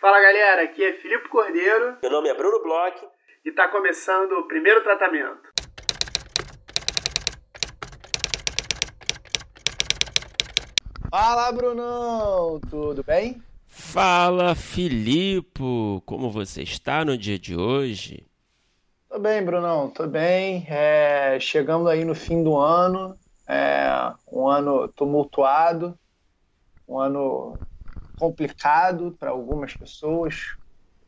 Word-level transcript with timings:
Fala 0.00 0.18
galera, 0.18 0.62
aqui 0.62 0.82
é 0.82 0.94
Filipe 0.94 1.28
Cordeiro. 1.28 1.98
Meu 2.00 2.10
nome 2.10 2.30
é 2.30 2.34
Bruno 2.34 2.62
Bloch. 2.62 2.96
E 3.44 3.50
está 3.50 3.68
começando 3.68 4.32
o 4.32 4.48
primeiro 4.48 4.82
tratamento. 4.82 5.42
Fala 11.10 11.52
Brunão, 11.52 12.58
tudo 12.70 13.04
bem? 13.04 13.42
Fala 13.66 14.54
Filipe, 14.54 15.60
como 16.06 16.30
você 16.30 16.62
está 16.62 17.04
no 17.04 17.18
dia 17.18 17.38
de 17.38 17.54
hoje? 17.54 18.26
Tô 19.06 19.18
bem, 19.18 19.44
Brunão, 19.44 19.90
tô 19.90 20.06
bem. 20.06 20.64
É, 20.66 21.38
chegando 21.38 21.90
aí 21.90 22.06
no 22.06 22.14
fim 22.14 22.42
do 22.42 22.56
ano, 22.56 23.18
é, 23.46 24.14
um 24.32 24.48
ano 24.48 24.88
tumultuado, 24.88 25.94
um 26.88 26.98
ano 26.98 27.58
complicado 28.20 29.16
para 29.18 29.30
algumas 29.30 29.74
pessoas, 29.74 30.54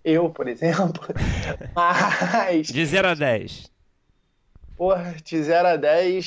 eu, 0.02 0.30
por 0.30 0.48
exemplo, 0.48 1.06
mas... 1.76 2.68
De 2.68 2.86
0 2.86 3.08
a 3.08 3.14
10. 3.14 3.70
Porra, 4.74 5.14
de 5.22 5.42
0 5.42 5.68
a 5.68 5.76
10, 5.76 6.26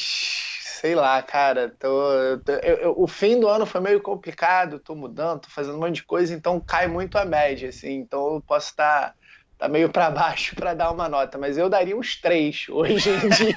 sei 0.79 0.93
lá, 0.93 1.21
cara, 1.23 1.75
tô, 1.79 2.37
tô 2.45 2.51
eu, 2.51 2.75
eu, 2.77 2.95
o 2.95 3.07
fim 3.07 3.39
do 3.39 3.49
ano 3.49 3.65
foi 3.65 3.81
meio 3.81 3.99
complicado, 3.99 4.79
tô 4.79 4.93
mudando, 4.95 5.41
tô 5.41 5.49
fazendo 5.49 5.75
um 5.75 5.79
monte 5.79 5.95
de 5.95 6.03
coisa, 6.03 6.35
então 6.35 6.59
cai 6.59 6.87
muito 6.87 7.17
a 7.17 7.25
média, 7.25 7.69
assim, 7.69 7.93
então 7.95 8.35
eu 8.35 8.41
posso 8.41 8.69
estar... 8.69 9.09
Tá, 9.09 9.15
tá 9.57 9.67
meio 9.69 9.89
para 9.89 10.11
baixo 10.11 10.53
para 10.55 10.73
dar 10.73 10.91
uma 10.91 11.09
nota, 11.09 11.37
mas 11.37 11.57
eu 11.57 11.67
daria 11.67 11.97
uns 11.97 12.19
três 12.21 12.67
hoje 12.69 13.09
em 13.09 13.29
dia. 13.29 13.55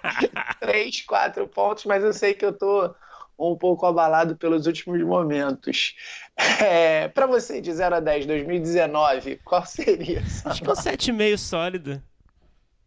três, 0.60 1.00
quatro 1.02 1.46
pontos, 1.48 1.86
mas 1.86 2.04
eu 2.04 2.12
sei 2.12 2.34
que 2.34 2.44
eu 2.44 2.52
tô 2.52 2.92
um 3.38 3.56
pouco 3.56 3.86
abalado 3.86 4.36
pelos 4.36 4.66
últimos 4.66 5.00
momentos. 5.02 5.94
É, 6.60 7.08
para 7.08 7.26
você, 7.26 7.60
de 7.60 7.72
0 7.72 7.96
a 7.96 8.00
10, 8.00 8.26
2019, 8.26 9.40
qual 9.44 9.66
seria 9.66 10.20
essa 10.20 10.50
Acho 10.50 10.62
que 10.62 10.70
um 10.70 10.72
7,5 10.72 11.36
sólido. 11.36 12.02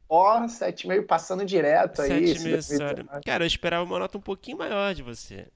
Ó, 0.07 0.37
oh, 0.37 0.45
7,5 0.45 1.05
passando 1.05 1.43
direto 1.43 2.01
aí. 2.01 2.33
7,5 2.33 2.61
sólido. 2.61 3.09
Cara, 3.25 3.43
eu 3.43 3.47
esperava 3.47 3.83
uma 3.83 3.99
nota 3.99 4.17
um 4.17 4.21
pouquinho 4.21 4.57
maior 4.57 4.95
de 4.95 5.03
você. 5.03 5.47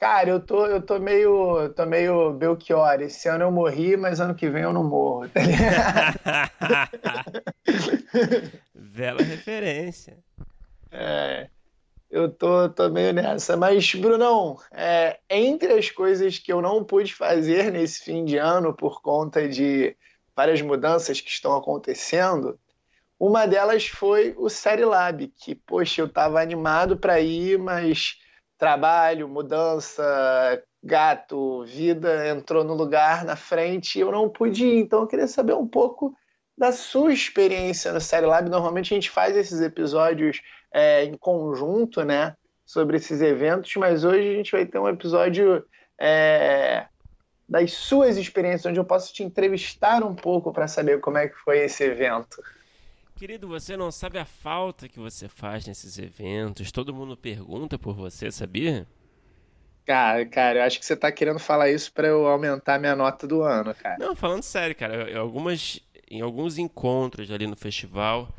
Cara, 0.00 0.30
eu 0.30 0.40
tô, 0.40 0.66
eu 0.66 0.80
tô 0.80 0.98
meio, 0.98 1.68
tô 1.76 1.84
meio 1.84 2.32
Belchior. 2.32 3.02
Esse 3.02 3.28
ano 3.28 3.44
eu 3.44 3.52
morri, 3.52 3.98
mas 3.98 4.18
ano 4.18 4.34
que 4.34 4.48
vem 4.48 4.62
eu 4.62 4.72
não 4.72 4.82
morro, 4.82 5.28
tá 5.28 5.40
Bela 8.74 9.22
referência. 9.22 10.16
É, 10.92 11.48
eu 12.10 12.28
tô, 12.28 12.68
tô 12.68 12.88
meio 12.90 13.12
nessa. 13.12 13.56
Mas, 13.56 13.94
Brunão, 13.94 14.58
é, 14.72 15.18
entre 15.28 15.72
as 15.72 15.90
coisas 15.90 16.38
que 16.38 16.52
eu 16.52 16.60
não 16.60 16.84
pude 16.84 17.14
fazer 17.14 17.70
nesse 17.70 18.02
fim 18.02 18.24
de 18.24 18.36
ano 18.36 18.74
por 18.74 19.00
conta 19.00 19.48
de 19.48 19.96
várias 20.34 20.60
mudanças 20.60 21.20
que 21.20 21.30
estão 21.30 21.56
acontecendo, 21.56 22.58
uma 23.18 23.46
delas 23.46 23.86
foi 23.86 24.34
o 24.38 24.48
Série 24.48 24.84
Lab, 24.84 25.28
que, 25.28 25.54
poxa, 25.54 26.00
eu 26.00 26.08
tava 26.08 26.40
animado 26.40 26.96
para 26.96 27.20
ir, 27.20 27.58
mas 27.58 28.16
trabalho, 28.58 29.28
mudança, 29.28 30.02
gato, 30.82 31.64
vida 31.64 32.28
entrou 32.28 32.64
no 32.64 32.74
lugar 32.74 33.24
na 33.24 33.36
frente 33.36 33.98
e 33.98 34.00
eu 34.00 34.10
não 34.10 34.28
pude 34.28 34.64
ir. 34.64 34.80
Então 34.80 35.02
eu 35.02 35.06
queria 35.06 35.26
saber 35.26 35.54
um 35.54 35.68
pouco 35.68 36.14
da 36.56 36.72
sua 36.72 37.12
experiência 37.12 37.92
no 37.92 38.00
Série 38.00 38.26
Lab. 38.26 38.48
Normalmente 38.48 38.92
a 38.92 38.96
gente 38.96 39.10
faz 39.10 39.36
esses 39.36 39.60
episódios 39.60 40.40
é, 40.72 41.04
em 41.04 41.16
conjunto, 41.16 42.04
né? 42.04 42.36
Sobre 42.64 42.96
esses 42.98 43.20
eventos, 43.20 43.74
mas 43.76 44.04
hoje 44.04 44.28
a 44.28 44.34
gente 44.36 44.52
vai 44.52 44.64
ter 44.64 44.78
um 44.78 44.88
episódio 44.88 45.64
é, 46.00 46.86
das 47.48 47.72
suas 47.72 48.16
experiências, 48.16 48.66
onde 48.66 48.78
eu 48.78 48.84
posso 48.84 49.12
te 49.12 49.24
entrevistar 49.24 50.04
um 50.04 50.14
pouco 50.14 50.52
para 50.52 50.68
saber 50.68 51.00
como 51.00 51.18
é 51.18 51.28
que 51.28 51.34
foi 51.36 51.58
esse 51.58 51.82
evento. 51.82 52.40
Querido, 53.16 53.48
você 53.48 53.76
não 53.76 53.90
sabe 53.90 54.18
a 54.18 54.24
falta 54.24 54.88
que 54.88 54.98
você 54.98 55.28
faz 55.28 55.66
nesses 55.66 55.98
eventos. 55.98 56.72
Todo 56.72 56.94
mundo 56.94 57.16
pergunta 57.16 57.78
por 57.78 57.94
você, 57.94 58.30
sabia? 58.30 58.86
Cara, 59.84 60.24
cara, 60.24 60.60
eu 60.60 60.62
acho 60.62 60.78
que 60.78 60.86
você 60.86 60.96
tá 60.96 61.10
querendo 61.10 61.38
falar 61.38 61.68
isso 61.68 61.92
para 61.92 62.06
eu 62.06 62.26
aumentar 62.26 62.78
minha 62.78 62.94
nota 62.94 63.26
do 63.26 63.42
ano, 63.42 63.74
cara. 63.74 63.96
Não, 63.98 64.14
falando 64.14 64.42
sério, 64.42 64.74
cara. 64.76 65.10
Em, 65.10 65.16
algumas, 65.16 65.80
em 66.08 66.20
alguns 66.20 66.56
encontros 66.56 67.30
ali 67.30 67.46
no 67.46 67.56
festival, 67.56 68.32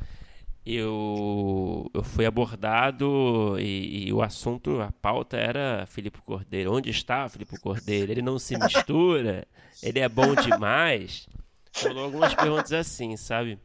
eu, 0.66 1.90
eu 1.94 2.04
fui 2.04 2.26
abordado 2.26 3.58
e, 3.60 4.08
e, 4.08 4.14
o 4.14 4.22
assunto, 4.22 4.82
a 4.82 4.92
pauta 4.92 5.38
era 5.38 5.86
Filipe 5.88 6.22
Cordeiro. 6.22 6.74
Onde 6.74 6.90
está 6.90 7.28
Filipe 7.28 7.60
Cordeiro? 7.60 8.12
Ele 8.12 8.22
não 8.22 8.38
se 8.38 8.58
mistura? 8.58 9.48
Ele 9.82 10.00
é 10.00 10.08
bom 10.08 10.36
demais? 10.36 11.28
Falou 11.72 12.06
algumas 12.06 12.36
perguntas 12.36 12.74
assim, 12.74 13.18
sabe? 13.18 13.58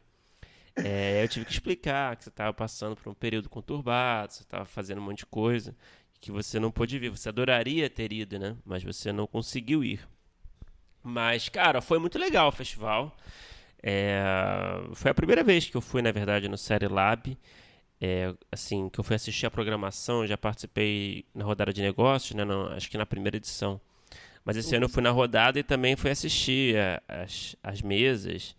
É, 0.75 1.23
eu 1.23 1.27
tive 1.27 1.45
que 1.45 1.51
explicar 1.51 2.15
que 2.15 2.23
você 2.23 2.29
estava 2.29 2.53
passando 2.53 2.95
por 2.95 3.09
um 3.09 3.13
período 3.13 3.49
conturbado, 3.49 4.33
você 4.33 4.43
estava 4.43 4.65
fazendo 4.65 4.99
um 4.99 5.05
monte 5.05 5.19
de 5.19 5.25
coisa 5.25 5.75
que 6.19 6.31
você 6.31 6.59
não 6.59 6.71
pôde 6.71 6.97
vir. 6.99 7.09
Você 7.09 7.29
adoraria 7.29 7.89
ter 7.89 8.11
ido, 8.11 8.39
né? 8.39 8.55
Mas 8.65 8.83
você 8.83 9.11
não 9.11 9.27
conseguiu 9.27 9.83
ir. 9.83 10.07
Mas, 11.03 11.47
cara, 11.47 11.81
foi 11.81 11.99
muito 11.99 12.17
legal 12.17 12.49
o 12.49 12.51
festival. 12.51 13.15
É, 13.81 14.21
foi 14.93 15.11
a 15.11 15.13
primeira 15.13 15.43
vez 15.43 15.69
que 15.69 15.77
eu 15.77 15.81
fui, 15.81 16.01
na 16.01 16.11
verdade, 16.11 16.47
no 16.47 16.57
Série 16.57 16.87
Lab. 16.87 17.37
É, 17.99 18.33
assim, 18.51 18.89
que 18.89 18.99
eu 18.99 19.03
fui 19.03 19.15
assistir 19.15 19.47
a 19.47 19.51
programação, 19.51 20.25
já 20.27 20.37
participei 20.37 21.25
na 21.33 21.43
rodada 21.43 21.73
de 21.73 21.81
negócios, 21.81 22.35
né? 22.35 22.43
No, 22.43 22.67
acho 22.69 22.89
que 22.89 22.97
na 22.97 23.05
primeira 23.05 23.37
edição. 23.37 23.81
Mas 24.45 24.55
esse 24.55 24.75
ano 24.75 24.85
eu 24.85 24.89
fui 24.89 25.01
na 25.01 25.11
rodada 25.11 25.59
e 25.59 25.63
também 25.63 25.95
fui 25.95 26.11
assistir 26.11 26.77
a, 26.77 27.01
as, 27.07 27.55
as 27.63 27.81
mesas. 27.81 28.55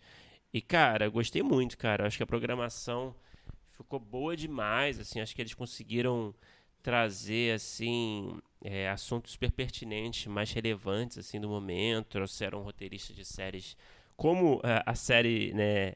E, 0.53 0.61
cara, 0.61 1.09
gostei 1.09 1.43
muito, 1.43 1.79
cara. 1.79 2.07
Acho 2.07 2.17
que 2.17 2.23
a 2.23 2.27
programação 2.27 3.15
ficou 3.73 4.01
boa 4.01 4.37
demais, 4.37 4.99
assim. 4.99 5.21
Acho 5.21 5.35
que 5.35 5.41
eles 5.41 5.55
conseguiram 5.55 6.35
trazer, 6.83 7.55
assim, 7.55 8.39
é, 8.63 8.89
assuntos 8.89 9.33
super 9.33 9.51
pertinentes, 9.51 10.27
mais 10.27 10.53
relevantes, 10.53 11.19
assim, 11.19 11.41
do 11.41 11.49
momento. 11.49 12.07
Trouxeram 12.09 12.63
roteiristas 12.63 13.15
de 13.15 13.25
séries 13.25 13.77
como 14.19 14.61
a, 14.65 14.69
é, 14.69 14.83
a 14.85 14.95
série, 14.97 15.55
né, 15.55 15.95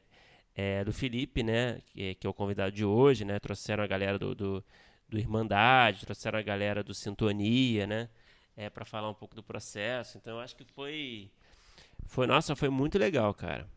é, 0.55 0.83
do 0.85 0.93
Felipe, 0.93 1.43
né, 1.43 1.81
que, 1.87 2.15
que, 2.15 2.25
é 2.25 2.29
o 2.29 2.33
convidado 2.33 2.71
de 2.71 2.85
hoje, 2.85 3.25
né. 3.25 3.37
Trouxeram 3.37 3.83
a 3.83 3.87
galera 3.87 4.17
do, 4.17 4.33
do, 4.33 4.63
do 5.09 5.19
Irmandade, 5.19 6.05
trouxeram 6.05 6.39
a 6.39 6.41
galera 6.41 6.81
do 6.81 6.93
Sintonia, 6.93 7.85
né, 7.85 8.09
é, 8.55 8.69
para 8.69 8.85
falar 8.85 9.09
um 9.09 9.13
pouco 9.13 9.35
do 9.35 9.43
processo. 9.43 10.17
Então, 10.17 10.37
eu 10.37 10.39
acho 10.39 10.55
que 10.55 10.63
foi... 10.63 11.29
Foi, 12.05 12.25
nossa, 12.25 12.55
foi 12.55 12.69
muito 12.69 12.97
legal, 12.97 13.33
cara. 13.33 13.67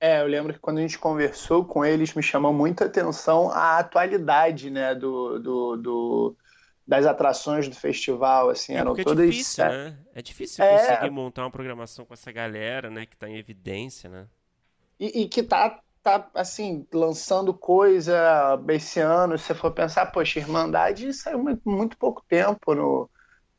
É, 0.00 0.22
eu 0.22 0.26
lembro 0.26 0.54
que 0.54 0.60
quando 0.60 0.78
a 0.78 0.80
gente 0.80 0.98
conversou 0.98 1.64
com 1.64 1.84
eles, 1.84 2.14
me 2.14 2.22
chamou 2.22 2.52
muita 2.52 2.86
atenção 2.86 3.50
a 3.50 3.78
atualidade, 3.78 4.70
né, 4.70 4.94
do, 4.94 5.38
do, 5.38 5.76
do 5.76 6.36
das 6.88 7.04
atrações 7.04 7.68
do 7.68 7.76
festival, 7.76 8.48
assim, 8.48 8.72
é 8.72 8.78
eram 8.78 8.96
é 8.96 9.04
todas... 9.04 9.26
É 9.26 9.30
difícil, 9.30 9.64
né? 9.66 9.98
É 10.14 10.22
difícil 10.22 10.64
é... 10.64 10.78
conseguir 10.78 11.10
montar 11.10 11.42
uma 11.42 11.50
programação 11.50 12.06
com 12.06 12.14
essa 12.14 12.32
galera, 12.32 12.88
né, 12.88 13.04
que 13.04 13.14
está 13.14 13.28
em 13.28 13.36
evidência, 13.36 14.08
né? 14.08 14.26
E, 14.98 15.20
e, 15.20 15.28
que 15.28 15.42
tá, 15.42 15.80
tá, 16.02 16.30
assim, 16.34 16.86
lançando 16.90 17.52
coisa 17.52 18.58
esse 18.70 19.00
ano, 19.00 19.36
se 19.36 19.44
você 19.44 19.54
for 19.54 19.70
pensar, 19.70 20.06
poxa, 20.06 20.38
Irmandade 20.38 21.12
saiu 21.12 21.38
muito, 21.38 21.68
muito 21.68 21.98
pouco 21.98 22.24
tempo 22.26 22.74
no, 22.74 23.10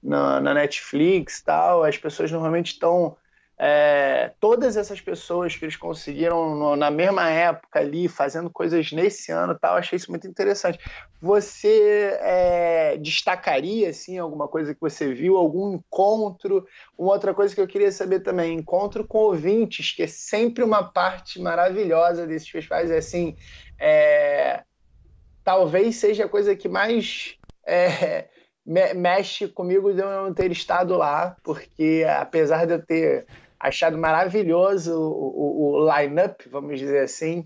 na, 0.02 0.42
na 0.42 0.54
Netflix 0.56 1.40
tal, 1.44 1.84
as 1.84 1.98
pessoas 1.98 2.32
normalmente 2.32 2.74
estão 2.74 3.16
é, 3.62 4.32
todas 4.40 4.78
essas 4.78 5.02
pessoas 5.02 5.54
que 5.54 5.66
eles 5.66 5.76
conseguiram 5.76 6.56
no, 6.56 6.78
na 6.78 6.90
mesma 6.90 7.30
época 7.30 7.80
ali, 7.80 8.08
fazendo 8.08 8.50
coisas 8.50 8.90
nesse 8.94 9.34
ano 9.34 9.58
tal, 9.60 9.76
achei 9.76 9.98
isso 9.98 10.10
muito 10.10 10.26
interessante. 10.26 10.80
Você 11.22 12.18
é, 12.22 12.98
destacaria 12.98 13.90
assim, 13.90 14.18
alguma 14.18 14.48
coisa 14.48 14.74
que 14.74 14.80
você 14.80 15.14
viu, 15.14 15.36
algum 15.36 15.74
encontro? 15.74 16.66
Uma 16.98 17.12
outra 17.12 17.34
coisa 17.34 17.54
que 17.54 17.60
eu 17.60 17.68
queria 17.68 17.92
saber 17.92 18.22
também, 18.22 18.58
encontro 18.58 19.06
com 19.06 19.18
ouvintes, 19.18 19.92
que 19.92 20.04
é 20.04 20.08
sempre 20.08 20.64
uma 20.64 20.82
parte 20.82 21.38
maravilhosa 21.42 22.26
desses 22.26 22.48
festivais, 22.48 22.90
é 22.90 22.98
assim, 23.00 23.36
é, 23.78 24.64
talvez 25.44 25.98
seja 25.98 26.24
a 26.24 26.30
coisa 26.30 26.56
que 26.56 26.70
mais 26.70 27.36
é, 27.68 28.30
mexe 28.66 29.50
comigo 29.50 29.94
de 29.94 30.00
eu 30.00 30.10
não 30.10 30.34
ter 30.34 30.50
estado 30.50 30.96
lá, 30.96 31.36
porque 31.44 32.06
apesar 32.08 32.66
de 32.66 32.76
eu 32.76 32.86
ter 32.86 33.28
achado 33.60 33.98
maravilhoso 33.98 34.94
o, 34.94 35.74
o, 35.76 35.84
o 35.84 35.98
line-up, 35.98 36.48
vamos 36.50 36.80
dizer 36.80 37.04
assim. 37.04 37.46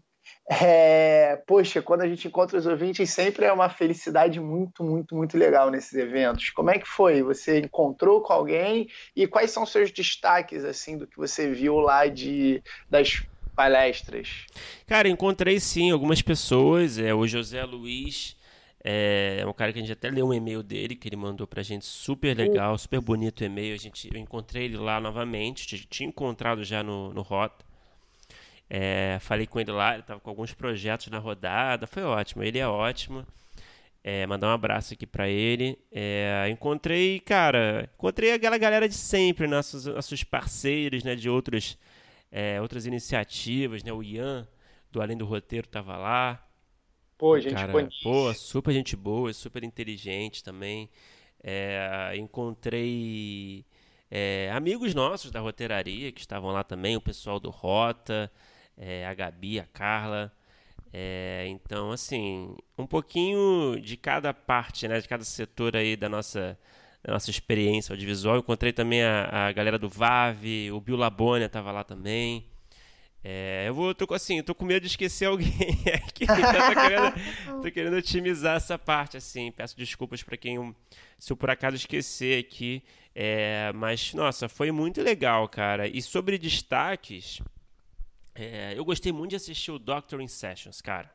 É, 0.49 1.41
poxa, 1.47 1.81
quando 1.81 2.01
a 2.01 2.07
gente 2.07 2.27
encontra 2.27 2.57
os 2.57 2.65
ouvintes, 2.65 3.09
sempre 3.09 3.45
é 3.45 3.51
uma 3.51 3.69
felicidade 3.69 4.39
muito, 4.39 4.83
muito, 4.83 5.15
muito 5.15 5.37
legal 5.37 5.69
nesses 5.69 5.93
eventos. 5.93 6.49
Como 6.49 6.69
é 6.69 6.77
que 6.77 6.87
foi? 6.87 7.23
Você 7.23 7.59
encontrou 7.59 8.21
com 8.21 8.33
alguém 8.33 8.87
e 9.15 9.25
quais 9.25 9.51
são 9.51 9.65
seus 9.65 9.91
destaques 9.91 10.63
assim 10.65 10.97
do 10.97 11.07
que 11.07 11.17
você 11.17 11.49
viu 11.49 11.79
lá 11.79 12.07
de 12.07 12.61
das 12.89 13.23
palestras? 13.55 14.45
Cara, 14.85 15.07
encontrei 15.07 15.59
sim 15.59 15.91
algumas 15.91 16.21
pessoas. 16.21 16.97
É 16.97 17.13
o 17.13 17.25
José 17.25 17.63
Luiz 17.63 18.35
É, 18.83 19.37
é 19.39 19.47
um 19.47 19.53
cara 19.53 19.71
que 19.71 19.79
a 19.79 19.81
gente 19.81 19.93
até 19.93 20.09
leu 20.09 20.27
um 20.27 20.33
e-mail 20.33 20.61
dele, 20.61 20.95
que 20.95 21.07
ele 21.07 21.15
mandou 21.15 21.47
pra 21.47 21.63
gente, 21.63 21.85
super 21.85 22.35
legal, 22.35 22.77
super 22.77 22.99
bonito 22.99 23.41
o 23.41 23.45
e-mail. 23.45 23.73
A 23.73 23.77
gente, 23.77 24.09
eu 24.13 24.19
encontrei 24.19 24.65
ele 24.65 24.77
lá 24.77 24.99
novamente, 24.99 25.87
tinha 25.87 26.09
encontrado 26.09 26.63
já 26.63 26.83
no, 26.83 27.13
no 27.13 27.21
Rota. 27.21 27.63
É, 28.69 29.19
falei 29.21 29.45
com 29.47 29.59
ele 29.59 29.71
lá, 29.71 29.93
ele 29.93 30.01
estava 30.01 30.19
com 30.19 30.29
alguns 30.29 30.53
projetos 30.53 31.07
na 31.07 31.19
rodada, 31.19 31.85
foi 31.87 32.03
ótimo, 32.03 32.43
ele 32.43 32.59
é 32.59 32.67
ótimo. 32.67 33.25
É, 34.03 34.27
mandar 34.27 34.47
um 34.47 34.51
abraço 34.51 34.93
aqui 34.93 35.05
para 35.07 35.29
ele. 35.29 35.77
É, 35.91 36.47
encontrei, 36.49 37.19
cara, 37.21 37.89
encontrei 37.93 38.33
aquela 38.33 38.57
galera 38.57 38.89
de 38.89 38.95
sempre, 38.95 39.47
nossos, 39.47 39.85
nossos 39.85 40.23
parceiros, 40.25 41.03
né, 41.03 41.15
de 41.15 41.29
outros, 41.29 41.77
é, 42.31 42.59
outras 42.59 42.85
iniciativas, 42.85 43.81
né, 43.83 43.93
o 43.93 44.03
Ian, 44.03 44.47
do 44.91 45.01
Além 45.01 45.17
do 45.17 45.25
Roteiro, 45.25 45.67
tava 45.67 45.95
lá. 45.95 46.42
Pô, 47.23 47.39
gente 47.39 47.53
cara, 47.53 47.71
Pô, 48.03 48.33
super 48.33 48.73
gente 48.73 48.97
boa, 48.97 49.31
super 49.31 49.63
inteligente 49.63 50.43
também. 50.43 50.89
É, 51.41 52.11
encontrei 52.17 53.65
é, 54.11 54.51
amigos 54.53 54.93
nossos 54.93 55.31
da 55.31 55.39
roteiraria 55.39 56.11
que 56.11 56.19
estavam 56.19 56.51
lá 56.51 56.65
também, 56.65 56.97
o 56.97 57.01
pessoal 57.01 57.39
do 57.39 57.49
Rota, 57.49 58.29
é, 58.77 59.07
a 59.07 59.13
Gabi, 59.13 59.57
a 59.57 59.65
Carla. 59.65 60.33
É, 60.91 61.45
então, 61.47 61.93
assim, 61.93 62.57
um 62.77 62.85
pouquinho 62.85 63.79
de 63.79 63.95
cada 63.95 64.33
parte, 64.33 64.85
né, 64.89 64.99
de 64.99 65.07
cada 65.07 65.23
setor 65.23 65.77
aí 65.77 65.95
da 65.95 66.09
nossa, 66.09 66.59
da 67.01 67.13
nossa 67.13 67.29
experiência 67.31 67.93
audiovisual. 67.93 68.35
Eu 68.35 68.41
encontrei 68.41 68.73
também 68.73 69.01
a, 69.01 69.47
a 69.47 69.51
galera 69.53 69.79
do 69.79 69.87
VAV, 69.87 70.73
o 70.73 70.81
Bill 70.81 70.97
Labônia 70.97 71.45
estava 71.45 71.71
lá 71.71 71.85
também. 71.85 72.52
É, 73.23 73.63
eu 73.69 73.73
vou, 73.73 73.95
tô, 73.95 74.13
assim, 74.13 74.43
tô 74.43 74.53
com 74.53 74.65
medo 74.65 74.81
de 74.81 74.87
esquecer 74.87 75.25
alguém 75.25 75.53
aqui, 75.95 76.25
então 76.25 76.35
tô 76.35 76.81
querendo, 76.81 77.61
tô 77.61 77.71
querendo 77.71 77.95
otimizar 77.95 78.57
essa 78.57 78.77
parte, 78.77 79.15
assim. 79.15 79.49
Peço 79.51 79.77
desculpas 79.77 80.21
para 80.21 80.35
quem, 80.35 80.75
se 81.17 81.31
eu 81.31 81.37
por 81.37 81.49
acaso 81.49 81.77
esquecer 81.77 82.43
aqui. 82.43 82.83
É, 83.15 83.71
mas, 83.73 84.13
nossa, 84.13 84.49
foi 84.49 84.71
muito 84.71 85.01
legal, 85.01 85.47
cara. 85.47 85.87
E 85.87 86.01
sobre 86.01 86.37
destaques, 86.37 87.39
é, 88.35 88.73
eu 88.75 88.83
gostei 88.83 89.13
muito 89.13 89.29
de 89.29 89.35
assistir 89.37 89.71
o 89.71 89.79
Doctor 89.79 90.19
in 90.19 90.27
Sessions, 90.27 90.81
cara. 90.81 91.09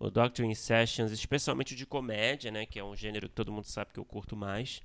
O 0.00 0.10
Doctor 0.10 0.44
in 0.44 0.54
Sessions, 0.54 1.12
especialmente 1.12 1.76
de 1.76 1.86
comédia, 1.86 2.50
né? 2.50 2.66
Que 2.66 2.80
é 2.80 2.84
um 2.84 2.96
gênero 2.96 3.28
que 3.28 3.34
todo 3.36 3.52
mundo 3.52 3.66
sabe 3.66 3.92
que 3.92 4.00
eu 4.00 4.04
curto 4.04 4.34
mais. 4.34 4.82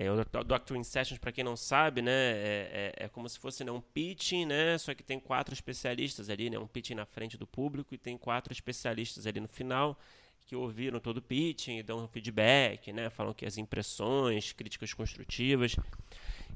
É, 0.00 0.08
o 0.12 0.44
Doctor 0.44 0.76
in 0.76 0.84
Sessions, 0.84 1.18
para 1.18 1.32
quem 1.32 1.42
não 1.42 1.56
sabe, 1.56 2.00
né, 2.00 2.12
é, 2.12 2.94
é, 3.00 3.04
é, 3.04 3.08
como 3.08 3.28
se 3.28 3.36
fosse 3.36 3.64
né, 3.64 3.72
um 3.72 3.80
pitching, 3.80 4.46
né, 4.46 4.78
só 4.78 4.94
que 4.94 5.02
tem 5.02 5.18
quatro 5.18 5.52
especialistas 5.52 6.30
ali, 6.30 6.48
né, 6.48 6.56
um 6.56 6.68
pitching 6.68 6.94
na 6.94 7.04
frente 7.04 7.36
do 7.36 7.48
público 7.48 7.92
e 7.92 7.98
tem 7.98 8.16
quatro 8.16 8.52
especialistas 8.52 9.26
ali 9.26 9.40
no 9.40 9.48
final 9.48 9.98
que 10.46 10.54
ouviram 10.54 11.00
todo 11.00 11.16
o 11.16 11.22
pitching 11.22 11.78
e 11.78 11.82
dão 11.82 12.06
feedback, 12.06 12.92
né, 12.92 13.10
falam 13.10 13.34
que 13.34 13.44
as 13.44 13.58
impressões, 13.58 14.52
críticas 14.52 14.94
construtivas. 14.94 15.74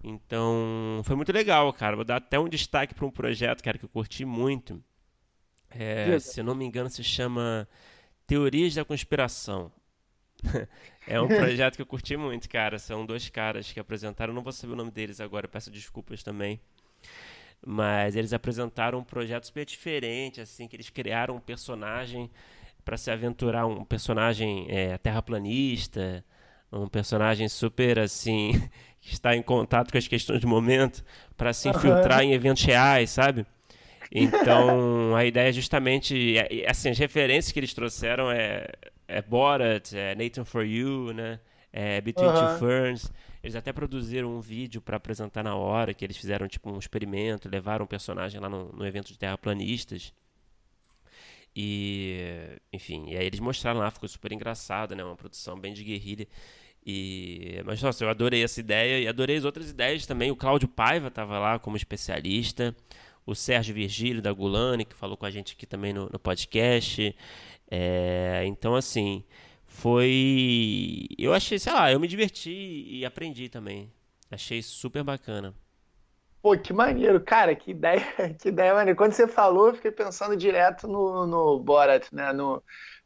Então, 0.04 1.02
foi 1.02 1.16
muito 1.16 1.32
legal, 1.32 1.72
cara. 1.72 1.96
Vou 1.96 2.04
dar 2.04 2.16
até 2.18 2.38
um 2.38 2.48
destaque 2.48 2.94
para 2.94 3.04
um 3.04 3.10
projeto, 3.10 3.60
cara, 3.60 3.76
que 3.76 3.84
eu 3.84 3.88
curti 3.88 4.24
muito. 4.24 4.80
É, 5.68 6.16
se 6.20 6.38
eu 6.38 6.44
não 6.44 6.54
me 6.54 6.64
engano, 6.64 6.88
se 6.88 7.02
chama 7.02 7.68
Teorias 8.24 8.74
da 8.74 8.84
Conspiração. 8.84 9.72
é 11.06 11.20
um 11.20 11.28
projeto 11.28 11.76
que 11.76 11.82
eu 11.82 11.86
curti 11.86 12.16
muito, 12.16 12.48
cara. 12.48 12.78
São 12.78 13.04
dois 13.06 13.28
caras 13.28 13.72
que 13.72 13.80
apresentaram, 13.80 14.34
não 14.34 14.42
vou 14.42 14.52
saber 14.52 14.72
o 14.72 14.76
nome 14.76 14.90
deles 14.90 15.20
agora, 15.20 15.48
peço 15.48 15.70
desculpas 15.70 16.22
também. 16.22 16.60
Mas 17.64 18.16
eles 18.16 18.32
apresentaram 18.32 18.98
um 18.98 19.04
projeto 19.04 19.44
super 19.44 19.64
diferente, 19.64 20.40
assim, 20.40 20.66
que 20.66 20.74
eles 20.74 20.90
criaram 20.90 21.36
um 21.36 21.40
personagem 21.40 22.30
para 22.84 22.96
se 22.96 23.10
aventurar, 23.10 23.66
um 23.66 23.84
personagem 23.84 24.66
é, 24.68 24.98
terraplanista, 24.98 26.24
um 26.72 26.88
personagem 26.88 27.48
super 27.48 27.98
assim 27.98 28.52
que 29.00 29.12
está 29.12 29.36
em 29.36 29.42
contato 29.42 29.92
com 29.92 29.98
as 29.98 30.08
questões 30.08 30.40
do 30.40 30.48
momento 30.48 31.04
para 31.36 31.52
se 31.52 31.68
infiltrar 31.68 32.20
uhum. 32.20 32.24
em 32.24 32.32
eventos 32.32 32.64
reais, 32.64 33.10
sabe? 33.10 33.46
Então 34.10 35.14
a 35.16 35.24
ideia 35.24 35.48
é 35.48 35.52
justamente 35.52 36.36
assim 36.66 36.90
as 36.90 36.98
referências 36.98 37.52
que 37.52 37.58
eles 37.58 37.72
trouxeram 37.72 38.30
é, 38.30 38.68
é 39.18 39.22
Borat, 39.22 39.92
é 39.92 40.14
Nathan 40.14 40.44
for 40.44 40.64
You, 40.64 41.12
né? 41.12 41.40
É 41.72 42.00
Between 42.00 42.28
uhum. 42.28 42.34
Two 42.34 42.58
Ferns. 42.58 43.12
Eles 43.42 43.56
até 43.56 43.72
produziram 43.72 44.28
um 44.28 44.40
vídeo 44.40 44.80
para 44.80 44.96
apresentar 44.96 45.42
na 45.42 45.56
hora 45.56 45.92
que 45.92 46.04
eles 46.04 46.16
fizeram 46.16 46.46
tipo 46.46 46.70
um 46.70 46.78
experimento, 46.78 47.48
levaram 47.48 47.84
um 47.84 47.88
personagem 47.88 48.40
lá 48.40 48.48
no, 48.48 48.72
no 48.72 48.86
evento 48.86 49.08
de 49.08 49.18
terraplanistas. 49.18 50.12
E, 51.54 52.58
enfim, 52.72 53.10
e 53.10 53.16
aí 53.16 53.26
eles 53.26 53.40
mostraram 53.40 53.80
lá, 53.80 53.90
ficou 53.90 54.08
super 54.08 54.32
engraçado, 54.32 54.94
né? 54.94 55.04
Uma 55.04 55.16
produção 55.16 55.58
bem 55.58 55.72
de 55.72 55.82
guerrilha. 55.84 56.26
E, 56.84 57.62
mas 57.64 57.80
nossa, 57.82 58.04
eu 58.04 58.08
adorei 58.08 58.42
essa 58.42 58.58
ideia 58.58 59.00
e 59.00 59.08
adorei 59.08 59.36
as 59.36 59.44
outras 59.44 59.70
ideias 59.70 60.06
também. 60.06 60.30
O 60.30 60.36
Cláudio 60.36 60.68
Paiva 60.68 61.08
estava 61.08 61.38
lá 61.38 61.58
como 61.58 61.76
especialista, 61.76 62.74
o 63.24 63.34
Sérgio 63.34 63.74
Virgílio 63.74 64.22
da 64.22 64.32
Gulani, 64.32 64.84
que 64.84 64.94
falou 64.94 65.16
com 65.16 65.26
a 65.26 65.30
gente 65.30 65.52
aqui 65.52 65.66
também 65.66 65.92
no, 65.92 66.08
no 66.10 66.18
podcast. 66.18 67.14
É, 67.74 68.42
então, 68.44 68.74
assim, 68.74 69.24
foi. 69.64 71.08
Eu 71.16 71.32
achei, 71.32 71.58
sei 71.58 71.72
lá, 71.72 71.90
eu 71.90 71.98
me 71.98 72.06
diverti 72.06 72.84
e 72.86 73.02
aprendi 73.02 73.48
também. 73.48 73.90
Achei 74.30 74.60
super 74.62 75.02
bacana. 75.02 75.54
Pô, 76.42 76.54
que 76.58 76.70
maneiro, 76.70 77.18
cara, 77.18 77.54
que 77.54 77.70
ideia, 77.70 78.04
que 78.38 78.48
ideia 78.48 78.74
maneira. 78.74 78.94
Quando 78.94 79.12
você 79.12 79.26
falou, 79.26 79.68
eu 79.68 79.74
fiquei 79.74 79.90
pensando 79.90 80.36
direto 80.36 80.86
no, 80.86 81.26
no 81.26 81.58
Borat, 81.60 82.12
né? 82.12 82.30
No, 82.34 82.62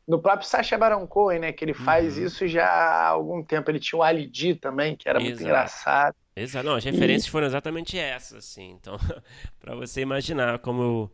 no 0.06 0.18
próprio 0.18 0.48
Sacha 0.48 0.76
Baron 0.76 1.06
Cohen, 1.06 1.38
né? 1.38 1.52
Que 1.52 1.64
ele 1.64 1.74
faz 1.74 2.18
uhum. 2.18 2.24
isso 2.24 2.48
já 2.48 2.66
há 2.66 3.06
algum 3.06 3.44
tempo. 3.44 3.70
Ele 3.70 3.78
tinha 3.78 4.00
o 4.00 4.02
Ali 4.02 4.28
G 4.32 4.56
também, 4.56 4.96
que 4.96 5.08
era 5.08 5.18
Exato. 5.18 5.30
muito 5.30 5.44
engraçado. 5.44 6.16
Exato. 6.34 6.66
Não, 6.66 6.74
as 6.74 6.84
referências 6.84 7.26
e... 7.26 7.30
foram 7.30 7.46
exatamente 7.46 7.96
essas, 7.96 8.38
assim. 8.38 8.72
Então, 8.72 8.96
para 9.60 9.76
você 9.76 10.00
imaginar 10.00 10.58
como 10.58 10.82
eu 10.82 11.10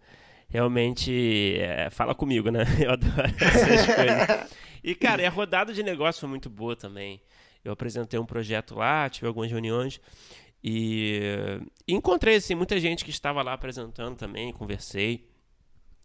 realmente 0.53 1.57
é, 1.59 1.89
fala 1.91 2.15
comigo, 2.15 2.51
né? 2.51 2.61
Eu 2.79 2.93
adoro 2.93 3.23
essas 3.41 3.87
coisas. 3.87 4.53
E, 4.85 4.95
cara, 4.95 5.27
a 5.27 5.31
rodada 5.31 5.73
de 5.73 5.83
negócio 5.83 6.21
foi 6.21 6.29
muito 6.29 6.51
boa 6.51 6.77
também. 6.77 7.21
Eu 7.65 7.73
apresentei 7.73 8.21
um 8.21 8.27
projeto 8.27 8.75
lá, 8.75 9.09
tive 9.09 9.27
algumas 9.27 9.51
reuniões 9.51 10.01
e 10.63 11.21
encontrei 11.89 12.37
assim 12.37 12.55
muita 12.55 12.79
gente 12.79 13.05
que 13.05 13.11
estava 13.11 13.43
lá 13.43 13.53
apresentando 13.53 14.17
também, 14.17 14.53
conversei. 14.53 15.27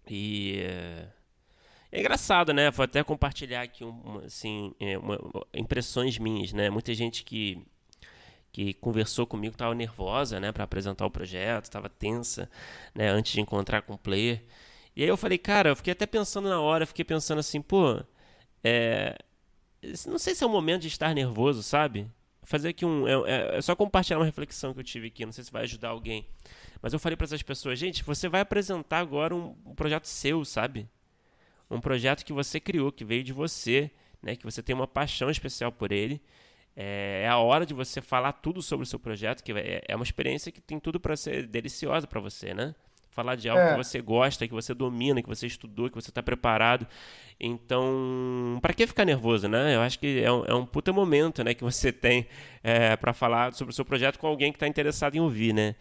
E 0.09 0.63
é 1.91 1.99
engraçado, 1.99 2.53
né? 2.53 2.69
Vou 2.71 2.83
até 2.83 3.03
compartilhar 3.03 3.63
aqui 3.63 3.83
um, 3.83 4.21
assim, 4.25 4.73
é, 4.79 4.97
uma, 4.97 5.19
impressões 5.53 6.17
minhas, 6.17 6.53
né? 6.53 6.69
Muita 6.69 6.93
gente 6.93 7.23
que 7.23 7.65
que 8.57 8.73
conversou 8.73 9.27
comigo 9.27 9.53
estava 9.53 9.75
nervosa, 9.75 10.39
né, 10.39 10.51
para 10.51 10.63
apresentar 10.63 11.05
o 11.05 11.11
projeto, 11.11 11.65
estava 11.65 11.87
tensa, 11.87 12.49
né, 12.95 13.07
antes 13.07 13.33
de 13.33 13.39
encontrar 13.39 13.83
com 13.83 13.93
o 13.93 13.97
player. 13.99 14.43
E 14.95 15.03
aí 15.03 15.07
eu 15.07 15.15
falei, 15.15 15.37
cara, 15.37 15.69
eu 15.69 15.75
fiquei 15.75 15.91
até 15.93 16.07
pensando 16.07 16.49
na 16.49 16.59
hora, 16.59 16.87
fiquei 16.87 17.05
pensando 17.05 17.37
assim, 17.37 17.61
pô, 17.61 18.01
é, 18.63 19.15
não 20.07 20.17
sei 20.17 20.33
se 20.33 20.43
é 20.43 20.47
o 20.47 20.49
momento 20.49 20.81
de 20.81 20.87
estar 20.87 21.13
nervoso, 21.13 21.61
sabe? 21.61 22.09
Fazer 22.41 22.69
aqui 22.69 22.83
um, 22.83 23.07
é, 23.07 23.13
é, 23.31 23.57
é 23.57 23.61
só 23.61 23.75
compartilhar 23.75 24.17
uma 24.17 24.25
reflexão 24.25 24.73
que 24.73 24.79
eu 24.79 24.83
tive 24.83 25.05
aqui, 25.05 25.23
não 25.23 25.31
sei 25.31 25.43
se 25.43 25.51
vai 25.51 25.61
ajudar 25.61 25.89
alguém. 25.89 26.27
Mas 26.81 26.93
eu 26.93 26.99
falei 26.99 27.15
para 27.15 27.25
essas 27.25 27.43
pessoas, 27.43 27.77
gente, 27.77 28.03
você 28.03 28.27
vai 28.27 28.41
apresentar 28.41 28.97
agora 28.97 29.35
um, 29.35 29.55
um 29.67 29.75
projeto 29.75 30.05
seu, 30.05 30.43
sabe? 30.43 30.89
um 31.69 31.79
projeto 31.79 32.25
que 32.25 32.33
você 32.33 32.59
criou, 32.59 32.91
que 32.91 33.05
veio 33.05 33.23
de 33.23 33.33
você, 33.33 33.91
né, 34.19 34.35
que 34.35 34.45
você 34.45 34.63
tem 34.63 34.75
uma 34.75 34.87
paixão 34.87 35.29
especial 35.29 35.71
por 35.71 35.91
ele. 35.91 36.19
É, 36.79 37.23
é 37.23 37.27
a 37.27 37.39
hora 37.39 37.65
de 37.65 37.73
você 37.73 37.99
falar 37.99 38.33
tudo 38.33 38.61
sobre 38.61 38.83
o 38.83 38.85
seu 38.85 38.99
projeto, 38.99 39.43
que 39.43 39.51
é, 39.51 39.81
é 39.87 39.95
uma 39.95 40.03
experiência 40.03 40.51
que 40.51 40.61
tem 40.61 40.79
tudo 40.79 40.99
para 40.99 41.17
ser 41.17 41.47
deliciosa 41.47 42.05
para 42.05 42.19
você, 42.21 42.53
né? 42.53 42.75
Falar 43.09 43.33
de 43.33 43.49
algo 43.49 43.59
é. 43.59 43.71
que 43.71 43.77
você 43.77 43.99
gosta, 43.99 44.47
que 44.47 44.53
você 44.53 44.75
domina, 44.75 45.23
que 45.23 45.27
você 45.27 45.47
estudou, 45.47 45.89
que 45.89 45.95
você 45.95 46.11
está 46.11 46.21
preparado. 46.21 46.85
Então, 47.39 48.59
para 48.61 48.75
que 48.75 48.85
ficar 48.85 49.05
nervoso, 49.05 49.47
né? 49.47 49.75
Eu 49.75 49.81
acho 49.81 49.97
que 49.97 50.21
é 50.21 50.31
um, 50.31 50.45
é 50.45 50.53
um 50.53 50.67
puta 50.67 50.93
momento, 50.93 51.43
né, 51.43 51.55
que 51.55 51.63
você 51.63 51.91
tem 51.91 52.27
é, 52.63 52.95
para 52.95 53.11
falar 53.11 53.53
sobre 53.53 53.71
o 53.71 53.75
seu 53.75 53.83
projeto 53.83 54.19
com 54.19 54.27
alguém 54.27 54.51
que 54.51 54.57
está 54.57 54.67
interessado 54.67 55.15
em 55.15 55.19
ouvir, 55.19 55.55
né? 55.55 55.73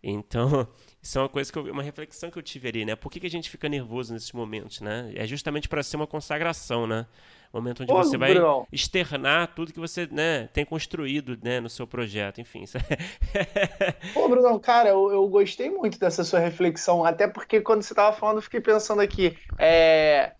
Então, 0.00 0.68
isso 1.02 1.18
é 1.18 1.22
uma 1.22 1.28
coisa 1.28 1.52
que 1.52 1.58
eu, 1.58 1.64
uma 1.64 1.82
reflexão 1.82 2.30
que 2.30 2.38
eu 2.38 2.42
tive 2.42 2.68
ali, 2.68 2.84
né? 2.84 2.94
Por 2.94 3.10
que, 3.10 3.18
que 3.18 3.26
a 3.26 3.30
gente 3.30 3.50
fica 3.50 3.68
nervoso 3.68 4.12
nesses 4.12 4.30
momentos, 4.30 4.80
né? 4.80 5.10
É 5.16 5.26
justamente 5.26 5.68
para 5.68 5.82
ser 5.82 5.96
uma 5.96 6.06
consagração, 6.06 6.86
né? 6.86 7.06
Momento 7.54 7.84
onde 7.84 7.92
Ô, 7.92 7.96
você 7.96 8.18
vai 8.18 8.34
Bruno. 8.34 8.66
externar 8.72 9.54
tudo 9.54 9.72
que 9.72 9.78
você 9.78 10.08
né, 10.10 10.48
tem 10.52 10.64
construído 10.64 11.38
né, 11.40 11.60
no 11.60 11.70
seu 11.70 11.86
projeto, 11.86 12.40
enfim. 12.40 12.64
Pô, 14.12 14.28
Bruno, 14.28 14.58
cara, 14.58 14.88
eu, 14.88 15.12
eu, 15.12 15.28
gostei 15.28 15.70
muito 15.70 15.96
dessa 15.96 16.24
sua 16.24 16.40
reflexão, 16.40 17.04
até 17.04 17.28
porque 17.28 17.60
quando 17.60 17.82
você 17.82 17.92
estava 17.92 18.14
falando, 18.16 18.38
eu 18.38 18.42
fiquei 18.42 18.60
pensando 18.60 19.00
aqui, 19.00 19.38
é, 19.56 20.32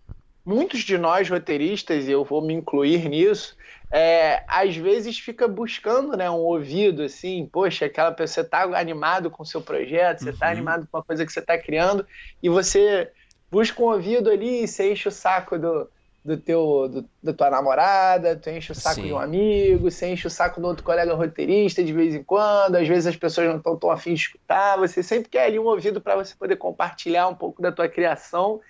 muitos 0.44 0.80
de 0.80 0.98
nós 0.98 1.30
roteiristas, 1.30 2.08
e 2.08 2.10
eu 2.10 2.24
vou 2.24 2.42
me 2.42 2.52
incluir 2.52 3.08
nisso, 3.08 3.56
é, 3.92 4.42
às 4.48 4.76
vezes 4.76 5.16
fica 5.16 5.46
buscando 5.46 6.16
né, 6.16 6.28
um 6.28 6.40
ouvido 6.40 7.04
assim, 7.04 7.48
poxa, 7.52 7.86
aquela 7.86 8.10
pessoa 8.10 8.44
está 8.44 8.62
animado 8.76 9.30
com 9.30 9.44
o 9.44 9.46
seu 9.46 9.62
projeto, 9.62 10.24
você 10.24 10.30
está 10.30 10.46
uhum. 10.46 10.52
animado 10.52 10.88
com 10.90 10.98
a 10.98 11.04
coisa 11.04 11.24
que 11.24 11.32
você 11.32 11.38
está 11.38 11.56
criando, 11.56 12.04
e 12.42 12.48
você 12.48 13.08
busca 13.48 13.80
um 13.80 13.86
ouvido 13.86 14.28
ali 14.28 14.64
e 14.64 14.66
você 14.66 14.90
enche 14.90 15.06
o 15.06 15.12
saco 15.12 15.56
do, 15.56 15.88
do 16.24 16.38
teu, 16.38 16.88
do, 16.88 17.08
da 17.22 17.34
tua 17.34 17.50
namorada, 17.50 18.34
tu 18.34 18.48
enche 18.48 18.72
o 18.72 18.74
saco 18.74 18.96
Sim. 18.96 19.06
de 19.08 19.12
um 19.12 19.18
amigo, 19.18 19.90
você 19.90 20.06
enche 20.06 20.26
o 20.26 20.30
saco 20.30 20.60
do 20.60 20.66
outro 20.66 20.82
colega 20.82 21.12
roteirista 21.12 21.84
de 21.84 21.92
vez 21.92 22.14
em 22.14 22.22
quando, 22.22 22.76
às 22.76 22.88
vezes 22.88 23.06
as 23.06 23.16
pessoas 23.16 23.48
não 23.48 23.58
estão 23.58 23.76
tão 23.76 23.90
afim 23.90 24.14
de 24.14 24.20
escutar, 24.20 24.78
você 24.78 25.02
sempre 25.02 25.28
quer 25.28 25.44
ali 25.44 25.58
um 25.58 25.66
ouvido 25.66 26.00
para 26.00 26.16
você 26.16 26.34
poder 26.34 26.56
compartilhar 26.56 27.28
um 27.28 27.34
pouco 27.34 27.60
da 27.60 27.70
tua 27.70 27.88
criação. 27.88 28.60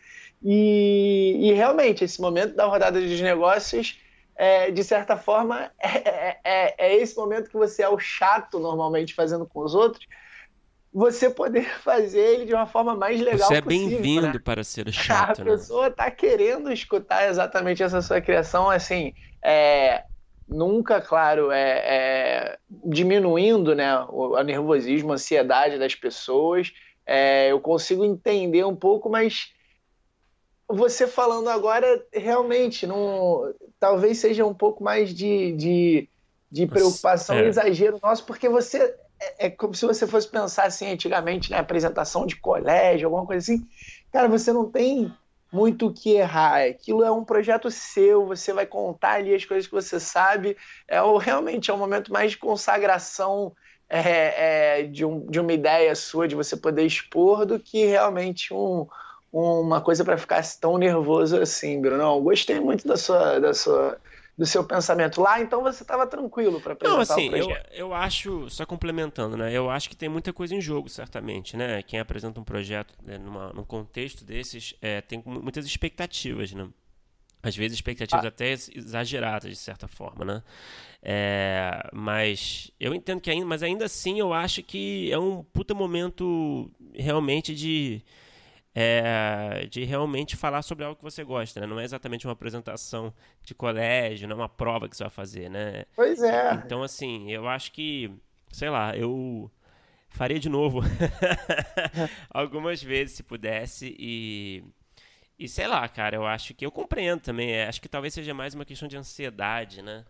E, 0.42 1.38
e 1.40 1.52
realmente, 1.52 2.04
esse 2.04 2.20
momento 2.20 2.54
da 2.54 2.66
rodada 2.66 3.00
de 3.00 3.22
negócios, 3.22 4.00
é, 4.36 4.70
de 4.70 4.82
certa 4.82 5.16
forma, 5.16 5.70
é, 5.78 5.88
é, 5.88 6.38
é, 6.44 6.74
é 6.78 6.96
esse 6.96 7.16
momento 7.16 7.48
que 7.48 7.56
você 7.56 7.82
é 7.82 7.88
o 7.88 7.98
chato 7.98 8.58
normalmente 8.58 9.14
fazendo 9.14 9.46
com 9.46 9.60
os 9.60 9.74
outros, 9.74 10.06
você 10.94 11.28
poder 11.28 11.68
fazer 11.82 12.20
ele 12.20 12.44
de 12.46 12.54
uma 12.54 12.66
forma 12.66 12.94
mais 12.94 13.20
legal 13.20 13.48
Você 13.48 13.56
é 13.56 13.60
bem-vindo 13.60 14.28
né? 14.28 14.38
para 14.42 14.62
ser 14.62 14.90
chato. 14.94 15.42
A 15.42 15.44
né? 15.44 15.50
pessoa 15.50 15.88
está 15.88 16.08
querendo 16.10 16.72
escutar 16.72 17.28
exatamente 17.28 17.82
essa 17.82 18.00
sua 18.00 18.20
criação, 18.20 18.70
assim, 18.70 19.12
é, 19.42 20.04
nunca, 20.48 21.00
claro, 21.00 21.50
é, 21.50 21.78
é, 21.84 22.58
diminuindo 22.84 23.74
né, 23.74 23.98
o, 24.08 24.36
o 24.38 24.42
nervosismo, 24.42 25.10
a 25.10 25.14
ansiedade 25.14 25.78
das 25.78 25.96
pessoas. 25.96 26.72
É, 27.04 27.50
eu 27.50 27.60
consigo 27.60 28.04
entender 28.04 28.64
um 28.64 28.76
pouco, 28.76 29.10
mas 29.10 29.52
você 30.68 31.06
falando 31.06 31.50
agora, 31.50 31.86
realmente, 32.12 32.86
não, 32.86 33.52
talvez 33.80 34.18
seja 34.18 34.46
um 34.46 34.54
pouco 34.54 34.82
mais 34.82 35.12
de, 35.12 35.52
de, 35.52 36.08
de 36.50 36.66
preocupação 36.66 37.36
é. 37.36 37.46
exagero 37.46 37.98
nosso, 38.00 38.24
porque 38.24 38.48
você 38.48 38.96
é, 39.38 39.46
é, 39.46 39.50
como 39.50 39.74
se 39.74 39.86
você 39.86 40.06
fosse 40.06 40.28
pensar 40.28 40.64
assim 40.64 40.90
antigamente 40.90 41.50
na 41.50 41.56
né, 41.56 41.62
apresentação 41.62 42.26
de 42.26 42.36
colégio, 42.36 43.06
alguma 43.06 43.26
coisa 43.26 43.42
assim. 43.42 43.66
Cara, 44.12 44.28
você 44.28 44.52
não 44.52 44.70
tem 44.70 45.12
muito 45.52 45.86
o 45.86 45.92
que 45.92 46.16
errar. 46.16 46.62
Aquilo 46.62 47.04
é 47.04 47.10
um 47.10 47.24
projeto 47.24 47.70
seu, 47.70 48.26
você 48.26 48.52
vai 48.52 48.66
contar 48.66 49.12
ali 49.12 49.34
as 49.34 49.44
coisas 49.44 49.66
que 49.66 49.74
você 49.74 50.00
sabe. 50.00 50.56
É 50.88 51.00
o, 51.00 51.16
realmente 51.16 51.70
é 51.70 51.74
um 51.74 51.78
momento 51.78 52.12
mais 52.12 52.32
de 52.32 52.38
consagração 52.38 53.52
é, 53.88 54.80
é, 54.80 54.82
de, 54.82 55.04
um, 55.04 55.26
de 55.26 55.38
uma 55.38 55.52
ideia 55.52 55.94
sua, 55.94 56.26
de 56.26 56.34
você 56.34 56.56
poder 56.56 56.84
expor, 56.84 57.46
do 57.46 57.58
que 57.58 57.86
realmente 57.86 58.52
um, 58.52 58.86
uma 59.32 59.80
coisa 59.80 60.04
para 60.04 60.18
ficar 60.18 60.42
tão 60.60 60.78
nervoso 60.78 61.40
assim, 61.40 61.80
Bruno. 61.80 62.20
Gostei 62.20 62.58
muito 62.60 62.86
da 62.86 62.96
sua, 62.96 63.38
da 63.38 63.54
sua 63.54 63.98
do 64.36 64.44
seu 64.44 64.64
pensamento 64.64 65.20
lá, 65.20 65.40
então 65.40 65.62
você 65.62 65.82
estava 65.82 66.06
tranquilo 66.06 66.60
para 66.60 66.72
apresentar 66.72 66.96
Não, 66.96 67.00
assim, 67.02 67.28
o 67.28 67.30
projeto. 67.30 67.72
Eu, 67.72 67.78
eu 67.86 67.94
acho, 67.94 68.50
só 68.50 68.66
complementando, 68.66 69.36
né? 69.36 69.52
Eu 69.52 69.70
acho 69.70 69.88
que 69.88 69.96
tem 69.96 70.08
muita 70.08 70.32
coisa 70.32 70.54
em 70.54 70.60
jogo, 70.60 70.88
certamente, 70.88 71.56
né? 71.56 71.82
Quem 71.82 72.00
apresenta 72.00 72.40
um 72.40 72.44
projeto 72.44 72.94
né, 73.02 73.16
numa, 73.16 73.52
num 73.52 73.64
contexto 73.64 74.24
desses 74.24 74.74
é, 74.82 75.00
tem 75.00 75.22
muitas 75.24 75.64
expectativas, 75.64 76.52
né? 76.52 76.68
Às 77.44 77.54
vezes 77.54 77.76
expectativas 77.76 78.24
ah. 78.24 78.28
até 78.28 78.52
exageradas, 78.52 79.50
de 79.50 79.56
certa 79.56 79.86
forma, 79.86 80.24
né? 80.24 80.42
É, 81.02 81.88
mas 81.92 82.72
eu 82.80 82.94
entendo 82.94 83.20
que 83.20 83.30
ainda, 83.30 83.44
mas 83.44 83.62
ainda 83.62 83.84
assim 83.84 84.18
eu 84.18 84.32
acho 84.32 84.62
que 84.62 85.12
é 85.12 85.18
um 85.18 85.44
puta 85.44 85.74
momento 85.74 86.70
realmente 86.94 87.54
de 87.54 88.02
é, 88.74 89.66
de 89.70 89.84
realmente 89.84 90.36
falar 90.36 90.62
sobre 90.62 90.84
algo 90.84 90.96
que 90.96 91.02
você 91.04 91.22
gosta, 91.22 91.60
né? 91.60 91.66
Não 91.66 91.78
é 91.78 91.84
exatamente 91.84 92.26
uma 92.26 92.32
apresentação 92.32 93.14
de 93.42 93.54
colégio, 93.54 94.26
não 94.26 94.36
é 94.36 94.40
uma 94.40 94.48
prova 94.48 94.88
que 94.88 94.96
você 94.96 95.04
vai 95.04 95.10
fazer, 95.10 95.48
né? 95.48 95.84
Pois 95.94 96.22
é. 96.22 96.54
Então, 96.64 96.82
assim, 96.82 97.30
eu 97.30 97.46
acho 97.48 97.70
que, 97.72 98.10
sei 98.50 98.68
lá, 98.70 98.96
eu 98.96 99.50
faria 100.08 100.38
de 100.38 100.48
novo 100.48 100.80
algumas 102.30 102.82
vezes 102.82 103.16
se 103.16 103.22
pudesse 103.22 103.94
e 103.98 104.64
e 105.36 105.48
sei 105.48 105.66
lá, 105.66 105.88
cara, 105.88 106.14
eu 106.16 106.24
acho 106.24 106.54
que 106.54 106.64
eu 106.64 106.70
compreendo 106.70 107.20
também. 107.20 107.50
É, 107.52 107.66
acho 107.66 107.80
que 107.80 107.88
talvez 107.88 108.14
seja 108.14 108.32
mais 108.32 108.54
uma 108.54 108.64
questão 108.64 108.86
de 108.88 108.96
ansiedade, 108.96 109.82
né? 109.82 110.04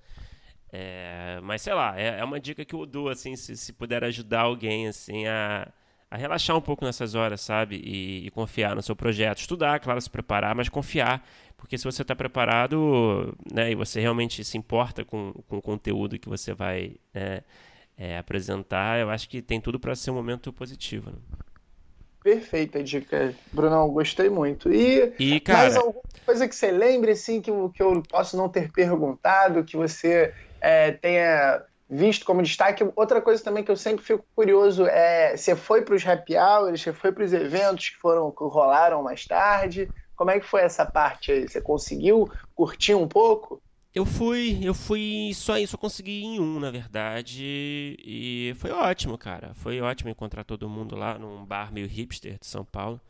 É, 0.71 1.40
mas 1.42 1.62
sei 1.62 1.73
lá, 1.73 1.99
é, 1.99 2.18
é, 2.21 2.25
uma 2.25 2.40
dica 2.40 2.64
que 2.64 2.75
eu 2.75 2.85
dou, 2.85 3.09
assim, 3.09 3.37
se, 3.37 3.56
se 3.56 3.73
puder 3.73 4.04
ajudar 4.04 4.42
alguém, 4.42 4.88
assim, 4.88 5.26
a 5.26 5.73
a 6.14 6.16
relaxar 6.16 6.56
um 6.56 6.61
pouco 6.61 6.85
nessas 6.85 7.16
horas, 7.16 7.40
sabe? 7.40 7.75
E, 7.85 8.28
e, 8.28 8.30
confiar 8.30 8.76
no 8.76 8.83
seu 8.83 8.94
projeto. 8.94 9.38
Estudar, 9.38 9.80
claro, 9.80 10.00
se 10.00 10.09
preparar, 10.09 10.54
mas 10.54 10.68
confiar. 10.68 11.26
Porque 11.56 11.76
se 11.76 11.83
você 11.83 12.02
está 12.02 12.14
preparado 12.14 13.37
né, 13.52 13.73
e 13.73 13.75
você 13.75 14.00
realmente 14.00 14.44
se 14.44 14.56
importa 14.56 15.04
com, 15.04 15.33
com 15.49 15.56
o 15.56 15.62
conteúdo 15.62 16.16
que 16.16 16.28
você 16.28 16.54
vai 16.54 16.94
né, 17.12 17.40
é, 17.99 18.16
apresentar, 18.16 19.00
eu 19.00 19.11
acho 19.11 19.28
que 19.28 19.42
tem 19.42 19.61
tudo 19.61 19.80
para 19.80 19.97
ser 19.97 20.12
um 20.12 20.14
momento 20.14 20.52
positivo. 20.52 21.11
Né? 21.11 21.16
Perfeita 22.23 22.80
dica, 22.80 23.35
Brunão, 23.52 23.88
gostei 23.88 24.28
muito. 24.28 24.73
E, 24.73 25.12
e 25.18 25.40
cara, 25.40 25.62
mais 25.62 25.76
alguma 25.76 26.00
coisa 26.25 26.47
que 26.47 26.54
você 26.54 26.71
lembre, 26.71 27.11
assim, 27.11 27.40
que, 27.40 27.50
que 27.75 27.83
eu 27.83 28.00
posso 28.09 28.37
não 28.37 28.49
ter 28.49 28.71
perguntado, 28.71 29.64
que 29.64 29.76
você 29.76 30.33
é, 30.61 30.92
tenha 30.92 31.61
visto 31.94 32.26
como 32.26 32.42
destaque. 32.42 32.84
Outra 32.96 33.22
coisa 33.22 33.42
também 33.42 33.62
que 33.62 33.70
eu 33.70 33.76
sempre 33.76 34.04
fico 34.04 34.24
curioso 34.34 34.86
é: 34.86 35.36
você 35.36 35.54
foi 35.54 35.82
para 35.82 35.94
os 35.94 36.06
happy 36.06 36.36
hours, 36.36 36.82
você 36.82 36.92
foi 36.92 37.12
para 37.12 37.24
os 37.24 37.32
eventos 37.32 37.90
que 37.90 37.96
foram 37.96 38.30
que 38.30 38.44
rolaram 38.44 39.02
mais 39.02 39.24
tarde? 39.24 39.88
Como 40.16 40.30
é 40.30 40.40
que 40.40 40.46
foi 40.46 40.62
essa 40.62 40.84
parte 40.84 41.32
aí? 41.32 41.48
Você 41.48 41.60
conseguiu 41.60 42.30
curtir 42.54 42.94
um 42.94 43.08
pouco? 43.08 43.62
Eu 43.94 44.04
fui, 44.04 44.58
eu 44.60 44.74
fui 44.74 45.30
só 45.34 45.56
isso, 45.56 45.76
eu 45.76 45.78
consegui 45.78 46.24
em 46.24 46.40
um, 46.40 46.58
na 46.58 46.68
verdade, 46.68 47.96
e 48.04 48.52
foi 48.56 48.72
ótimo, 48.72 49.16
cara. 49.16 49.54
Foi 49.54 49.80
ótimo 49.80 50.10
encontrar 50.10 50.42
todo 50.42 50.68
mundo 50.68 50.96
lá 50.96 51.16
num 51.16 51.44
bar 51.44 51.72
meio 51.72 51.86
hipster 51.86 52.36
de 52.40 52.46
São 52.46 52.64
Paulo. 52.64 53.00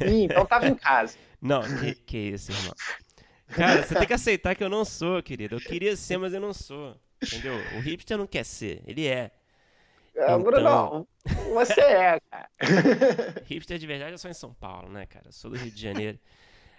Ih, 0.00 0.24
então 0.24 0.46
tava 0.46 0.66
em 0.66 0.74
casa. 0.74 1.18
Não, 1.42 1.60
que, 1.60 1.94
que 1.94 2.16
isso, 2.16 2.52
irmão. 2.52 2.72
Cara, 3.48 3.82
você 3.82 3.94
tem 3.94 4.06
que 4.06 4.14
aceitar 4.14 4.54
que 4.54 4.64
eu 4.64 4.70
não 4.70 4.82
sou, 4.82 5.22
querido. 5.22 5.56
Eu 5.56 5.60
queria 5.60 5.94
ser, 5.94 6.16
mas 6.16 6.32
eu 6.32 6.40
não 6.40 6.54
sou. 6.54 6.96
Entendeu? 7.22 7.54
O 7.76 7.80
hipster 7.80 8.18
não 8.18 8.26
quer 8.26 8.44
ser, 8.44 8.82
ele 8.86 9.06
é. 9.06 9.30
É, 10.14 10.24
então... 10.24 10.42
Bruno, 10.42 11.08
você 11.52 11.80
é, 11.80 12.20
cara. 12.30 12.48
hipster 13.46 13.78
de 13.78 13.86
verdade 13.86 14.14
é 14.14 14.16
só 14.16 14.28
em 14.28 14.34
São 14.34 14.52
Paulo, 14.54 14.88
né, 14.90 15.06
cara? 15.06 15.28
Eu 15.28 15.32
sou 15.32 15.50
do 15.50 15.56
Rio 15.56 15.70
de 15.70 15.80
Janeiro. 15.80 16.18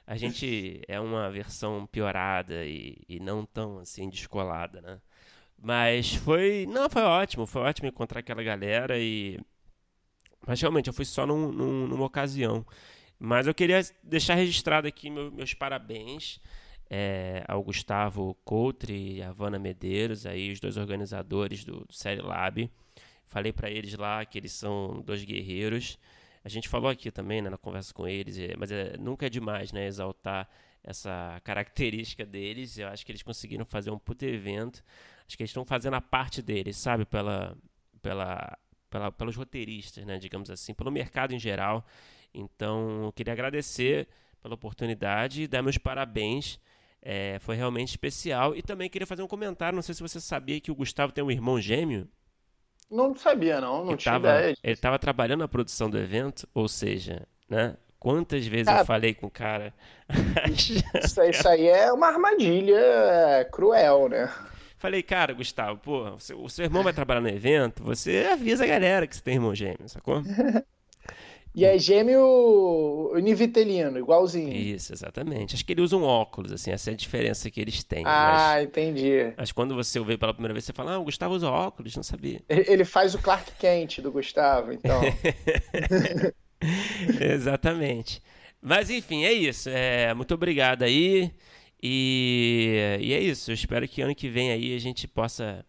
A 0.08 0.16
gente 0.18 0.82
é 0.88 1.00
uma 1.00 1.32
versão 1.32 1.88
piorada 1.88 2.64
e, 2.64 2.98
e 3.10 3.20
não 3.20 3.44
tão 3.44 3.80
assim 3.80 4.08
descolada, 4.08 4.80
né? 4.82 5.02
Mas 5.58 6.14
foi. 6.16 6.68
Não, 6.70 6.90
foi 6.90 7.02
ótimo. 7.02 7.46
Foi 7.48 7.62
ótimo 7.64 7.88
encontrar 7.88 8.20
aquela 8.20 8.44
galera 8.44 9.00
e. 9.00 9.40
Mas 10.46 10.62
realmente, 10.62 10.88
eu 10.88 10.94
fui 10.94 11.06
só 11.06 11.26
num, 11.26 11.52
num, 11.52 11.88
numa 11.88 12.06
ocasião. 12.06 12.66
Mas 13.18 13.48
eu 13.48 13.54
queria 13.54 13.82
deixar 14.04 14.36
registrado 14.36 14.88
aqui 14.88 15.10
meu, 15.10 15.32
meus 15.32 15.54
parabéns 15.54 16.40
é, 16.90 17.44
ao 17.48 17.64
Gustavo 17.64 18.36
Coutre 18.44 19.16
e 19.16 19.22
a 19.22 19.32
Vanna 19.32 19.58
Medeiros, 19.58 20.26
aí 20.26 20.52
os 20.52 20.60
dois 20.60 20.78
organizadores 20.78 21.64
do, 21.64 21.86
do 21.86 21.94
Série 21.94 22.22
Lab. 22.22 22.70
Falei 23.28 23.52
para 23.52 23.70
eles 23.70 23.96
lá 23.96 24.24
que 24.26 24.38
eles 24.38 24.52
são 24.52 25.02
dois 25.02 25.24
guerreiros. 25.24 25.98
A 26.44 26.50
gente 26.50 26.70
falou 26.70 26.90
aqui 26.90 27.10
também 27.10 27.42
né, 27.42 27.50
na 27.50 27.58
conversa 27.58 27.94
com 27.94 28.08
eles, 28.08 28.38
é, 28.38 28.56
mas 28.56 28.72
é, 28.72 28.96
nunca 28.98 29.26
é 29.26 29.30
demais 29.30 29.72
né, 29.72 29.88
exaltar 29.88 30.48
essa 30.84 31.42
característica 31.44 32.26
deles. 32.26 32.78
Eu 32.78 32.88
acho 32.88 33.06
que 33.06 33.12
eles 33.12 33.24
conseguiram 33.24 33.66
fazer 33.66 33.90
um 33.90 33.98
puto 33.98 34.26
evento. 34.26 34.84
Acho 35.28 35.36
que 35.36 35.42
eles 35.42 35.50
estão 35.50 35.66
fazendo 35.66 35.96
a 35.96 36.02
parte 36.02 36.42
deles, 36.42 36.78
sabe? 36.78 37.04
Pela, 37.04 37.58
pela, 38.00 38.58
pela, 38.92 39.12
pelos 39.12 39.36
roteiristas, 39.36 40.06
né, 40.06 40.20
digamos 40.20 40.52
assim, 40.52 40.74
pelo 40.74 40.92
mercado 40.92 41.34
em 41.34 41.40
geral. 41.40 41.84
Então, 42.32 43.06
eu 43.06 43.12
queria 43.12 43.34
agradecer 43.34 44.08
pela 44.40 44.54
oportunidade 44.54 45.44
e 45.44 45.48
dar 45.48 45.64
meus 45.64 45.80
parabéns 45.80 46.60
é, 47.06 47.38
foi 47.40 47.56
realmente 47.56 47.90
especial. 47.90 48.56
E 48.56 48.64
também 48.64 48.90
queria 48.90 49.06
fazer 49.06 49.22
um 49.22 49.28
comentário. 49.28 49.76
Não 49.76 49.84
sei 49.84 49.94
se 49.94 50.02
você 50.02 50.20
sabia 50.20 50.60
que 50.60 50.72
o 50.72 50.76
Gustavo 50.76 51.14
tem 51.14 51.24
um 51.24 51.30
irmão 51.30 51.62
gêmeo. 51.62 52.10
Não 52.90 53.16
sabia, 53.16 53.62
não. 53.62 53.86
Não 53.86 53.96
tinha 53.96 54.18
ideia. 54.18 54.50
Disso. 54.50 54.62
Ele 54.64 54.74
estava 54.74 54.98
trabalhando 54.98 55.42
na 55.42 55.48
produção 55.48 55.88
do 55.90 56.00
evento, 56.00 56.48
ou 56.54 56.68
seja, 56.68 57.28
né? 57.48 57.78
Quantas 58.00 58.46
vezes 58.46 58.68
eu 58.68 58.86
falei 58.86 59.14
com 59.14 59.28
o 59.28 59.32
cara. 59.32 59.74
isso, 60.52 61.22
isso, 61.24 61.48
aí 61.48 61.68
é 61.68 61.92
uma 61.92 62.08
armadilha 62.08 62.76
é, 62.76 63.46
cruel, 63.46 64.10
né? 64.10 64.32
Falei, 64.78 65.02
cara, 65.02 65.34
Gustavo, 65.34 65.80
pô, 65.80 66.16
o 66.36 66.50
seu 66.50 66.66
irmão 66.66 66.84
vai 66.84 66.94
trabalhar 66.94 67.22
no 67.22 67.30
evento, 67.30 67.84
você 67.84 68.28
avisa 68.32 68.66
a 68.66 68.68
galera 68.68 69.08
que 69.08 69.16
você 69.16 69.24
tem 69.24 69.36
irmão 69.36 69.56
gêmeo, 69.56 69.88
sacou? 69.88 70.22
E 71.56 71.64
é 71.64 71.78
gêmeo 71.78 73.12
univitelino, 73.14 73.98
igualzinho. 73.98 74.52
Isso, 74.52 74.92
exatamente. 74.92 75.56
Acho 75.56 75.66
que 75.66 75.72
ele 75.72 75.82
usa 75.82 75.96
um 75.96 76.04
óculos, 76.04 76.52
assim, 76.52 76.72
essa 76.72 76.92
é 76.92 76.94
a 76.94 76.98
diferença 76.98 77.50
que 77.50 77.62
eles 77.62 77.82
têm. 77.84 78.04
Ah, 78.06 78.56
mas, 78.56 78.66
entendi. 78.66 79.34
Mas 79.38 79.54
quando 79.54 79.74
você 79.74 79.98
o 79.98 80.04
vê 80.04 80.18
pela 80.18 80.34
primeira 80.34 80.54
vez, 80.54 80.66
você 80.66 80.74
fala, 80.74 80.96
ah, 80.96 81.00
o 81.00 81.06
Gustavo 81.06 81.34
usa 81.34 81.50
óculos, 81.50 81.96
não 81.96 82.04
sabia. 82.04 82.42
Ele 82.50 82.84
faz 82.84 83.16
o 83.16 83.20
Clark 83.20 83.54
Kent 83.58 84.02
do 84.02 84.12
Gustavo, 84.12 84.74
então. 84.74 85.00
exatamente. 87.22 88.22
Mas 88.62 88.90
enfim, 88.90 89.24
é 89.24 89.32
isso. 89.32 89.70
É, 89.70 90.14
muito 90.14 90.34
obrigado 90.34 90.84
aí. 90.84 91.32
E, 91.82 92.98
e 93.00 93.14
é 93.14 93.20
isso. 93.20 93.52
Eu 93.52 93.56
espero 93.56 93.88
que 93.88 94.02
ano 94.02 94.16
que 94.16 94.28
vem 94.28 94.52
aí 94.52 94.76
a 94.76 94.80
gente 94.80 95.08
possa 95.08 95.64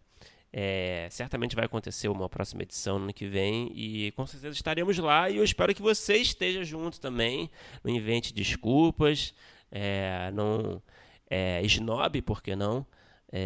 é, 0.51 1.07
certamente 1.11 1.55
vai 1.55 1.65
acontecer 1.65 2.07
uma 2.07 2.29
próxima 2.29 2.63
edição 2.63 2.97
no 2.97 3.05
ano 3.05 3.13
que 3.13 3.27
vem 3.27 3.71
e 3.75 4.11
com 4.11 4.25
certeza 4.25 4.55
estaremos 4.55 4.97
lá 4.97 5.29
e 5.29 5.37
eu 5.37 5.43
espero 5.43 5.75
que 5.75 5.81
você 5.81 6.17
esteja 6.17 6.63
junto 6.63 6.99
também. 6.99 7.49
Não 7.83 7.93
invente 7.93 8.33
desculpas, 8.33 9.33
é, 9.71 10.31
não, 10.33 10.81
é, 11.29 11.61
snob, 11.63 12.21
por 12.21 12.41
que 12.41 12.55
não? 12.55 12.85
É, 13.31 13.43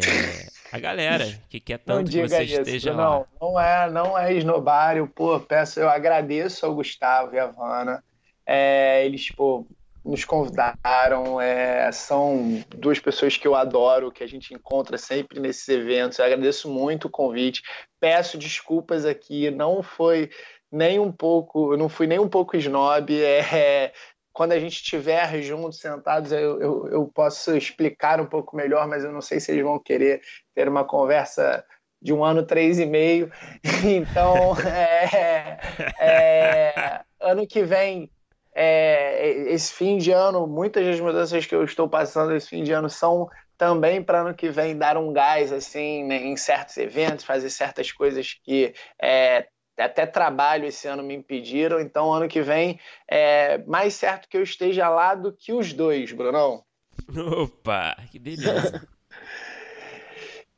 a 0.70 0.78
galera 0.78 1.26
que 1.48 1.58
quer 1.58 1.78
tanto 1.78 2.08
que 2.10 2.22
você 2.22 2.44
isso, 2.44 2.60
esteja 2.60 2.94
não, 2.94 3.20
lá. 3.20 3.26
Não 3.40 3.60
é, 3.60 3.90
não 3.90 4.18
é 4.18 4.32
esnobário, 4.32 5.08
pô, 5.08 5.40
peço, 5.40 5.80
eu 5.80 5.90
agradeço 5.90 6.64
ao 6.64 6.74
Gustavo 6.74 7.34
e 7.34 7.38
à 7.38 7.46
Vanna. 7.46 8.02
É, 8.46 9.04
eles, 9.04 9.28
pô, 9.30 9.66
nos 10.04 10.24
convidaram, 10.24 11.40
é, 11.40 11.90
são 11.92 12.62
duas 12.68 12.98
pessoas 12.98 13.36
que 13.36 13.46
eu 13.46 13.54
adoro, 13.54 14.10
que 14.10 14.24
a 14.24 14.26
gente 14.26 14.52
encontra 14.52 14.98
sempre 14.98 15.38
nesses 15.38 15.68
eventos. 15.68 16.18
Eu 16.18 16.24
agradeço 16.24 16.68
muito 16.68 17.06
o 17.06 17.10
convite. 17.10 17.62
Peço 18.00 18.36
desculpas 18.36 19.04
aqui, 19.04 19.50
não 19.50 19.82
foi 19.82 20.30
nem 20.70 20.98
um 20.98 21.12
pouco, 21.12 21.72
eu 21.72 21.78
não 21.78 21.88
fui 21.88 22.06
nem 22.06 22.18
um 22.18 22.28
pouco 22.28 22.56
snob. 22.56 23.12
É, 23.22 23.92
quando 24.32 24.52
a 24.52 24.58
gente 24.58 24.76
estiver 24.76 25.40
juntos, 25.42 25.78
sentados, 25.78 26.32
eu, 26.32 26.60
eu, 26.60 26.88
eu, 26.88 27.06
posso 27.14 27.56
explicar 27.56 28.20
um 28.20 28.26
pouco 28.26 28.56
melhor, 28.56 28.88
mas 28.88 29.04
eu 29.04 29.12
não 29.12 29.20
sei 29.20 29.38
se 29.38 29.52
eles 29.52 29.62
vão 29.62 29.78
querer 29.78 30.22
ter 30.54 30.68
uma 30.68 30.84
conversa 30.84 31.64
de 32.00 32.12
um 32.12 32.24
ano, 32.24 32.44
três 32.44 32.78
e 32.78 32.86
meio. 32.86 33.30
Então, 33.84 34.56
é, 34.66 35.58
é, 36.00 37.00
ano 37.20 37.46
que 37.46 37.62
vem, 37.62 38.10
é, 38.54 39.30
esse 39.52 39.72
fim 39.72 39.98
de 39.98 40.10
ano, 40.10 40.46
muitas 40.46 40.84
das 40.84 41.00
mudanças 41.00 41.46
que 41.46 41.54
eu 41.54 41.64
estou 41.64 41.88
passando 41.88 42.34
esse 42.34 42.48
fim 42.48 42.62
de 42.62 42.72
ano 42.72 42.90
são 42.90 43.28
também 43.56 44.02
para 44.02 44.22
ano 44.22 44.34
que 44.34 44.48
vem 44.48 44.76
dar 44.76 44.96
um 44.96 45.12
gás 45.12 45.52
assim 45.52 46.04
né, 46.04 46.16
em 46.16 46.36
certos 46.36 46.76
eventos, 46.76 47.24
fazer 47.24 47.48
certas 47.48 47.92
coisas 47.92 48.34
que 48.44 48.74
é, 49.00 49.46
até 49.78 50.04
trabalho 50.04 50.66
esse 50.66 50.86
ano 50.88 51.02
me 51.02 51.14
impediram, 51.14 51.80
então 51.80 52.12
ano 52.12 52.28
que 52.28 52.42
vem 52.42 52.78
é 53.08 53.58
mais 53.58 53.94
certo 53.94 54.28
que 54.28 54.36
eu 54.36 54.42
esteja 54.42 54.88
lá 54.88 55.14
do 55.14 55.32
que 55.32 55.52
os 55.52 55.72
dois, 55.72 56.12
Brunão. 56.12 56.64
Opa, 57.40 57.96
que 58.10 58.18
beleza. 58.18 58.86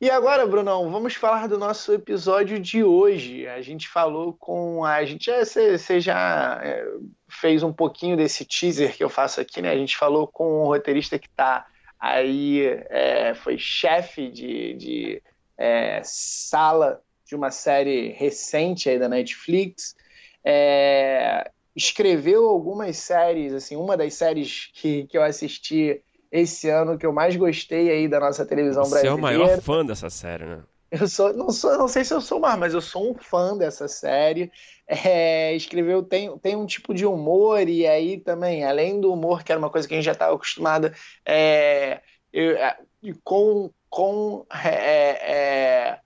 E 0.01 0.09
agora, 0.09 0.45
Brunão, 0.45 0.91
vamos 0.91 1.15
falar 1.15 1.47
do 1.47 1.57
nosso 1.57 1.93
episódio 1.93 2.59
de 2.59 2.83
hoje. 2.83 3.47
A 3.47 3.61
gente 3.61 3.87
falou 3.87 4.33
com 4.33 4.83
a 4.83 5.03
gente 5.05 5.25
já 5.25 5.39
você 5.43 5.99
já 5.99 6.59
é, 6.63 6.85
fez 7.29 7.63
um 7.63 7.71
pouquinho 7.71 8.17
desse 8.17 8.43
teaser 8.45 8.95
que 8.95 9.03
eu 9.03 9.09
faço 9.09 9.39
aqui, 9.39 9.61
né? 9.61 9.71
A 9.71 9.77
gente 9.77 9.97
falou 9.97 10.27
com 10.27 10.63
um 10.63 10.65
roteirista 10.65 11.17
que 11.17 11.27
está 11.27 11.65
aí 11.99 12.65
é, 12.89 13.33
foi 13.33 13.57
chefe 13.57 14.29
de, 14.29 14.73
de 14.73 15.23
é, 15.57 16.01
sala 16.03 17.01
de 17.25 17.35
uma 17.35 17.49
série 17.49 18.09
recente 18.09 18.89
aí 18.89 18.99
da 18.99 19.09
Netflix. 19.09 19.95
É, 20.43 21.49
escreveu 21.75 22.47
algumas 22.47 22.97
séries, 22.97 23.53
assim, 23.53 23.75
uma 23.75 23.97
das 23.97 24.13
séries 24.13 24.69
que, 24.73 25.05
que 25.07 25.17
eu 25.17 25.23
assisti 25.23 26.01
esse 26.31 26.69
ano 26.69 26.97
que 26.97 27.05
eu 27.05 27.13
mais 27.13 27.35
gostei 27.35 27.89
aí 27.89 28.07
da 28.07 28.19
nossa 28.19 28.45
televisão 28.45 28.83
Você 28.83 28.91
brasileira. 28.91 29.15
Você 29.15 29.21
é 29.21 29.37
o 29.37 29.39
maior 29.39 29.61
fã 29.61 29.85
dessa 29.85 30.09
série, 30.09 30.45
né? 30.45 30.63
Eu 30.91 31.07
sou, 31.07 31.33
não 31.33 31.49
sou, 31.49 31.77
não 31.77 31.87
sei 31.87 32.03
se 32.03 32.13
eu 32.13 32.21
sou 32.21 32.39
mais, 32.39 32.57
mas 32.57 32.73
eu 32.73 32.81
sou 32.81 33.11
um 33.11 33.15
fã 33.15 33.57
dessa 33.57 33.87
série. 33.87 34.51
É, 34.87 35.53
escreveu 35.55 36.03
tem, 36.03 36.37
tem 36.37 36.55
um 36.55 36.65
tipo 36.65 36.93
de 36.93 37.05
humor 37.05 37.67
e 37.67 37.85
aí 37.87 38.19
também, 38.19 38.63
além 38.63 39.01
do 39.01 39.11
humor 39.11 39.43
que 39.43 39.51
era 39.51 39.59
uma 39.59 39.69
coisa 39.69 39.87
que 39.87 39.93
a 39.93 39.97
gente 39.97 40.05
já 40.05 40.11
estava 40.11 40.35
acostumado, 40.35 40.91
é, 41.25 42.01
eu, 42.31 42.51
é, 42.51 42.77
com 43.23 43.71
com 43.89 44.45
é, 44.51 45.31
é 45.31 45.99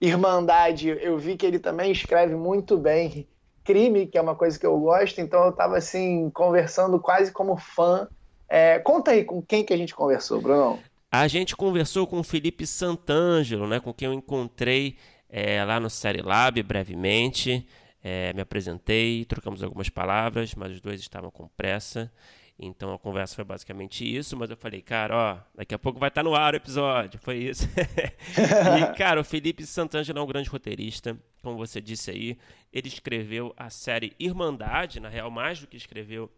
Irmandade, 0.00 0.88
eu 0.88 1.16
vi 1.16 1.36
que 1.36 1.46
ele 1.46 1.58
também 1.58 1.90
escreve 1.90 2.34
muito 2.34 2.76
bem. 2.76 3.28
Crime, 3.64 4.06
que 4.06 4.18
é 4.18 4.20
uma 4.20 4.36
coisa 4.36 4.58
que 4.58 4.66
eu 4.66 4.78
gosto, 4.78 5.20
então 5.20 5.42
eu 5.44 5.50
estava 5.50 5.76
assim, 5.76 6.30
conversando 6.30 7.00
quase 7.00 7.32
como 7.32 7.56
fã. 7.56 8.08
É, 8.48 8.78
conta 8.78 9.10
aí 9.10 9.24
com 9.24 9.42
quem 9.42 9.64
que 9.64 9.72
a 9.72 9.76
gente 9.76 9.94
conversou, 9.94 10.40
Bruno. 10.40 10.78
A 11.10 11.28
gente 11.28 11.56
conversou 11.56 12.06
com 12.06 12.18
o 12.18 12.24
Felipe 12.24 12.66
Santangelo, 12.66 13.66
né, 13.66 13.80
com 13.80 13.92
quem 13.92 14.06
eu 14.06 14.12
encontrei 14.12 14.96
é, 15.28 15.64
lá 15.64 15.80
no 15.80 15.88
Série 15.88 16.22
Lab 16.22 16.62
brevemente. 16.62 17.66
É, 18.02 18.32
me 18.34 18.40
apresentei, 18.40 19.24
trocamos 19.24 19.62
algumas 19.62 19.88
palavras, 19.88 20.54
mas 20.54 20.72
os 20.72 20.80
dois 20.80 21.00
estavam 21.00 21.30
com 21.30 21.48
pressa. 21.48 22.12
Então 22.58 22.92
a 22.94 22.98
conversa 22.98 23.34
foi 23.34 23.44
basicamente 23.44 24.04
isso, 24.04 24.36
mas 24.36 24.48
eu 24.48 24.56
falei, 24.56 24.80
cara, 24.80 25.14
ó, 25.14 25.38
daqui 25.54 25.74
a 25.74 25.78
pouco 25.78 25.98
vai 25.98 26.08
estar 26.08 26.22
tá 26.22 26.28
no 26.28 26.34
ar 26.34 26.54
o 26.54 26.56
episódio. 26.56 27.20
Foi 27.20 27.36
isso. 27.36 27.68
e, 28.80 28.96
cara, 28.96 29.20
o 29.20 29.24
Felipe 29.24 29.66
Santangelo 29.66 30.18
é 30.18 30.22
um 30.22 30.26
grande 30.26 30.48
roteirista, 30.48 31.18
como 31.42 31.58
você 31.58 31.80
disse 31.80 32.10
aí. 32.10 32.38
Ele 32.72 32.88
escreveu 32.88 33.52
a 33.56 33.68
série 33.68 34.14
Irmandade, 34.18 35.00
na 35.00 35.08
real, 35.08 35.30
mais 35.30 35.60
do 35.60 35.66
que 35.66 35.76
escreveu. 35.76 36.30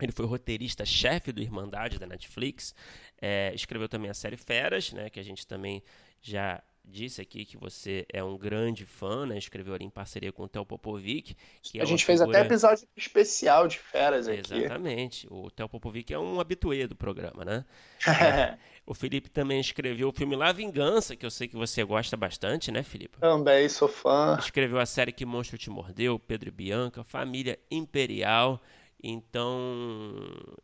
Ele 0.00 0.12
foi 0.12 0.26
roteirista-chefe 0.26 1.32
do 1.32 1.40
Irmandade 1.42 1.98
da 1.98 2.06
Netflix. 2.06 2.74
É, 3.20 3.52
escreveu 3.54 3.88
também 3.88 4.10
a 4.10 4.14
série 4.14 4.36
Feras, 4.36 4.92
né, 4.92 5.08
que 5.08 5.18
a 5.18 5.22
gente 5.22 5.46
também 5.46 5.82
já 6.20 6.62
disse 6.86 7.20
aqui 7.20 7.44
que 7.44 7.56
você 7.56 8.06
é 8.12 8.22
um 8.22 8.38
grande 8.38 8.86
fã, 8.86 9.26
né? 9.26 9.36
Escreveu 9.36 9.74
ali 9.74 9.84
em 9.84 9.90
parceria 9.90 10.32
com 10.32 10.44
o 10.44 10.48
Theo 10.48 10.64
Popovic. 10.64 11.36
Que 11.62 11.80
a 11.80 11.82
é 11.82 11.86
gente 11.86 12.04
fez 12.04 12.20
figura... 12.20 12.38
até 12.38 12.46
episódio 12.46 12.86
especial 12.96 13.66
de 13.66 13.78
feras 13.78 14.28
aqui. 14.28 14.54
Exatamente. 14.54 15.26
O 15.30 15.50
Theo 15.50 15.68
Popovic 15.68 16.12
é 16.12 16.18
um 16.18 16.40
habituê 16.40 16.86
do 16.86 16.94
programa, 16.94 17.44
né? 17.44 17.64
é. 18.06 18.56
O 18.88 18.94
Felipe 18.94 19.28
também 19.28 19.58
escreveu 19.58 20.10
o 20.10 20.12
filme 20.12 20.36
La 20.36 20.52
Vingança, 20.52 21.16
que 21.16 21.26
eu 21.26 21.30
sei 21.30 21.48
que 21.48 21.56
você 21.56 21.82
gosta 21.82 22.16
bastante, 22.16 22.70
né, 22.70 22.84
Felipe? 22.84 23.18
Também 23.18 23.68
sou 23.68 23.88
fã. 23.88 24.36
Escreveu 24.38 24.78
a 24.78 24.86
série 24.86 25.10
Que 25.10 25.26
Monstro 25.26 25.58
Te 25.58 25.68
Mordeu, 25.68 26.16
Pedro 26.20 26.50
e 26.50 26.52
Bianca, 26.52 27.02
Família 27.02 27.58
Imperial. 27.68 28.62
Então, 29.02 30.14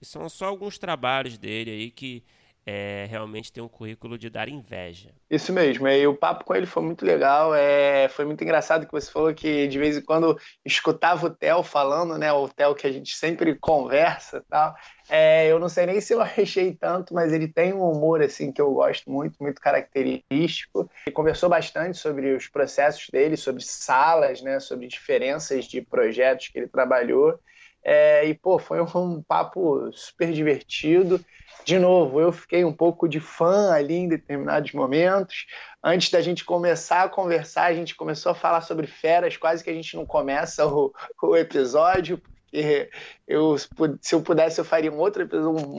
são 0.01 0.29
só 0.29 0.47
alguns 0.47 0.79
trabalhos 0.79 1.39
dele 1.39 1.71
aí 1.71 1.91
que 1.91 2.25
é, 2.65 3.07
realmente 3.11 3.53
tem 3.53 3.63
um 3.63 3.69
currículo 3.69 4.17
de 4.17 4.31
dar 4.31 4.49
inveja. 4.49 5.11
Isso 5.29 5.53
mesmo, 5.53 5.89
e 5.89 6.07
o 6.07 6.15
papo 6.15 6.45
com 6.45 6.55
ele 6.55 6.67
foi 6.67 6.83
muito 6.83 7.05
legal, 7.05 7.55
é, 7.55 8.09
foi 8.09 8.25
muito 8.25 8.43
engraçado 8.43 8.87
que 8.87 8.93
você 8.93 9.11
falou 9.11 9.35
que 9.35 9.67
de 9.67 9.79
vez 9.79 9.97
em 9.97 10.03
quando 10.03 10.39
escutava 10.65 11.27
o 11.27 11.31
Theo 11.31 11.63
falando, 11.63 12.17
né, 12.17 12.33
o 12.33 12.49
Theo 12.49 12.75
que 12.75 12.87
a 12.87 12.93
gente 12.93 13.17
sempre 13.17 13.57
conversa 13.57 14.45
tal, 14.49 14.75
é, 15.09 15.49
eu 15.49 15.59
não 15.59 15.69
sei 15.69 15.87
nem 15.87 16.01
se 16.01 16.15
eu 16.15 16.21
achei 16.21 16.75
tanto, 16.75 17.13
mas 17.13 17.33
ele 17.33 17.49
tem 17.49 17.73
um 17.73 17.83
humor 17.83 18.23
assim 18.23 18.53
que 18.53 18.61
eu 18.61 18.73
gosto 18.73 19.11
muito, 19.11 19.37
muito 19.41 19.61
característico. 19.61 20.89
Ele 21.07 21.15
conversou 21.15 21.49
bastante 21.49 21.99
sobre 21.99 22.33
os 22.35 22.47
processos 22.47 23.09
dele, 23.11 23.37
sobre 23.37 23.63
salas, 23.65 24.41
né, 24.41 24.61
sobre 24.61 24.87
diferenças 24.87 25.65
de 25.65 25.81
projetos 25.83 26.49
que 26.49 26.59
ele 26.59 26.69
trabalhou, 26.69 27.41
é, 27.85 28.27
e 28.27 28.35
pô, 28.35 28.59
foi 28.59 28.81
um 28.81 29.23
papo 29.23 29.91
super 29.93 30.33
divertido 30.33 31.25
de 31.65 31.79
novo, 31.79 32.21
eu 32.21 32.33
fiquei 32.33 32.65
um 32.65 32.73
pouco 32.73 33.09
de 33.09 33.21
fã 33.21 33.73
ali 33.73 33.95
em 33.95 34.09
determinados 34.09 34.73
momentos. 34.73 35.47
Antes 35.83 36.11
da 36.11 36.21
gente 36.21 36.45
começar 36.45 37.03
a 37.05 37.09
conversar, 37.09 37.67
a 37.67 37.75
gente 37.75 37.95
começou 37.95 38.33
a 38.33 38.35
falar 38.35 38.63
sobre 38.63 38.87
feras, 38.87 39.37
quase 39.37 39.63
que 39.63 39.71
a 39.71 39.75
gente 39.75 39.95
não 39.95 40.05
começa 40.05 40.67
o, 40.67 40.93
o 41.23 41.37
episódio, 41.37 42.19
porque 42.19 42.91
eu, 43.27 43.57
se 44.01 44.15
eu 44.15 44.21
pudesse, 44.21 44.61
eu 44.61 44.65
faria 44.65 44.93
um 44.93 44.99
outro, 44.99 45.29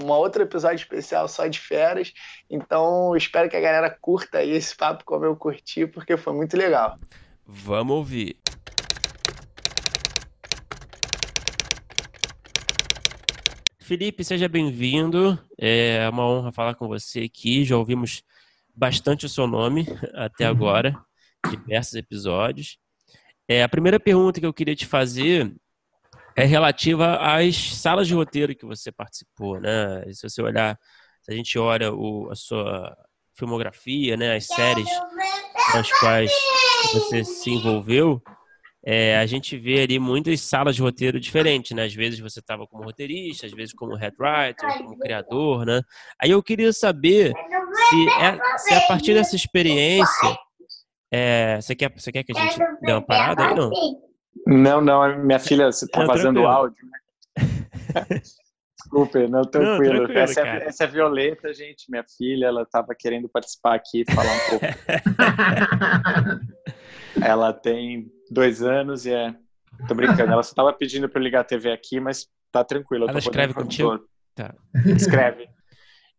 outro 0.08 0.44
episódio 0.44 0.78
especial 0.78 1.28
só 1.28 1.48
de 1.48 1.60
feras. 1.60 2.14
Então, 2.50 3.16
espero 3.16 3.50
que 3.50 3.58
a 3.58 3.62
galera 3.62 3.90
curta 3.90 4.44
esse 4.44 4.76
papo 4.76 5.04
como 5.04 5.26
eu 5.26 5.36
curti, 5.36 5.86
porque 5.86 6.18
foi 6.18 6.34
muito 6.34 6.58
legal. 6.58 6.96
Vamos 7.46 7.96
ouvir. 7.96 8.38
Felipe, 13.84 14.24
seja 14.24 14.48
bem-vindo. 14.48 15.38
É 15.60 16.08
uma 16.08 16.26
honra 16.26 16.54
falar 16.54 16.74
com 16.74 16.88
você 16.88 17.20
aqui. 17.20 17.66
Já 17.66 17.76
ouvimos 17.76 18.24
bastante 18.74 19.26
o 19.26 19.30
seu 19.30 19.46
nome 19.46 19.86
até 20.16 20.46
agora, 20.46 20.96
diversos 21.50 21.94
episódios. 21.96 22.78
É, 23.46 23.62
a 23.62 23.68
primeira 23.68 24.00
pergunta 24.00 24.40
que 24.40 24.46
eu 24.46 24.54
queria 24.54 24.74
te 24.74 24.86
fazer 24.86 25.54
é 26.34 26.46
relativa 26.46 27.18
às 27.18 27.58
salas 27.76 28.08
de 28.08 28.14
roteiro 28.14 28.56
que 28.56 28.66
você 28.66 28.90
participou, 28.90 29.60
né? 29.60 30.06
Se 30.14 30.30
você 30.30 30.42
olhar, 30.42 30.80
se 31.22 31.34
a 31.34 31.36
gente 31.36 31.60
olha 31.60 31.94
o, 31.94 32.32
a 32.32 32.36
sua 32.36 32.98
filmografia, 33.36 34.16
né, 34.16 34.38
as 34.38 34.48
séries 34.48 34.88
nas 35.74 35.92
quais 36.00 36.32
você 36.94 37.26
se 37.26 37.50
envolveu, 37.50 38.24
é, 38.86 39.18
a 39.18 39.26
gente 39.26 39.58
vê 39.58 39.82
ali 39.82 39.98
muitas 39.98 40.42
salas 40.42 40.76
de 40.76 40.82
roteiro 40.82 41.18
diferentes, 41.18 41.72
né? 41.72 41.86
Às 41.86 41.94
vezes 41.94 42.20
você 42.20 42.40
estava 42.42 42.68
como 42.68 42.84
roteirista, 42.84 43.46
às 43.46 43.54
vezes 43.54 43.74
como 43.74 43.96
head 43.96 44.16
writer, 44.20 44.78
como 44.80 45.00
criador, 45.00 45.66
né? 45.66 45.82
Aí 46.22 46.32
eu 46.32 46.44
queria 46.44 46.74
saber 46.74 47.32
se, 47.90 48.10
é, 48.22 48.58
se 48.58 48.74
a 48.74 48.82
partir 48.82 49.14
dessa 49.14 49.38
experiência, 49.38 50.38
é, 51.10 51.62
você, 51.62 51.74
quer, 51.76 51.94
você 51.96 52.12
quer 52.12 52.24
que 52.24 52.38
a 52.38 52.42
gente 52.42 52.60
dê 52.82 52.92
uma 52.92 53.02
parada 53.02 53.48
aí, 53.48 53.56
não? 53.56 53.72
Não, 54.46 54.82
não, 54.82 55.24
minha 55.24 55.40
filha, 55.40 55.72
você 55.72 55.86
está 55.86 56.04
vazando 56.06 56.46
áudio. 56.46 56.86
Né? 56.86 57.00
Desculpe, 58.84 59.28
não, 59.28 59.44
tranquilo. 59.44 59.94
Não, 59.94 60.06
tranquilo 60.08 60.20
essa, 60.20 60.42
é, 60.42 60.66
essa, 60.68 60.84
é, 60.84 60.88
Violeta, 60.88 61.54
gente, 61.54 61.90
minha 61.90 62.04
filha, 62.18 62.48
ela 62.48 62.64
estava 62.64 62.94
querendo 62.94 63.30
participar 63.30 63.76
aqui, 63.76 64.04
falar 64.14 64.34
um 64.34 64.50
pouco. 64.50 64.66
ela 67.24 67.54
tem 67.54 68.12
dois 68.34 68.62
anos 68.62 69.06
e 69.06 69.14
é. 69.14 69.36
Tô 69.88 69.96
brincando, 69.96 70.32
ela 70.32 70.44
só 70.44 70.54
tava 70.54 70.74
pedindo 70.74 71.10
para 71.10 71.20
eu 71.20 71.24
ligar 71.24 71.42
a 71.42 71.44
TV 71.44 71.72
aqui, 71.72 72.00
mas 72.00 72.28
tá 72.52 72.64
tranquilo. 72.64 73.10
Ela 73.10 73.20
escreve 73.20 73.54
contigo? 73.54 74.00
Tá. 74.36 74.54
Escreve. 74.96 75.48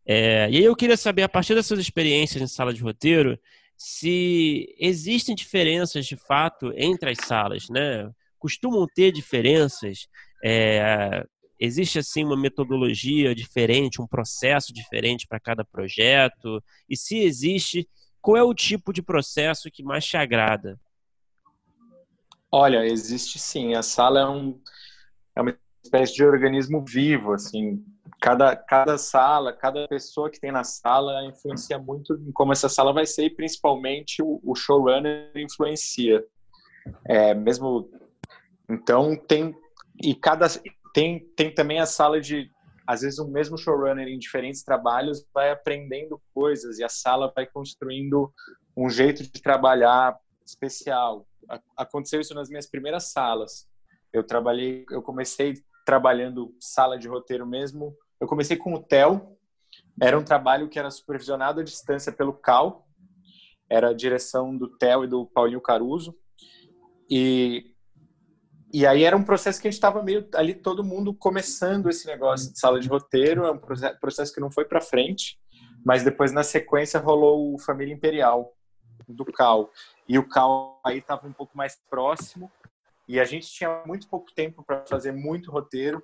É, 0.07 0.51
e 0.51 0.59
aí 0.59 0.65
eu 0.65 0.77
queria 0.77 0.99
saber, 0.99 1.23
a 1.23 1.29
partir 1.31 1.55
dessas 1.55 1.79
experiências 1.79 2.43
em 2.43 2.47
sala 2.47 2.75
de 2.75 2.83
roteiro, 2.83 3.39
se 3.75 4.75
existem 4.79 5.35
diferenças 5.35 6.05
de 6.05 6.15
fato 6.15 6.71
entre 6.77 7.11
as 7.11 7.19
salas, 7.27 7.71
né? 7.71 8.11
Costumam 8.39 8.87
ter 8.95 9.11
diferenças? 9.11 10.07
É, 10.45 11.25
existe 11.59 11.99
assim 11.99 12.23
uma 12.23 12.37
metodologia 12.37 13.35
diferente, 13.35 14.03
um 14.03 14.07
processo 14.07 14.75
diferente 14.75 15.27
para 15.27 15.41
cada 15.41 15.65
projeto? 15.65 16.63
E 16.87 16.99
se 16.99 17.21
existe, 17.21 17.89
qual 18.21 18.37
é 18.37 18.43
o 18.43 18.55
tipo 18.55 18.93
de 18.93 19.03
processo 19.03 19.71
que 19.71 19.83
mais 19.83 20.05
te 20.05 20.19
agrada? 20.19 20.79
Olha, 22.57 22.87
existe 22.87 23.37
sim. 23.37 23.75
A 23.75 23.83
sala 23.83 24.21
é, 24.21 24.27
um, 24.29 24.61
é 25.35 25.41
uma 25.41 25.59
espécie 25.83 26.15
de 26.15 26.25
organismo 26.25 26.85
vivo, 26.87 27.33
assim. 27.33 27.85
Cada, 28.21 28.55
cada 28.55 28.97
sala, 28.97 29.53
cada 29.53 29.89
pessoa 29.89 30.31
que 30.31 30.39
tem 30.39 30.53
na 30.53 30.63
sala 30.63 31.25
influencia 31.25 31.81
muito 31.81 32.15
em 32.15 32.31
como 32.31 32.53
essa 32.53 32.69
sala 32.69 32.93
vai 32.93 33.07
ser 33.07 33.25
e 33.25 33.35
principalmente 33.35 34.23
o, 34.23 34.41
o 34.45 34.55
showrunner 34.55 35.33
influencia. 35.35 36.25
É, 37.05 37.35
mesmo 37.35 37.91
então 38.71 39.17
tem 39.17 39.53
e 40.01 40.15
cada 40.15 40.47
tem 40.95 41.19
tem 41.35 41.53
também 41.53 41.81
a 41.81 41.87
sala 41.87 42.21
de 42.21 42.49
às 42.87 43.01
vezes 43.01 43.19
o 43.19 43.27
mesmo 43.27 43.59
showrunner 43.59 44.07
em 44.07 44.19
diferentes 44.19 44.63
trabalhos 44.63 45.27
vai 45.35 45.51
aprendendo 45.51 46.23
coisas 46.33 46.79
e 46.79 46.85
a 46.85 46.89
sala 46.89 47.33
vai 47.35 47.47
construindo 47.47 48.33
um 48.77 48.89
jeito 48.89 49.25
de 49.25 49.43
trabalhar 49.43 50.17
especial. 50.47 51.27
Aconteceu 51.77 52.21
isso 52.21 52.35
nas 52.35 52.49
minhas 52.49 52.67
primeiras 52.67 53.13
salas. 53.13 53.69
Eu 54.13 54.25
trabalhei, 54.25 54.85
eu 54.91 55.03
comecei 55.03 55.55
trabalhando 55.85 56.55
sala 56.61 56.99
de 56.99 57.09
roteiro 57.09 57.47
mesmo. 57.47 57.97
Eu 58.21 58.27
comecei 58.27 58.57
com 58.57 58.75
o 58.75 58.83
TEL. 58.83 59.37
Era 60.01 60.19
um 60.19 60.25
trabalho 60.25 60.69
que 60.69 60.79
era 60.79 60.91
supervisionado 60.91 61.61
à 61.61 61.65
distância 61.65 62.13
pelo 62.13 62.33
Cal. 62.33 62.87
Era 63.69 63.91
a 63.91 63.95
direção 63.95 64.57
do 64.57 64.69
TEL 64.69 65.05
e 65.05 65.09
do 65.09 65.27
Paulinho 65.27 65.61
Caruso. 65.61 66.17
E 67.11 67.75
e 68.75 68.85
aí 68.85 69.05
era 69.05 69.17
um 69.17 69.23
processo 69.23 69.63
que 69.63 69.69
a 69.69 69.71
gente 69.71 69.79
estava 69.79 70.03
meio 70.03 70.29
ali 70.35 70.53
todo 70.53 70.83
mundo 70.83 71.15
começando 71.15 71.89
esse 71.89 72.09
negócio 72.09 72.53
de 72.53 72.59
sala 72.59 72.81
de 72.81 72.89
roteiro, 72.89 73.45
é 73.45 73.53
um 73.53 73.59
processo 74.01 74.35
que 74.35 74.41
não 74.41 74.51
foi 74.51 74.65
para 74.65 74.81
frente, 74.81 75.39
mas 75.87 76.03
depois 76.03 76.33
na 76.33 76.43
sequência 76.43 76.99
rolou 76.99 77.55
o 77.55 77.59
Família 77.61 77.95
Imperial 77.95 78.53
do 79.09 79.25
Cal. 79.25 79.71
E 80.09 80.19
o 80.19 80.29
Cal 80.29 80.81
aí 80.85 80.99
estava 80.99 81.27
um 81.27 81.33
pouco 81.33 81.57
mais 81.57 81.79
próximo 81.89 82.51
e 83.07 83.21
a 83.21 83.25
gente 83.25 83.47
tinha 83.49 83.83
muito 83.87 84.09
pouco 84.09 84.33
tempo 84.35 84.63
para 84.65 84.85
fazer 84.87 85.13
muito 85.13 85.51
roteiro 85.51 86.03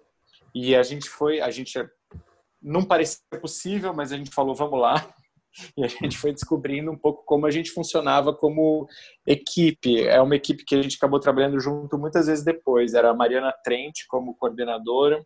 e 0.55 0.75
a 0.75 0.83
gente 0.83 1.09
foi, 1.09 1.41
a 1.41 1.51
gente 1.51 1.79
não 2.61 2.85
parecia 2.85 3.21
possível, 3.41 3.95
mas 3.95 4.13
a 4.13 4.17
gente 4.17 4.31
falou, 4.31 4.55
vamos 4.55 4.81
lá. 4.81 5.15
e 5.77 5.85
a 5.85 5.89
gente 5.89 6.17
foi 6.17 6.33
descobrindo 6.33 6.91
um 6.91 6.97
pouco 6.97 7.25
como 7.25 7.47
a 7.47 7.51
gente 7.51 7.71
funcionava 7.71 8.35
como 8.35 8.89
equipe. 9.27 10.07
É 10.07 10.21
uma 10.21 10.37
equipe 10.37 10.65
que 10.65 10.75
a 10.75 10.83
gente 10.83 10.97
acabou 10.97 11.19
trabalhando 11.19 11.59
junto 11.61 11.99
muitas 11.99 12.27
vezes 12.27 12.45
depois. 12.45 12.95
Era 12.95 13.11
a 13.11 13.15
Mariana 13.15 13.53
Trent 13.65 14.01
como 14.09 14.37
coordenadora, 14.37 15.25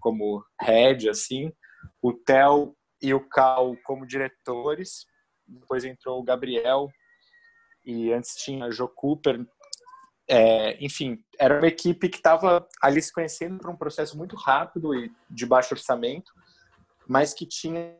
como 0.00 0.44
head, 0.60 1.08
assim, 1.08 1.52
o 2.00 2.12
Theo 2.12 2.74
e 3.02 3.12
o 3.12 3.28
Cal 3.28 3.76
como 3.84 4.06
diretores. 4.06 5.06
Depois 5.46 5.84
entrou 5.84 6.20
o 6.20 6.24
Gabriel 6.24 6.88
e 7.86 8.12
antes 8.12 8.34
tinha 8.34 8.66
a 8.66 8.70
Jo 8.70 8.88
Cooper. 8.88 9.46
É, 10.28 10.76
enfim, 10.84 11.22
era 11.38 11.58
uma 11.58 11.68
equipe 11.68 12.08
que 12.08 12.16
estava 12.16 12.66
ali 12.82 13.00
se 13.00 13.12
conhecendo 13.12 13.58
por 13.58 13.70
um 13.70 13.76
processo 13.76 14.18
muito 14.18 14.34
rápido 14.34 14.92
e 14.94 15.12
de 15.30 15.46
baixo 15.46 15.72
orçamento, 15.72 16.32
mas 17.06 17.32
que 17.32 17.46
tinha 17.46 17.96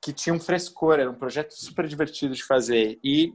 que 0.00 0.12
tinha 0.12 0.34
um 0.34 0.40
frescor, 0.40 0.98
era 0.98 1.08
um 1.08 1.14
projeto 1.14 1.52
super 1.52 1.86
divertido 1.86 2.34
de 2.34 2.42
fazer. 2.42 2.98
E 3.04 3.32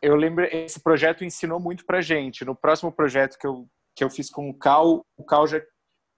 eu 0.00 0.14
lembro, 0.14 0.44
esse 0.44 0.80
projeto 0.80 1.24
ensinou 1.24 1.58
muito 1.58 1.84
pra 1.84 2.00
gente. 2.00 2.44
No 2.44 2.54
próximo 2.54 2.92
projeto 2.92 3.36
que 3.36 3.46
eu, 3.46 3.68
que 3.96 4.04
eu 4.04 4.08
fiz 4.08 4.30
com 4.30 4.48
o 4.48 4.54
Cal, 4.54 5.04
o 5.16 5.24
Cal 5.24 5.44
já, 5.48 5.60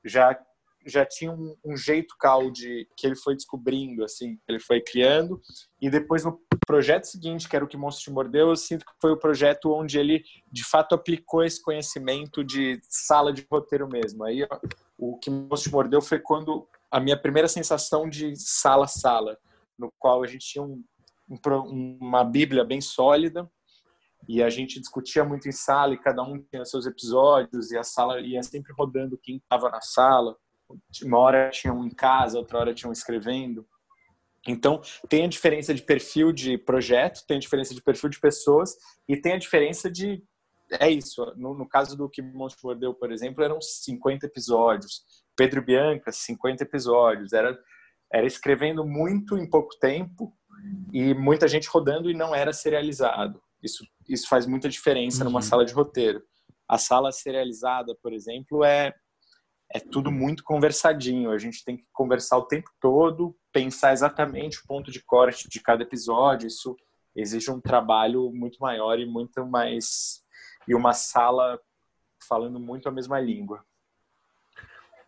já, 0.05 0.39
já 0.89 1.05
tinha 1.05 1.31
um, 1.31 1.57
um 1.65 1.77
jeito 1.77 2.15
Cal 2.19 2.51
de 2.51 2.89
que 2.97 3.07
ele 3.07 3.17
foi 3.17 3.35
descobrindo, 3.35 4.05
assim, 4.05 4.39
ele 4.49 4.59
foi 4.59 4.81
criando. 4.81 5.41
E 5.81 5.91
depois 5.91 6.25
no 6.25 6.41
projeto 6.67 7.05
seguinte, 7.05 7.49
que 7.49 7.55
era 7.55 7.65
o 7.65 7.69
Que 7.69 7.77
Monstro 7.77 8.05
Te 8.05 8.11
Mordeu, 8.11 8.49
eu 8.49 8.57
sinto 8.57 8.85
que 8.85 8.93
foi 9.01 9.13
o 9.13 9.19
projeto 9.19 9.73
onde 9.73 9.99
ele, 9.99 10.23
de 10.51 10.65
fato, 10.65 10.95
aplicou 10.95 11.45
esse 11.45 11.63
conhecimento 11.63 12.43
de 12.43 12.81
sala 12.89 13.33
de 13.33 13.47
roteiro 13.51 13.89
mesmo. 13.89 14.25
Aí 14.25 14.47
o 14.97 15.19
Que 15.19 15.31
Monstro 15.31 15.71
Te 15.71 15.73
Mordeu 15.73 16.01
foi 16.01 16.19
quando 16.19 16.67
a 16.91 16.99
minha 16.99 17.21
primeira 17.21 17.49
sensação 17.49 18.09
de 18.09 18.35
sala-sala, 18.37 19.37
no 19.79 19.93
qual 19.99 20.23
a 20.23 20.27
gente 20.27 20.47
tinha 20.47 20.65
um, 20.65 20.83
um, 21.29 21.99
uma 22.01 22.25
Bíblia 22.25 22.65
bem 22.65 22.81
sólida 22.81 23.49
e 24.27 24.43
a 24.43 24.51
gente 24.51 24.81
discutia 24.81 25.25
muito 25.25 25.49
em 25.49 25.53
sala 25.53 25.95
e 25.95 25.99
cada 25.99 26.23
um 26.23 26.39
tinha 26.39 26.65
seus 26.65 26.87
episódios 26.87 27.71
e 27.71 27.79
a 27.79 27.83
sala 27.83 28.21
ia 28.21 28.43
sempre 28.43 28.73
rodando 28.77 29.19
quem 29.19 29.37
estava 29.37 29.71
na 29.71 29.81
sala. 29.81 30.37
Uma 31.03 31.19
hora 31.19 31.51
tinha 31.51 31.73
um 31.73 31.85
em 31.85 31.91
casa, 31.91 32.39
outra 32.39 32.59
hora 32.59 32.75
tinha 32.75 32.89
um 32.89 32.93
escrevendo. 32.93 33.67
Então, 34.47 34.81
tem 35.09 35.25
a 35.25 35.29
diferença 35.29 35.75
de 35.75 35.83
perfil 35.83 36.33
de 36.33 36.57
projeto, 36.57 37.25
tem 37.27 37.37
a 37.37 37.41
diferença 37.41 37.75
de 37.75 37.83
perfil 37.83 38.09
de 38.09 38.21
pessoas 38.21 38.77
e 39.09 39.17
tem 39.17 39.33
a 39.33 39.39
diferença 39.39 39.91
de. 39.91 40.23
É 40.81 40.91
isso. 40.91 41.25
No, 41.37 41.55
no 41.55 41.67
caso 41.67 41.97
do 41.97 42.09
Que 42.09 42.21
Monstro 42.21 42.69
Mordeu, 42.69 42.95
por 42.95 43.11
exemplo, 43.11 43.43
eram 43.43 43.61
50 43.61 44.27
episódios. 44.27 45.03
Pedro 45.35 45.63
Bianca, 45.63 46.13
50 46.13 46.63
episódios. 46.63 47.33
Era, 47.33 47.59
era 48.13 48.27
escrevendo 48.27 48.85
muito 48.85 49.37
em 49.39 49.49
pouco 49.49 49.79
tempo 49.79 50.35
e 50.93 51.15
muita 51.15 51.49
gente 51.49 51.69
rodando 51.69 52.11
e 52.11 52.15
não 52.15 52.35
era 52.35 52.53
serializado. 52.53 53.41
Isso, 53.63 53.85
isso 54.09 54.29
faz 54.29 54.47
muita 54.47 54.69
diferença 54.69 55.25
uhum. 55.25 55.31
numa 55.31 55.43
sala 55.43 55.65
de 55.65 55.73
roteiro. 55.73 56.23
A 56.69 56.77
sala 56.77 57.11
serializada, 57.13 57.97
por 58.03 58.13
exemplo, 58.13 58.63
é, 58.63 58.95
é 59.73 59.79
tudo 59.79 60.11
muito 60.11 60.43
conversadinho. 60.43 61.31
A 61.31 61.39
gente 61.39 61.65
tem 61.65 61.77
que 61.77 61.85
conversar 61.93 62.39
o 62.39 62.47
tempo 62.47 62.71
todo, 62.81 63.37
pensar 63.53 63.93
exatamente 63.93 64.59
o 64.59 64.67
ponto 64.67 64.91
de 64.91 65.03
corte 65.05 65.49
de 65.49 65.61
cada 65.61 65.83
episódio. 65.83 66.47
Isso 66.47 66.77
exige 67.15 67.51
um 67.51 67.61
trabalho 67.61 68.31
muito 68.33 68.59
maior 68.61 68.99
e 68.99 69.07
muito 69.07 69.45
mais. 69.47 70.23
e 70.67 70.75
uma 70.75 70.93
sala 70.93 71.59
falando 72.29 72.59
muito 72.59 72.89
a 72.89 72.93
mesma 72.93 73.21
língua. 73.21 73.65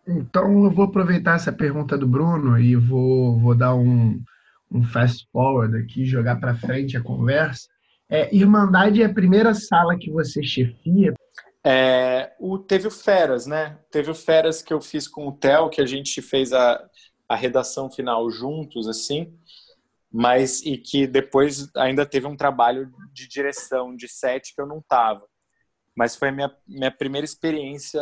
Então 0.07 0.65
eu 0.65 0.71
vou 0.71 0.87
aproveitar 0.87 1.37
essa 1.37 1.53
pergunta 1.53 1.97
do 1.97 2.07
Bruno 2.07 2.59
e 2.59 2.75
vou, 2.75 3.39
vou 3.39 3.55
dar 3.55 3.75
um, 3.75 4.23
um 4.71 4.83
fast 4.83 5.29
forward 5.31 5.77
aqui, 5.77 6.05
jogar 6.05 6.37
para 6.41 6.55
frente 6.55 6.97
a 6.97 7.03
conversa. 7.03 7.69
É, 8.09 8.35
Irmandade 8.35 9.03
é 9.03 9.07
a 9.07 9.15
primeira 9.15 9.55
sala 9.55 9.97
que 9.97 10.11
você 10.11 10.43
chefia? 10.43 11.15
É, 11.65 12.33
o, 12.39 12.59
teve 12.59 12.87
o 12.89 12.91
Feras, 12.91 13.47
né? 13.47 13.79
Teve 13.91 14.11
o 14.11 14.15
Feras 14.15 14.63
que 14.63 14.73
eu 14.73 14.81
fiz 14.81 15.07
com 15.07 15.29
o 15.29 15.33
Theo, 15.33 15.69
que 15.69 15.81
a 15.81 15.87
gente 15.87 16.23
fez 16.23 16.53
a, 16.53 16.83
a 17.29 17.37
redação 17.37 17.91
final 17.91 18.31
juntos, 18.31 18.89
assim, 18.89 19.33
mas 20.13 20.63
e 20.63 20.79
que 20.79 21.07
depois 21.07 21.71
ainda 21.77 22.07
teve 22.07 22.27
um 22.27 22.37
trabalho 22.37 22.91
de 23.13 23.29
direção 23.29 23.95
de 23.95 24.09
set 24.09 24.55
que 24.55 24.61
eu 24.61 24.67
não 24.67 24.83
tava. 24.89 25.25
Mas 25.95 26.17
foi 26.17 26.29
a 26.29 26.33
minha, 26.33 26.57
minha 26.67 26.91
primeira 26.91 27.25
experiência 27.25 28.01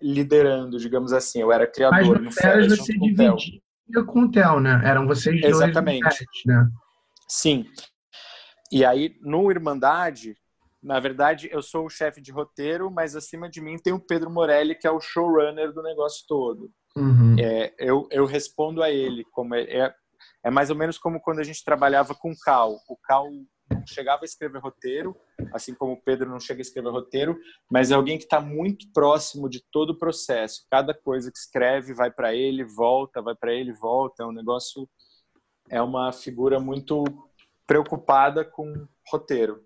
liderando, 0.00 0.78
digamos 0.78 1.12
assim. 1.12 1.40
Eu 1.40 1.52
era 1.52 1.66
criador. 1.66 2.18
No, 2.18 2.24
no 2.24 2.32
Feras 2.32 2.66
você 2.66 2.92
dividia 2.92 3.34
com 4.06 4.22
o 4.22 4.30
Theo, 4.30 4.58
né? 4.60 4.80
Eram 4.84 5.06
vocês 5.06 5.40
dois. 5.40 5.54
Exatamente. 5.54 6.26
né? 6.44 6.68
Sim. 7.28 7.64
E 8.70 8.84
aí, 8.84 9.16
no 9.20 9.50
Irmandade, 9.50 10.34
na 10.82 10.98
verdade, 10.98 11.48
eu 11.52 11.62
sou 11.62 11.86
o 11.86 11.90
chefe 11.90 12.20
de 12.20 12.32
roteiro, 12.32 12.90
mas 12.90 13.14
acima 13.14 13.48
de 13.48 13.60
mim 13.60 13.76
tem 13.76 13.92
o 13.92 14.00
Pedro 14.00 14.28
Morelli, 14.28 14.74
que 14.74 14.86
é 14.86 14.90
o 14.90 15.00
showrunner 15.00 15.72
do 15.72 15.82
negócio 15.82 16.24
todo. 16.26 16.70
Uhum. 16.96 17.36
É, 17.38 17.72
eu, 17.78 18.08
eu 18.10 18.26
respondo 18.26 18.82
a 18.82 18.90
ele. 18.90 19.24
como 19.30 19.54
é, 19.54 19.62
é, 19.62 19.94
é 20.44 20.50
mais 20.50 20.70
ou 20.70 20.76
menos 20.76 20.98
como 20.98 21.20
quando 21.20 21.38
a 21.38 21.44
gente 21.44 21.64
trabalhava 21.64 22.14
com 22.16 22.32
o 22.32 22.38
Cal. 22.38 22.76
O 22.88 22.96
Cal 22.96 23.30
não 23.70 23.86
chegava 23.86 24.22
a 24.22 24.24
escrever 24.24 24.58
roteiro, 24.58 25.16
assim 25.52 25.72
como 25.72 25.92
o 25.92 26.02
Pedro 26.02 26.28
não 26.28 26.40
chega 26.40 26.60
a 26.60 26.62
escrever 26.62 26.90
roteiro, 26.90 27.38
mas 27.70 27.92
é 27.92 27.94
alguém 27.94 28.18
que 28.18 28.24
está 28.24 28.40
muito 28.40 28.90
próximo 28.92 29.48
de 29.48 29.62
todo 29.70 29.90
o 29.90 29.98
processo. 29.98 30.66
Cada 30.68 30.92
coisa 30.92 31.30
que 31.30 31.38
escreve 31.38 31.94
vai 31.94 32.10
para 32.10 32.34
ele, 32.34 32.64
volta, 32.64 33.22
vai 33.22 33.36
para 33.36 33.54
ele, 33.54 33.72
volta. 33.72 34.24
É 34.24 34.26
um 34.26 34.32
negócio, 34.32 34.88
é 35.70 35.80
uma 35.80 36.12
figura 36.12 36.58
muito 36.58 37.04
preocupada 37.68 38.44
com 38.44 38.86
roteiro. 39.08 39.64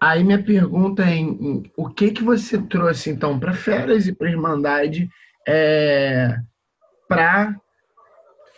Aí 0.00 0.22
minha 0.22 0.42
pergunta 0.42 1.02
é 1.02 1.14
em, 1.14 1.62
o 1.76 1.88
que 1.88 2.10
que 2.10 2.22
você 2.22 2.60
trouxe 2.60 3.10
então 3.10 3.38
para 3.38 3.54
Férias 3.54 4.06
e 4.06 4.14
para 4.14 4.30
Irmandade 4.30 5.08
é, 5.46 6.36
para 7.08 7.54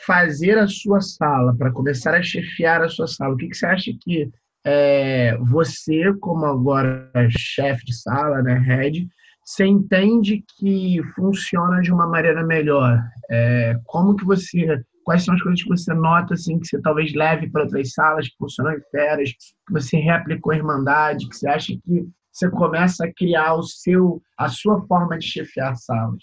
fazer 0.07 0.59
a 0.59 0.68
sua 0.68 1.01
sala, 1.01 1.57
para 1.57 1.72
começar 1.72 2.14
a 2.14 2.22
chefiar 2.22 2.83
a 2.83 2.88
sua 2.88 3.07
sala? 3.07 3.35
O 3.35 3.37
que, 3.37 3.49
que 3.49 3.57
você 3.57 3.66
acha 3.66 3.90
que 4.01 4.31
é, 4.64 5.37
você, 5.38 6.12
como 6.20 6.44
agora 6.46 7.11
chefe 7.31 7.85
de 7.85 7.94
sala, 7.94 8.42
né, 8.42 8.55
head, 8.59 9.07
você 9.44 9.64
entende 9.64 10.44
que 10.59 11.01
funciona 11.14 11.81
de 11.81 11.92
uma 11.92 12.09
maneira 12.09 12.44
melhor? 12.44 13.01
É, 13.31 13.77
como 13.85 14.16
que 14.16 14.25
você 14.25 14.83
quais 15.06 15.24
são 15.24 15.34
as 15.34 15.40
coisas 15.40 15.62
que 15.62 15.68
você 15.68 15.94
nota 15.94 16.34
assim 16.34 16.58
que 16.58 16.66
você 16.66 16.82
talvez 16.82 17.14
leve 17.14 17.48
para 17.48 17.62
outras 17.62 17.92
salas 17.92 18.28
que 18.28 18.36
funcionam 18.36 18.72
em 18.72 18.80
feras, 18.90 19.30
que 19.30 19.72
você 19.72 19.98
reaplicou 19.98 20.52
em 20.52 20.56
Irmandade, 20.56 21.28
que 21.28 21.36
você 21.36 21.48
acha 21.48 21.68
que 21.68 22.08
você 22.32 22.50
começa 22.50 23.04
a 23.04 23.14
criar 23.14 23.54
o 23.54 23.62
seu 23.62 24.20
a 24.36 24.48
sua 24.48 24.84
forma 24.88 25.16
de 25.16 25.24
chefiar 25.24 25.76
salas? 25.76 26.22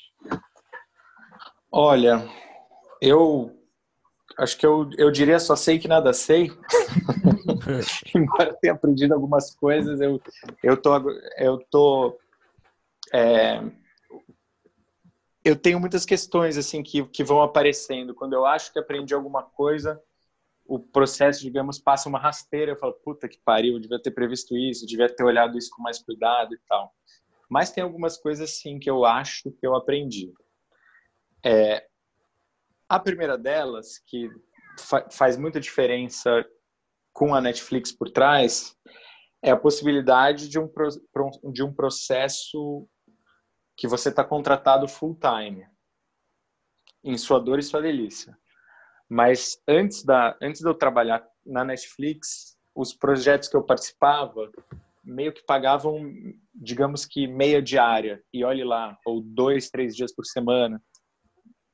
Olha, 1.71 2.27
eu 3.01 3.57
acho 4.37 4.57
que 4.57 4.65
eu, 4.65 4.89
eu 4.97 5.09
diria 5.09 5.39
só 5.39 5.55
sei 5.55 5.79
que 5.79 5.87
nada 5.87 6.11
sei. 6.11 6.51
Embora 8.13 8.53
tenha 8.61 8.73
aprendido 8.73 9.13
algumas 9.13 9.55
coisas, 9.55 10.01
eu, 10.01 10.21
eu 10.61 10.75
tô, 10.75 11.09
eu 11.37 11.57
tô 11.71 12.19
é, 13.13 13.63
eu 15.43 15.55
tenho 15.55 15.79
muitas 15.79 16.05
questões 16.05 16.57
assim 16.57 16.81
que, 16.81 17.05
que 17.07 17.23
vão 17.23 17.41
aparecendo. 17.41 18.15
Quando 18.15 18.33
eu 18.33 18.45
acho 18.45 18.71
que 18.71 18.79
aprendi 18.79 19.13
alguma 19.13 19.43
coisa, 19.43 20.01
o 20.65 20.79
processo, 20.79 21.41
digamos, 21.41 21.79
passa 21.79 22.07
uma 22.07 22.19
rasteira. 22.19 22.71
Eu 22.71 22.77
falo, 22.77 22.93
puta 22.93 23.27
que 23.27 23.39
pariu, 23.43 23.79
devia 23.79 24.01
ter 24.01 24.11
previsto 24.11 24.55
isso, 24.55 24.85
devia 24.85 25.13
ter 25.13 25.23
olhado 25.23 25.57
isso 25.57 25.69
com 25.75 25.81
mais 25.81 26.01
cuidado 26.01 26.53
e 26.53 26.59
tal. 26.67 26.93
Mas 27.49 27.71
tem 27.71 27.83
algumas 27.83 28.17
coisas 28.17 28.51
sim 28.51 28.79
que 28.79 28.89
eu 28.89 29.05
acho 29.05 29.51
que 29.51 29.67
eu 29.67 29.75
aprendi. 29.75 30.33
É, 31.45 31.85
a 32.87 32.99
primeira 32.99 33.37
delas, 33.37 33.99
que 34.07 34.29
fa 34.79 35.07
faz 35.11 35.35
muita 35.37 35.59
diferença 35.59 36.45
com 37.11 37.35
a 37.35 37.41
Netflix 37.41 37.91
por 37.91 38.09
trás, 38.09 38.75
é 39.41 39.51
a 39.51 39.57
possibilidade 39.57 40.47
de 40.47 40.57
um, 40.57 40.67
pro 40.67 40.89
de 41.51 41.61
um 41.61 41.73
processo 41.73 42.87
que 43.75 43.87
você 43.87 44.09
está 44.09 44.23
contratado 44.23 44.87
full 44.87 45.15
time 45.15 45.67
em 47.03 47.17
sua 47.17 47.39
dor 47.39 47.59
e 47.59 47.63
sua 47.63 47.81
delícia. 47.81 48.37
Mas 49.09 49.61
antes 49.67 50.03
da 50.03 50.37
antes 50.41 50.61
de 50.61 50.67
eu 50.67 50.73
trabalhar 50.73 51.25
na 51.45 51.63
Netflix, 51.63 52.57
os 52.73 52.93
projetos 52.93 53.49
que 53.49 53.57
eu 53.57 53.63
participava 53.63 54.51
meio 55.03 55.33
que 55.33 55.43
pagavam, 55.43 55.99
digamos 56.55 57.05
que 57.05 57.27
meia 57.27 57.61
diária 57.61 58.23
e 58.31 58.43
olhe 58.43 58.63
lá, 58.63 58.97
ou 59.05 59.21
dois, 59.21 59.69
três 59.69 59.95
dias 59.95 60.13
por 60.15 60.25
semana. 60.25 60.81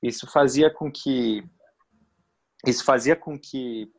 Isso 0.02 0.26
fazia 0.32 0.74
com 0.74 0.92
que 0.92 1.44
isso 2.66 2.84
fazia 2.84 3.16
com 3.16 3.40
que 3.40 3.90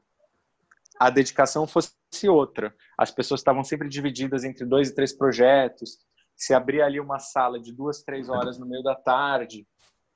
a 0.98 1.08
dedicação 1.08 1.66
fosse 1.66 1.94
outra. 2.28 2.74
As 2.98 3.10
pessoas 3.10 3.40
estavam 3.40 3.64
sempre 3.64 3.88
divididas 3.88 4.44
entre 4.44 4.66
dois 4.66 4.90
e 4.90 4.94
três 4.94 5.16
projetos 5.16 5.98
se 6.40 6.54
abria 6.54 6.86
ali 6.86 6.98
uma 6.98 7.18
sala 7.18 7.60
de 7.60 7.70
duas, 7.70 8.02
três 8.02 8.30
horas 8.30 8.58
no 8.58 8.66
meio 8.66 8.82
da 8.82 8.94
tarde, 8.94 9.66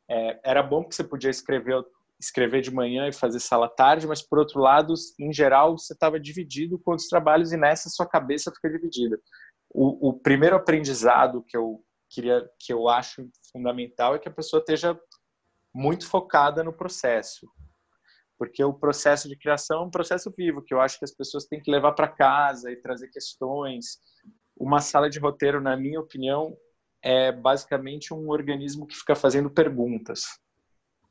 é, 0.09 0.41
era 0.43 0.63
bom 0.63 0.83
que 0.83 0.95
você 0.95 1.05
podia 1.05 1.31
escrever 1.31 1.85
escrever 2.19 2.63
de 2.63 2.71
manhã 2.71 3.09
e 3.09 3.13
fazer 3.13 3.41
sala 3.41 3.69
tarde, 3.69 4.07
mas 4.07 4.23
por 4.23 4.39
outro 4.39 4.61
lado, 4.61 4.95
em 5.19 5.33
geral, 5.33 5.77
você 5.77 5.93
estava 5.93 6.19
dividido 6.19 6.79
com 6.79 6.95
os 6.95 7.09
trabalhos 7.09 7.53
e 7.53 7.57
nessa 7.57 7.91
sua 7.91 8.07
cabeça 8.07 8.53
fica 8.53 8.71
dividida. 8.71 9.21
O, 9.69 10.09
o, 10.09 10.13
primeiro 10.15 10.57
aprendizado 10.57 11.43
que 11.43 11.57
eu 11.57 11.85
queria, 12.09 12.49
que 12.59 12.73
eu 12.73 12.89
acho 12.89 13.29
fundamental 13.53 14.15
é 14.15 14.19
que 14.19 14.29
a 14.29 14.33
pessoa 14.33 14.61
esteja 14.61 14.99
muito 15.75 16.09
focada 16.09 16.63
no 16.63 16.73
processo, 16.73 17.47
porque 18.39 18.63
o 18.65 18.73
processo 18.73 19.29
de 19.29 19.37
criação 19.37 19.83
é 19.83 19.85
um 19.85 19.91
processo 19.91 20.33
vivo 20.35 20.63
que 20.63 20.73
eu 20.73 20.81
acho 20.81 20.99
que 20.99 21.05
as 21.05 21.15
pessoas 21.15 21.45
têm 21.45 21.61
que 21.61 21.71
levar 21.71 21.93
para 21.93 22.09
casa 22.09 22.71
e 22.71 22.77
trazer 22.77 23.09
questões 23.09 23.99
uma 24.57 24.81
sala 24.81 25.11
de 25.11 25.19
roteiro, 25.19 25.61
na 25.61 25.77
minha 25.77 26.01
opinião, 26.01 26.57
é 27.03 27.31
basicamente 27.31 28.15
um 28.15 28.29
organismo 28.31 28.87
que 28.87 28.97
fica 28.97 29.15
fazendo 29.15 29.51
perguntas. 29.51 30.23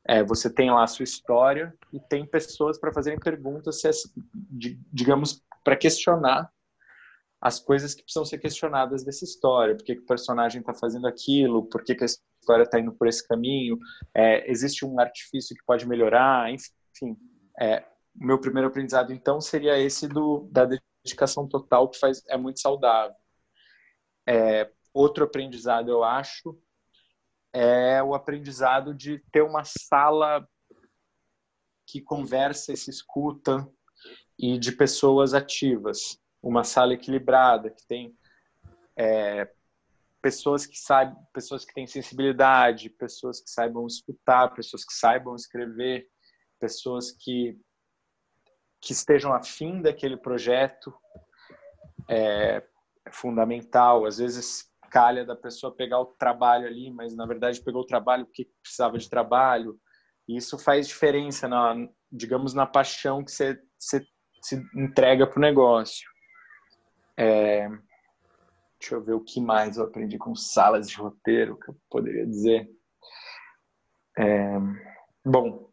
É, 0.06 0.22
você 0.22 0.52
tem 0.52 0.70
lá 0.70 0.82
a 0.82 0.88
sua 0.88 1.04
história 1.04 1.74
e 1.92 1.98
tem 1.98 2.26
pessoas 2.26 2.78
para 2.78 2.92
fazerem 2.92 3.18
perguntas, 3.18 3.80
digamos, 4.92 5.42
para 5.62 5.76
questionar 5.76 6.50
as 7.40 7.60
coisas 7.60 7.94
que 7.94 8.02
precisam 8.02 8.24
ser 8.24 8.38
questionadas 8.38 9.04
dessa 9.04 9.24
história. 9.24 9.76
Por 9.76 9.84
que, 9.84 9.94
que 9.94 10.02
o 10.02 10.06
personagem 10.06 10.60
está 10.60 10.74
fazendo 10.74 11.06
aquilo? 11.06 11.68
Por 11.68 11.84
que, 11.84 11.94
que 11.94 12.04
a 12.04 12.06
história 12.06 12.64
está 12.64 12.80
indo 12.80 12.92
por 12.92 13.06
esse 13.06 13.26
caminho? 13.26 13.78
É, 14.14 14.50
existe 14.50 14.84
um 14.84 14.98
artifício 14.98 15.54
que 15.54 15.64
pode 15.64 15.86
melhorar? 15.86 16.50
Enfim, 16.50 17.16
é, 17.60 17.84
meu 18.14 18.40
primeiro 18.40 18.68
aprendizado, 18.68 19.12
então, 19.12 19.40
seria 19.40 19.78
esse 19.78 20.08
do, 20.08 20.48
da 20.50 20.66
dedicação 21.04 21.46
total, 21.48 21.88
que 21.88 21.98
faz, 21.98 22.22
é 22.28 22.36
muito 22.36 22.60
saudável. 22.60 23.14
É, 24.26 24.70
outro 24.92 25.24
aprendizado, 25.24 25.90
eu 25.90 26.02
acho, 26.02 26.58
é 27.52 28.02
o 28.02 28.14
aprendizado 28.14 28.94
de 28.94 29.18
ter 29.30 29.42
uma 29.42 29.64
sala 29.64 30.46
que 31.86 32.00
conversa 32.00 32.72
e 32.72 32.76
se 32.76 32.90
escuta 32.90 33.68
e 34.38 34.58
de 34.58 34.72
pessoas 34.72 35.34
ativas. 35.34 36.18
Uma 36.42 36.64
sala 36.64 36.94
equilibrada, 36.94 37.70
que 37.70 37.86
tem 37.86 38.16
é, 38.96 39.50
pessoas 40.20 40.66
que 40.66 40.76
sabem, 40.76 41.16
pessoas 41.32 41.64
que 41.64 41.72
têm 41.72 41.86
sensibilidade, 41.86 42.90
pessoas 42.90 43.40
que 43.40 43.50
saibam 43.50 43.86
escutar, 43.86 44.54
pessoas 44.54 44.84
que 44.84 44.94
saibam 44.94 45.34
escrever, 45.34 46.08
pessoas 46.58 47.10
que 47.12 47.58
que 48.80 48.92
estejam 48.92 49.32
afim 49.32 49.80
daquele 49.80 50.14
projeto, 50.14 50.94
é, 52.06 52.62
é 53.06 53.12
fundamental. 53.12 54.06
Às 54.06 54.18
vezes 54.18 54.64
calha 54.90 55.24
da 55.24 55.34
pessoa 55.34 55.74
pegar 55.74 55.98
o 56.00 56.06
trabalho 56.06 56.66
ali, 56.66 56.90
mas 56.90 57.16
na 57.16 57.26
verdade 57.26 57.60
pegou 57.60 57.82
o 57.82 57.86
trabalho 57.86 58.26
porque 58.26 58.48
precisava 58.62 58.96
de 58.96 59.10
trabalho. 59.10 59.76
E 60.28 60.36
isso 60.36 60.58
faz 60.58 60.86
diferença 60.86 61.48
na, 61.48 61.74
digamos, 62.10 62.54
na 62.54 62.64
paixão 62.64 63.24
que 63.24 63.32
você, 63.32 63.60
você 63.78 64.06
se 64.40 64.62
entrega 64.74 65.26
para 65.26 65.38
o 65.38 65.42
negócio. 65.42 66.08
É... 67.16 67.68
Deixa 68.78 68.94
eu 68.94 69.02
ver 69.02 69.14
o 69.14 69.24
que 69.24 69.40
mais 69.40 69.76
eu 69.76 69.84
aprendi 69.84 70.18
com 70.18 70.34
salas 70.34 70.88
de 70.88 70.96
roteiro 70.96 71.58
que 71.58 71.70
eu 71.70 71.76
poderia 71.90 72.26
dizer. 72.26 72.68
É... 74.16 74.58
Bom, 75.24 75.70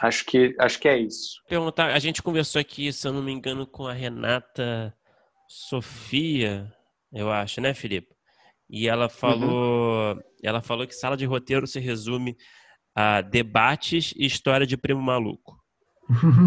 acho 0.00 0.24
que 0.24 0.56
acho 0.58 0.80
que 0.80 0.88
é 0.88 0.98
isso. 0.98 1.40
Perguntar, 1.48 1.92
a 1.92 1.98
gente 1.98 2.22
conversou 2.22 2.60
aqui, 2.60 2.92
se 2.92 3.06
eu 3.06 3.12
não 3.12 3.22
me 3.22 3.32
engano, 3.32 3.66
com 3.66 3.86
a 3.86 3.92
Renata 3.92 4.92
Sofia, 5.54 6.72
eu 7.12 7.30
acho, 7.30 7.60
né, 7.60 7.74
Felipe? 7.74 8.16
E 8.70 8.88
ela 8.88 9.10
falou, 9.10 10.14
uhum. 10.14 10.20
ela 10.42 10.62
falou 10.62 10.86
que 10.86 10.94
sala 10.94 11.14
de 11.14 11.26
roteiro 11.26 11.66
se 11.66 11.78
resume 11.78 12.38
a 12.96 13.20
debates 13.20 14.14
e 14.16 14.24
história 14.24 14.66
de 14.66 14.78
primo 14.78 15.02
maluco. 15.02 15.62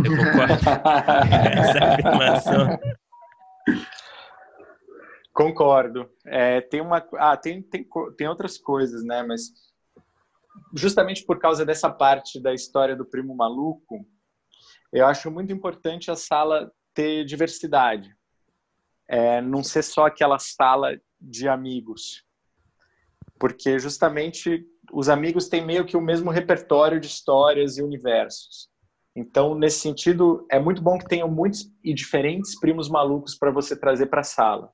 Eu 0.04 0.18
concordo 0.18 0.54
essa 1.54 1.86
afirmação. 1.86 2.80
Concordo. 5.32 6.10
É, 6.26 6.62
tem 6.62 6.82
uma, 6.82 7.08
ah, 7.18 7.38
tem, 7.38 7.62
tem, 7.62 7.88
tem 8.18 8.28
outras 8.28 8.58
coisas, 8.58 9.06
né? 9.06 9.22
Mas 9.22 9.52
justamente 10.76 11.24
por 11.24 11.38
causa 11.38 11.64
dessa 11.64 11.92
parte 11.92 12.42
da 12.42 12.56
história 12.56 12.96
do 12.96 13.06
primo 13.06 13.36
maluco, 13.36 14.04
eu 14.92 15.06
acho 15.06 15.30
muito 15.30 15.54
importante 15.54 16.10
a 16.10 16.16
sala 16.16 16.72
ter 16.96 17.24
diversidade 17.24 18.10
é, 19.08 19.42
não 19.42 19.64
ser 19.64 19.84
só 19.84 20.06
aquela 20.06 20.40
sala 20.40 21.00
de 21.20 21.48
amigos. 21.48 22.24
Porque 23.40 23.78
justamente 23.80 24.66
os 24.92 25.10
amigos 25.10 25.48
têm 25.48 25.66
meio 25.66 25.86
que 25.86 25.98
o 25.98 26.02
mesmo 26.02 26.32
repertório 26.32 27.00
de 27.00 27.08
histórias 27.08 27.78
e 27.78 27.84
universos. 27.84 28.70
Então, 29.16 29.56
nesse 29.56 29.80
sentido, 29.80 30.46
é 30.52 30.60
muito 30.60 30.82
bom 30.82 30.98
que 30.98 31.08
tenham 31.08 31.30
muitos 31.30 31.72
e 31.84 31.94
diferentes 31.94 32.60
primos 32.60 32.90
malucos 32.90 33.38
para 33.38 33.52
você 33.52 33.78
trazer 33.78 34.08
para 34.08 34.22
a 34.22 34.26
sala. 34.26 34.70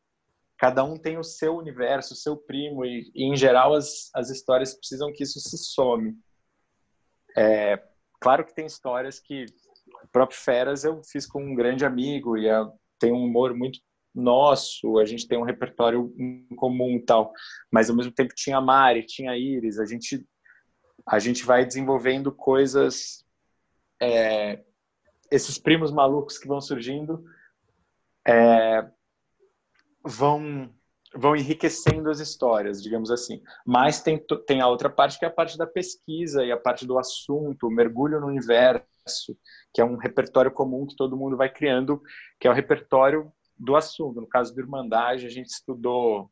Cada 0.58 0.84
um 0.84 0.98
tem 0.98 1.18
o 1.18 1.24
seu 1.24 1.56
universo, 1.56 2.14
o 2.14 2.18
seu 2.18 2.36
primo, 2.36 2.84
e, 2.86 3.12
e, 3.14 3.24
em 3.24 3.36
geral 3.36 3.74
as, 3.74 4.10
as 4.14 4.30
histórias 4.30 4.74
precisam 4.74 5.12
que 5.14 5.24
isso 5.24 5.40
se 5.40 5.58
some. 5.58 6.16
É, 7.38 7.82
claro 8.20 8.46
que 8.46 8.54
tem 8.54 8.66
histórias 8.66 9.20
que 9.20 9.46
o 10.04 10.08
próprio 10.12 10.40
Feras 10.40 10.84
eu 10.84 11.02
fiz 11.04 11.26
com 11.26 11.44
um 11.44 11.56
grande 11.56 11.86
amigo 11.86 12.38
e 12.38 12.48
tem 13.00 13.12
um 13.12 13.26
humor 13.26 13.54
muito 13.56 13.80
nosso, 14.14 15.00
a 15.00 15.06
gente 15.06 15.28
tem 15.28 15.38
um 15.38 15.44
repertório 15.44 16.14
em 16.18 16.48
comum 16.56 16.98
e 16.98 17.02
tal, 17.02 17.32
mas 17.72 17.90
ao 17.90 17.96
mesmo 17.96 18.12
tempo 18.12 18.34
tinha 18.36 18.58
a 18.58 18.62
Mari, 18.62 19.06
tinha 19.06 19.32
a 19.32 19.38
Iris, 19.38 19.80
a 19.80 19.86
gente 19.86 20.26
a 21.08 21.18
gente 21.18 21.44
vai 21.44 21.66
desenvolvendo 21.66 22.32
coisas 22.32 23.26
é, 24.00 24.64
esses 25.32 25.58
primos 25.58 25.92
malucos 25.92 26.38
que 26.38 26.48
vão 26.48 26.62
surgindo 26.62 27.24
é, 28.28 28.86
vão 30.04 30.70
vão 31.14 31.36
enriquecendo 31.36 32.10
as 32.10 32.20
histórias, 32.20 32.82
digamos 32.82 33.12
assim. 33.12 33.42
Mas 33.66 34.02
tem, 34.02 34.24
tem 34.48 34.62
a 34.62 34.68
outra 34.68 34.90
parte 34.90 35.20
que 35.20 35.26
é 35.26 35.28
a 35.28 35.32
parte 35.32 35.58
da 35.58 35.68
pesquisa 35.68 36.44
e 36.44 36.52
a 36.52 36.58
parte 36.58 36.86
do 36.86 36.98
assunto, 36.98 37.68
o 37.68 37.72
mergulho 37.72 38.20
no 38.22 38.28
universo, 38.28 39.38
que 39.74 39.82
é 39.82 39.86
um 39.86 39.98
repertório 39.98 40.52
comum 40.52 40.86
que 40.86 40.96
todo 40.96 41.18
mundo 41.18 41.36
vai 41.36 41.52
criando, 41.52 42.02
que 42.40 42.48
é 42.48 42.52
o 42.52 42.54
repertório 42.54 43.32
do 43.62 43.76
assunto. 43.76 44.20
No 44.20 44.28
caso 44.28 44.54
do 44.54 44.60
Irmandade, 44.60 45.26
a 45.26 45.30
gente 45.30 45.48
estudou 45.48 46.30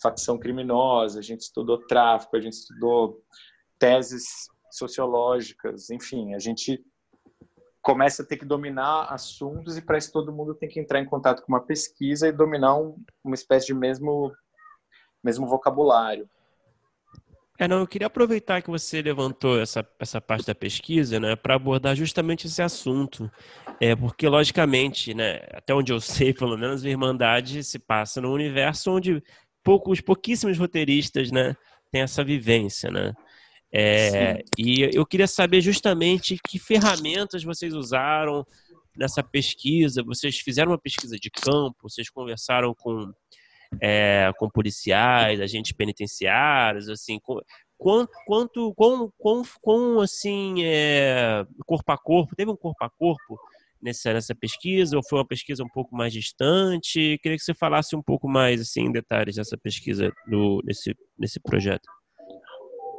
facção 0.00 0.38
criminosa, 0.38 1.18
a 1.18 1.22
gente 1.22 1.40
estudou 1.40 1.78
tráfico, 1.78 2.36
a 2.36 2.40
gente 2.40 2.52
estudou 2.52 3.22
teses 3.78 4.46
sociológicas, 4.70 5.88
enfim, 5.88 6.34
a 6.34 6.38
gente 6.38 6.84
começa 7.80 8.22
a 8.22 8.26
ter 8.26 8.36
que 8.36 8.44
dominar 8.44 9.04
assuntos 9.04 9.78
e 9.78 9.82
para 9.82 9.96
isso 9.96 10.12
todo 10.12 10.32
mundo 10.32 10.54
tem 10.54 10.68
que 10.68 10.78
entrar 10.78 11.00
em 11.00 11.06
contato 11.06 11.42
com 11.42 11.52
uma 11.52 11.64
pesquisa 11.64 12.28
e 12.28 12.32
dominar 12.32 12.76
um, 12.76 13.02
uma 13.24 13.34
espécie 13.34 13.66
de 13.66 13.74
mesmo 13.74 14.32
mesmo 15.24 15.46
vocabulário. 15.46 16.28
É, 17.58 17.66
não, 17.66 17.80
eu 17.80 17.86
queria 17.86 18.06
aproveitar 18.06 18.60
que 18.60 18.68
você 18.68 19.00
levantou 19.00 19.60
essa, 19.60 19.86
essa 19.98 20.20
parte 20.20 20.46
da 20.46 20.54
pesquisa, 20.54 21.18
né, 21.18 21.34
para 21.36 21.54
abordar 21.54 21.96
justamente 21.96 22.46
esse 22.46 22.60
assunto. 22.60 23.30
É, 23.80 23.96
porque, 23.96 24.28
logicamente, 24.28 25.14
né, 25.14 25.40
até 25.52 25.74
onde 25.74 25.92
eu 25.92 26.00
sei, 26.00 26.34
pelo 26.34 26.56
menos, 26.56 26.84
a 26.84 26.88
Irmandade 26.88 27.64
se 27.64 27.78
passa 27.78 28.20
num 28.20 28.32
universo 28.32 28.90
onde 28.90 29.22
poucos, 29.62 30.00
pouquíssimos 30.00 30.58
roteiristas, 30.58 31.30
né, 31.30 31.56
têm 31.90 32.02
essa 32.02 32.22
vivência, 32.22 32.90
né? 32.90 33.12
É, 33.72 34.42
e 34.56 34.88
eu 34.94 35.04
queria 35.04 35.26
saber 35.26 35.60
justamente 35.60 36.38
que 36.48 36.58
ferramentas 36.58 37.42
vocês 37.42 37.74
usaram 37.74 38.46
nessa 38.96 39.22
pesquisa. 39.22 40.02
Vocês 40.02 40.38
fizeram 40.38 40.72
uma 40.72 40.78
pesquisa 40.78 41.16
de 41.16 41.30
campo, 41.30 41.76
vocês 41.82 42.08
conversaram 42.08 42.74
com 42.74 43.12
é, 43.80 44.30
com 44.38 44.48
policiais, 44.48 45.40
agentes 45.40 45.72
penitenciários, 45.72 46.88
assim, 46.88 47.18
com, 47.22 47.40
quanto, 47.78 48.10
quanto, 48.26 48.74
com, 48.74 49.10
com, 49.18 49.42
com 49.60 50.00
assim, 50.00 50.62
é, 50.64 51.44
corpo 51.66 51.92
a 51.92 51.98
corpo, 51.98 52.34
teve 52.36 52.50
um 52.50 52.56
corpo 52.56 52.84
a 52.84 52.90
corpo 52.90 53.38
nessa, 53.80 54.12
nessa 54.12 54.34
pesquisa, 54.34 54.96
ou 54.96 55.02
foi 55.02 55.18
uma 55.18 55.26
pesquisa 55.26 55.62
um 55.62 55.68
pouco 55.68 55.94
mais 55.94 56.12
distante? 56.12 57.18
Queria 57.22 57.36
que 57.36 57.44
você 57.44 57.54
falasse 57.54 57.94
um 57.94 58.02
pouco 58.02 58.28
mais, 58.28 58.60
assim, 58.60 58.86
em 58.86 58.92
detalhes 58.92 59.36
dessa 59.36 59.56
pesquisa 59.56 60.12
no, 60.26 60.60
nesse, 60.64 60.94
nesse 61.18 61.40
projeto. 61.40 61.88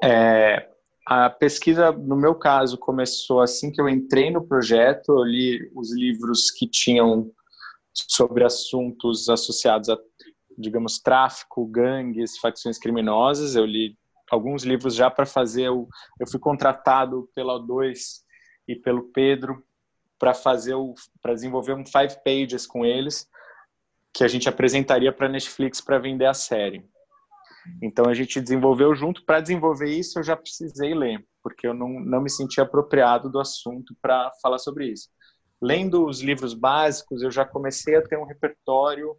É, 0.04 0.68
a 1.06 1.30
pesquisa, 1.30 1.92
no 1.92 2.16
meu 2.16 2.36
caso, 2.36 2.78
começou 2.78 3.42
assim 3.42 3.72
que 3.72 3.82
eu 3.82 3.90
entrei 3.90 4.30
no 4.30 4.46
projeto, 4.46 5.10
eu 5.10 5.24
li 5.24 5.72
os 5.76 5.94
livros 5.96 6.52
que 6.52 6.68
tinham 6.68 7.32
sobre 7.94 8.44
assuntos 8.44 9.28
associados 9.28 9.90
a 9.90 9.98
digamos, 10.58 11.00
tráfico, 11.00 11.66
gangues, 11.68 12.38
facções 12.40 12.78
criminosas. 12.80 13.56
Eu 13.56 13.66
li 13.66 13.98
alguns 14.30 14.64
livros 14.64 14.96
já 14.96 15.10
para 15.10 15.26
fazer. 15.26 15.64
Eu, 15.64 15.88
eu 16.20 16.28
fui 16.28 16.40
contratado 16.40 17.30
pela 17.36 17.60
O2 17.60 18.22
e 18.68 18.76
pelo 18.76 19.04
Pedro 19.12 19.64
para 20.20 20.34
fazer 20.34 20.74
o 20.74 20.96
para 21.22 21.34
desenvolver 21.34 21.74
um 21.74 21.86
five 21.86 22.18
pages 22.24 22.66
com 22.66 22.86
eles 22.86 23.30
que 24.14 24.24
a 24.24 24.28
gente 24.28 24.50
apresentaria 24.50 25.14
para 25.14 25.30
Netflix 25.30 25.80
para 25.80 26.00
vender 26.00 26.26
a 26.26 26.34
série. 26.34 26.84
Então 27.82 28.06
a 28.06 28.14
gente 28.14 28.42
desenvolveu 28.42 28.96
junto. 28.96 29.24
Para 29.24 29.42
desenvolver 29.42 29.90
isso, 29.90 30.18
eu 30.18 30.24
já 30.24 30.36
precisei 30.36 30.96
ler, 30.96 31.24
porque 31.44 31.68
eu 31.68 31.74
não, 31.74 31.88
não 32.00 32.22
me 32.22 32.30
sentia 32.30 32.64
apropriado 32.64 33.30
do 33.30 33.40
assunto 33.40 33.96
para 34.02 34.32
falar 34.42 34.58
sobre 34.58 34.88
isso. 34.88 35.10
Lendo 35.62 36.06
os 36.06 36.22
livros 36.22 36.54
básicos, 36.54 37.22
eu 37.22 37.30
já 37.30 37.46
comecei 37.46 37.96
a 37.96 38.02
ter 38.02 38.18
um 38.18 38.26
repertório 38.26 39.16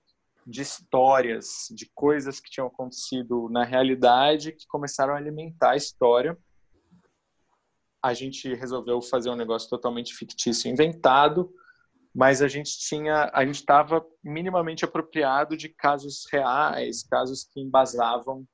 de 0.48 0.62
histórias, 0.62 1.66
de 1.70 1.90
coisas 1.94 2.40
que 2.40 2.50
tinham 2.50 2.68
acontecido 2.68 3.50
na 3.50 3.64
realidade 3.64 4.52
que 4.52 4.66
começaram 4.66 5.12
a 5.12 5.18
alimentar 5.18 5.72
a 5.72 5.76
história. 5.76 6.38
A 8.02 8.14
gente 8.14 8.54
resolveu 8.54 9.02
fazer 9.02 9.28
um 9.28 9.36
negócio 9.36 9.68
totalmente 9.68 10.14
fictício, 10.14 10.70
inventado, 10.70 11.52
mas 12.14 12.40
a 12.40 12.48
gente 12.48 12.78
tinha, 12.78 13.30
a 13.34 13.44
gente 13.44 13.56
estava 13.56 14.02
minimamente 14.24 14.86
apropriado 14.86 15.54
de 15.54 15.68
casos 15.68 16.24
reais, 16.32 17.02
casos 17.02 17.44
que 17.44 17.60
embasavam 17.60 18.48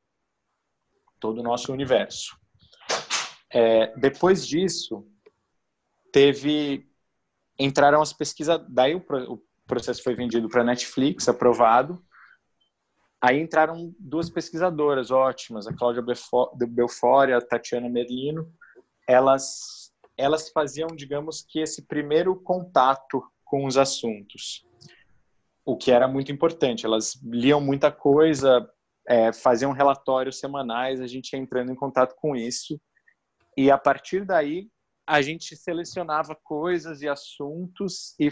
todo 1.21 1.39
o 1.39 1.45
nosso 1.45 1.73
universo. 1.73 2.37
É, 3.53 3.97
depois 3.97 4.45
disso, 4.45 5.07
teve 6.13 6.91
entraram 7.57 8.03
as 8.03 8.13
pesquisas, 8.13 8.61
daí 8.69 8.97
o, 8.97 9.05
o 9.29 9.41
o 9.65 9.69
processo 9.69 10.03
foi 10.03 10.15
vendido 10.15 10.49
para 10.49 10.63
Netflix, 10.63 11.29
aprovado. 11.29 12.05
Aí 13.21 13.41
entraram 13.41 13.95
duas 13.99 14.29
pesquisadoras 14.29 15.11
ótimas, 15.11 15.67
a 15.67 15.73
Cláudia 15.73 16.05
Belfort 16.69 17.31
e 17.31 17.33
a 17.33 17.41
Tatiana 17.41 17.89
Merlino. 17.89 18.53
Elas, 19.09 19.91
elas 20.17 20.51
faziam, 20.51 20.89
digamos 20.89 21.43
que, 21.49 21.61
esse 21.61 21.87
primeiro 21.87 22.37
contato 22.37 23.25
com 23.43 23.65
os 23.65 23.79
assuntos, 23.79 24.67
o 25.65 25.77
que 25.77 25.91
era 25.91 26.07
muito 26.07 26.31
importante. 26.31 26.85
Elas 26.85 27.19
liam 27.25 27.63
muita 27.63 27.91
coisa, 27.91 28.69
é, 29.09 29.33
faziam 29.33 29.73
relatórios 29.73 30.39
semanais, 30.39 31.01
a 31.01 31.07
gente 31.07 31.33
ia 31.33 31.39
entrando 31.39 31.73
em 31.73 31.77
contato 31.77 32.15
com 32.17 32.37
isso. 32.37 32.79
E 33.57 33.71
a 33.71 33.79
partir 33.79 34.27
daí 34.27 34.69
a 35.07 35.21
gente 35.21 35.57
selecionava 35.57 36.35
coisas 36.35 37.03
e 37.03 37.09
assuntos 37.09 38.15
e, 38.19 38.31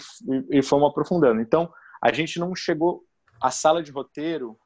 e 0.50 0.62
fomos 0.62 0.90
aprofundando. 0.90 1.40
Então, 1.40 1.72
a 2.02 2.12
gente 2.12 2.38
não 2.38 2.54
chegou. 2.54 3.04
A 3.40 3.50
sala 3.50 3.82
de 3.82 3.90
roteiro 3.90 4.58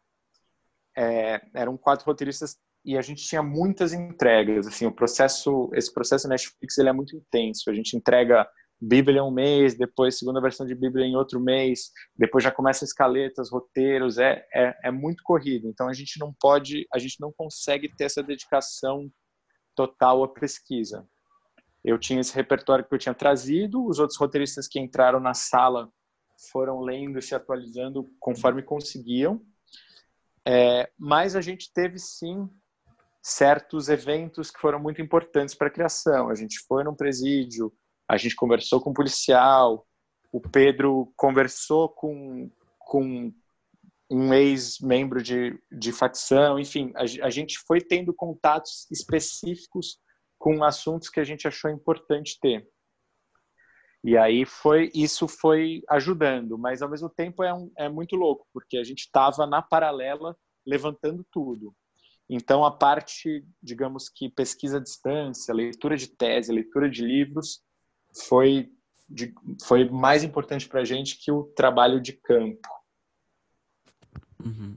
é, 0.96 1.40
eram 1.54 1.76
quatro 1.76 2.06
roteiristas 2.06 2.56
e 2.84 2.96
a 2.96 3.02
gente 3.02 3.24
tinha 3.24 3.42
muitas 3.42 3.92
entregas. 3.92 4.66
Assim, 4.66 4.86
o 4.86 4.92
processo, 4.92 5.70
esse 5.74 5.92
processo 5.92 6.28
Netflix 6.28 6.78
ele 6.78 6.88
é 6.88 6.92
muito 6.92 7.16
intenso. 7.16 7.68
A 7.68 7.74
gente 7.74 7.96
entrega 7.96 8.48
Bíblia 8.80 9.24
um 9.24 9.30
mês, 9.30 9.76
depois 9.76 10.18
segunda 10.18 10.40
versão 10.40 10.66
de 10.66 10.74
Bíblia 10.74 11.06
em 11.06 11.16
outro 11.16 11.40
mês, 11.40 11.90
depois 12.14 12.44
já 12.44 12.52
começa 12.52 12.84
escaletas, 12.84 13.50
roteiros. 13.50 14.18
É, 14.18 14.46
é, 14.54 14.74
é 14.84 14.90
muito 14.90 15.22
corrido. 15.24 15.68
Então, 15.68 15.88
a 15.88 15.92
gente 15.92 16.20
não 16.20 16.32
pode, 16.38 16.86
a 16.94 16.98
gente 16.98 17.16
não 17.18 17.32
consegue 17.36 17.88
ter 17.96 18.04
essa 18.04 18.22
dedicação 18.22 19.10
total 19.74 20.22
à 20.22 20.28
pesquisa. 20.28 21.06
Eu 21.86 22.00
tinha 22.00 22.20
esse 22.20 22.34
repertório 22.34 22.84
que 22.84 22.92
eu 22.92 22.98
tinha 22.98 23.14
trazido, 23.14 23.86
os 23.86 24.00
outros 24.00 24.18
roteiristas 24.18 24.66
que 24.66 24.80
entraram 24.80 25.20
na 25.20 25.34
sala 25.34 25.88
foram 26.50 26.80
lendo 26.80 27.16
e 27.16 27.22
se 27.22 27.32
atualizando 27.32 28.10
conforme 28.18 28.60
conseguiam. 28.60 29.40
É, 30.44 30.90
mas 30.98 31.36
a 31.36 31.40
gente 31.40 31.72
teve 31.72 31.96
sim 32.00 32.50
certos 33.22 33.88
eventos 33.88 34.50
que 34.50 34.60
foram 34.60 34.80
muito 34.80 35.00
importantes 35.00 35.54
para 35.54 35.68
a 35.68 35.70
criação. 35.70 36.28
A 36.28 36.34
gente 36.34 36.58
foi 36.66 36.82
num 36.82 36.94
presídio, 36.94 37.72
a 38.08 38.16
gente 38.16 38.34
conversou 38.34 38.80
com 38.80 38.90
um 38.90 38.94
policial, 38.94 39.86
o 40.32 40.40
Pedro 40.40 41.12
conversou 41.16 41.88
com, 41.88 42.50
com 42.80 43.32
um 44.10 44.34
ex-membro 44.34 45.22
de, 45.22 45.56
de 45.70 45.92
facção, 45.92 46.58
enfim, 46.58 46.92
a, 46.96 47.02
a 47.26 47.30
gente 47.30 47.60
foi 47.60 47.80
tendo 47.80 48.12
contatos 48.12 48.90
específicos 48.90 50.00
com 50.38 50.62
assuntos 50.62 51.08
que 51.08 51.20
a 51.20 51.24
gente 51.24 51.46
achou 51.46 51.70
importante 51.70 52.38
ter. 52.40 52.68
E 54.04 54.16
aí 54.16 54.44
foi 54.44 54.90
isso 54.94 55.26
foi 55.26 55.82
ajudando, 55.88 56.56
mas 56.56 56.80
ao 56.80 56.88
mesmo 56.88 57.08
tempo 57.08 57.42
é, 57.42 57.52
um, 57.52 57.72
é 57.76 57.88
muito 57.88 58.14
louco, 58.14 58.46
porque 58.52 58.78
a 58.78 58.84
gente 58.84 59.00
estava 59.00 59.46
na 59.46 59.60
paralela 59.60 60.36
levantando 60.64 61.26
tudo. 61.30 61.74
Então 62.28 62.64
a 62.64 62.70
parte, 62.70 63.44
digamos 63.62 64.08
que 64.08 64.28
pesquisa 64.28 64.78
à 64.78 64.80
distância, 64.80 65.54
leitura 65.54 65.96
de 65.96 66.08
tese, 66.08 66.52
leitura 66.52 66.88
de 66.88 67.04
livros, 67.04 67.62
foi, 68.28 68.70
de, 69.08 69.34
foi 69.64 69.88
mais 69.88 70.22
importante 70.22 70.68
para 70.68 70.80
a 70.80 70.84
gente 70.84 71.18
que 71.18 71.30
o 71.30 71.44
trabalho 71.44 72.00
de 72.00 72.12
campo. 72.12 72.68
Uhum. 74.44 74.76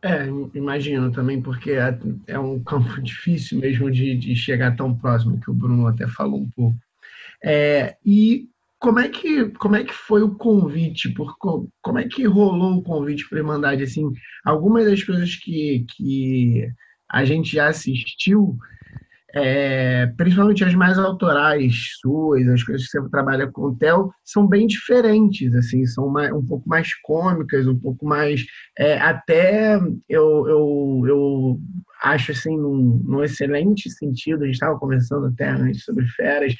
É, 0.00 0.26
imagino 0.54 1.10
também, 1.10 1.42
porque 1.42 1.72
é, 1.72 1.98
é 2.26 2.38
um 2.38 2.62
campo 2.62 2.88
difícil 3.02 3.58
mesmo 3.58 3.90
de, 3.90 4.16
de 4.16 4.36
chegar 4.36 4.76
tão 4.76 4.94
próximo, 4.94 5.40
que 5.40 5.50
o 5.50 5.54
Bruno 5.54 5.86
até 5.86 6.06
falou 6.06 6.40
um 6.40 6.50
pouco. 6.50 6.78
É, 7.42 7.96
e 8.04 8.48
como 8.78 9.00
é 9.00 9.08
que 9.08 9.46
como 9.50 9.74
é 9.74 9.84
que 9.84 9.92
foi 9.92 10.22
o 10.22 10.34
convite? 10.36 11.08
Por, 11.08 11.36
como 11.38 11.98
é 11.98 12.04
que 12.04 12.24
rolou 12.24 12.78
o 12.78 12.82
convite 12.82 13.28
para 13.28 13.38
a 13.38 13.40
Irmandade? 13.40 13.82
Assim, 13.82 14.12
algumas 14.44 14.84
das 14.84 15.02
coisas 15.02 15.34
que, 15.34 15.84
que 15.96 16.68
a 17.10 17.24
gente 17.24 17.52
já 17.56 17.68
assistiu 17.68 18.56
é, 19.34 20.06
principalmente 20.16 20.64
as 20.64 20.74
mais 20.74 20.98
autorais 20.98 21.98
suas, 22.00 22.46
as 22.48 22.62
coisas 22.62 22.86
que 22.86 22.98
você 22.98 23.10
trabalha 23.10 23.46
com 23.46 23.62
o 23.62 23.76
Theo, 23.76 24.10
são 24.24 24.46
bem 24.46 24.66
diferentes, 24.66 25.54
assim, 25.54 25.84
são 25.86 26.08
mais, 26.08 26.32
um 26.32 26.44
pouco 26.44 26.68
mais 26.68 26.94
cômicas, 27.02 27.66
um 27.66 27.78
pouco 27.78 28.06
mais, 28.06 28.44
é, 28.78 28.98
até 28.98 29.76
eu, 30.08 30.48
eu, 30.48 31.02
eu 31.06 31.60
acho, 32.02 32.32
assim, 32.32 32.56
num, 32.56 33.00
num 33.04 33.22
excelente 33.22 33.90
sentido, 33.90 34.42
a 34.42 34.46
gente 34.46 34.54
estava 34.54 34.78
conversando 34.78 35.26
até 35.26 35.48
antes 35.48 35.84
sobre 35.84 36.06
feras, 36.06 36.54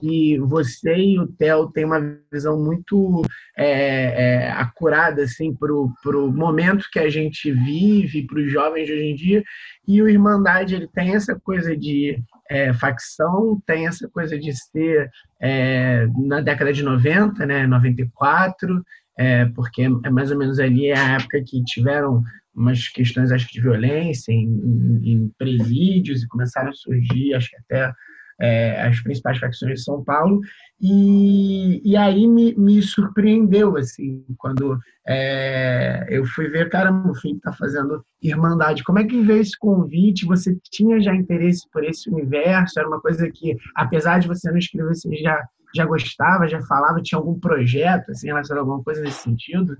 que 0.00 0.38
você 0.38 0.94
e 0.94 1.18
o 1.18 1.26
Theo 1.26 1.70
têm 1.70 1.84
uma 1.84 2.16
visão 2.32 2.62
muito 2.62 3.22
é, 3.56 3.66
é, 3.66 4.52
acurada 4.52 5.22
assim, 5.22 5.54
para 5.54 5.72
o 5.72 6.32
momento 6.32 6.88
que 6.92 6.98
a 6.98 7.10
gente 7.10 7.50
vive, 7.52 8.26
para 8.26 8.40
os 8.40 8.50
jovens 8.50 8.86
de 8.86 8.92
hoje 8.92 9.04
em 9.04 9.14
dia, 9.14 9.42
e 9.86 10.00
o 10.00 10.08
Irmandade 10.08 10.74
ele 10.74 10.88
tem 10.88 11.14
essa 11.14 11.38
coisa 11.38 11.76
de 11.76 12.18
é, 12.50 12.72
facção, 12.72 13.60
tem 13.66 13.86
essa 13.86 14.08
coisa 14.08 14.38
de 14.38 14.52
ser 14.54 15.10
é, 15.40 16.06
na 16.16 16.40
década 16.40 16.72
de 16.72 16.82
90, 16.82 17.44
né, 17.46 17.66
94, 17.66 18.82
é, 19.18 19.46
porque 19.46 19.82
é 20.04 20.10
mais 20.10 20.30
ou 20.30 20.38
menos 20.38 20.58
ali 20.58 20.90
a 20.92 21.16
época 21.16 21.42
que 21.46 21.62
tiveram 21.64 22.22
umas 22.54 22.88
questões 22.88 23.32
acho 23.32 23.46
que 23.48 23.54
de 23.54 23.62
violência 23.62 24.32
em, 24.32 24.46
em, 24.46 25.12
em 25.12 25.32
presídios 25.38 26.22
e 26.22 26.28
começaram 26.28 26.70
a 26.70 26.74
surgir, 26.74 27.34
acho 27.34 27.50
que 27.50 27.56
até 27.56 27.92
é, 28.40 28.82
as 28.82 29.00
principais 29.00 29.38
facções 29.38 29.78
de 29.78 29.84
São 29.84 30.02
Paulo, 30.02 30.40
E, 30.80 31.80
e 31.84 31.96
aí 31.96 32.26
me, 32.26 32.56
me 32.56 32.82
surpreendeu, 32.82 33.76
assim, 33.76 34.24
quando 34.36 34.76
é, 35.06 36.06
eu 36.10 36.24
fui 36.26 36.48
ver, 36.48 36.68
caramba, 36.68 37.12
o 37.12 37.14
Felipe 37.14 37.38
está 37.38 37.52
fazendo 37.52 38.04
Irmandade. 38.20 38.82
Como 38.82 38.98
é 38.98 39.04
que 39.04 39.22
veio 39.22 39.40
esse 39.40 39.56
convite? 39.56 40.26
Você 40.26 40.58
tinha 40.72 41.00
já 41.00 41.14
interesse 41.14 41.68
por 41.72 41.84
esse 41.84 42.10
universo? 42.10 42.80
Era 42.80 42.88
uma 42.88 43.00
coisa 43.00 43.30
que, 43.30 43.56
apesar 43.76 44.18
de 44.18 44.26
você 44.26 44.50
não 44.50 44.58
escrever, 44.58 44.92
você 44.92 45.14
já, 45.18 45.40
já 45.72 45.86
gostava, 45.86 46.48
já 46.48 46.60
falava? 46.62 47.00
Tinha 47.00 47.18
algum 47.20 47.38
projeto, 47.38 48.10
assim, 48.10 48.26
relacionado 48.26 48.58
a 48.58 48.62
alguma 48.62 48.82
coisa 48.82 49.00
nesse 49.02 49.22
sentido? 49.22 49.76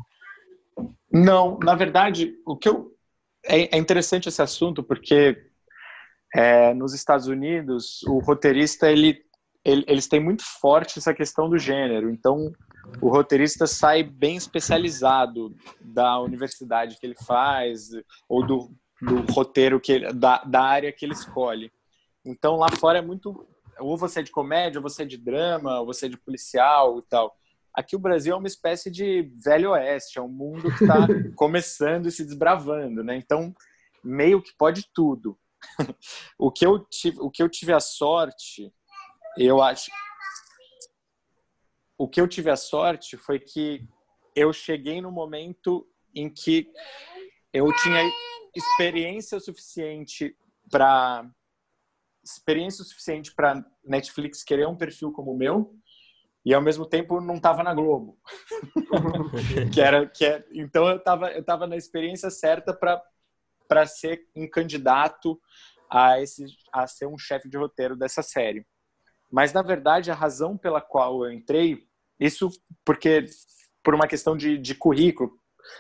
Não, 1.11 1.59
na 1.59 1.75
verdade, 1.75 2.35
o 2.47 2.57
que 2.57 2.69
eu... 2.69 2.91
É, 3.45 3.77
é 3.77 3.79
interessante 3.79 4.29
esse 4.29 4.41
assunto, 4.41 4.83
porque 4.83 5.37
é, 6.35 6.73
nos 6.75 6.95
Estados 6.95 7.27
Unidos, 7.27 8.03
o 8.05 8.21
roteirista, 8.21 8.91
ele 8.91 9.25
eles 9.65 10.09
têm 10.09 10.19
muito 10.19 10.43
forte 10.61 10.99
essa 10.99 11.15
questão 11.15 11.49
do 11.49 11.57
gênero. 11.57 12.11
Então, 12.11 12.53
o 13.01 13.09
roteirista 13.09 13.67
sai 13.67 14.03
bem 14.03 14.37
especializado 14.37 15.55
da 15.81 16.21
universidade 16.21 16.99
que 16.99 17.07
ele 17.07 17.15
faz 17.25 17.91
ou 18.29 18.45
do, 18.45 18.71
do 19.01 19.33
roteiro 19.33 19.81
que 19.81 19.93
ele, 19.93 20.13
da, 20.13 20.43
da 20.43 20.63
área 20.63 20.93
que 20.93 21.05
ele 21.05 21.13
escolhe. 21.13 21.71
Então, 22.25 22.57
lá 22.57 22.69
fora 22.79 22.99
é 22.99 23.03
muito 23.03 23.47
ou 23.79 23.97
você 23.97 24.21
é 24.21 24.23
de 24.23 24.31
comédia, 24.31 24.79
ou 24.79 24.83
você 24.83 25.03
é 25.03 25.07
de 25.07 25.17
drama, 25.17 25.81
ou 25.81 25.87
você 25.87 26.07
é 26.07 26.09
de 26.09 26.19
policial 26.19 26.99
e 26.99 27.03
tal. 27.03 27.35
Aqui 27.75 27.97
o 27.97 27.99
Brasil 27.99 28.35
é 28.35 28.37
uma 28.37 28.47
espécie 28.47 28.91
de 28.91 29.31
velho 29.43 29.71
oeste, 29.71 30.19
é 30.19 30.23
um 30.23 30.29
mundo 30.29 30.71
que 30.77 30.85
está 30.85 30.95
começando 31.37 32.07
e 32.07 32.13
se 32.13 32.25
desbravando, 32.25 33.03
né? 33.03 33.17
Então, 33.17 33.55
meio 34.05 34.43
que 34.43 34.53
pode 34.57 34.89
tudo. 34.93 35.39
o 36.39 36.51
que 36.51 36.67
eu 36.67 36.79
tive, 36.79 37.19
o 37.21 37.31
que 37.31 37.43
eu 37.43 37.49
tive 37.49 37.73
a 37.73 37.81
sorte 37.81 38.73
eu 39.37 39.63
acho. 39.63 39.91
O 41.97 42.09
que 42.09 42.21
eu 42.21 42.29
tive 42.29 42.51
a 42.51 42.57
sorte 42.57 43.17
foi 43.17 43.39
que 43.39 43.89
eu 44.35 44.53
cheguei 44.53 45.01
no 45.01 45.11
momento 45.11 45.89
em 46.15 46.29
que 46.29 46.71
eu 47.53 47.67
tinha 47.77 48.11
experiência 48.55 49.39
suficiente 49.41 50.37
para 50.71 51.31
experiência 52.25 52.85
suficiente 52.85 53.35
para 53.35 53.65
Netflix 53.85 54.45
querer 54.45 54.69
um 54.69 54.77
perfil 54.77 55.11
como 55.11 55.33
o 55.33 55.37
meu 55.37 55.75
e 56.45 56.53
ao 56.53 56.63
mesmo 56.63 56.87
tempo 56.87 57.21
não 57.21 57.37
estava 57.37 57.63
na 57.63 57.75
Globo 57.75 58.19
que 59.73 59.81
era 59.81 60.07
que 60.07 60.25
é, 60.25 60.45
então 60.53 60.89
eu 60.89 60.97
estava 60.97 61.31
eu 61.31 61.45
tava 61.45 61.67
na 61.67 61.77
experiência 61.77 62.31
certa 62.31 62.75
para 62.75 63.03
para 63.69 63.87
ser 63.87 64.29
um 64.35 64.49
candidato 64.49 65.41
a 65.91 66.21
esse 66.21 66.45
a 66.73 66.87
ser 66.87 67.07
um 67.07 67.19
chefe 67.19 67.49
de 67.49 67.57
roteiro 67.57 67.97
dessa 67.97 68.23
série 68.23 68.67
mas, 69.33 69.55
na 69.55 69.63
verdade, 69.63 70.11
a 70.11 70.15
razão 70.15 70.59
pela 70.59 70.83
qual 70.83 71.25
eu 71.25 71.33
entrei, 71.33 71.89
isso 72.21 72.51
porque 72.85 73.25
por 73.83 73.95
uma 73.95 74.07
questão 74.07 74.37
de, 74.37 74.59
de 74.59 74.75
currículo, 74.75 75.33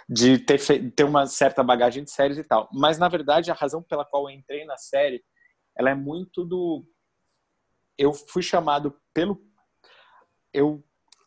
de 0.08 0.38
ter, 0.38 0.58
ter 0.92 1.04
uma 1.04 1.26
certa 1.26 1.62
bagagem 1.62 2.02
de 2.02 2.10
séries 2.10 2.38
e 2.38 2.44
tal. 2.44 2.68
Mas, 2.72 2.98
na 2.98 3.08
verdade, 3.08 3.50
a 3.50 3.54
razão 3.54 3.82
pela 3.82 4.06
qual 4.06 4.28
eu 4.28 4.34
entrei 4.34 4.64
na 4.64 4.78
série, 4.78 5.22
ela 5.76 5.90
é 5.90 5.94
muito 5.94 6.44
do... 6.44 6.82
Eu 7.98 8.14
fui 8.14 8.42
chamado 8.42 8.98
pelo... 9.12 9.38
Eu... 10.52 10.82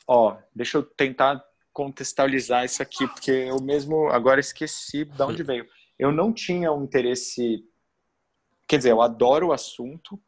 Ó, 0.08 0.38
deixa 0.54 0.78
eu 0.78 0.84
tentar 0.84 1.44
contextualizar 1.74 2.64
isso 2.64 2.82
aqui, 2.82 3.08
porque 3.08 3.32
eu 3.32 3.62
mesmo 3.62 4.10
agora 4.10 4.40
esqueci 4.40 5.06
de 5.06 5.22
onde 5.22 5.44
veio. 5.44 5.68
Eu 5.98 6.12
não 6.12 6.32
tinha 6.32 6.72
um 6.72 6.84
interesse... 6.84 7.64
Quer 8.68 8.78
dizer, 8.78 8.92
eu 8.92 9.02
adoro 9.02 9.48
o 9.48 9.54
assunto, 9.54 10.20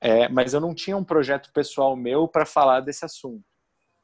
é, 0.00 0.28
mas 0.28 0.54
eu 0.54 0.60
não 0.60 0.74
tinha 0.74 0.96
um 0.96 1.04
projeto 1.04 1.52
pessoal 1.52 1.94
meu 1.96 2.26
para 2.26 2.44
falar 2.44 2.80
desse 2.80 3.04
assunto. 3.04 3.44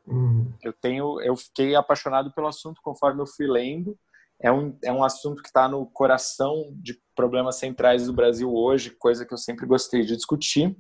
Uhum. 0.07 0.53
Eu 0.63 0.73
tenho, 0.73 1.21
eu 1.21 1.37
fiquei 1.37 1.75
apaixonado 1.75 2.33
pelo 2.33 2.47
assunto 2.47 2.81
conforme 2.83 3.21
eu 3.21 3.27
fui 3.27 3.47
lendo. 3.47 3.99
É 4.41 4.53
um, 4.53 4.79
é 4.85 4.93
um 4.93 5.03
assunto 5.03 5.43
que 5.43 5.49
está 5.49 5.69
no 5.69 5.87
coração 5.87 6.71
de 6.77 7.01
problemas 7.15 7.57
centrais 7.57 8.07
do 8.07 8.13
Brasil 8.13 8.55
hoje, 8.55 8.91
coisa 8.91 9.25
que 9.25 9.33
eu 9.33 9.39
sempre 9.39 9.67
gostei 9.67 10.03
de 10.03 10.15
discutir. 10.15 10.77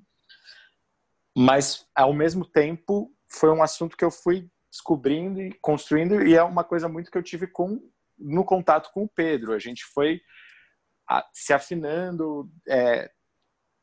Mas, 1.34 1.86
ao 1.94 2.12
mesmo 2.12 2.44
tempo, 2.44 3.10
foi 3.28 3.50
um 3.50 3.62
assunto 3.62 3.96
que 3.96 4.04
eu 4.04 4.10
fui 4.10 4.48
descobrindo 4.70 5.40
e 5.40 5.52
construindo, 5.60 6.26
e 6.26 6.34
é 6.34 6.42
uma 6.42 6.64
coisa 6.64 6.88
muito 6.88 7.10
que 7.10 7.18
eu 7.18 7.22
tive 7.22 7.46
com 7.46 7.80
no 8.18 8.44
contato 8.44 8.90
com 8.92 9.04
o 9.04 9.08
Pedro. 9.08 9.52
A 9.52 9.58
gente 9.58 9.84
foi 9.84 10.20
se 11.32 11.52
afinando, 11.52 12.50
é, 12.66 13.10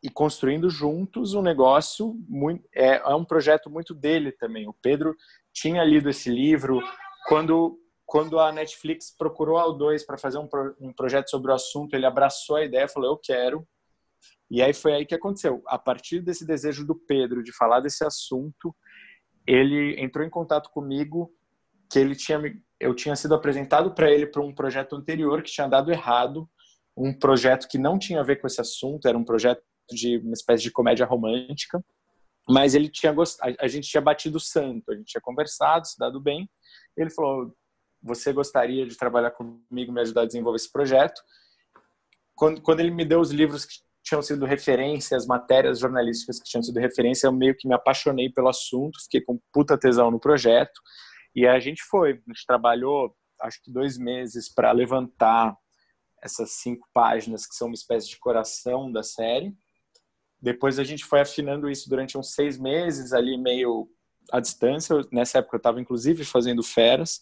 e 0.03 0.09
construindo 0.09 0.69
juntos 0.69 1.33
um 1.33 1.41
negócio 1.41 2.13
muito 2.27 2.67
é, 2.75 2.97
é 2.97 3.15
um 3.15 3.23
projeto 3.23 3.69
muito 3.69 3.93
dele 3.93 4.31
também. 4.33 4.67
O 4.67 4.73
Pedro 4.73 5.15
tinha 5.53 5.83
lido 5.83 6.09
esse 6.09 6.29
livro 6.29 6.81
quando 7.27 7.79
quando 8.05 8.37
a 8.37 8.51
Netflix 8.51 9.15
procurou 9.17 9.57
a 9.57 9.65
O2 9.65 10.05
para 10.05 10.17
fazer 10.17 10.37
um, 10.37 10.45
pro, 10.45 10.75
um 10.79 10.93
projeto 10.93 11.29
sobre 11.29 11.51
o 11.51 11.55
assunto, 11.55 11.95
ele 11.95 12.05
abraçou 12.05 12.57
a 12.57 12.63
ideia, 12.63 12.87
falou 12.87 13.11
eu 13.11 13.17
quero. 13.17 13.67
E 14.51 14.61
aí 14.61 14.73
foi 14.73 14.93
aí 14.93 15.05
que 15.05 15.15
aconteceu. 15.15 15.63
A 15.65 15.79
partir 15.79 16.19
desse 16.19 16.45
desejo 16.45 16.85
do 16.85 16.93
Pedro 16.93 17.41
de 17.41 17.55
falar 17.55 17.79
desse 17.79 18.05
assunto, 18.05 18.75
ele 19.45 19.99
entrou 20.01 20.25
em 20.25 20.29
contato 20.29 20.69
comigo 20.69 21.33
que 21.89 21.99
ele 21.99 22.15
tinha 22.15 22.39
eu 22.79 22.93
tinha 22.93 23.15
sido 23.15 23.33
apresentado 23.33 23.93
para 23.93 24.11
ele 24.11 24.27
para 24.27 24.41
um 24.41 24.53
projeto 24.53 24.95
anterior 24.95 25.41
que 25.41 25.51
tinha 25.51 25.67
dado 25.67 25.89
errado, 25.89 26.49
um 26.97 27.17
projeto 27.17 27.67
que 27.67 27.77
não 27.77 27.97
tinha 27.97 28.19
a 28.19 28.23
ver 28.23 28.41
com 28.41 28.47
esse 28.47 28.59
assunto, 28.59 29.07
era 29.07 29.17
um 29.17 29.23
projeto 29.23 29.63
de 29.89 30.17
uma 30.17 30.33
espécie 30.33 30.63
de 30.63 30.71
comédia 30.71 31.05
romântica, 31.05 31.83
mas 32.47 32.75
ele 32.75 32.89
tinha 32.89 33.13
gostado, 33.13 33.55
a 33.57 33.67
gente 33.69 33.89
tinha 33.89 34.01
batido 34.01 34.37
santo, 34.39 34.91
a 34.91 34.95
gente 34.95 35.07
tinha 35.07 35.21
conversado, 35.21 35.87
se 35.87 35.97
dado 35.97 36.19
bem. 36.19 36.49
Ele 36.97 37.09
falou: 37.09 37.55
"Você 38.01 38.33
gostaria 38.33 38.85
de 38.85 38.97
trabalhar 38.97 39.31
comigo, 39.31 39.93
me 39.93 40.01
ajudar 40.01 40.23
a 40.23 40.27
desenvolver 40.27 40.57
esse 40.57 40.71
projeto?" 40.71 41.21
Quando, 42.35 42.61
quando 42.61 42.81
ele 42.81 42.91
me 42.91 43.05
deu 43.05 43.21
os 43.21 43.31
livros 43.31 43.65
que 43.65 43.75
tinham 44.03 44.21
sido 44.21 44.45
referência, 44.45 45.15
as 45.15 45.25
matérias 45.25 45.79
jornalísticas 45.79 46.39
que 46.39 46.49
tinham 46.49 46.61
sido 46.61 46.79
referência, 46.79 47.27
eu 47.27 47.31
meio 47.31 47.55
que 47.55 47.67
me 47.67 47.73
apaixonei 47.73 48.29
pelo 48.29 48.49
assunto, 48.49 49.01
fiquei 49.01 49.21
com 49.21 49.39
puta 49.51 49.77
tesão 49.77 50.11
no 50.11 50.19
projeto. 50.19 50.81
E 51.33 51.47
a 51.47 51.59
gente 51.59 51.81
foi, 51.83 52.11
a 52.11 52.31
gente 52.31 52.45
trabalhou 52.45 53.15
acho 53.41 53.61
que 53.61 53.71
dois 53.71 53.97
meses 53.97 54.47
para 54.53 54.71
levantar 54.71 55.55
essas 56.21 56.51
cinco 56.51 56.87
páginas 56.93 57.45
que 57.45 57.55
são 57.55 57.67
uma 57.67 57.75
espécie 57.75 58.09
de 58.09 58.17
coração 58.17 58.91
da 58.91 59.03
série. 59.03 59.53
Depois 60.41 60.79
a 60.79 60.83
gente 60.83 61.03
foi 61.03 61.21
afinando 61.21 61.69
isso 61.69 61.89
durante 61.89 62.17
uns 62.17 62.33
seis 62.33 62.57
meses, 62.57 63.13
ali 63.13 63.37
meio 63.37 63.89
à 64.31 64.39
distância. 64.39 64.95
Nessa 65.11 65.39
época 65.39 65.55
eu 65.55 65.59
estava 65.59 65.81
inclusive 65.81 66.23
fazendo 66.23 66.63
feras. 66.63 67.21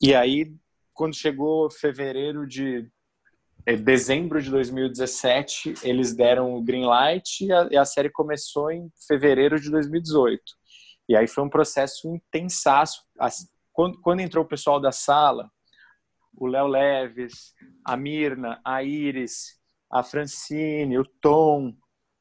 E 0.00 0.14
aí, 0.14 0.54
quando 0.94 1.14
chegou 1.14 1.70
fevereiro 1.70 2.46
de 2.46 2.90
é, 3.66 3.76
dezembro 3.76 4.40
de 4.40 4.50
2017, 4.50 5.74
eles 5.82 6.14
deram 6.14 6.54
o 6.54 6.62
green 6.62 6.84
light 6.84 7.44
e 7.44 7.52
a, 7.52 7.68
e 7.70 7.76
a, 7.76 7.84
série 7.84 8.10
começou 8.10 8.70
em 8.70 8.90
fevereiro 9.06 9.60
de 9.60 9.70
2018. 9.70 10.42
E 11.08 11.16
aí 11.16 11.26
foi 11.26 11.44
um 11.44 11.50
processo 11.50 12.08
intensaço. 12.08 13.02
Quando, 13.72 14.00
quando 14.00 14.20
entrou 14.20 14.44
o 14.44 14.48
pessoal 14.48 14.80
da 14.80 14.92
sala, 14.92 15.50
o 16.36 16.46
Léo 16.46 16.66
Leves, 16.66 17.54
a 17.84 17.96
Mirna, 17.96 18.60
a 18.64 18.82
Iris, 18.82 19.58
a 19.90 20.02
Francine, 20.02 20.98
o 20.98 21.04
Tom, 21.20 21.74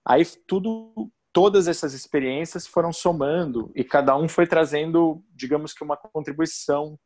Aí 0.08 0.26
tudo, 0.48 1.12
todas 1.34 1.68
essas 1.68 1.94
experiências 1.94 2.66
foram 2.66 2.94
somando 2.94 3.70
e 3.76 3.84
cada 3.84 4.16
um 4.16 4.30
foi 4.30 4.48
trazendo, 4.48 5.22
digamos 5.36 5.74
que 5.74 5.84
uma 5.84 5.98
contribuição 5.98 6.98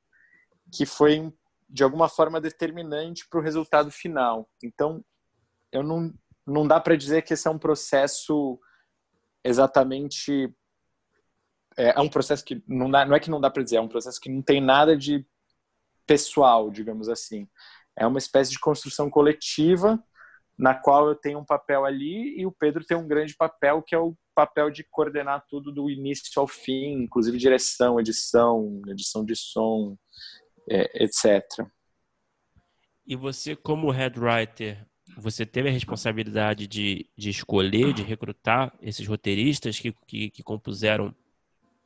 que 0.71 0.86
foi 0.86 1.34
de 1.72 1.84
alguma 1.84 2.09
forma 2.09 2.41
determinante 2.41 3.28
para 3.30 3.39
o 3.39 3.43
resultado 3.43 3.89
final. 3.89 4.49
Então, 4.63 5.03
eu 5.72 5.82
não 5.82 6.13
não 6.45 6.67
dá 6.67 6.80
para 6.80 6.97
dizer 6.97 7.22
que 7.22 7.34
esse 7.34 7.47
é 7.47 7.51
um 7.51 7.57
processo 7.57 8.59
exatamente 9.43 10.53
é, 11.78 11.93
é 11.95 11.99
um 11.99 12.09
processo 12.09 12.43
que 12.43 12.61
não 12.67 12.89
dá, 12.89 13.05
não 13.05 13.15
é 13.15 13.19
que 13.19 13.30
não 13.30 13.39
dá 13.39 13.49
para 13.49 13.63
dizer, 13.63 13.78
é 13.78 13.82
um 13.82 13.88
processo 13.88 14.19
que 14.19 14.30
não 14.30 14.41
tem 14.41 14.59
nada 14.59 14.97
de 14.97 15.26
pessoal, 16.05 16.69
digamos 16.69 17.07
assim. 17.07 17.47
É 17.95 18.05
uma 18.05 18.17
espécie 18.17 18.51
de 18.51 18.59
construção 18.59 19.09
coletiva 19.09 20.03
na 20.57 20.76
qual 20.76 21.07
eu 21.07 21.15
tenho 21.15 21.39
um 21.39 21.45
papel 21.45 21.86
ali 21.86 22.39
e 22.39 22.45
o 22.45 22.51
Pedro 22.51 22.84
tem 22.86 22.97
um 22.97 23.07
grande 23.07 23.36
papel 23.36 23.82
que 23.82 23.95
é 23.95 23.97
o 23.97 24.15
papel 24.36 24.69
de 24.69 24.84
coordenar 24.84 25.45
tudo 25.49 25.72
do 25.72 25.89
início 25.89 26.39
ao 26.39 26.47
fim, 26.47 27.03
inclusive 27.03 27.38
direção, 27.38 27.99
edição, 27.99 28.82
edição 28.88 29.26
de 29.26 29.36
som, 29.36 29.97
é, 30.70 31.03
etc. 31.03 31.43
E 33.05 33.16
você, 33.16 33.55
como 33.55 33.91
head 33.91 34.20
writer, 34.20 34.86
você 35.18 35.45
teve 35.45 35.70
a 35.70 35.72
responsabilidade 35.72 36.68
de, 36.68 37.09
de 37.18 37.30
escolher, 37.30 37.93
de 37.93 38.03
recrutar 38.03 38.74
esses 38.82 39.05
roteiristas 39.07 39.80
que, 39.80 39.93
que, 40.07 40.30
que 40.30 40.43
compuseram 40.43 41.14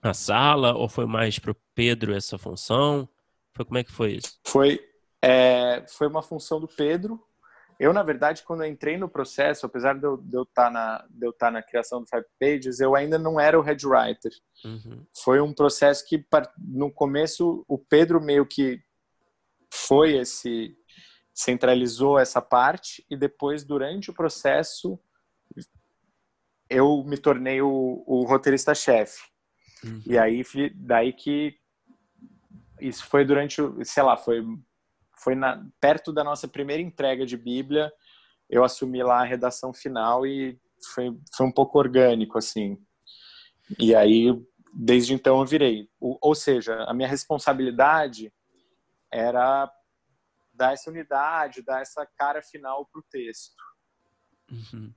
a 0.01 0.13
sala, 0.13 0.75
ou 0.75 0.87
foi 0.87 1.05
mais 1.05 1.39
para 1.39 1.51
o 1.51 1.57
Pedro 1.73 2.13
essa 2.13 2.37
função? 2.37 3.09
Foi 3.53 3.65
como 3.65 3.77
é 3.77 3.83
que 3.83 3.91
foi 3.91 4.13
isso? 4.13 4.39
Foi, 4.45 4.79
é, 5.21 5.83
foi 5.87 6.07
uma 6.07 6.21
função 6.21 6.59
do 6.59 6.67
Pedro 6.67 7.19
eu, 7.79 7.91
na 7.93 8.03
verdade, 8.03 8.43
quando 8.43 8.65
entrei 8.65 8.97
no 8.97 9.09
processo, 9.09 9.65
apesar 9.65 9.97
de 9.97 10.05
eu, 10.05 10.17
de 10.17 10.35
eu, 10.35 10.43
estar, 10.43 10.65
tá 10.65 10.69
na, 10.71 11.05
de 11.09 11.25
eu 11.25 11.31
estar 11.31 11.47
tá 11.47 11.51
na 11.51 11.63
criação 11.63 12.01
do 12.01 12.07
Five 12.07 12.25
Pages, 12.39 12.79
eu 12.79 12.95
ainda 12.95 13.17
não 13.17 13.39
era 13.39 13.59
o 13.59 13.61
head 13.61 13.85
writer. 13.85 14.31
Uhum. 14.63 15.05
Foi 15.23 15.41
um 15.41 15.53
processo 15.53 16.05
que, 16.07 16.25
no 16.57 16.91
começo, 16.91 17.65
o 17.67 17.77
Pedro 17.77 18.21
meio 18.21 18.45
que 18.45 18.81
foi 19.71 20.17
esse 20.17 20.75
centralizou 21.33 22.17
essa 22.17 22.41
parte 22.41 23.05
e 23.09 23.17
depois 23.17 23.65
durante 23.65 24.09
o 24.09 24.13
processo 24.13 24.97
eu 26.69 27.03
me 27.03 27.17
tornei 27.17 27.61
o, 27.61 28.03
o 28.07 28.23
roteirista 28.23 28.73
chefe 28.73 29.21
uhum. 29.83 30.01
e 30.05 30.17
aí 30.17 30.43
daí 30.73 31.11
que 31.11 31.57
isso 32.79 33.05
foi 33.05 33.25
durante 33.25 33.61
sei 33.83 34.01
lá 34.01 34.15
foi 34.15 34.41
foi 35.17 35.35
na, 35.35 35.63
perto 35.79 36.11
da 36.11 36.23
nossa 36.23 36.47
primeira 36.47 36.81
entrega 36.81 37.25
de 37.25 37.37
Bíblia 37.37 37.91
eu 38.49 38.63
assumi 38.63 39.01
lá 39.03 39.21
a 39.21 39.25
redação 39.25 39.73
final 39.73 40.25
e 40.25 40.59
foi, 40.93 41.15
foi 41.35 41.45
um 41.45 41.51
pouco 41.51 41.79
orgânico 41.79 42.37
assim 42.37 42.77
e 43.79 43.95
aí 43.95 44.27
desde 44.73 45.13
então 45.13 45.39
eu 45.39 45.45
virei 45.45 45.89
o, 45.99 46.17
ou 46.21 46.35
seja 46.35 46.83
a 46.83 46.93
minha 46.93 47.07
responsabilidade 47.07 48.31
era 49.11 49.71
dar 50.55 50.73
essa 50.73 50.89
unidade, 50.89 51.61
dar 51.61 51.81
essa 51.81 52.05
cara 52.17 52.41
final 52.41 52.85
para 52.85 52.99
o 52.99 53.03
texto. 53.09 53.55
Uhum. 54.51 54.93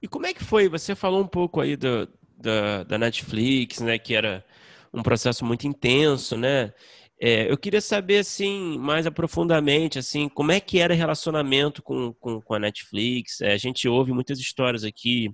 E 0.00 0.08
como 0.08 0.26
é 0.26 0.34
que 0.34 0.44
foi? 0.44 0.68
Você 0.68 0.94
falou 0.94 1.22
um 1.22 1.26
pouco 1.26 1.60
aí 1.60 1.76
do, 1.76 2.08
da, 2.36 2.84
da 2.84 2.98
Netflix, 2.98 3.80
né? 3.80 3.98
Que 3.98 4.14
era 4.14 4.44
um 4.92 5.02
processo 5.02 5.44
muito 5.44 5.66
intenso, 5.66 6.36
né? 6.36 6.72
É, 7.20 7.50
eu 7.50 7.58
queria 7.58 7.80
saber, 7.80 8.18
assim, 8.18 8.78
mais 8.78 9.06
aprofundadamente, 9.06 9.98
assim, 9.98 10.28
como 10.28 10.52
é 10.52 10.60
que 10.60 10.78
era 10.78 10.94
o 10.94 10.96
relacionamento 10.96 11.82
com, 11.82 12.12
com, 12.14 12.40
com 12.40 12.54
a 12.54 12.58
Netflix? 12.58 13.40
É, 13.40 13.52
a 13.52 13.56
gente 13.56 13.88
ouve 13.88 14.12
muitas 14.12 14.38
histórias 14.38 14.84
aqui 14.84 15.30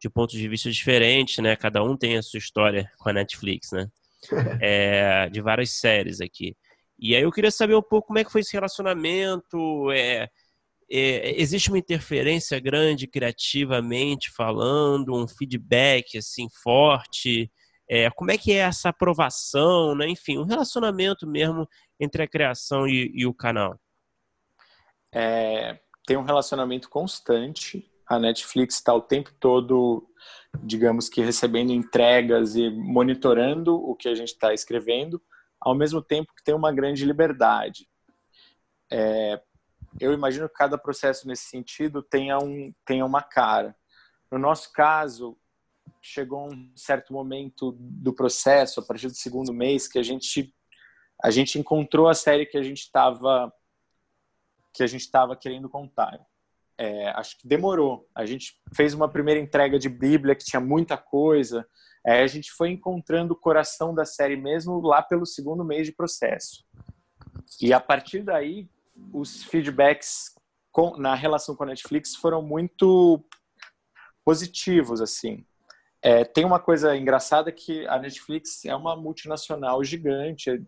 de 0.00 0.08
pontos 0.08 0.38
de 0.38 0.48
vista 0.48 0.70
diferentes, 0.70 1.38
né? 1.38 1.56
Cada 1.56 1.82
um 1.82 1.96
tem 1.96 2.16
a 2.16 2.22
sua 2.22 2.38
história 2.38 2.90
com 2.98 3.08
a 3.08 3.12
Netflix, 3.12 3.72
né? 3.72 3.88
É, 4.60 5.28
de 5.28 5.40
várias 5.40 5.70
séries 5.70 6.20
aqui. 6.20 6.56
E 6.98 7.14
aí 7.14 7.22
eu 7.22 7.30
queria 7.30 7.50
saber 7.50 7.76
um 7.76 7.82
pouco 7.82 8.08
como 8.08 8.18
é 8.18 8.24
que 8.24 8.32
foi 8.32 8.40
esse 8.40 8.52
relacionamento. 8.52 9.90
É, 9.92 10.28
é, 10.90 11.40
existe 11.40 11.68
uma 11.68 11.78
interferência 11.78 12.58
grande 12.60 13.06
criativamente 13.06 14.30
falando, 14.30 15.14
um 15.14 15.28
feedback 15.28 16.18
assim 16.18 16.48
forte. 16.62 17.50
É, 17.88 18.10
como 18.10 18.30
é 18.30 18.38
que 18.38 18.52
é 18.52 18.58
essa 18.58 18.88
aprovação, 18.88 19.94
né? 19.94 20.08
Enfim, 20.08 20.38
um 20.38 20.44
relacionamento 20.44 21.26
mesmo 21.26 21.68
entre 22.00 22.22
a 22.22 22.28
criação 22.28 22.86
e, 22.86 23.12
e 23.14 23.26
o 23.26 23.34
canal. 23.34 23.78
É, 25.12 25.78
tem 26.06 26.16
um 26.16 26.24
relacionamento 26.24 26.88
constante. 26.88 27.90
A 28.08 28.18
Netflix 28.18 28.76
está 28.76 28.94
o 28.94 29.00
tempo 29.00 29.32
todo, 29.38 30.08
digamos 30.62 31.08
que 31.08 31.22
recebendo 31.22 31.72
entregas 31.72 32.56
e 32.56 32.70
monitorando 32.70 33.74
o 33.74 33.94
que 33.94 34.08
a 34.08 34.14
gente 34.14 34.28
está 34.28 34.52
escrevendo 34.52 35.20
ao 35.60 35.74
mesmo 35.74 36.02
tempo 36.02 36.32
que 36.34 36.44
tem 36.44 36.54
uma 36.54 36.72
grande 36.72 37.04
liberdade. 37.04 37.88
É, 38.90 39.40
eu 39.98 40.12
imagino 40.12 40.48
que 40.48 40.54
cada 40.54 40.78
processo 40.78 41.26
nesse 41.26 41.44
sentido 41.44 42.02
tenha, 42.02 42.38
um, 42.38 42.72
tenha 42.84 43.04
uma 43.04 43.22
cara. 43.22 43.74
No 44.30 44.38
nosso 44.38 44.72
caso, 44.72 45.36
chegou 46.00 46.52
um 46.52 46.70
certo 46.74 47.12
momento 47.12 47.76
do 47.78 48.12
processo, 48.12 48.80
a 48.80 48.82
partir 48.82 49.08
do 49.08 49.14
segundo 49.14 49.52
mês, 49.52 49.88
que 49.88 49.98
a 49.98 50.02
gente 50.02 50.52
a 51.22 51.30
gente 51.30 51.58
encontrou 51.58 52.08
a 52.08 52.14
série 52.14 52.44
que 52.44 52.58
a 52.58 52.62
gente 52.62 52.80
estava 52.80 53.52
que 54.74 54.82
a 54.82 54.86
gente 54.86 55.02
estava 55.02 55.34
querendo 55.34 55.68
contar. 55.68 56.20
É, 56.78 57.08
acho 57.10 57.38
que 57.38 57.48
demorou. 57.48 58.06
A 58.14 58.26
gente 58.26 58.60
fez 58.74 58.92
uma 58.92 59.08
primeira 59.08 59.40
entrega 59.40 59.78
de 59.78 59.88
Bíblia 59.88 60.34
que 60.34 60.44
tinha 60.44 60.60
muita 60.60 60.98
coisa, 60.98 61.66
é, 62.06 62.22
a 62.22 62.26
gente 62.28 62.52
foi 62.52 62.70
encontrando 62.70 63.34
o 63.34 63.36
coração 63.36 63.92
da 63.92 64.04
série 64.04 64.36
mesmo 64.36 64.80
lá 64.80 65.02
pelo 65.02 65.26
segundo 65.26 65.64
mês 65.64 65.86
de 65.86 65.92
processo. 65.92 66.64
E 67.60 67.72
a 67.72 67.80
partir 67.80 68.22
daí, 68.22 68.68
os 69.12 69.42
feedbacks 69.42 70.32
com, 70.70 70.96
na 70.96 71.16
relação 71.16 71.56
com 71.56 71.64
a 71.64 71.66
Netflix 71.66 72.14
foram 72.14 72.42
muito 72.42 73.24
positivos, 74.24 75.00
assim. 75.00 75.44
É, 76.06 76.24
tem 76.24 76.44
uma 76.44 76.60
coisa 76.60 76.96
engraçada 76.96 77.50
que 77.50 77.84
a 77.88 77.98
Netflix 77.98 78.64
é 78.64 78.76
uma 78.76 78.94
multinacional 78.94 79.82
gigante, 79.82 80.64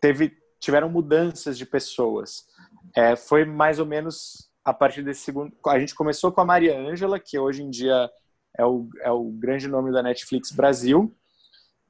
teve, 0.00 0.32
tiveram 0.60 0.88
mudanças 0.88 1.58
de 1.58 1.66
pessoas. 1.66 2.46
É, 2.94 3.16
foi 3.16 3.44
mais 3.44 3.80
ou 3.80 3.86
menos 3.86 4.48
a 4.64 4.72
partir 4.72 5.02
desse 5.02 5.22
segundo. 5.22 5.52
A 5.66 5.76
gente 5.80 5.92
começou 5.92 6.30
com 6.30 6.40
a 6.40 6.44
Maria 6.44 6.78
Ângela, 6.78 7.18
que 7.18 7.36
hoje 7.36 7.64
em 7.64 7.68
dia 7.68 8.08
é 8.56 8.64
o, 8.64 8.88
é 9.00 9.10
o 9.10 9.24
grande 9.24 9.66
nome 9.66 9.90
da 9.90 10.04
Netflix 10.04 10.52
Brasil. 10.52 11.12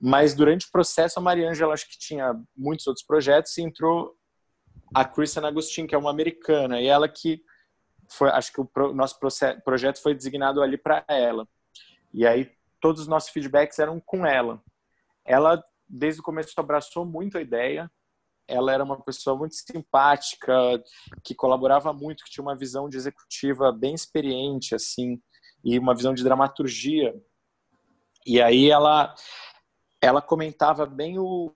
Mas 0.01 0.33
durante 0.33 0.67
o 0.67 0.73
processo, 0.73 1.19
a 1.19 1.23
Mariângela 1.23 1.75
acho 1.75 1.87
que 1.87 1.99
tinha 1.99 2.35
muitos 2.57 2.87
outros 2.87 3.05
projetos 3.05 3.59
e 3.59 3.63
entrou 3.63 4.17
a 4.95 5.05
Kristen 5.05 5.45
Agustin, 5.45 5.87
que 5.87 5.95
é 5.95 5.99
uma 5.99 6.11
americana, 6.11 6.81
e 6.81 6.87
ela 6.87 7.11
que 7.11 7.43
foi, 8.09 8.31
acho 8.31 8.51
que 8.55 8.61
o 8.63 8.65
pro, 8.65 8.95
nosso 8.95 9.19
projeto 9.63 10.01
foi 10.01 10.15
designado 10.15 10.63
ali 10.63 10.79
para 10.79 11.05
ela. 11.07 11.47
E 12.13 12.27
aí 12.27 12.51
todos 12.81 13.03
os 13.03 13.09
nossos 13.09 13.31
feedbacks 13.31 13.79
eram 13.79 14.01
com 14.01 14.27
ela. 14.27 14.63
Ela 15.25 15.63
desde 15.89 16.21
o 16.21 16.25
começo 16.25 16.53
abraçou 16.59 17.05
muito 17.05 17.39
a 17.39 17.41
ideia. 17.41 17.91
Ela 18.49 18.73
era 18.73 18.85
uma 18.85 19.01
pessoa 19.01 19.37
muito 19.37 19.55
simpática, 19.55 20.53
que 21.23 21.35
colaborava 21.35 21.93
muito, 21.93 22.25
que 22.25 22.31
tinha 22.31 22.43
uma 22.43 22.57
visão 22.57 22.89
de 22.89 22.97
executiva 22.97 23.71
bem 23.71 23.95
experiente, 23.95 24.75
assim 24.75 25.21
e 25.65 25.79
uma 25.79 25.95
visão 25.95 26.13
de 26.13 26.25
dramaturgia. 26.25 27.15
E 28.27 28.41
aí 28.41 28.71
ela 28.71 29.15
ela 30.01 30.21
comentava 30.21 30.85
bem 30.85 31.19
o 31.19 31.53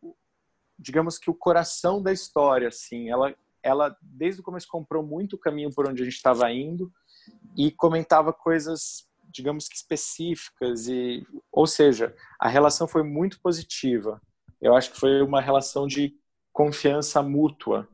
digamos 0.78 1.18
que 1.18 1.30
o 1.30 1.34
coração 1.34 2.02
da 2.02 2.12
história 2.12 2.68
assim. 2.68 3.08
Ela 3.10 3.34
ela 3.62 3.96
desde 4.00 4.40
o 4.40 4.44
começo 4.44 4.68
comprou 4.68 5.02
muito 5.02 5.34
o 5.34 5.38
caminho 5.38 5.72
por 5.74 5.88
onde 5.88 6.02
a 6.02 6.04
gente 6.04 6.16
estava 6.16 6.50
indo 6.52 6.92
e 7.56 7.70
comentava 7.70 8.32
coisas 8.32 9.08
digamos 9.28 9.68
que 9.68 9.76
específicas 9.76 10.88
e 10.88 11.26
ou 11.50 11.66
seja, 11.66 12.14
a 12.40 12.48
relação 12.48 12.86
foi 12.86 13.02
muito 13.02 13.40
positiva. 13.40 14.20
Eu 14.60 14.74
acho 14.74 14.92
que 14.92 15.00
foi 15.00 15.22
uma 15.22 15.40
relação 15.40 15.86
de 15.86 16.14
confiança 16.52 17.22
mútua. 17.22 17.88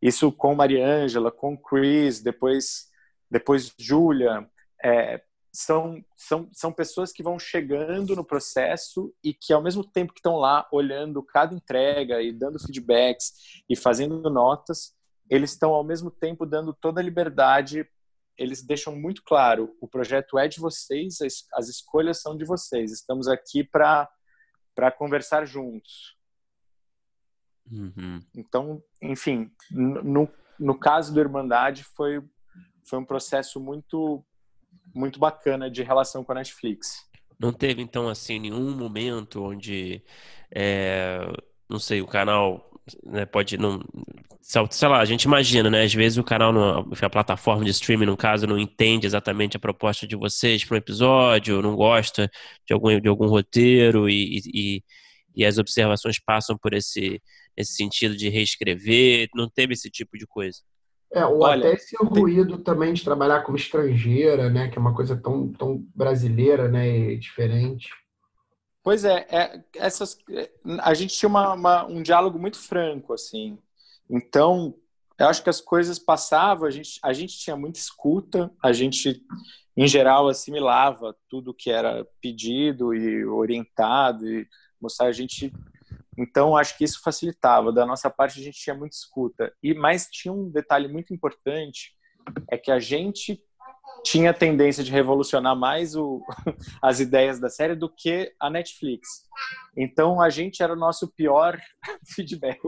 Isso 0.00 0.30
com 0.32 0.54
Mariângela, 0.54 1.30
com 1.30 1.56
Chris, 1.56 2.20
depois 2.20 2.86
depois 3.30 3.72
Júlia, 3.78 4.48
é, 4.82 5.20
são, 5.52 6.04
são, 6.16 6.48
são 6.52 6.72
pessoas 6.72 7.12
que 7.12 7.22
vão 7.22 7.38
chegando 7.38 8.14
no 8.14 8.24
processo 8.24 9.12
e 9.24 9.32
que, 9.32 9.52
ao 9.52 9.62
mesmo 9.62 9.82
tempo 9.82 10.12
que 10.12 10.20
estão 10.20 10.36
lá 10.36 10.68
olhando 10.70 11.22
cada 11.22 11.54
entrega 11.54 12.20
e 12.22 12.30
dando 12.30 12.60
feedbacks 12.60 13.32
e 13.68 13.74
fazendo 13.74 14.28
notas, 14.30 14.94
eles 15.30 15.52
estão, 15.52 15.72
ao 15.72 15.82
mesmo 15.82 16.10
tempo, 16.10 16.46
dando 16.46 16.72
toda 16.74 17.00
a 17.00 17.04
liberdade. 17.04 17.88
Eles 18.38 18.62
deixam 18.64 18.94
muito 18.96 19.22
claro: 19.24 19.74
o 19.80 19.88
projeto 19.88 20.38
é 20.38 20.48
de 20.48 20.60
vocês, 20.60 21.20
as, 21.20 21.46
as 21.54 21.68
escolhas 21.68 22.20
são 22.20 22.36
de 22.36 22.44
vocês. 22.44 22.92
Estamos 22.92 23.28
aqui 23.28 23.64
para 23.64 24.08
conversar 24.96 25.46
juntos. 25.46 26.16
Uhum. 27.70 28.20
Então, 28.34 28.82
enfim, 29.02 29.50
no, 29.70 30.28
no 30.58 30.78
caso 30.78 31.12
do 31.12 31.20
Irmandade, 31.20 31.82
foi, 31.82 32.22
foi 32.88 32.98
um 32.98 33.04
processo 33.04 33.60
muito 33.60 34.24
muito 34.94 35.18
bacana 35.18 35.70
de 35.70 35.82
relação 35.82 36.24
com 36.24 36.32
a 36.32 36.36
Netflix. 36.36 37.04
Não 37.38 37.52
teve, 37.52 37.82
então, 37.82 38.08
assim, 38.08 38.38
nenhum 38.38 38.74
momento 38.74 39.42
onde, 39.42 40.02
é, 40.50 41.18
não 41.68 41.78
sei, 41.78 42.00
o 42.00 42.06
canal 42.06 42.75
né, 43.04 43.26
pode 43.26 43.58
não. 43.58 43.80
Sei 44.40 44.88
lá, 44.88 45.00
a 45.00 45.04
gente 45.04 45.24
imagina, 45.24 45.68
né? 45.68 45.82
Às 45.82 45.92
vezes 45.92 46.18
o 46.18 46.24
canal, 46.24 46.52
não, 46.52 46.88
a 47.00 47.10
plataforma 47.10 47.64
de 47.64 47.70
streaming, 47.70 48.06
no 48.06 48.16
caso, 48.16 48.46
não 48.46 48.58
entende 48.58 49.06
exatamente 49.06 49.56
a 49.56 49.60
proposta 49.60 50.06
de 50.06 50.14
vocês 50.14 50.64
para 50.64 50.76
um 50.76 50.78
episódio, 50.78 51.62
não 51.62 51.74
gosta 51.74 52.30
de 52.64 52.72
algum, 52.72 53.00
de 53.00 53.08
algum 53.08 53.26
roteiro 53.26 54.08
e, 54.08 54.40
e, 54.54 54.82
e 55.34 55.44
as 55.44 55.58
observações 55.58 56.20
passam 56.20 56.56
por 56.56 56.74
esse, 56.74 57.20
esse 57.56 57.72
sentido 57.74 58.16
de 58.16 58.28
reescrever. 58.28 59.28
Não 59.34 59.50
teve 59.50 59.74
esse 59.74 59.90
tipo 59.90 60.16
de 60.16 60.26
coisa. 60.26 60.58
É, 61.12 61.24
ou 61.24 61.42
Olha, 61.42 61.66
até 61.66 61.74
esse 61.74 61.96
ruído 61.96 62.58
também 62.58 62.92
de 62.92 63.02
trabalhar 63.02 63.42
como 63.42 63.56
estrangeira, 63.56 64.48
né? 64.48 64.68
Que 64.68 64.78
é 64.78 64.80
uma 64.80 64.94
coisa 64.94 65.16
tão, 65.16 65.52
tão 65.52 65.84
brasileira, 65.94 66.68
né? 66.68 66.88
E 66.88 67.18
diferente. 67.18 67.88
Pois 68.86 69.04
é, 69.04 69.26
é 69.28 69.64
essas, 69.74 70.16
a 70.78 70.94
gente 70.94 71.12
tinha 71.12 71.28
uma, 71.28 71.54
uma, 71.54 71.84
um 71.86 72.00
diálogo 72.00 72.38
muito 72.38 72.56
franco, 72.56 73.12
assim. 73.12 73.58
Então, 74.08 74.76
eu 75.18 75.26
acho 75.26 75.42
que 75.42 75.50
as 75.50 75.60
coisas 75.60 75.98
passavam, 75.98 76.68
a 76.68 76.70
gente, 76.70 77.00
a 77.02 77.12
gente 77.12 77.36
tinha 77.36 77.56
muita 77.56 77.80
escuta, 77.80 78.48
a 78.62 78.72
gente, 78.72 79.20
em 79.76 79.88
geral, 79.88 80.28
assimilava 80.28 81.16
tudo 81.28 81.52
que 81.52 81.68
era 81.68 82.06
pedido 82.20 82.94
e 82.94 83.26
orientado, 83.26 84.24
e 84.24 84.46
mostrar 84.80 85.08
a 85.08 85.12
gente 85.12 85.52
então, 86.16 86.56
acho 86.56 86.78
que 86.78 86.84
isso 86.84 87.02
facilitava. 87.02 87.72
Da 87.72 87.84
nossa 87.84 88.08
parte, 88.08 88.38
a 88.38 88.42
gente 88.42 88.60
tinha 88.60 88.74
muita 88.74 88.94
escuta. 88.94 89.52
E 89.60 89.74
mais 89.74 90.06
tinha 90.06 90.32
um 90.32 90.48
detalhe 90.48 90.86
muito 90.86 91.12
importante 91.12 91.92
é 92.48 92.56
que 92.56 92.70
a 92.70 92.78
gente 92.78 93.42
tinha 94.06 94.32
tendência 94.32 94.84
de 94.84 94.92
revolucionar 94.92 95.56
mais 95.56 95.96
o, 95.96 96.22
as 96.80 97.00
ideias 97.00 97.40
da 97.40 97.50
série 97.50 97.74
do 97.74 97.88
que 97.88 98.32
a 98.38 98.48
Netflix. 98.48 99.26
Então 99.76 100.20
a 100.20 100.30
gente 100.30 100.62
era 100.62 100.72
o 100.72 100.76
nosso 100.76 101.08
pior 101.08 101.60
feedback 102.14 102.60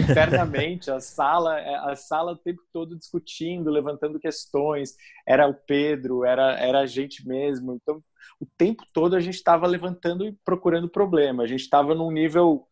internamente. 0.00 0.90
A 0.90 1.00
sala, 1.00 1.58
a 1.90 1.94
sala 1.94 2.32
o 2.32 2.38
tempo 2.38 2.62
todo 2.72 2.96
discutindo, 2.96 3.70
levantando 3.70 4.18
questões. 4.18 4.96
Era 5.28 5.46
o 5.46 5.52
Pedro, 5.52 6.24
era 6.24 6.58
era 6.58 6.80
a 6.80 6.86
gente 6.86 7.28
mesmo. 7.28 7.74
Então 7.74 8.02
o 8.40 8.46
tempo 8.56 8.84
todo 8.90 9.14
a 9.14 9.20
gente 9.20 9.34
estava 9.34 9.66
levantando 9.66 10.24
e 10.26 10.32
procurando 10.46 10.88
problema. 10.88 11.42
A 11.42 11.46
gente 11.46 11.60
estava 11.60 11.94
num 11.94 12.10
nível, 12.10 12.66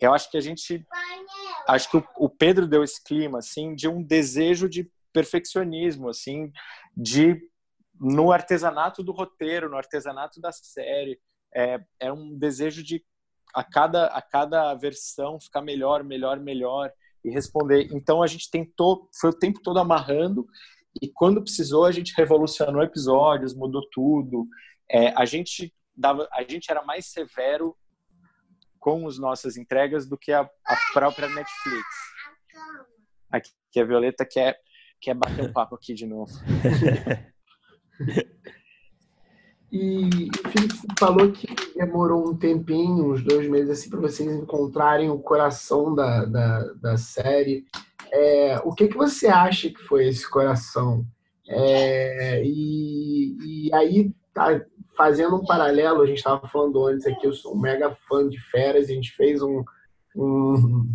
eu 0.00 0.14
acho 0.14 0.30
que 0.30 0.38
a 0.38 0.40
gente, 0.40 0.86
acho 1.68 1.90
que 1.90 1.98
o, 1.98 2.04
o 2.16 2.30
Pedro 2.30 2.66
deu 2.66 2.82
esse 2.82 3.04
clima 3.04 3.40
assim 3.40 3.74
de 3.74 3.86
um 3.88 4.02
desejo 4.02 4.70
de 4.70 4.90
perfeccionismo, 5.16 6.10
assim, 6.10 6.52
de 6.94 7.40
no 7.98 8.30
artesanato 8.30 9.02
do 9.02 9.12
roteiro, 9.12 9.70
no 9.70 9.78
artesanato 9.78 10.38
da 10.42 10.52
série, 10.52 11.18
é, 11.54 11.82
é 11.98 12.12
um 12.12 12.36
desejo 12.36 12.82
de 12.82 13.02
a 13.54 13.64
cada 13.64 14.08
a 14.08 14.20
cada 14.20 14.74
versão 14.74 15.40
ficar 15.40 15.62
melhor, 15.62 16.04
melhor, 16.04 16.38
melhor 16.38 16.92
e 17.24 17.30
responder. 17.30 17.88
Então 17.94 18.22
a 18.22 18.26
gente 18.26 18.50
tentou, 18.50 19.08
foi 19.18 19.30
o 19.30 19.38
tempo 19.38 19.62
todo 19.62 19.78
amarrando 19.78 20.46
e 21.00 21.08
quando 21.08 21.42
precisou 21.42 21.86
a 21.86 21.92
gente 21.92 22.12
revolucionou 22.14 22.82
episódios, 22.82 23.54
mudou 23.54 23.88
tudo. 23.90 24.46
É, 24.90 25.14
a 25.16 25.24
gente 25.24 25.72
dava, 25.96 26.28
a 26.30 26.42
gente 26.42 26.70
era 26.70 26.82
mais 26.82 27.06
severo 27.06 27.74
com 28.78 29.08
as 29.08 29.16
nossas 29.16 29.56
entregas 29.56 30.06
do 30.06 30.18
que 30.18 30.30
a, 30.30 30.42
a 30.42 30.76
própria 30.92 31.28
Netflix. 31.30 31.86
Aqui 33.30 33.50
que 33.76 33.80
a 33.80 33.84
Violeta 33.84 34.24
quer 34.24 34.58
quer 35.00 35.14
bater 35.14 35.44
um 35.44 35.52
papo 35.52 35.74
aqui 35.74 35.94
de 35.94 36.06
novo. 36.06 36.32
e 39.70 40.28
o 40.28 40.48
Felipe 40.48 40.74
falou 40.98 41.32
que 41.32 41.46
demorou 41.74 42.28
um 42.28 42.36
tempinho, 42.36 43.12
uns 43.12 43.22
dois 43.22 43.48
meses, 43.48 43.70
assim, 43.70 43.90
para 43.90 44.00
vocês 44.00 44.30
encontrarem 44.30 45.10
o 45.10 45.18
coração 45.18 45.94
da, 45.94 46.24
da, 46.24 46.72
da 46.74 46.96
série. 46.96 47.64
É, 48.12 48.60
o 48.64 48.72
que, 48.72 48.88
que 48.88 48.96
você 48.96 49.26
acha 49.26 49.70
que 49.70 49.82
foi 49.82 50.08
esse 50.08 50.28
coração? 50.28 51.04
É, 51.48 52.42
e, 52.44 53.68
e 53.68 53.74
aí, 53.74 54.12
tá, 54.32 54.60
fazendo 54.96 55.36
um 55.36 55.44
paralelo, 55.44 56.02
a 56.02 56.06
gente 56.06 56.18
estava 56.18 56.48
falando 56.48 56.84
antes 56.86 57.06
aqui, 57.06 57.26
eu 57.26 57.32
sou 57.32 57.54
um 57.54 57.60
mega 57.60 57.94
fã 58.08 58.28
de 58.28 58.40
férias, 58.50 58.88
a 58.88 58.92
gente 58.92 59.12
fez 59.12 59.42
um, 59.42 59.62
um, 60.16 60.88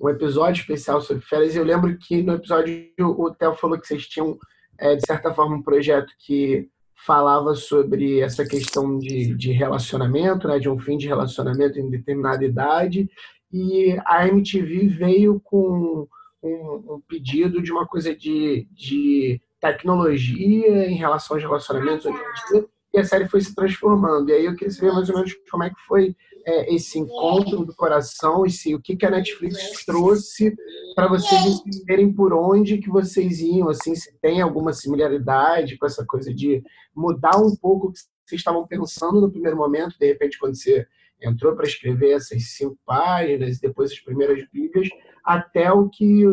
um 0.00 0.08
episódio 0.08 0.60
especial 0.60 1.00
sobre 1.00 1.24
férias. 1.24 1.54
Eu 1.54 1.64
lembro 1.64 1.96
que 1.98 2.22
no 2.22 2.34
episódio 2.34 2.86
o 2.98 3.30
Theo 3.30 3.54
falou 3.54 3.78
que 3.78 3.86
vocês 3.86 4.06
tinham, 4.06 4.38
é, 4.78 4.96
de 4.96 5.06
certa 5.06 5.32
forma, 5.32 5.56
um 5.56 5.62
projeto 5.62 6.12
que 6.18 6.68
falava 7.06 7.54
sobre 7.54 8.20
essa 8.20 8.46
questão 8.46 8.98
de, 8.98 9.34
de 9.34 9.52
relacionamento, 9.52 10.48
né, 10.48 10.58
de 10.58 10.68
um 10.68 10.78
fim 10.78 10.96
de 10.96 11.06
relacionamento 11.06 11.78
em 11.78 11.90
determinada 11.90 12.44
idade. 12.44 13.08
E 13.52 13.96
a 14.04 14.26
MTV 14.26 14.88
veio 14.88 15.40
com 15.44 16.08
um, 16.42 16.94
um 16.94 17.02
pedido 17.06 17.62
de 17.62 17.70
uma 17.70 17.86
coisa 17.86 18.14
de, 18.14 18.66
de 18.72 19.40
tecnologia 19.60 20.88
em 20.88 20.96
relação 20.96 21.36
aos 21.36 21.42
relacionamentos 21.42 22.06
hoje 22.06 22.18
em 22.18 22.52
dia. 22.52 22.66
E 22.94 22.98
a 22.98 23.04
série 23.04 23.28
foi 23.28 23.40
se 23.40 23.54
transformando. 23.54 24.30
E 24.30 24.32
aí 24.32 24.44
eu 24.44 24.54
queria 24.54 24.72
saber 24.72 24.92
mais 24.92 25.08
ou 25.08 25.16
menos 25.16 25.32
como 25.50 25.64
é 25.64 25.70
que 25.70 25.80
foi 25.86 26.16
é, 26.46 26.74
esse 26.74 26.98
encontro 26.98 27.64
do 27.64 27.74
coração 27.74 28.44
e 28.44 28.50
se 28.50 28.74
o 28.74 28.80
que, 28.80 28.96
que 28.96 29.06
a 29.06 29.10
Netflix 29.10 29.84
trouxe 29.84 30.54
para 30.94 31.08
vocês 31.08 31.42
entenderem 31.46 32.12
por 32.12 32.32
onde 32.32 32.78
que 32.78 32.88
vocês 32.88 33.40
iam, 33.40 33.68
assim, 33.68 33.94
se 33.94 34.12
tem 34.20 34.40
alguma 34.40 34.72
similaridade 34.72 35.76
com 35.78 35.86
essa 35.86 36.04
coisa 36.04 36.32
de 36.32 36.62
mudar 36.94 37.36
um 37.38 37.54
pouco 37.56 37.88
o 37.88 37.92
que 37.92 38.00
vocês 38.26 38.40
estavam 38.40 38.66
pensando 38.66 39.20
no 39.20 39.30
primeiro 39.30 39.56
momento, 39.56 39.98
de 39.98 40.06
repente 40.06 40.38
quando 40.38 40.56
você 40.56 40.86
entrou 41.22 41.54
para 41.56 41.66
escrever 41.66 42.12
essas 42.12 42.54
cinco 42.54 42.78
páginas, 42.84 43.58
depois 43.58 43.90
as 43.90 44.00
primeiras 44.00 44.44
bíblias, 44.52 44.88
até 45.24 45.72
o 45.72 45.88
que 45.88 46.24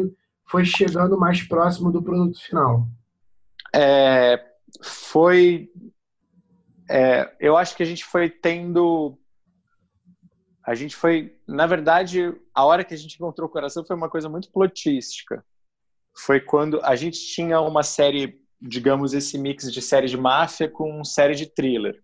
foi 0.45 0.65
chegando 0.65 1.17
mais 1.17 1.41
próximo 1.43 1.91
do 1.91 2.03
produto 2.03 2.41
final. 2.41 2.87
É, 3.73 4.43
foi 4.83 5.69
é, 6.89 7.33
eu 7.39 7.55
acho 7.55 7.75
que 7.77 7.83
a 7.83 7.85
gente 7.85 8.03
foi 8.03 8.29
tendo 8.29 9.17
a 10.71 10.75
gente 10.75 10.95
foi, 10.95 11.35
na 11.45 11.67
verdade, 11.67 12.33
a 12.55 12.63
hora 12.63 12.85
que 12.85 12.93
a 12.93 12.97
gente 12.97 13.15
encontrou 13.15 13.49
o 13.49 13.51
coração 13.51 13.83
foi 13.83 13.93
uma 13.93 14.09
coisa 14.09 14.29
muito 14.29 14.49
plotística. 14.49 15.43
Foi 16.17 16.39
quando 16.39 16.79
a 16.81 16.95
gente 16.95 17.19
tinha 17.19 17.59
uma 17.59 17.83
série, 17.83 18.41
digamos, 18.61 19.13
esse 19.13 19.37
mix 19.37 19.69
de 19.69 19.81
série 19.81 20.07
de 20.07 20.15
máfia 20.15 20.69
com 20.69 21.03
série 21.03 21.35
de 21.35 21.45
thriller. 21.45 22.01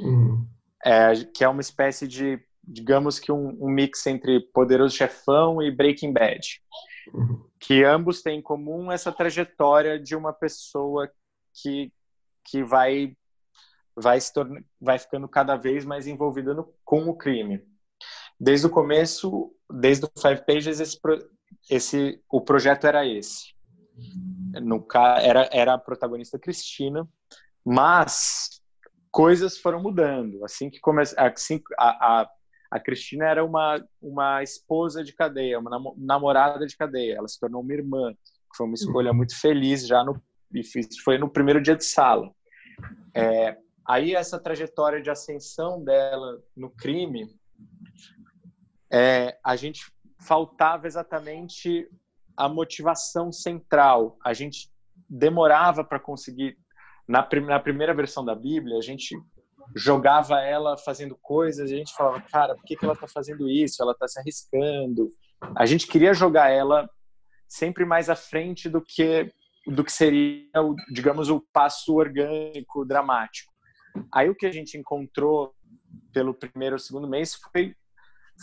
Uhum. 0.00 0.44
É, 0.84 1.24
que 1.24 1.44
é 1.44 1.48
uma 1.48 1.60
espécie 1.60 2.08
de, 2.08 2.42
digamos 2.64 3.20
que 3.20 3.30
um, 3.30 3.56
um, 3.60 3.70
mix 3.70 4.04
entre 4.08 4.40
Poderoso 4.40 4.96
Chefão 4.96 5.62
e 5.62 5.70
Breaking 5.70 6.12
Bad. 6.12 6.60
Uhum. 7.14 7.46
Que 7.60 7.84
ambos 7.84 8.22
têm 8.22 8.40
em 8.40 8.42
comum 8.42 8.90
essa 8.90 9.12
trajetória 9.12 10.00
de 10.00 10.16
uma 10.16 10.32
pessoa 10.32 11.08
que, 11.54 11.92
que 12.44 12.64
vai 12.64 13.16
vai, 13.94 14.20
se 14.20 14.32
torna, 14.32 14.64
vai 14.80 14.98
ficando 14.98 15.28
cada 15.28 15.54
vez 15.54 15.84
mais 15.84 16.08
envolvida 16.08 16.54
no, 16.54 16.74
com 16.84 17.08
o 17.08 17.14
crime 17.14 17.69
desde 18.40 18.66
o 18.66 18.70
começo, 18.70 19.52
desde 19.70 20.06
o 20.06 20.10
Five 20.18 20.46
Pages, 20.46 20.80
esse, 20.80 20.98
esse, 21.68 22.22
o 22.30 22.40
projeto 22.40 22.86
era 22.86 23.06
esse. 23.06 23.54
No, 24.62 24.86
era, 25.20 25.48
era 25.52 25.74
a 25.74 25.78
protagonista 25.78 26.38
Cristina, 26.38 27.06
mas 27.62 28.62
coisas 29.10 29.58
foram 29.58 29.82
mudando. 29.82 30.42
Assim 30.42 30.70
que 30.70 30.80
comece, 30.80 31.14
assim, 31.18 31.60
a, 31.78 32.22
a, 32.22 32.30
a 32.70 32.80
Cristina 32.80 33.26
era 33.26 33.44
uma, 33.44 33.84
uma 34.00 34.42
esposa 34.42 35.04
de 35.04 35.12
cadeia, 35.12 35.58
uma 35.58 35.94
namorada 35.98 36.66
de 36.66 36.76
cadeia. 36.76 37.16
Ela 37.16 37.28
se 37.28 37.38
tornou 37.38 37.60
uma 37.60 37.74
irmã. 37.74 38.14
Foi 38.56 38.66
uma 38.66 38.74
escolha 38.74 39.12
muito 39.12 39.38
feliz 39.38 39.86
já 39.86 40.02
no 40.02 40.20
foi 41.04 41.16
no 41.16 41.30
primeiro 41.30 41.62
dia 41.62 41.76
de 41.76 41.84
sala. 41.84 42.28
É, 43.14 43.56
aí 43.86 44.16
essa 44.16 44.36
trajetória 44.36 45.00
de 45.00 45.08
ascensão 45.08 45.84
dela 45.84 46.42
no 46.56 46.70
crime 46.70 47.30
é, 48.92 49.38
a 49.44 49.56
gente 49.56 49.90
faltava 50.18 50.86
exatamente 50.86 51.88
a 52.36 52.48
motivação 52.48 53.32
central. 53.32 54.18
A 54.24 54.32
gente 54.32 54.70
demorava 55.08 55.84
para 55.84 56.00
conseguir. 56.00 56.56
Na, 57.06 57.22
prim 57.22 57.40
na 57.40 57.58
primeira 57.58 57.92
versão 57.92 58.24
da 58.24 58.34
Bíblia, 58.34 58.78
a 58.78 58.82
gente 58.82 59.16
jogava 59.74 60.40
ela 60.40 60.76
fazendo 60.76 61.16
coisas, 61.20 61.70
a 61.70 61.74
gente 61.74 61.92
falava, 61.92 62.20
cara, 62.22 62.54
por 62.54 62.64
que, 62.64 62.76
que 62.76 62.84
ela 62.84 62.94
está 62.94 63.08
fazendo 63.08 63.48
isso? 63.48 63.82
Ela 63.82 63.92
está 63.92 64.06
se 64.06 64.18
arriscando. 64.20 65.10
A 65.56 65.66
gente 65.66 65.86
queria 65.86 66.14
jogar 66.14 66.50
ela 66.50 66.88
sempre 67.48 67.84
mais 67.84 68.08
à 68.08 68.14
frente 68.14 68.68
do 68.68 68.80
que 68.80 69.32
do 69.66 69.84
que 69.84 69.92
seria, 69.92 70.46
digamos, 70.90 71.28
o 71.28 71.40
passo 71.52 71.94
orgânico, 71.94 72.84
dramático. 72.84 73.52
Aí 74.12 74.28
o 74.30 74.34
que 74.34 74.46
a 74.46 74.52
gente 74.52 74.78
encontrou 74.78 75.54
pelo 76.12 76.32
primeiro 76.32 76.76
ou 76.76 76.78
segundo 76.78 77.08
mês 77.08 77.34
foi 77.34 77.74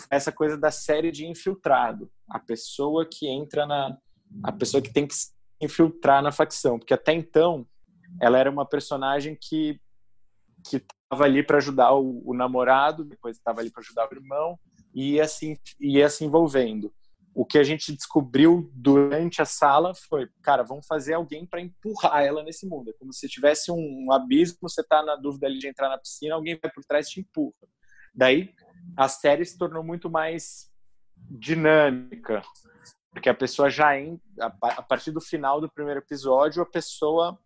essa 0.10 0.32
coisa 0.32 0.58
da 0.58 0.72
série 0.72 1.12
de 1.12 1.26
infiltrado, 1.26 2.12
a 2.30 2.40
pessoa 2.40 3.08
que 3.10 3.28
entra 3.28 3.66
na 3.66 3.98
a 4.44 4.52
pessoa 4.52 4.82
que 4.82 4.92
tem 4.92 5.08
que 5.08 5.16
se 5.16 5.32
infiltrar 5.62 6.22
na 6.22 6.32
facção, 6.32 6.78
porque 6.78 6.94
até 6.94 7.14
então 7.14 7.66
ela 8.22 8.38
era 8.38 8.52
uma 8.52 8.66
personagem 8.66 9.38
que 9.40 9.80
que 10.70 10.78
estava 10.78 11.24
ali 11.24 11.42
para 11.42 11.58
ajudar 11.58 11.94
o, 11.94 12.22
o, 12.26 12.34
namorado, 12.34 13.06
depois 13.06 13.38
estava 13.38 13.62
ali 13.62 13.72
para 13.72 13.82
ajudar 13.82 14.10
o 14.10 14.14
irmão 14.14 14.60
e 14.94 15.14
ia 15.14 15.28
se 15.28 15.60
ia 15.80 16.10
se 16.10 16.26
envolvendo. 16.26 16.94
O 17.34 17.46
que 17.46 17.58
a 17.58 17.64
gente 17.64 17.94
descobriu 17.94 18.70
durante 18.74 19.42
a 19.42 19.46
sala 19.46 19.94
foi, 19.94 20.28
cara, 20.42 20.64
vamos 20.64 20.88
fazer 20.88 21.14
alguém 21.14 21.46
para 21.46 21.62
empurrar 21.62 22.24
ela 22.24 22.44
nesse 22.44 22.68
mundo. 22.68 22.90
É 22.90 22.94
como 22.94 23.14
se 23.14 23.30
tivesse 23.30 23.72
um, 23.72 24.12
abismo, 24.12 24.58
você 24.64 24.82
está 24.82 25.04
na 25.04 25.16
dúvida 25.16 25.46
ali 25.46 25.60
de 25.60 25.68
entrar 25.68 25.88
na 25.88 26.00
piscina, 26.00 26.34
alguém 26.34 26.58
vai 26.62 26.72
por 26.72 26.84
trás 26.84 27.08
e 27.08 27.12
te 27.12 27.20
empurra. 27.22 27.54
Daí 28.14 28.52
a 28.96 29.08
série 29.08 29.46
se 29.46 29.58
tornou 29.58 29.84
muito 29.84 30.10
mais 30.10 30.72
dinâmica, 31.30 32.42
porque 33.12 33.30
a 33.30 33.34
pessoa 33.34 33.70
já 33.70 33.98
em, 33.98 34.20
a 34.40 34.82
partir 34.82 35.12
do 35.12 35.22
final 35.22 35.60
do 35.60 35.70
primeiro 35.70 36.00
episódio 36.00 36.62
a 36.62 36.66
pessoa 36.66 37.38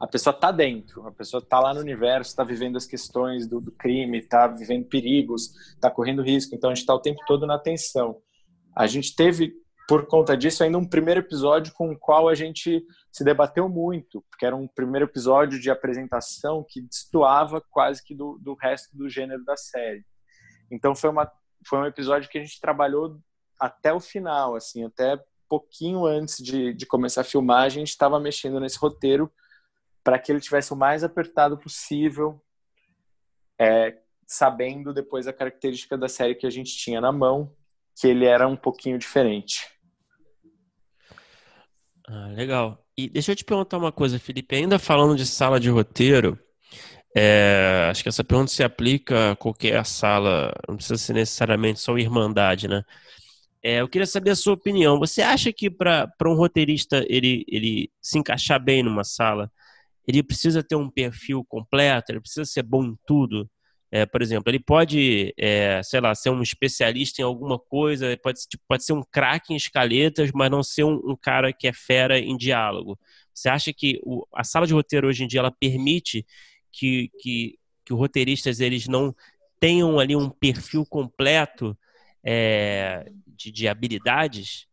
a 0.00 0.06
pessoa 0.06 0.32
tá 0.32 0.50
dentro, 0.50 1.06
a 1.06 1.12
pessoa 1.12 1.42
tá 1.42 1.58
lá 1.58 1.72
no 1.72 1.80
universo, 1.80 2.30
está 2.30 2.44
vivendo 2.44 2.76
as 2.76 2.86
questões 2.86 3.46
do, 3.46 3.60
do 3.60 3.72
crime, 3.72 4.18
está 4.18 4.46
vivendo 4.46 4.86
perigos, 4.86 5.54
está 5.74 5.90
correndo 5.90 6.22
risco, 6.22 6.54
então 6.54 6.70
a 6.70 6.74
gente 6.74 6.82
está 6.82 6.94
o 6.94 7.00
tempo 7.00 7.20
todo 7.26 7.46
na 7.46 7.54
atenção. 7.54 8.20
A 8.74 8.86
gente 8.86 9.14
teve 9.14 9.54
por 9.88 10.06
conta 10.06 10.36
disso, 10.36 10.64
ainda 10.64 10.78
um 10.78 10.84
primeiro 10.84 11.20
episódio 11.20 11.72
com 11.72 11.92
o 11.92 11.98
qual 11.98 12.28
a 12.28 12.34
gente 12.34 12.84
se 13.12 13.24
debateu 13.24 13.68
muito, 13.68 14.22
porque 14.28 14.44
era 14.44 14.56
um 14.56 14.66
primeiro 14.66 15.06
episódio 15.06 15.60
de 15.60 15.70
apresentação 15.70 16.64
que 16.68 16.80
destoava 16.80 17.62
quase 17.70 18.02
que 18.04 18.14
do, 18.14 18.38
do 18.42 18.54
resto 18.54 18.96
do 18.96 19.08
gênero 19.08 19.44
da 19.44 19.56
série. 19.56 20.04
Então 20.70 20.94
foi, 20.94 21.10
uma, 21.10 21.30
foi 21.66 21.78
um 21.78 21.86
episódio 21.86 22.28
que 22.28 22.38
a 22.38 22.42
gente 22.42 22.60
trabalhou 22.60 23.20
até 23.58 23.92
o 23.92 24.00
final, 24.00 24.54
assim, 24.54 24.84
até 24.84 25.18
pouquinho 25.48 26.04
antes 26.04 26.42
de, 26.42 26.74
de 26.74 26.86
começar 26.86 27.20
a 27.20 27.24
filmar, 27.24 27.62
a 27.62 27.68
gente 27.68 27.88
estava 27.88 28.18
mexendo 28.18 28.60
nesse 28.60 28.78
roteiro 28.78 29.32
para 30.02 30.18
que 30.18 30.30
ele 30.30 30.40
tivesse 30.40 30.72
o 30.72 30.76
mais 30.76 31.02
apertado 31.02 31.58
possível, 31.58 32.40
é, 33.58 33.96
sabendo 34.26 34.92
depois 34.92 35.26
a 35.26 35.32
característica 35.32 35.96
da 35.96 36.08
série 36.08 36.34
que 36.34 36.46
a 36.46 36.50
gente 36.50 36.76
tinha 36.76 37.00
na 37.00 37.10
mão, 37.10 37.52
que 37.98 38.06
ele 38.06 38.24
era 38.24 38.46
um 38.46 38.56
pouquinho 38.56 38.98
diferente. 38.98 39.68
Ah, 42.08 42.28
legal. 42.28 42.84
E 42.96 43.08
deixa 43.08 43.32
eu 43.32 43.36
te 43.36 43.44
perguntar 43.44 43.78
uma 43.78 43.90
coisa, 43.90 44.18
Felipe. 44.18 44.54
Ainda 44.54 44.78
falando 44.78 45.16
de 45.16 45.26
sala 45.26 45.58
de 45.58 45.70
roteiro, 45.70 46.38
é, 47.18 47.88
acho 47.90 48.02
que 48.02 48.10
essa 48.10 48.22
pergunta 48.22 48.50
se 48.50 48.62
aplica 48.62 49.32
a 49.32 49.36
qualquer 49.36 49.86
sala, 49.86 50.52
não 50.68 50.76
precisa 50.76 50.98
ser 50.98 51.14
necessariamente 51.14 51.80
só 51.80 51.96
Irmandade, 51.96 52.68
né? 52.68 52.82
É, 53.62 53.80
eu 53.80 53.88
queria 53.88 54.06
saber 54.06 54.32
a 54.32 54.36
sua 54.36 54.52
opinião. 54.52 54.98
Você 54.98 55.22
acha 55.22 55.50
que 55.50 55.70
para 55.70 56.12
um 56.26 56.34
roteirista 56.34 57.06
ele, 57.08 57.42
ele 57.48 57.90
se 58.02 58.18
encaixar 58.18 58.62
bem 58.62 58.82
numa 58.82 59.02
sala, 59.02 59.50
ele 60.06 60.22
precisa 60.22 60.62
ter 60.62 60.76
um 60.76 60.90
perfil 60.90 61.42
completo, 61.48 62.12
ele 62.12 62.20
precisa 62.20 62.44
ser 62.44 62.62
bom 62.62 62.84
em 62.84 62.94
tudo? 63.06 63.48
É, 63.90 64.04
por 64.04 64.20
exemplo, 64.20 64.50
ele 64.50 64.60
pode, 64.60 65.32
é, 65.38 65.80
sei 65.82 66.00
lá, 66.00 66.14
ser 66.14 66.28
um 66.28 66.42
especialista 66.42 67.22
em 67.22 67.24
alguma 67.24 67.58
coisa, 67.58 68.14
pode, 68.22 68.40
tipo, 68.46 68.62
pode 68.68 68.84
ser 68.84 68.92
um 68.92 69.02
craque 69.02 69.54
em 69.54 69.56
escaletas, 69.56 70.30
mas 70.34 70.50
não 70.50 70.62
ser 70.62 70.84
um, 70.84 71.00
um, 71.12 71.16
cara 71.16 71.50
que 71.50 71.66
é 71.66 71.72
fera 71.72 72.18
em 72.18 72.36
diálogo. 72.36 72.98
Você 73.32 73.48
acha 73.48 73.72
que 73.72 73.98
o, 74.02 74.26
a 74.34 74.44
sala 74.44 74.66
de 74.66 74.74
roteiro 74.74 75.08
hoje 75.08 75.24
em 75.24 75.26
dia 75.26 75.40
ela 75.40 75.50
permite 75.50 76.26
que, 76.72 77.10
que, 77.18 77.58
que 77.84 77.92
os 77.92 77.98
roteiristas 77.98 78.60
eles 78.60 78.86
não 78.86 79.14
tenham 79.58 79.98
ali 79.98 80.14
um 80.14 80.28
perfil 80.28 80.84
completo 80.84 81.76
é, 82.24 83.10
de, 83.26 83.50
de 83.50 83.68
habilidades? 83.68 84.66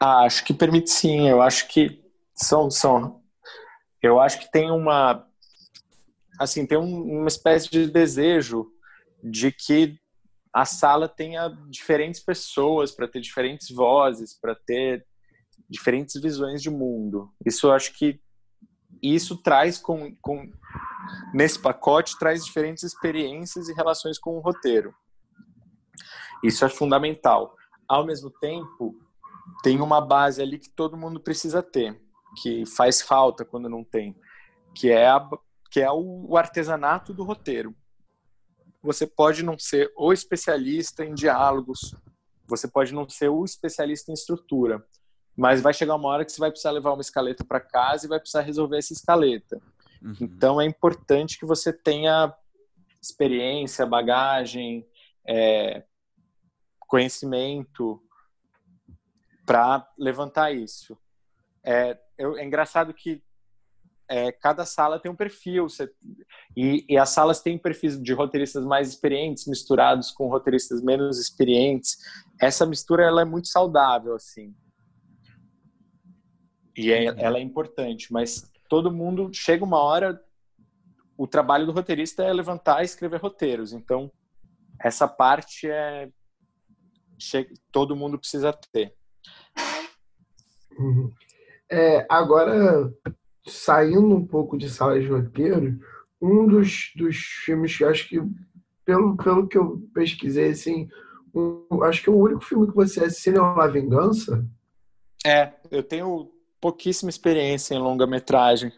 Ah, 0.00 0.24
acho 0.24 0.44
que 0.44 0.54
permite 0.54 0.90
sim. 0.90 1.28
Eu 1.28 1.42
acho 1.42 1.66
que 1.68 2.02
são, 2.34 2.70
são. 2.70 3.22
Eu 4.00 4.20
acho 4.20 4.38
que 4.38 4.50
tem 4.50 4.70
uma 4.70 5.28
assim, 6.38 6.64
tem 6.64 6.78
um, 6.78 7.20
uma 7.20 7.28
espécie 7.28 7.68
de 7.68 7.86
desejo 7.88 8.70
de 9.22 9.50
que 9.50 9.98
a 10.52 10.64
sala 10.64 11.08
tenha 11.08 11.48
diferentes 11.68 12.20
pessoas, 12.20 12.92
para 12.92 13.08
ter 13.08 13.20
diferentes 13.20 13.70
vozes, 13.70 14.34
para 14.34 14.54
ter 14.54 15.04
diferentes 15.68 16.20
visões 16.20 16.62
de 16.62 16.70
mundo. 16.70 17.30
Isso 17.44 17.66
eu 17.66 17.72
acho 17.72 17.92
que 17.92 18.20
isso 19.02 19.36
traz 19.36 19.78
com, 19.78 20.14
com 20.16 20.50
nesse 21.32 21.58
pacote 21.58 22.18
traz 22.18 22.44
diferentes 22.44 22.82
experiências 22.82 23.68
e 23.68 23.74
relações 23.74 24.18
com 24.18 24.36
o 24.36 24.40
roteiro. 24.40 24.94
Isso 26.42 26.64
é 26.64 26.68
fundamental. 26.68 27.54
Ao 27.88 28.04
mesmo 28.04 28.30
tempo, 28.30 28.94
tem 29.62 29.80
uma 29.80 30.00
base 30.00 30.40
ali 30.40 30.58
que 30.58 30.70
todo 30.70 30.96
mundo 30.96 31.20
precisa 31.20 31.62
ter, 31.62 32.00
que 32.42 32.64
faz 32.66 33.02
falta 33.02 33.44
quando 33.44 33.68
não 33.68 33.82
tem, 33.82 34.14
que 34.74 34.90
é 34.90 35.08
a, 35.08 35.28
que 35.70 35.80
é 35.80 35.90
o 35.90 36.36
artesanato 36.36 37.12
do 37.12 37.24
roteiro. 37.24 37.74
Você 38.82 39.06
pode 39.06 39.42
não 39.42 39.58
ser 39.58 39.92
o 39.96 40.12
especialista 40.12 41.04
em 41.04 41.14
diálogos, 41.14 41.94
você 42.46 42.68
pode 42.68 42.94
não 42.94 43.08
ser 43.08 43.28
o 43.28 43.44
especialista 43.44 44.10
em 44.10 44.14
estrutura, 44.14 44.84
mas 45.38 45.60
vai 45.60 45.72
chegar 45.72 45.94
uma 45.94 46.08
hora 46.08 46.24
que 46.24 46.32
você 46.32 46.40
vai 46.40 46.50
precisar 46.50 46.72
levar 46.72 46.92
uma 46.92 47.00
escaleta 47.00 47.44
para 47.44 47.60
casa 47.60 48.04
e 48.04 48.08
vai 48.08 48.18
precisar 48.18 48.40
resolver 48.40 48.76
essa 48.76 48.92
escaleta. 48.92 49.62
Uhum. 50.02 50.16
Então 50.20 50.60
é 50.60 50.64
importante 50.64 51.38
que 51.38 51.46
você 51.46 51.72
tenha 51.72 52.34
experiência, 53.00 53.86
bagagem, 53.86 54.84
é, 55.24 55.84
conhecimento 56.80 58.02
para 59.46 59.88
levantar 59.96 60.50
isso. 60.50 60.98
É, 61.62 61.96
é 62.18 62.44
engraçado 62.44 62.92
que 62.92 63.22
é, 64.08 64.32
cada 64.32 64.66
sala 64.66 64.98
tem 64.98 65.08
um 65.08 65.16
perfil. 65.16 65.68
Você, 65.68 65.88
e, 66.56 66.84
e, 66.88 66.98
as 66.98 67.10
salas 67.10 67.40
têm 67.40 67.56
perfis 67.56 68.02
de 68.02 68.12
roteiristas 68.12 68.64
mais 68.64 68.88
experientes 68.88 69.46
misturados 69.46 70.10
com 70.10 70.26
roteiristas 70.26 70.82
menos 70.82 71.16
experientes. 71.20 71.96
Essa 72.40 72.66
mistura 72.66 73.04
ela 73.04 73.22
é 73.22 73.24
muito 73.24 73.46
saudável, 73.46 74.16
assim. 74.16 74.52
E 76.78 76.92
é, 76.92 77.06
ela 77.18 77.38
é 77.38 77.42
importante, 77.42 78.12
mas 78.12 78.48
todo 78.68 78.92
mundo 78.92 79.30
chega 79.32 79.64
uma 79.64 79.78
hora. 79.78 80.22
O 81.16 81.26
trabalho 81.26 81.66
do 81.66 81.72
roteirista 81.72 82.22
é 82.22 82.32
levantar 82.32 82.82
e 82.82 82.84
escrever 82.84 83.20
roteiros. 83.20 83.72
Então, 83.72 84.12
essa 84.80 85.08
parte 85.08 85.68
é. 85.68 86.08
Chega, 87.18 87.52
todo 87.72 87.96
mundo 87.96 88.16
precisa 88.16 88.52
ter. 88.72 88.94
Uhum. 90.78 91.12
É, 91.68 92.06
agora, 92.08 92.94
saindo 93.44 94.14
um 94.14 94.24
pouco 94.24 94.56
de 94.56 94.70
sala 94.70 95.00
de 95.00 95.08
roteiro, 95.08 95.80
um 96.22 96.46
dos, 96.46 96.92
dos 96.94 97.16
filmes 97.16 97.76
que 97.76 97.84
acho 97.84 98.08
que, 98.08 98.20
pelo, 98.84 99.16
pelo 99.16 99.48
que 99.48 99.58
eu 99.58 99.82
pesquisei, 99.92 100.50
assim, 100.50 100.88
um, 101.34 101.82
acho 101.82 102.04
que 102.04 102.10
o 102.10 102.16
único 102.16 102.40
filme 102.40 102.68
que 102.68 102.74
você 102.74 103.02
assina 103.02 103.38
é 103.38 103.40
La 103.40 103.66
Vingança. 103.66 104.46
É, 105.26 105.52
eu 105.72 105.82
tenho 105.82 106.37
pouquíssima 106.60 107.10
experiência 107.10 107.74
em 107.74 107.78
longa-metragem. 107.78 108.72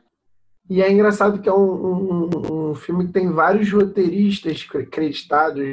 E 0.68 0.83
é 0.83 0.91
engraçado 0.91 1.41
que 1.41 1.49
é 1.49 1.53
um, 1.53 2.28
um, 2.28 2.70
um 2.70 2.74
filme 2.74 3.07
que 3.07 3.12
tem 3.12 3.31
vários 3.33 3.72
roteiristas 3.72 4.62
creditados, 4.91 5.64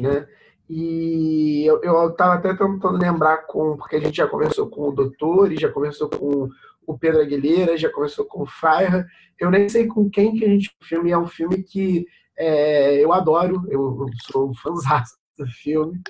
né? 0.00 0.26
E 0.68 1.64
eu, 1.66 1.80
eu 1.82 2.10
tava 2.14 2.34
até 2.34 2.50
tentando 2.50 2.98
lembrar 2.98 3.46
com, 3.46 3.76
porque 3.76 3.96
a 3.96 4.00
gente 4.00 4.16
já 4.16 4.26
conversou 4.26 4.68
com 4.68 4.88
o 4.88 4.92
Doutor 4.92 5.52
e 5.52 5.60
já 5.60 5.70
conversou 5.70 6.08
com 6.08 6.48
o 6.86 6.98
Pedro 6.98 7.20
Aguilera, 7.20 7.76
já 7.76 7.90
começou 7.90 8.24
com 8.24 8.42
o 8.42 8.46
Faira. 8.46 9.06
Eu 9.38 9.50
nem 9.50 9.68
sei 9.68 9.86
com 9.86 10.08
quem 10.08 10.34
que 10.34 10.44
a 10.44 10.48
gente 10.48 10.74
filme 10.82 11.10
é 11.10 11.18
um 11.18 11.26
filme 11.26 11.62
que 11.62 12.06
é, 12.36 12.96
eu 13.04 13.12
adoro, 13.12 13.62
eu, 13.68 13.80
eu 14.00 14.06
sou 14.30 14.50
um 14.50 14.54
fãzão 14.54 15.02
do 15.38 15.46
filme 15.46 16.00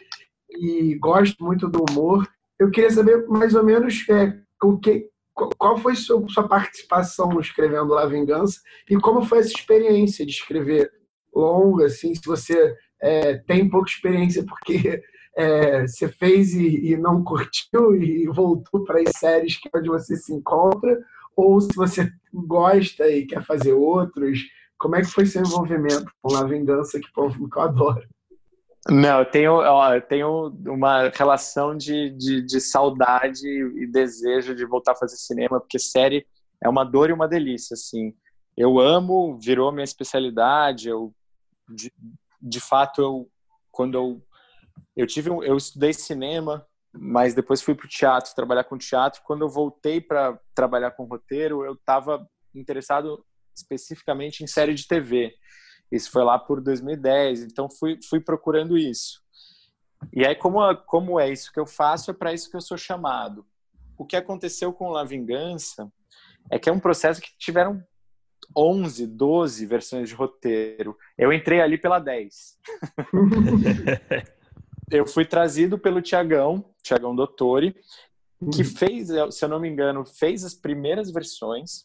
e 0.48 0.94
gosto 0.96 1.42
muito 1.42 1.68
do 1.68 1.84
humor. 1.90 2.26
Eu 2.58 2.70
queria 2.70 2.90
saber 2.90 3.26
mais 3.28 3.54
ou 3.54 3.64
menos 3.64 4.06
é, 4.08 4.38
o 4.62 4.78
que, 4.78 5.08
qual 5.34 5.78
foi 5.78 5.94
sua, 5.94 6.48
participação 6.48 7.40
escrevendo 7.40 7.94
La 7.94 8.06
Vingança 8.06 8.60
e 8.88 8.96
como 8.96 9.22
foi 9.22 9.38
essa 9.38 9.52
experiência 9.52 10.26
de 10.26 10.32
escrever 10.32 10.90
longa, 11.34 11.86
assim, 11.86 12.14
se 12.14 12.22
você 12.26 12.74
é, 13.00 13.38
tem 13.38 13.68
pouca 13.68 13.88
experiência 13.88 14.44
porque 14.44 15.02
é, 15.36 15.86
você 15.86 16.08
fez 16.08 16.52
e, 16.54 16.92
e, 16.92 16.96
não 16.96 17.24
curtiu 17.24 17.94
e 17.94 18.26
voltou 18.26 18.84
para 18.84 19.00
as 19.00 19.16
séries 19.16 19.56
que 19.56 19.68
é 19.72 19.78
onde 19.78 19.88
você 19.88 20.16
se 20.16 20.32
encontra, 20.32 20.98
ou 21.34 21.60
se 21.60 21.74
você 21.74 22.10
gosta 22.32 23.08
e 23.08 23.26
quer 23.26 23.44
fazer 23.44 23.72
outros. 23.72 24.40
Como 24.78 24.96
é 24.96 25.00
que 25.00 25.06
foi 25.06 25.24
seu 25.26 25.42
envolvimento 25.42 26.10
com 26.20 26.36
A 26.36 26.44
Vingança, 26.44 27.00
que, 27.00 27.10
pô, 27.12 27.30
que 27.30 27.56
eu 27.56 27.62
adoro? 27.62 28.02
Não, 28.88 29.20
eu 29.20 29.24
tenho, 29.24 29.52
ó, 29.52 29.94
eu 29.94 30.02
tenho 30.02 30.48
uma 30.66 31.08
relação 31.10 31.76
de, 31.76 32.10
de, 32.10 32.42
de, 32.42 32.60
saudade 32.60 33.46
e 33.46 33.86
desejo 33.86 34.56
de 34.56 34.66
voltar 34.66 34.92
a 34.92 34.96
fazer 34.96 35.16
cinema, 35.16 35.60
porque 35.60 35.78
série 35.78 36.26
é 36.60 36.68
uma 36.68 36.84
dor 36.84 37.08
e 37.08 37.12
uma 37.12 37.28
delícia, 37.28 37.74
assim. 37.74 38.12
Eu 38.56 38.80
amo, 38.80 39.38
virou 39.38 39.70
minha 39.70 39.84
especialidade, 39.84 40.88
eu, 40.88 41.14
de, 41.68 41.92
de 42.40 42.60
fato, 42.60 43.00
eu, 43.00 43.30
quando 43.70 43.96
eu 43.96 44.22
eu 44.96 45.06
tive 45.06 45.30
um, 45.30 45.42
eu 45.42 45.56
estudei 45.56 45.92
cinema, 45.92 46.66
mas 46.92 47.34
depois 47.34 47.62
fui 47.62 47.74
para 47.74 47.86
o 47.86 47.88
teatro, 47.88 48.34
trabalhar 48.34 48.64
com 48.64 48.76
teatro. 48.76 49.22
Quando 49.24 49.42
eu 49.42 49.48
voltei 49.48 50.00
para 50.00 50.38
trabalhar 50.54 50.90
com 50.92 51.04
roteiro, 51.04 51.64
eu 51.64 51.74
estava 51.74 52.26
interessado 52.54 53.24
especificamente 53.56 54.44
em 54.44 54.46
série 54.46 54.74
de 54.74 54.86
TV. 54.86 55.34
Isso 55.92 56.10
foi 56.10 56.24
lá 56.24 56.38
por 56.38 56.62
2010, 56.62 57.42
então 57.42 57.68
fui, 57.68 57.98
fui 58.08 58.18
procurando 58.18 58.78
isso. 58.78 59.20
E 60.10 60.26
aí, 60.26 60.34
como, 60.34 60.74
como 60.86 61.20
é 61.20 61.30
isso 61.30 61.52
que 61.52 61.60
eu 61.60 61.66
faço, 61.66 62.10
é 62.10 62.14
para 62.14 62.32
isso 62.32 62.50
que 62.50 62.56
eu 62.56 62.62
sou 62.62 62.78
chamado. 62.78 63.44
O 63.98 64.06
que 64.06 64.16
aconteceu 64.16 64.72
com 64.72 64.88
La 64.88 65.04
Vingança 65.04 65.92
é 66.50 66.58
que 66.58 66.70
é 66.70 66.72
um 66.72 66.80
processo 66.80 67.20
que 67.20 67.28
tiveram 67.38 67.84
11, 68.56 69.06
12 69.06 69.66
versões 69.66 70.08
de 70.08 70.14
roteiro. 70.14 70.96
Eu 71.16 71.30
entrei 71.30 71.60
ali 71.60 71.76
pela 71.76 71.98
10. 71.98 72.58
eu 74.90 75.06
fui 75.06 75.26
trazido 75.26 75.78
pelo 75.78 76.00
Tiagão, 76.02 76.64
Tiagão 76.82 77.14
Dottori, 77.14 77.76
que 78.52 78.62
uhum. 78.62 78.76
fez, 78.76 79.08
se 79.30 79.44
eu 79.44 79.48
não 79.48 79.60
me 79.60 79.68
engano, 79.68 80.04
fez 80.04 80.42
as 80.42 80.54
primeiras 80.54 81.12
versões, 81.12 81.84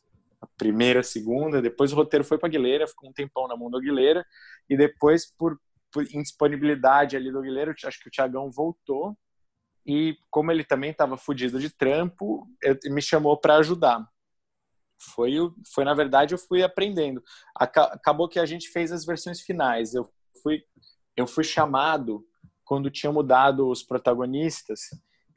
primeira, 0.58 1.04
segunda, 1.04 1.62
depois 1.62 1.91
o 1.91 1.95
roteiro 1.95 2.24
foi 2.24 2.38
para 2.38 2.48
Aguilera, 2.48 2.88
ficou 2.88 3.10
um 3.10 3.14
tempão 3.14 3.48
na 3.48 3.56
mão 3.56 3.70
do 3.70 3.78
Aguilera, 3.78 4.26
e 4.70 4.78
depois, 4.78 5.26
por, 5.26 5.60
por 5.91 6.04
indisponibilidade 6.04 7.16
ali 7.16 7.32
do 7.32 7.39
Aguilera, 7.39 7.74
acho 7.86 8.00
que 8.00 8.08
o 8.08 8.12
Tiagão 8.12 8.52
voltou, 8.52 9.18
e 9.86 10.18
como 10.30 10.52
ele 10.52 10.66
também 10.66 10.91
estava 10.91 11.18
fudido 11.18 11.60
de 11.60 11.70
trampo, 11.70 12.45
me 12.86 13.02
chamou 13.02 13.38
para 13.38 13.56
ajudar. 13.56 14.06
Foi, 15.00 15.34
foi, 15.74 15.86
na 15.86 15.93
verdade, 15.93 16.34
eu 16.34 16.38
fui 16.38 16.62
aprendendo. 16.62 17.24
Acabou 17.56 18.28
que 18.28 18.39
a 18.39 18.45
gente 18.45 18.68
fez 18.70 18.91
as 18.91 19.06
versões 19.06 19.39
finais. 19.39 19.93
Eu 19.93 20.12
fui, 20.43 20.64
eu 21.16 21.26
fui 21.26 21.43
chamado 21.43 22.26
quando 22.66 22.91
tinha 22.91 23.12
mudado 23.12 23.70
os 23.70 23.82
protagonistas 23.82 24.82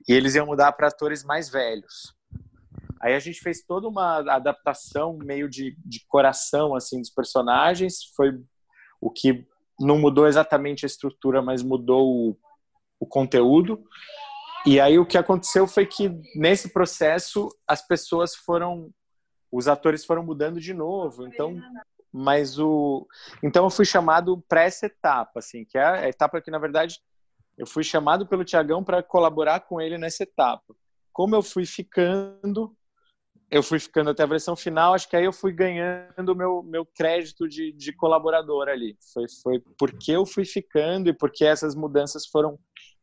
e 0.08 0.12
eles 0.12 0.34
iam 0.34 0.46
mudar 0.46 0.72
para 0.72 0.88
atores 0.88 1.22
mais 1.22 1.48
velhos. 1.48 2.14
Aí 3.00 3.14
a 3.14 3.18
gente 3.18 3.40
fez 3.40 3.62
toda 3.64 3.88
uma 3.88 4.18
adaptação 4.34 5.16
meio 5.16 5.48
de, 5.48 5.74
de 5.84 6.04
coração 6.06 6.74
assim 6.74 7.00
dos 7.00 7.10
personagens, 7.10 8.12
foi 8.14 8.38
o 9.00 9.10
que 9.10 9.46
não 9.80 9.98
mudou 9.98 10.26
exatamente 10.26 10.84
a 10.84 10.88
estrutura, 10.88 11.40
mas 11.40 11.62
mudou 11.62 12.06
o, 12.06 12.36
o 13.00 13.06
conteúdo. 13.06 13.82
E 14.66 14.78
aí 14.78 14.98
o 14.98 15.06
que 15.06 15.16
aconteceu 15.16 15.66
foi 15.66 15.86
que 15.86 16.10
nesse 16.36 16.68
processo 16.68 17.48
as 17.66 17.86
pessoas 17.86 18.34
foram 18.34 18.92
os 19.50 19.66
atores 19.66 20.04
foram 20.04 20.22
mudando 20.22 20.60
de 20.60 20.74
novo. 20.74 21.26
Então, 21.26 21.56
mas 22.12 22.58
o 22.58 23.06
então 23.42 23.64
eu 23.64 23.70
fui 23.70 23.86
chamado 23.86 24.44
para 24.46 24.62
essa 24.62 24.86
etapa 24.86 25.38
assim, 25.38 25.64
que 25.64 25.78
é 25.78 25.84
a 25.84 26.08
etapa 26.08 26.40
que 26.42 26.50
na 26.50 26.58
verdade 26.58 27.00
eu 27.56 27.66
fui 27.66 27.82
chamado 27.82 28.26
pelo 28.26 28.44
Tiagão 28.44 28.84
para 28.84 29.02
colaborar 29.02 29.60
com 29.60 29.80
ele 29.80 29.96
nessa 29.96 30.22
etapa. 30.22 30.74
Como 31.12 31.34
eu 31.34 31.42
fui 31.42 31.66
ficando, 31.66 32.74
eu 33.50 33.62
fui 33.62 33.80
ficando 33.80 34.10
até 34.10 34.22
a 34.22 34.26
versão 34.26 34.54
final, 34.54 34.94
acho 34.94 35.08
que 35.08 35.16
aí 35.16 35.24
eu 35.24 35.32
fui 35.32 35.52
ganhando 35.52 36.36
meu 36.36 36.62
meu 36.62 36.86
crédito 36.86 37.48
de, 37.48 37.72
de 37.72 37.92
colaborador 37.92 38.68
ali. 38.68 38.96
Foi 39.12 39.26
foi 39.42 39.62
porque 39.76 40.12
eu 40.12 40.24
fui 40.24 40.44
ficando 40.44 41.08
e 41.08 41.12
porque 41.12 41.44
essas 41.44 41.74
mudanças 41.74 42.26
foram 42.26 42.58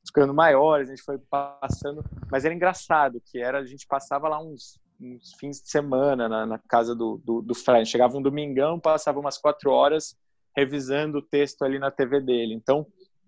ficando 0.06 0.34
maiores, 0.34 0.88
a 0.88 0.96
gente 0.96 1.04
foi 1.04 1.18
passando, 1.30 2.04
mas 2.32 2.46
era 2.46 2.54
engraçado 2.54 3.22
que 3.26 3.40
era 3.40 3.60
a 3.60 3.66
gente 3.66 3.86
passava 3.86 4.30
lá 4.30 4.42
uns, 4.42 4.80
uns 5.02 5.34
fins 5.38 5.62
de 5.62 5.70
semana 5.70 6.30
na, 6.30 6.46
na 6.46 6.58
casa 6.58 6.96
do, 6.96 7.22
do, 7.26 7.42
do 7.42 7.54
Fred, 7.54 7.90
chegava 7.90 8.18
um 8.18 8.22
domingão, 8.22 8.80
passava 8.80 9.20
umas 9.20 9.38
quatro 9.38 9.70
horas 9.70 10.16
revisando 10.56 11.18
o 11.18 11.22
texto 11.22 11.64
ali 11.64 11.78
na 11.78 11.92
TV 11.92 12.22
dele. 12.22 12.54
Então 12.54 12.88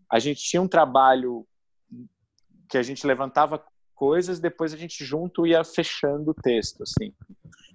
a 0.10 0.20
gente 0.20 0.42
tinha 0.42 0.62
um 0.62 0.70
trabalho 0.70 1.46
que 2.70 2.78
a 2.78 2.84
gente 2.84 3.06
levantava 3.06 3.62
coisas, 4.00 4.40
depois 4.40 4.74
a 4.74 4.78
gente 4.78 5.04
junto 5.04 5.46
ia 5.46 5.62
fechando 5.62 6.32
o 6.32 6.34
texto, 6.34 6.84
assim. 6.84 7.14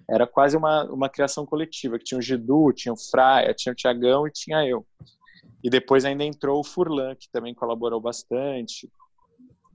Era 0.09 0.27
quase 0.27 0.57
uma, 0.57 0.85
uma 0.85 1.09
criação 1.11 1.45
coletiva, 1.45 1.99
que 1.99 2.05
tinha 2.05 2.19
o 2.19 2.23
Gidu, 2.23 2.73
tinha 2.73 2.95
o 2.95 2.97
Fraia, 2.97 3.53
tinha 3.53 3.73
o 3.73 3.77
Tiagão 3.77 4.27
e 4.27 4.33
tinha 4.33 4.67
eu. 4.67 4.87
E 5.63 5.69
depois 5.69 6.07
ainda 6.07 6.25
entrou 6.25 6.61
o 6.61 6.65
Furlan, 6.65 7.15
que 7.15 7.29
também 7.31 7.55
colaborou 7.55 8.01
bastante. 8.01 8.89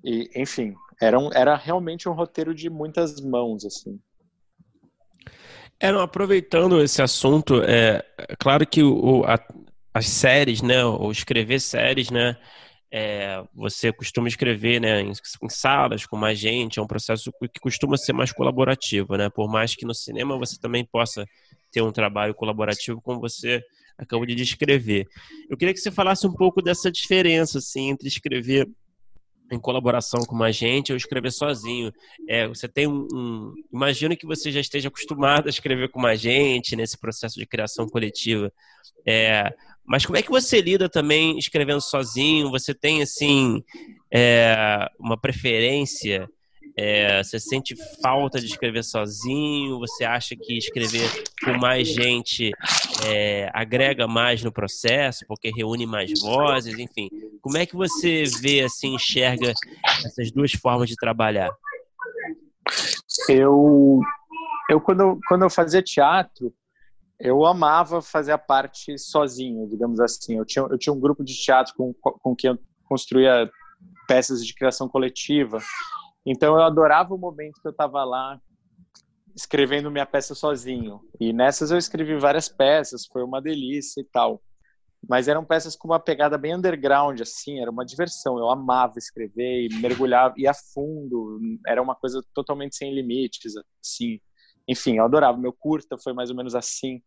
E, 0.04 0.28
enfim, 0.36 0.74
era, 1.00 1.20
um, 1.20 1.30
era 1.32 1.56
realmente 1.56 2.10
um 2.10 2.14
roteiro 2.14 2.54
de 2.54 2.68
muitas 2.68 3.22
mãos, 3.22 3.64
assim. 3.64 4.00
Não, 5.82 6.02
aproveitando 6.02 6.82
esse 6.82 7.02
assunto, 7.02 7.62
é, 7.64 8.04
é 8.18 8.36
claro 8.38 8.66
que 8.66 8.84
o, 8.84 9.24
a, 9.24 9.40
as 9.94 10.08
séries, 10.08 10.62
né, 10.62 10.84
ou 10.84 11.12
escrever 11.12 11.60
séries, 11.60 12.10
né, 12.10 12.36
é, 12.92 13.44
você 13.54 13.94
costuma 13.94 14.28
escrever 14.28 14.82
né, 14.82 15.02
em, 15.02 15.12
em, 15.12 15.50
salas 15.50 16.06
com 16.06 16.18
mais 16.18 16.40
gente, 16.40 16.80
é 16.80 16.82
um 16.82 16.88
processo 16.88 17.32
que 17.54 17.60
costuma 17.60 17.98
ser 17.98 18.14
mais 18.14 18.32
colaborativo, 18.32 19.16
né? 19.16 19.30
Por 19.30 19.48
mais 19.50 19.76
que 19.76 19.86
no 19.86 19.94
cinema 19.94 20.38
você 20.38 20.60
também 20.60 20.84
possa 20.84 21.26
ter 21.72 21.82
um 21.82 21.92
trabalho 21.92 22.34
colaborativo, 22.34 23.02
como 23.02 23.20
você 23.20 23.64
acabou 23.98 24.26
de 24.26 24.34
descrever. 24.34 25.08
Eu 25.50 25.58
queria 25.58 25.74
que 25.74 25.80
você 25.80 25.92
falasse 25.92 26.26
um 26.26 26.34
pouco 26.34 26.62
dessa 26.62 26.92
diferença 26.92 27.60
assim, 27.60 27.90
entre 27.90 28.08
escrever 28.08 28.68
em 29.52 29.60
colaboração 29.60 30.22
com 30.22 30.36
mais 30.36 30.56
gente 30.56 30.92
ou 30.92 30.98
escrever 30.98 31.32
sozinho. 31.32 31.92
É, 32.28 32.48
você 32.48 32.68
tem 32.68 32.88
um, 32.88 33.08
um, 33.14 33.54
Imagino 33.74 34.16
que 34.16 34.26
você 34.26 34.52
já 34.52 34.60
esteja 34.60 34.88
acostumado 34.88 35.48
a 35.48 35.50
escrever 35.50 35.90
com 35.90 36.00
mais 36.00 36.20
gente 36.20 36.76
nesse 36.76 36.98
processo 36.98 37.38
de 37.38 37.46
criação 37.46 37.88
coletiva. 37.88 38.52
É, 39.06 39.54
mas 39.90 40.06
como 40.06 40.18
é 40.18 40.22
que 40.22 40.30
você 40.30 40.62
lida 40.62 40.88
também 40.88 41.36
escrevendo 41.40 41.82
sozinho? 41.82 42.52
Você 42.52 42.76
tem, 42.76 43.02
assim, 43.02 43.64
é, 44.14 44.88
uma 45.00 45.20
preferência? 45.20 46.30
É, 46.78 47.24
você 47.24 47.40
sente 47.40 47.76
falta 48.00 48.40
de 48.40 48.46
escrever 48.46 48.84
sozinho? 48.84 49.80
Você 49.80 50.06
acha 50.06 50.36
que 50.36 50.60
escrever 50.60 51.10
com 51.44 51.58
mais 51.58 51.88
gente 51.88 52.52
é, 53.08 53.50
agrega 53.52 54.08
mais 54.08 54.44
no 54.44 54.52
processo, 54.52 55.26
porque 55.28 55.50
reúne 55.50 55.88
mais 55.88 56.12
vozes? 56.22 56.78
Enfim, 56.78 57.10
como 57.42 57.58
é 57.58 57.66
que 57.66 57.76
você 57.76 58.26
vê, 58.40 58.62
assim, 58.62 58.94
enxerga 58.94 59.52
essas 60.06 60.32
duas 60.32 60.52
formas 60.52 60.88
de 60.88 60.96
trabalhar? 60.96 61.50
Eu, 63.28 64.02
eu 64.70 64.80
quando, 64.80 65.20
quando 65.28 65.46
eu 65.46 65.50
fazia 65.50 65.82
teatro, 65.82 66.54
eu 67.20 67.46
amava 67.46 68.02
fazer 68.02 68.32
a 68.32 68.38
parte 68.38 68.98
sozinho, 68.98 69.68
digamos 69.68 70.00
assim. 70.00 70.38
Eu 70.38 70.46
tinha, 70.46 70.66
eu 70.66 70.78
tinha 70.78 70.94
um 70.94 71.00
grupo 71.00 71.24
de 71.24 71.36
teatro 71.36 71.74
com, 71.76 71.94
com 71.94 72.36
quem 72.36 72.52
eu 72.52 72.60
construía 72.86 73.50
peças 74.08 74.46
de 74.46 74.54
criação 74.54 74.88
coletiva. 74.88 75.60
Então 76.26 76.56
eu 76.56 76.64
adorava 76.64 77.14
o 77.14 77.18
momento 77.18 77.62
que 77.62 77.68
eu 77.68 77.72
estava 77.72 78.04
lá 78.06 78.40
escrevendo 79.36 79.92
minha 79.92 80.06
peça 80.06 80.34
sozinho. 80.34 81.02
E 81.20 81.34
nessas 81.34 81.72
eu 81.72 81.78
escrevi 81.78 82.18
várias 82.18 82.48
peças, 82.48 83.06
foi 83.06 83.22
uma 83.24 83.42
delícia 83.42 84.00
e 84.00 84.06
tal. 84.06 84.42
Mas 85.08 85.28
eram 85.28 85.46
peças 85.46 85.76
com 85.76 85.88
uma 85.88 86.00
pegada 86.00 86.38
bem 86.38 86.56
underground, 86.56 87.22
assim, 87.22 87.62
era 87.62 87.72
uma 87.72 87.86
diversão. 87.86 88.38
Eu 88.38 88.50
amava 88.50 88.98
escrever 88.98 89.68
e 89.68 89.80
mergulhar, 89.80 90.34
ia 90.38 90.52
a 90.52 90.54
fundo, 90.54 91.40
era 91.66 91.82
uma 91.82 91.96
coisa 91.96 92.22
totalmente 92.34 92.76
sem 92.76 92.94
limites, 92.94 93.54
assim 93.82 94.20
enfim, 94.70 94.98
eu 94.98 95.06
adorava. 95.06 95.36
Meu 95.36 95.52
curta 95.52 95.98
foi 95.98 96.14
mais 96.14 96.30
ou 96.30 96.36
menos 96.36 96.54
assim. 96.54 97.02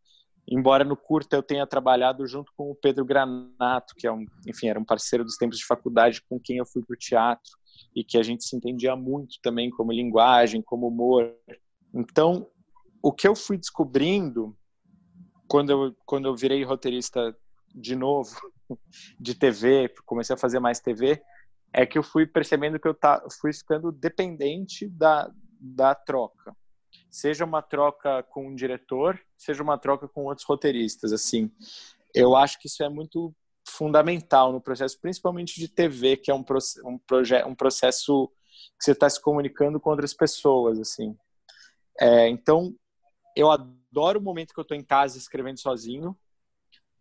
Embora 0.48 0.82
no 0.82 0.96
curta 0.96 1.36
eu 1.36 1.42
tenha 1.42 1.64
trabalhado 1.64 2.26
junto 2.26 2.52
com 2.56 2.72
o 2.72 2.74
Pedro 2.74 3.04
Granato, 3.04 3.94
que 3.96 4.04
é 4.04 4.12
um, 4.12 4.26
enfim, 4.44 4.66
era 4.66 4.80
um 4.80 4.84
parceiro 4.84 5.24
dos 5.24 5.36
tempos 5.36 5.58
de 5.58 5.64
faculdade 5.64 6.20
com 6.28 6.40
quem 6.40 6.56
eu 6.56 6.66
fui 6.66 6.82
para 6.82 6.94
o 6.94 6.98
teatro 6.98 7.52
e 7.94 8.02
que 8.02 8.18
a 8.18 8.22
gente 8.24 8.42
se 8.42 8.56
entendia 8.56 8.96
muito 8.96 9.36
também 9.40 9.70
como 9.70 9.92
linguagem, 9.92 10.60
como 10.60 10.88
humor. 10.88 11.32
Então, 11.94 12.48
o 13.00 13.12
que 13.12 13.28
eu 13.28 13.36
fui 13.36 13.56
descobrindo 13.56 14.56
quando 15.46 15.70
eu 15.70 15.96
quando 16.04 16.26
eu 16.26 16.34
virei 16.34 16.64
roteirista 16.64 17.36
de 17.72 17.94
novo 17.94 18.34
de 19.20 19.36
TV, 19.36 19.94
comecei 20.04 20.34
a 20.34 20.38
fazer 20.38 20.58
mais 20.58 20.80
TV, 20.80 21.22
é 21.72 21.86
que 21.86 21.96
eu 21.96 22.02
fui 22.02 22.26
percebendo 22.26 22.80
que 22.80 22.88
eu 22.88 22.94
tá, 22.94 23.24
fui 23.40 23.52
ficando 23.52 23.92
dependente 23.92 24.88
da, 24.88 25.30
da 25.60 25.94
troca 25.94 26.52
seja 27.12 27.44
uma 27.44 27.60
troca 27.60 28.22
com 28.22 28.48
um 28.48 28.54
diretor, 28.54 29.20
seja 29.36 29.62
uma 29.62 29.76
troca 29.76 30.08
com 30.08 30.24
outros 30.24 30.46
roteiristas, 30.46 31.12
assim. 31.12 31.52
Eu 32.14 32.34
acho 32.34 32.58
que 32.58 32.66
isso 32.66 32.82
é 32.82 32.88
muito 32.88 33.34
fundamental 33.68 34.50
no 34.50 34.62
processo, 34.62 34.98
principalmente 34.98 35.60
de 35.60 35.68
TV, 35.68 36.16
que 36.16 36.30
é 36.30 36.34
um, 36.34 36.44
um, 36.84 36.98
um 37.46 37.54
processo 37.54 38.32
que 38.78 38.84
você 38.84 38.92
está 38.92 39.08
se 39.08 39.20
comunicando 39.20 39.78
com 39.78 39.90
outras 39.90 40.14
pessoas, 40.14 40.80
assim. 40.80 41.14
É, 42.00 42.28
então, 42.28 42.74
eu 43.36 43.50
adoro 43.50 44.18
o 44.18 44.22
momento 44.22 44.54
que 44.54 44.58
eu 44.58 44.62
estou 44.62 44.76
em 44.76 44.82
casa 44.82 45.18
escrevendo 45.18 45.60
sozinho, 45.60 46.16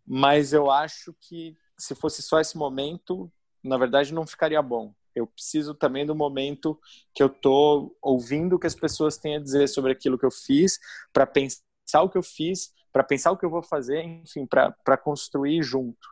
mas 0.06 0.52
eu 0.52 0.70
acho 0.70 1.14
que 1.20 1.56
se 1.78 1.94
fosse 1.94 2.22
só 2.22 2.38
esse 2.38 2.56
momento, 2.56 3.32
na 3.64 3.78
verdade 3.78 4.12
não 4.12 4.26
ficaria 4.26 4.60
bom. 4.60 4.94
Eu 5.14 5.26
preciso 5.26 5.74
também 5.74 6.06
do 6.06 6.14
momento 6.14 6.78
que 7.14 7.22
eu 7.22 7.28
tô 7.28 7.96
ouvindo 8.00 8.56
o 8.56 8.58
que 8.58 8.66
as 8.66 8.74
pessoas 8.74 9.16
têm 9.16 9.36
a 9.36 9.40
dizer 9.40 9.68
sobre 9.68 9.92
aquilo 9.92 10.18
que 10.18 10.26
eu 10.26 10.30
fiz, 10.30 10.78
para 11.12 11.26
pensar 11.26 12.02
o 12.02 12.08
que 12.08 12.18
eu 12.18 12.22
fiz, 12.22 12.70
para 12.92 13.02
pensar 13.02 13.30
o 13.32 13.36
que 13.36 13.44
eu 13.44 13.50
vou 13.50 13.62
fazer, 13.62 14.02
enfim, 14.02 14.46
para 14.46 14.96
construir 14.96 15.62
junto. 15.62 16.08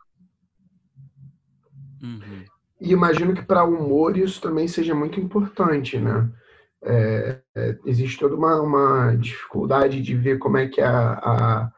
Uhum. 2.03 2.45
E 2.81 2.93
imagino 2.93 3.35
que 3.35 3.43
para 3.43 3.65
o 3.65 3.75
humor 3.75 4.17
isso 4.17 4.41
também 4.41 4.67
seja 4.67 4.95
muito 4.95 5.21
importante, 5.21 5.99
né? 5.99 6.31
É, 6.83 7.41
é, 7.55 7.79
existe 7.85 8.19
toda 8.19 8.35
uma, 8.35 8.59
uma, 8.63 9.15
dificuldade 9.15 10.01
de 10.01 10.15
ver 10.15 10.39
como 10.39 10.57
é 10.57 10.67
que 10.67 10.81
a, 10.81 11.13
a, 11.13 11.73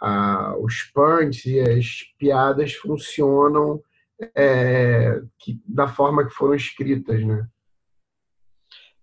a, 0.00 0.56
os 0.58 0.82
punts 0.92 1.46
e 1.46 1.60
as 1.60 2.02
piadas 2.18 2.74
funcionam 2.74 3.80
é, 4.34 5.20
que, 5.38 5.60
da 5.66 5.88
forma 5.88 6.26
que 6.26 6.34
foram 6.34 6.54
escritas, 6.54 7.24
né? 7.24 7.48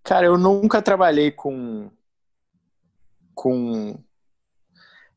Cara, 0.03 0.25
eu 0.25 0.37
nunca 0.37 0.81
trabalhei 0.81 1.31
com 1.31 1.91
com 3.35 4.03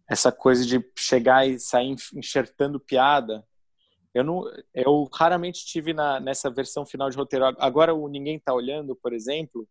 essa 0.08 0.30
coisa 0.30 0.66
de 0.66 0.84
chegar 0.98 1.46
e 1.46 1.58
sair 1.58 1.94
enxertando 2.14 2.78
piada. 2.78 3.46
Eu 4.12 4.24
não, 4.24 4.42
eu 4.74 5.08
raramente 5.14 5.64
tive 5.64 5.94
na, 5.94 6.18
nessa 6.18 6.50
versão 6.50 6.84
final 6.84 7.08
de 7.08 7.16
roteiro. 7.16 7.46
Agora 7.58 7.94
o 7.94 8.08
ninguém 8.08 8.38
tá 8.38 8.52
olhando, 8.52 8.94
por 8.96 9.12
exemplo, 9.12 9.66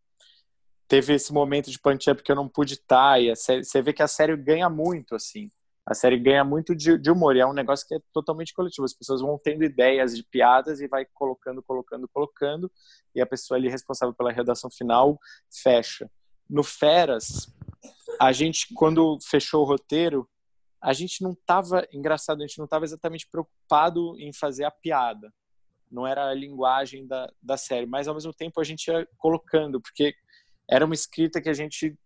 teve 0.87 1.13
esse 1.13 1.31
momento 1.33 1.69
de 1.69 1.77
punch 1.77 2.09
up 2.09 2.23
que 2.23 2.31
eu 2.31 2.35
não 2.35 2.47
pude 2.47 2.75
estar 2.75 3.11
tá, 3.11 3.19
e 3.19 3.35
você 3.35 3.81
vê 3.81 3.93
que 3.93 4.01
a 4.01 4.07
série 4.07 4.35
ganha 4.35 4.69
muito 4.69 5.13
assim 5.13 5.51
a 5.89 5.95
série 5.95 6.19
ganha 6.19 6.43
muito 6.43 6.75
de, 6.75 6.99
de, 6.99 7.09
humor 7.09 7.35
e 7.35 7.39
é 7.39 7.45
um 7.47 7.53
negócio 7.53 7.87
que 7.87 7.95
é 7.95 7.99
totalmente 8.13 8.53
coletivo. 8.53 8.85
As 8.85 8.93
pessoas 8.93 9.21
vão 9.21 9.39
tendo 9.43 9.63
ideias 9.63 10.15
de 10.15 10.23
piadas 10.23 10.79
e 10.79 10.87
vai 10.87 11.03
colocando, 11.15 11.63
colocando, 11.63 12.07
colocando 12.07 12.71
e 13.15 13.19
a 13.19 13.25
pessoa 13.25 13.57
ali 13.57 13.67
responsável 13.67 14.13
pela 14.13 14.31
redação 14.31 14.69
final 14.69 15.17
fecha. 15.51 16.07
No 16.47 16.61
Feras, 16.63 17.51
a 18.21 18.31
gente 18.31 18.71
quando 18.75 19.17
fechou 19.19 19.63
o 19.63 19.65
roteiro, 19.65 20.29
a 20.79 20.93
gente 20.93 21.23
não 21.23 21.31
estava 21.31 21.83
engraçado, 21.91 22.43
a 22.43 22.45
gente 22.45 22.59
não 22.59 22.65
estava 22.65 22.85
exatamente 22.85 23.27
preocupado 23.27 24.15
em 24.19 24.31
fazer 24.31 24.65
a 24.65 24.71
piada. 24.71 25.33
não 25.89 26.05
era 26.05 26.29
a 26.29 26.35
linguagem 26.35 27.07
da, 27.07 27.27
da 27.41 27.57
série, 27.57 27.87
mas 27.87 28.07
ao 28.07 28.13
mesmo 28.13 28.31
tempo 28.31 28.61
a 28.61 28.63
gente 28.63 28.89
ia 28.89 29.07
colocando, 29.17 29.81
porque 29.81 30.13
era 30.69 30.85
uma 30.85 30.93
escrita 30.93 31.41
que 31.41 31.49
a 31.49 31.53
gente 31.53 31.97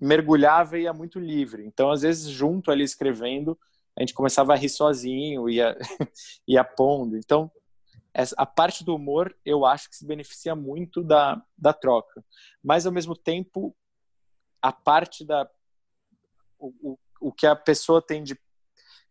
mergulhava 0.00 0.78
e 0.78 0.82
ia 0.82 0.92
muito 0.92 1.18
livre. 1.18 1.64
Então, 1.66 1.90
às 1.90 2.02
vezes, 2.02 2.28
junto 2.28 2.70
ali 2.70 2.82
escrevendo, 2.82 3.58
a 3.96 4.00
gente 4.00 4.14
começava 4.14 4.52
a 4.52 4.56
rir 4.56 4.68
sozinho, 4.68 5.48
ia, 5.48 5.76
ia 6.48 6.64
pondo. 6.64 7.16
Então, 7.16 7.50
a 8.36 8.46
parte 8.46 8.84
do 8.84 8.94
humor 8.94 9.36
eu 9.44 9.64
acho 9.64 9.88
que 9.88 9.96
se 9.96 10.06
beneficia 10.06 10.54
muito 10.54 11.02
da, 11.02 11.40
da 11.56 11.72
troca. 11.72 12.24
Mas, 12.62 12.86
ao 12.86 12.92
mesmo 12.92 13.14
tempo, 13.14 13.76
a 14.62 14.72
parte 14.72 15.24
da. 15.24 15.48
O, 16.58 16.92
o, 16.92 16.98
o 17.20 17.32
que 17.32 17.46
a 17.46 17.54
pessoa 17.54 18.00
tem 18.00 18.22
de, 18.22 18.38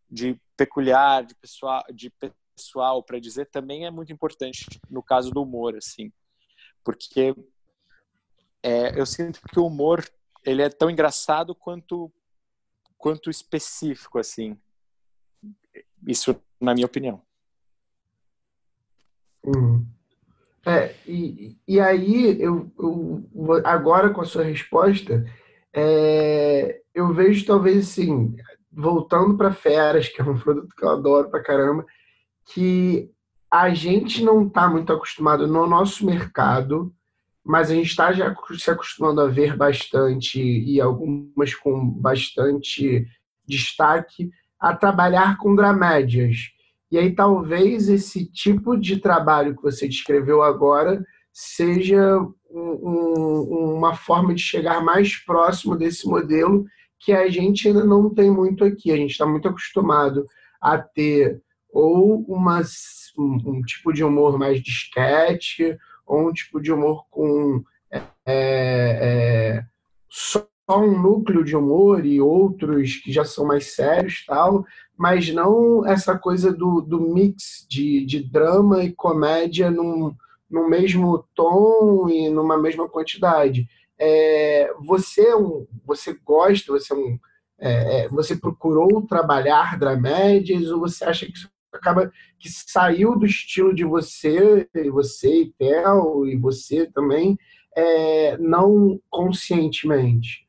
de 0.10 0.40
peculiar, 0.58 1.24
de 1.24 1.36
pessoal, 1.36 1.84
de 1.94 2.12
pessoal 2.56 3.04
para 3.04 3.20
dizer 3.20 3.46
também 3.46 3.86
é 3.86 3.92
muito 3.92 4.12
importante 4.12 4.66
no 4.90 5.02
caso 5.02 5.32
do 5.32 5.42
humor, 5.42 5.76
assim. 5.76 6.12
Porque 6.84 7.36
é, 8.64 9.00
eu 9.00 9.06
sinto 9.06 9.40
que 9.42 9.60
o 9.60 9.66
humor 9.66 10.04
ele 10.46 10.62
é 10.62 10.70
tão 10.70 10.90
engraçado 10.90 11.54
quanto 11.54 12.12
quanto 12.98 13.30
específico, 13.30 14.20
assim. 14.20 14.58
Isso, 16.06 16.36
na 16.60 16.74
minha 16.74 16.86
opinião. 16.86 17.22
Uhum. 19.44 19.86
É, 20.66 20.94
e, 21.08 21.58
e 21.66 21.80
aí, 21.80 22.40
eu, 22.42 22.70
eu, 22.78 23.24
agora 23.64 24.10
com 24.10 24.20
a 24.20 24.26
sua 24.26 24.44
resposta, 24.44 25.26
é, 25.74 26.82
eu 26.94 27.14
vejo 27.14 27.46
talvez 27.46 27.90
assim, 27.90 28.36
voltando 28.72 29.38
para 29.38 29.54
Feras, 29.54 30.10
que 30.10 30.22
é 30.22 30.26
um 30.26 30.38
produto 30.38 30.76
que 30.76 30.84
eu 30.84 30.90
adoro 30.90 31.30
pra 31.30 31.42
caramba, 31.42 31.86
que 32.46 33.10
a 33.50 33.74
gente 33.74 34.24
não 34.24 34.46
está 34.46 34.70
muito 34.70 34.92
acostumado 34.92 35.48
no 35.48 35.66
nosso 35.66 36.06
mercado, 36.06 36.94
mas 37.50 37.72
a 37.72 37.74
gente 37.74 37.88
está 37.88 38.12
já 38.12 38.32
se 38.60 38.70
acostumando 38.70 39.22
a 39.22 39.28
ver 39.28 39.58
bastante, 39.58 40.40
e 40.40 40.80
algumas 40.80 41.56
com 41.56 41.90
bastante 41.90 43.08
destaque, 43.44 44.30
a 44.60 44.76
trabalhar 44.76 45.36
com 45.40 45.56
dramédias. 45.56 46.52
E 46.92 46.98
aí 47.00 47.16
talvez 47.16 47.90
esse 47.90 48.32
tipo 48.32 48.78
de 48.78 48.98
trabalho 48.98 49.56
que 49.56 49.64
você 49.64 49.88
descreveu 49.88 50.44
agora 50.44 51.04
seja 51.34 52.20
um, 52.52 53.78
uma 53.78 53.96
forma 53.96 54.36
de 54.36 54.44
chegar 54.44 54.84
mais 54.84 55.16
próximo 55.16 55.76
desse 55.76 56.08
modelo 56.08 56.66
que 57.00 57.12
a 57.12 57.28
gente 57.30 57.68
ainda 57.68 57.84
não 57.84 58.14
tem 58.14 58.30
muito 58.30 58.64
aqui. 58.64 58.92
A 58.92 58.96
gente 58.96 59.10
está 59.10 59.26
muito 59.26 59.48
acostumado 59.48 60.24
a 60.62 60.78
ter 60.78 61.42
ou 61.74 62.24
uma, 62.28 62.62
um, 63.18 63.38
um, 63.44 63.62
tipo 63.64 63.92
de 63.92 64.04
humor 64.04 64.38
mais 64.38 64.62
disquete, 64.62 65.76
ou 66.10 66.28
um 66.28 66.34
tipo 66.34 66.60
de 66.60 66.74
humor 66.74 67.06
com 67.12 67.64
é, 67.92 68.02
é, 68.26 69.64
só 70.10 70.44
um 70.70 71.00
núcleo 71.00 71.44
de 71.44 71.56
humor 71.56 72.06
e 72.06 72.20
outros 72.20 72.96
que 72.98 73.12
já 73.12 73.24
são 73.24 73.46
mais 73.46 73.76
sérios 73.76 74.26
tal, 74.26 74.66
mas 74.98 75.32
não 75.34 75.86
essa 75.86 76.18
coisa 76.18 76.52
do, 76.52 76.82
do 76.82 77.00
mix 77.00 77.66
de, 77.70 78.06
de 78.06 78.24
drama 78.24 78.84
e 78.84 78.92
comédia 78.92 79.70
num, 79.70 80.14
no 80.50 80.68
mesmo 80.68 81.24
tom 81.36 82.10
e 82.10 82.30
numa 82.30 82.58
mesma 82.58 82.90
quantidade. 82.90 83.68
É, 83.98 84.74
você 84.80 85.22
é 85.22 85.36
você 85.86 86.18
gosta, 86.26 86.72
você 86.72 86.94
é 86.94 87.20
é, 87.62 88.06
é 88.06 88.10
você 88.10 88.36
procurou 88.36 89.06
trabalhar 89.06 89.78
dramédias 89.78 90.72
ou 90.72 90.80
você 90.80 91.04
acha 91.04 91.26
que 91.26 91.34
isso 91.34 91.50
acaba 91.74 92.12
que 92.40 92.50
saiu 92.50 93.18
do 93.18 93.26
estilo 93.26 93.74
de 93.74 93.84
você, 93.84 94.68
e 94.74 94.90
você 94.90 95.44
e 95.44 95.54
Theo, 95.54 96.28
e 96.28 96.36
você 96.36 96.86
também, 96.92 97.38
é, 97.76 98.38
não 98.38 99.00
conscientemente? 99.10 100.48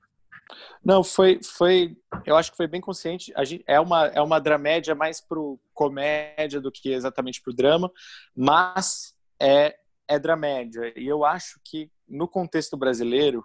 Não, 0.84 1.04
foi, 1.04 1.40
foi, 1.42 1.96
eu 2.24 2.36
acho 2.36 2.50
que 2.50 2.56
foi 2.56 2.66
bem 2.66 2.80
consciente. 2.80 3.32
Gente, 3.44 3.62
é 3.66 3.78
uma 3.78 4.06
é 4.06 4.20
uma 4.20 4.40
dramédia 4.40 4.94
mais 4.94 5.20
pro 5.20 5.60
comédia 5.74 6.60
do 6.60 6.72
que 6.72 6.90
exatamente 6.90 7.42
pro 7.42 7.54
drama, 7.54 7.90
mas 8.34 9.14
é 9.40 9.76
é 10.08 10.18
dramédia. 10.18 10.92
E 10.96 11.06
eu 11.06 11.24
acho 11.24 11.60
que 11.64 11.90
no 12.08 12.26
contexto 12.26 12.76
brasileiro, 12.76 13.44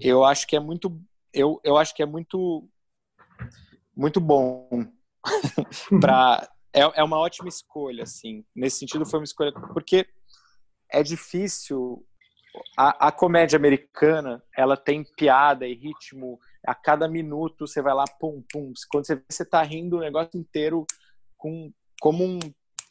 eu 0.00 0.24
acho 0.24 0.46
que 0.46 0.56
é 0.56 0.60
muito 0.60 1.00
eu, 1.32 1.60
eu 1.64 1.78
acho 1.78 1.94
que 1.94 2.02
é 2.02 2.06
muito 2.06 2.68
muito 3.96 4.20
bom 4.20 4.68
para 6.00 6.48
é, 6.72 6.80
é 6.80 7.04
uma 7.04 7.18
ótima 7.18 7.48
escolha, 7.48 8.04
assim. 8.04 8.44
Nesse 8.54 8.78
sentido, 8.78 9.04
foi 9.04 9.20
uma 9.20 9.24
escolha 9.24 9.52
porque 9.52 10.06
é 10.90 11.02
difícil. 11.02 12.04
A, 12.76 13.08
a, 13.08 13.12
comédia 13.12 13.56
americana, 13.56 14.42
ela 14.56 14.76
tem 14.76 15.04
piada 15.16 15.66
e 15.66 15.74
ritmo. 15.74 16.38
A 16.66 16.74
cada 16.74 17.08
minuto 17.08 17.66
você 17.66 17.80
vai 17.80 17.94
lá, 17.94 18.04
pum, 18.20 18.42
pum. 18.52 18.72
Quando 18.90 19.06
você 19.06 19.22
você 19.28 19.44
tá 19.44 19.62
rindo 19.62 19.96
o 19.96 20.00
negócio 20.00 20.38
inteiro 20.38 20.86
com 21.36 21.72
como 22.00 22.24
um 22.24 22.38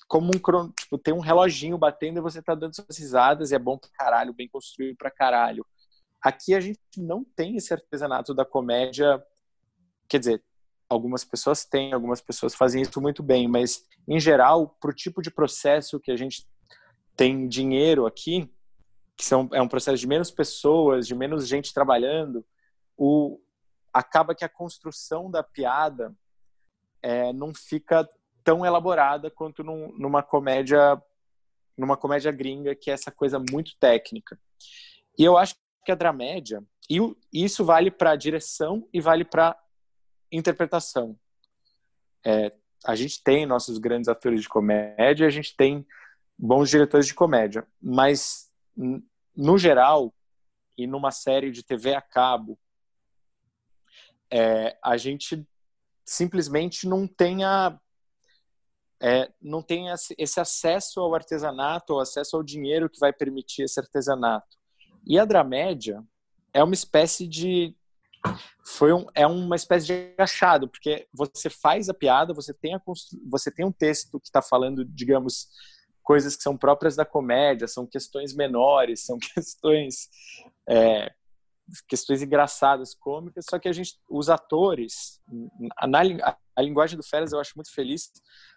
como 0.07 0.27
um 0.27 0.69
tipo, 0.77 0.97
tem 0.97 1.13
um 1.13 1.19
reloginho 1.19 1.77
batendo 1.77 2.17
e 2.17 2.21
você 2.21 2.41
tá 2.41 2.53
dando 2.53 2.75
suas 2.75 2.97
risadas 2.97 3.51
e 3.51 3.55
é 3.55 3.59
bom 3.59 3.77
pra 3.77 3.89
caralho, 3.91 4.33
bem 4.33 4.47
construído 4.49 4.97
pra 4.97 5.09
caralho. 5.09 5.65
Aqui 6.21 6.53
a 6.53 6.59
gente 6.59 6.79
não 6.97 7.23
tem 7.23 7.55
esse 7.55 7.73
artesanato 7.73 8.33
da 8.33 8.43
comédia. 8.43 9.23
Quer 10.09 10.19
dizer, 10.19 10.43
algumas 10.93 11.23
pessoas 11.23 11.63
têm, 11.63 11.93
algumas 11.93 12.19
pessoas 12.19 12.53
fazem 12.53 12.81
isso 12.81 12.99
muito 13.01 13.23
bem, 13.23 13.47
mas 13.47 13.85
em 14.07 14.19
geral, 14.19 14.75
para 14.79 14.91
o 14.91 14.93
tipo 14.93 15.21
de 15.21 15.31
processo 15.31 15.99
que 15.99 16.11
a 16.11 16.17
gente 16.17 16.45
tem 17.15 17.47
dinheiro 17.47 18.05
aqui, 18.05 18.51
que 19.15 19.23
são, 19.23 19.49
é 19.53 19.61
um 19.61 19.67
processo 19.67 19.97
de 19.97 20.07
menos 20.07 20.31
pessoas, 20.31 21.07
de 21.07 21.15
menos 21.15 21.47
gente 21.47 21.73
trabalhando, 21.73 22.45
o, 22.97 23.39
acaba 23.93 24.35
que 24.35 24.43
a 24.43 24.49
construção 24.49 25.31
da 25.31 25.41
piada 25.41 26.13
é, 27.01 27.31
não 27.31 27.53
fica 27.53 28.07
tão 28.43 28.65
elaborada 28.65 29.31
quanto 29.31 29.63
num, 29.63 29.95
numa 29.97 30.21
comédia 30.21 31.01
numa 31.77 31.95
comédia 31.95 32.31
gringa 32.31 32.75
que 32.75 32.91
é 32.91 32.93
essa 32.93 33.09
coisa 33.11 33.39
muito 33.39 33.75
técnica. 33.79 34.37
E 35.17 35.23
eu 35.23 35.37
acho 35.37 35.55
que 35.83 35.91
a 35.91 35.95
dramédia, 35.95 36.61
e 36.89 36.99
isso 37.31 37.63
vale 37.63 37.89
para 37.89 38.15
direção 38.15 38.87
e 38.93 38.99
vale 38.99 39.23
para 39.23 39.57
interpretação. 40.31 41.17
É, 42.25 42.53
a 42.85 42.95
gente 42.95 43.23
tem 43.23 43.45
nossos 43.45 43.77
grandes 43.77 44.07
atores 44.07 44.41
de 44.41 44.49
comédia, 44.49 45.27
a 45.27 45.29
gente 45.29 45.55
tem 45.55 45.85
bons 46.37 46.69
diretores 46.69 47.05
de 47.05 47.13
comédia, 47.13 47.67
mas 47.81 48.51
no 49.35 49.57
geral 49.57 50.13
e 50.77 50.87
numa 50.87 51.11
série 51.11 51.51
de 51.51 51.63
TV 51.63 51.93
a 51.93 52.01
cabo, 52.01 52.57
é, 54.31 54.77
a 54.83 54.97
gente 54.97 55.45
simplesmente 56.03 56.87
não 56.87 57.07
tem 57.07 57.43
a, 57.43 57.79
é, 59.01 59.31
não 59.41 59.61
tem 59.61 59.87
esse 60.17 60.39
acesso 60.39 60.99
ao 60.99 61.13
artesanato, 61.13 61.93
ao 61.93 61.99
acesso 61.99 62.35
ao 62.35 62.43
dinheiro 62.43 62.89
que 62.89 62.99
vai 62.99 63.13
permitir 63.13 63.63
esse 63.63 63.79
artesanato. 63.79 64.57
E 65.05 65.19
a 65.19 65.25
dramédia 65.25 66.03
é 66.53 66.63
uma 66.63 66.73
espécie 66.73 67.27
de 67.27 67.75
foi 68.65 68.93
um, 68.93 69.05
é 69.15 69.25
uma 69.25 69.55
espécie 69.55 69.87
de 69.87 70.13
achado, 70.17 70.67
porque 70.67 71.07
você 71.13 71.49
faz 71.49 71.89
a 71.89 71.93
piada, 71.93 72.33
você 72.33 72.53
tem, 72.53 72.75
a 72.75 72.81
você 73.29 73.51
tem 73.51 73.65
um 73.65 73.71
texto 73.71 74.19
que 74.19 74.27
está 74.27 74.41
falando, 74.41 74.85
digamos, 74.85 75.47
coisas 76.03 76.35
que 76.35 76.43
são 76.43 76.57
próprias 76.57 76.95
da 76.95 77.05
comédia, 77.05 77.67
são 77.67 77.87
questões 77.87 78.33
menores, 78.33 79.05
são 79.05 79.17
questões 79.33 80.09
é, 80.69 81.11
questões 81.87 82.21
engraçadas, 82.21 82.93
cômicas, 82.93 83.45
só 83.49 83.57
que 83.57 83.67
a 83.67 83.73
gente, 83.73 83.99
os 84.09 84.29
atores, 84.29 85.21
na, 85.87 86.01
a 86.55 86.61
linguagem 86.61 86.97
do 86.97 87.03
Feras 87.03 87.31
eu 87.31 87.39
acho 87.39 87.53
muito 87.55 87.73
feliz, 87.73 88.11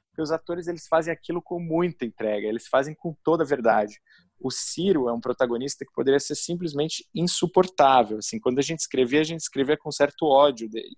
porque 0.08 0.22
os 0.22 0.30
atores 0.30 0.68
eles 0.68 0.86
fazem 0.86 1.12
aquilo 1.12 1.42
com 1.42 1.58
muita 1.58 2.04
entrega, 2.04 2.46
eles 2.46 2.66
fazem 2.66 2.94
com 2.94 3.14
toda 3.22 3.44
a 3.44 3.46
verdade 3.46 4.00
o 4.40 4.50
Ciro 4.50 5.08
é 5.08 5.12
um 5.12 5.20
protagonista 5.20 5.84
que 5.84 5.92
poderia 5.92 6.20
ser 6.20 6.34
simplesmente 6.34 7.08
insuportável. 7.14 8.18
Assim, 8.18 8.38
quando 8.38 8.58
a 8.58 8.62
gente 8.62 8.80
escrevia, 8.80 9.20
a 9.20 9.24
gente 9.24 9.40
escrevia 9.40 9.76
com 9.76 9.90
certo 9.90 10.26
ódio 10.26 10.68
dele. 10.68 10.96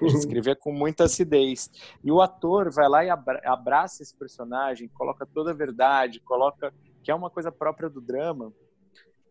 A 0.00 0.08
gente 0.08 0.18
escrevia 0.18 0.56
com 0.56 0.72
muita 0.72 1.04
acidez. 1.04 1.70
E 2.02 2.10
o 2.10 2.20
ator 2.20 2.72
vai 2.72 2.88
lá 2.88 3.04
e 3.04 3.10
abraça 3.10 4.02
esse 4.02 4.16
personagem, 4.16 4.88
coloca 4.88 5.26
toda 5.26 5.50
a 5.50 5.54
verdade, 5.54 6.20
coloca 6.20 6.72
que 7.02 7.10
é 7.10 7.14
uma 7.14 7.30
coisa 7.30 7.52
própria 7.52 7.88
do 7.88 8.00
drama. 8.00 8.52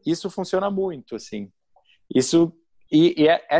Isso 0.05 0.29
funciona 0.29 0.69
muito, 0.69 1.15
assim. 1.15 1.51
Isso 2.13 2.53
e, 2.91 3.21
e 3.21 3.27
é, 3.27 3.45
é, 3.49 3.59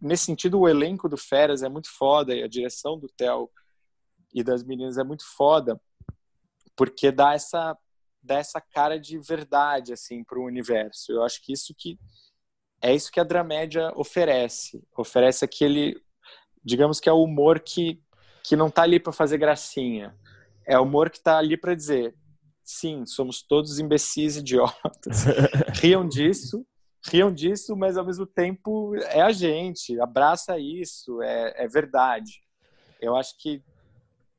nesse 0.00 0.24
sentido 0.24 0.60
o 0.60 0.68
elenco 0.68 1.08
do 1.08 1.16
Feras 1.16 1.62
é 1.62 1.68
muito 1.68 1.90
foda 1.90 2.34
e 2.34 2.42
a 2.42 2.48
direção 2.48 2.98
do 2.98 3.08
Theo 3.08 3.50
e 4.32 4.42
das 4.42 4.62
meninas 4.64 4.98
é 4.98 5.04
muito 5.04 5.24
foda 5.36 5.80
porque 6.76 7.10
dá 7.10 7.34
essa 7.34 7.76
dar 8.22 8.38
essa 8.38 8.60
cara 8.60 8.98
de 8.98 9.18
verdade 9.18 9.92
assim 9.92 10.22
para 10.24 10.38
o 10.38 10.44
universo. 10.44 11.12
Eu 11.12 11.22
acho 11.22 11.42
que 11.42 11.52
isso 11.52 11.74
que 11.76 11.98
é 12.82 12.94
isso 12.94 13.10
que 13.12 13.20
a 13.20 13.24
dramédia 13.24 13.92
oferece. 13.94 14.82
Oferece 14.96 15.44
aquele, 15.44 16.00
digamos 16.64 16.98
que 16.98 17.08
é 17.08 17.12
o 17.12 17.22
humor 17.22 17.60
que 17.60 18.02
que 18.42 18.56
não 18.56 18.68
está 18.68 18.82
ali 18.82 18.98
para 18.98 19.12
fazer 19.12 19.38
gracinha. 19.38 20.16
É 20.66 20.78
o 20.78 20.82
humor 20.82 21.10
que 21.10 21.18
está 21.18 21.38
ali 21.38 21.56
para 21.56 21.74
dizer, 21.74 22.14
sim, 22.64 23.04
somos 23.06 23.42
todos 23.42 23.78
imbecis 23.78 24.36
idiotas. 24.36 25.24
riam 25.80 26.06
disso, 26.08 26.66
riam 27.06 27.32
disso, 27.32 27.76
mas 27.76 27.96
ao 27.96 28.04
mesmo 28.04 28.26
tempo 28.26 28.94
é 28.96 29.20
a 29.20 29.32
gente, 29.32 30.00
abraça 30.00 30.58
isso, 30.58 31.20
é, 31.22 31.64
é 31.64 31.68
verdade. 31.68 32.42
Eu 33.00 33.16
acho 33.16 33.36
que 33.38 33.62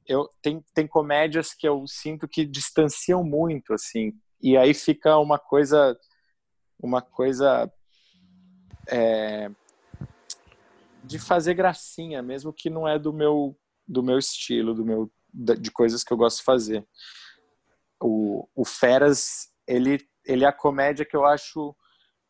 eu 0.08 0.30
tem, 0.42 0.64
tem 0.74 0.88
comédias 0.88 1.54
que 1.54 1.68
eu 1.68 1.86
sinto 1.88 2.28
que 2.28 2.46
distanciam 2.46 3.24
muito, 3.24 3.74
assim, 3.74 4.14
e 4.42 4.58
aí 4.58 4.74
fica 4.74 5.18
uma 5.18 5.38
coisa, 5.38 5.98
uma 6.80 7.02
coisa 7.02 7.72
é, 8.88 9.50
de 11.04 11.20
fazer 11.20 11.54
gracinha, 11.54 12.22
mesmo 12.22 12.54
que 12.54 12.70
não 12.70 12.88
é 12.88 12.98
do 12.98 13.14
meu 13.14 13.58
do 13.88 14.02
meu 14.02 14.18
estilo, 14.18 14.74
do 14.74 14.86
meu 14.86 15.12
de 15.34 15.72
coisas 15.72 16.04
que 16.04 16.14
eu 16.14 16.18
gosto 16.18 16.38
de 16.38 16.44
fazer. 16.44 16.88
O, 18.02 18.48
o 18.56 18.66
Feras, 18.66 19.52
ele 19.68 20.00
ele 20.26 20.44
é 20.44 20.48
a 20.48 20.54
comédia 20.54 21.06
que 21.06 21.16
eu 21.16 21.26
acho 21.26 21.76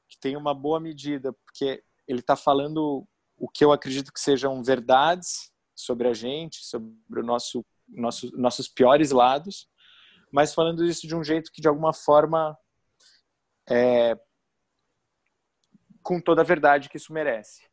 que 0.09 0.17
tem 0.19 0.35
uma 0.35 0.53
boa 0.53 0.79
medida, 0.79 1.33
porque 1.33 1.83
ele 2.07 2.19
está 2.19 2.35
falando 2.35 3.05
o 3.37 3.49
que 3.49 3.63
eu 3.63 3.71
acredito 3.71 4.11
que 4.13 4.19
sejam 4.19 4.63
verdades 4.63 5.50
sobre 5.81 6.07
a 6.07 6.13
gente, 6.13 6.63
sobre 6.65 7.19
o 7.19 7.23
nosso, 7.23 7.65
nosso 7.87 8.31
nossos 8.37 8.67
piores 8.67 9.11
lados, 9.11 9.67
mas 10.31 10.53
falando 10.53 10.85
isso 10.85 11.07
de 11.07 11.15
um 11.15 11.23
jeito 11.23 11.51
que 11.51 11.61
de 11.61 11.67
alguma 11.67 11.93
forma 11.93 12.57
é, 13.69 14.17
com 16.01 16.19
toda 16.19 16.41
a 16.41 16.45
verdade 16.45 16.89
que 16.89 16.97
isso 16.97 17.13
merece. 17.13 17.63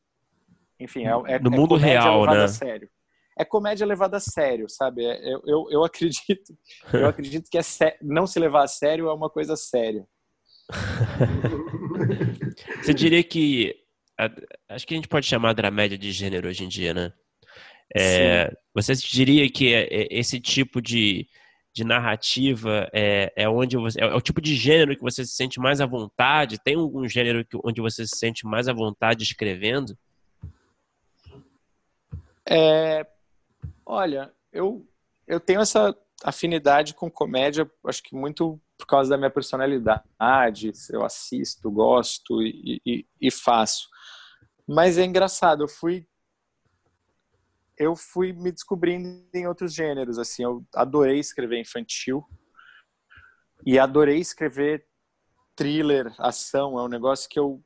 Enfim, 0.78 1.06
é, 1.06 1.34
é 1.34 1.38
mundo 1.38 1.76
é 1.76 1.80
real, 1.80 2.26
né? 2.26 2.44
A 2.44 2.48
sério. 2.48 2.88
É 3.36 3.44
comédia 3.44 3.86
levada 3.86 4.16
a 4.16 4.20
sério, 4.20 4.68
sabe? 4.68 5.04
É, 5.04 5.32
eu, 5.32 5.42
eu, 5.46 5.66
eu 5.70 5.84
acredito, 5.84 6.56
eu 6.92 7.06
acredito 7.09 7.48
que 7.50 7.59
é 7.59 7.62
não 8.02 8.26
se 8.26 8.38
levar 8.38 8.64
a 8.64 8.68
sério 8.68 9.09
é 9.09 9.14
uma 9.14 9.30
coisa 9.30 9.56
séria. 9.56 10.06
Você 12.82 12.92
diria 12.92 13.22
que 13.22 13.74
acho 14.68 14.86
que 14.86 14.94
a 14.94 14.96
gente 14.96 15.09
pode 15.09 15.26
chamar 15.26 15.50
a 15.50 15.54
dramédia 15.54 15.96
de 15.96 16.11
gênero 16.11 16.48
hoje 16.48 16.64
em 16.64 16.68
dia, 16.68 16.92
né? 16.92 17.12
É, 17.97 18.53
você 18.74 18.95
diria 18.95 19.51
que 19.51 19.72
é, 19.72 19.82
é, 19.84 20.09
esse 20.11 20.39
tipo 20.41 20.80
de, 20.80 21.26
de 21.72 21.84
narrativa 21.84 22.89
é, 22.93 23.32
é 23.34 23.49
onde 23.49 23.76
você, 23.76 24.01
é 24.01 24.14
o 24.14 24.20
tipo 24.20 24.41
de 24.41 24.55
gênero 24.55 24.97
que 24.97 25.03
você 25.03 25.24
se 25.24 25.32
sente 25.32 25.59
mais 25.59 25.80
à 25.80 25.86
vontade? 25.86 26.61
Tem 26.62 26.74
algum 26.74 27.09
gênero 27.09 27.45
que, 27.45 27.59
onde 27.64 27.80
você 27.80 28.07
se 28.07 28.16
sente 28.16 28.47
mais 28.47 28.68
à 28.68 28.72
vontade 28.72 29.24
escrevendo? 29.24 29.97
É, 32.49 33.07
olha, 33.84 34.32
eu, 34.53 34.86
eu 35.26 35.39
tenho 35.39 35.61
essa 35.61 35.97
afinidade 36.24 36.95
com 36.95 37.11
comédia, 37.11 37.70
acho 37.86 38.03
que 38.03 38.14
muito 38.14 38.61
por 38.76 38.86
causa 38.86 39.11
da 39.11 39.18
minha 39.18 39.30
personalidade. 39.30 40.72
Eu 40.91 41.05
assisto, 41.05 41.70
gosto 41.70 42.43
e, 42.43 42.80
e, 42.86 43.07
e 43.20 43.30
faço. 43.30 43.89
Mas 44.66 44.99
é 44.99 45.05
engraçado, 45.05 45.64
eu 45.64 45.68
fui 45.68 46.07
eu 47.79 47.95
fui 47.95 48.33
me 48.33 48.51
descobrindo 48.51 49.09
em 49.33 49.47
outros 49.47 49.72
gêneros, 49.72 50.18
assim, 50.18 50.43
eu 50.43 50.64
adorei 50.74 51.18
escrever 51.18 51.61
infantil 51.61 52.24
e 53.64 53.79
adorei 53.79 54.18
escrever 54.18 54.87
thriller, 55.57 56.14
ação, 56.18 56.79
é 56.79 56.83
um 56.83 56.89
negócio 56.89 57.29
que 57.29 57.39
eu 57.39 57.62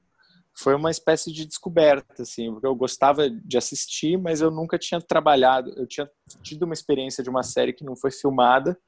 foi 0.55 0.75
uma 0.75 0.91
espécie 0.91 1.33
de 1.33 1.47
descoberta, 1.47 2.23
assim, 2.23 2.53
porque 2.53 2.67
eu 2.67 2.75
gostava 2.75 3.29
de 3.31 3.57
assistir, 3.57 4.19
mas 4.19 4.41
eu 4.43 4.51
nunca 4.51 4.79
tinha 4.79 5.01
trabalhado, 5.01 5.73
eu 5.77 5.87
tinha 5.87 6.11
tido 6.43 6.65
uma 6.65 6.75
experiência 6.75 7.25
de 7.25 7.31
uma 7.31 7.43
série 7.43 7.73
que 7.73 7.85
não 7.85 7.97
foi 7.97 8.11
filmada, 8.11 8.79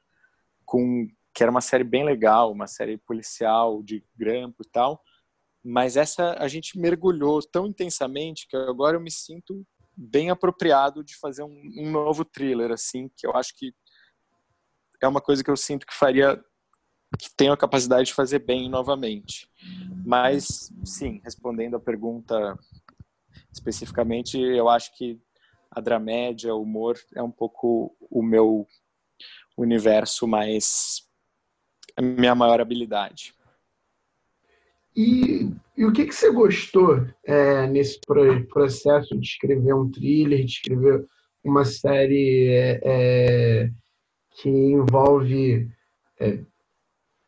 com 0.66 1.06
que 1.34 1.42
era 1.42 1.50
uma 1.50 1.60
série 1.60 1.82
bem 1.82 2.04
legal, 2.04 2.52
uma 2.52 2.66
série 2.66 2.98
policial 2.98 3.82
de 3.82 4.04
grampo 4.14 4.62
e 4.62 4.70
tal, 4.70 5.02
mas 5.64 5.96
essa 5.96 6.34
a 6.38 6.46
gente 6.46 6.78
mergulhou 6.78 7.40
tão 7.40 7.66
intensamente 7.66 8.46
que 8.46 8.56
agora 8.56 8.96
eu 8.96 9.00
me 9.00 9.10
sinto 9.10 9.66
bem 9.96 10.30
apropriado 10.30 11.04
de 11.04 11.16
fazer 11.16 11.42
um, 11.42 11.72
um, 11.78 11.90
novo 11.90 12.24
thriller, 12.24 12.70
assim, 12.70 13.08
que 13.16 13.26
eu 13.26 13.34
acho 13.34 13.56
que 13.56 13.74
é 15.02 15.08
uma 15.08 15.20
coisa 15.20 15.44
que 15.44 15.50
eu 15.50 15.56
sinto 15.56 15.86
que 15.86 15.94
faria, 15.94 16.42
que 17.18 17.30
tenho 17.36 17.52
a 17.52 17.56
capacidade 17.56 18.06
de 18.06 18.14
fazer 18.14 18.40
bem 18.40 18.68
novamente. 18.68 19.48
Mas, 20.04 20.72
sim, 20.84 21.20
respondendo 21.24 21.76
a 21.76 21.80
pergunta 21.80 22.58
especificamente, 23.52 24.38
eu 24.38 24.68
acho 24.68 24.96
que 24.96 25.20
a 25.70 25.80
dramédia, 25.80 26.54
o 26.54 26.62
humor, 26.62 26.98
é 27.14 27.22
um 27.22 27.30
pouco 27.30 27.96
o 28.10 28.22
meu 28.22 28.66
universo 29.56 30.26
mais. 30.26 31.02
a 31.96 32.02
minha 32.02 32.34
maior 32.34 32.60
habilidade. 32.60 33.34
E, 34.96 35.50
e 35.76 35.84
o 35.84 35.92
que, 35.92 36.06
que 36.06 36.14
você 36.14 36.30
gostou 36.30 37.04
é, 37.24 37.66
nesse 37.66 38.00
processo 38.48 39.18
de 39.18 39.26
escrever 39.26 39.74
um 39.74 39.90
thriller, 39.90 40.44
de 40.44 40.52
escrever 40.52 41.04
uma 41.42 41.64
série 41.64 42.48
é, 42.48 42.80
é, 42.84 43.70
que 44.40 44.48
envolve 44.48 45.68
é, 46.20 46.38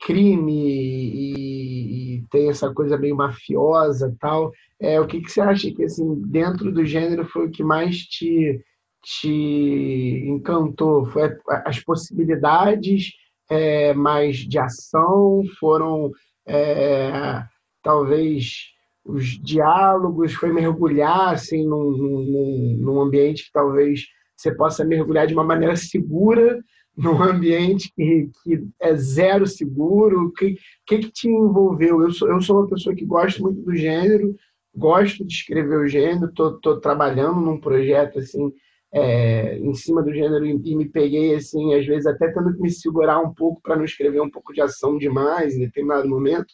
crime 0.00 0.52
e, 0.52 2.18
e, 2.18 2.26
tem 2.30 2.48
essa 2.48 2.72
coisa 2.72 2.96
meio 2.96 3.16
mafiosa 3.16 4.16
tal? 4.20 4.52
É, 4.80 5.00
o 5.00 5.06
que, 5.06 5.20
que 5.20 5.30
você 5.30 5.40
acha 5.40 5.70
que 5.72 5.84
assim 5.84 6.14
dentro 6.22 6.70
do 6.70 6.84
gênero 6.84 7.26
foi 7.26 7.46
o 7.46 7.50
que 7.50 7.64
mais 7.64 7.98
te, 7.98 8.62
te 9.02 10.24
encantou? 10.28 11.04
Foi 11.06 11.36
as 11.64 11.80
possibilidades 11.80 13.12
é, 13.50 13.92
mais 13.92 14.36
de 14.36 14.58
ação? 14.58 15.42
Foram 15.58 16.12
é, 16.46 17.42
talvez 17.86 18.72
os 19.04 19.40
diálogos, 19.40 20.34
foi 20.34 20.52
mergulhar 20.52 21.32
assim, 21.32 21.64
num, 21.64 21.92
num, 21.92 22.76
num 22.80 23.00
ambiente 23.00 23.44
que 23.44 23.52
talvez 23.52 24.06
você 24.36 24.52
possa 24.52 24.84
mergulhar 24.84 25.28
de 25.28 25.34
uma 25.34 25.44
maneira 25.44 25.76
segura 25.76 26.58
num 26.98 27.22
ambiente 27.22 27.92
que, 27.94 28.28
que 28.42 28.66
é 28.80 28.96
zero 28.96 29.46
seguro? 29.46 30.26
O 30.26 30.32
que, 30.32 30.56
que, 30.84 30.98
que 30.98 31.12
te 31.12 31.28
envolveu? 31.28 32.02
Eu 32.02 32.10
sou, 32.10 32.28
eu 32.28 32.40
sou 32.40 32.58
uma 32.58 32.68
pessoa 32.68 32.96
que 32.96 33.04
gosta 33.04 33.40
muito 33.40 33.62
do 33.62 33.76
gênero, 33.76 34.34
gosto 34.74 35.24
de 35.24 35.32
escrever 35.32 35.78
o 35.78 35.86
gênero, 35.86 36.26
estou 36.26 36.80
trabalhando 36.80 37.40
num 37.40 37.60
projeto 37.60 38.18
assim 38.18 38.52
é, 38.92 39.58
em 39.58 39.74
cima 39.74 40.02
do 40.02 40.12
gênero 40.12 40.44
e, 40.44 40.74
me 40.74 40.88
peguei 40.88 41.36
assim, 41.36 41.72
às 41.74 41.86
vezes 41.86 42.06
até 42.06 42.32
tendo 42.32 42.52
que 42.52 42.60
me 42.60 42.70
segurar 42.70 43.20
um 43.20 43.32
pouco 43.32 43.60
para 43.62 43.76
não 43.76 43.84
escrever 43.84 44.20
um 44.20 44.30
pouco 44.30 44.52
de 44.52 44.60
ação 44.60 44.98
demais 44.98 45.54
em 45.54 45.60
determinado 45.60 46.08
momento 46.08 46.52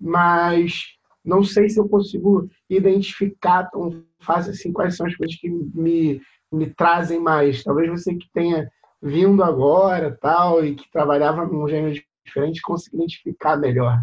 mas 0.00 0.96
não 1.24 1.42
sei 1.42 1.68
se 1.68 1.80
eu 1.80 1.88
consigo 1.88 2.48
identificar 2.70 3.64
tão 3.64 4.04
fácil 4.20 4.52
assim 4.52 4.72
quais 4.72 4.96
são 4.96 5.06
as 5.06 5.16
coisas 5.16 5.36
que 5.36 5.48
me, 5.48 6.20
me 6.52 6.72
trazem 6.72 7.18
mais. 7.18 7.64
Talvez 7.64 7.90
você 7.90 8.14
que 8.14 8.28
tenha 8.32 8.70
vindo 9.02 9.42
agora 9.42 10.16
tal 10.20 10.64
e 10.64 10.74
que 10.74 10.90
trabalhava 10.90 11.44
num 11.44 11.68
gênero 11.68 12.00
diferente 12.24 12.62
consiga 12.62 12.96
identificar 12.96 13.56
melhor. 13.56 13.98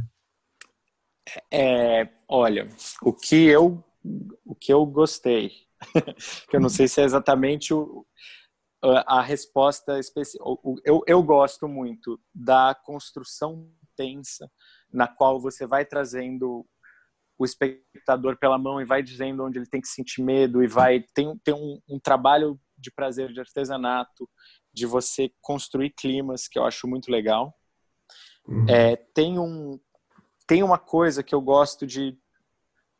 É, 1.51 2.09
olha, 2.27 2.67
o 3.01 3.13
que 3.13 3.45
eu 3.45 3.83
o 4.45 4.53
que 4.53 4.73
eu 4.73 4.85
gostei, 4.85 5.51
que 6.49 6.55
eu 6.55 6.59
não 6.59 6.69
sei 6.69 6.87
se 6.87 7.01
é 7.01 7.05
exatamente 7.05 7.73
o, 7.73 8.05
a 8.81 9.21
resposta 9.21 9.97
específica. 9.97 10.43
Eu, 10.83 11.01
eu 11.07 11.23
gosto 11.23 11.67
muito 11.67 12.19
da 12.33 12.75
construção 12.75 13.71
tensa 13.95 14.49
na 14.93 15.07
qual 15.07 15.39
você 15.39 15.65
vai 15.65 15.85
trazendo 15.85 16.65
o 17.37 17.45
espectador 17.45 18.37
pela 18.37 18.57
mão 18.57 18.79
e 18.79 18.85
vai 18.85 19.01
dizendo 19.01 19.43
onde 19.43 19.57
ele 19.57 19.65
tem 19.65 19.81
que 19.81 19.87
sentir 19.87 20.21
medo 20.21 20.63
e 20.63 20.67
vai 20.67 21.03
tem, 21.13 21.37
tem 21.39 21.53
um, 21.53 21.79
um 21.89 21.99
trabalho 21.99 22.59
de 22.77 22.91
prazer 22.91 23.33
de 23.33 23.39
artesanato 23.39 24.29
de 24.73 24.85
você 24.85 25.31
construir 25.41 25.89
climas 25.91 26.47
que 26.47 26.59
eu 26.59 26.63
acho 26.63 26.87
muito 26.87 27.11
legal 27.11 27.53
uhum. 28.47 28.65
é, 28.69 28.95
tem 28.95 29.39
um 29.39 29.79
tem 30.45 30.61
uma 30.61 30.77
coisa 30.77 31.23
que 31.23 31.33
eu 31.33 31.41
gosto 31.41 31.87
de 31.87 32.17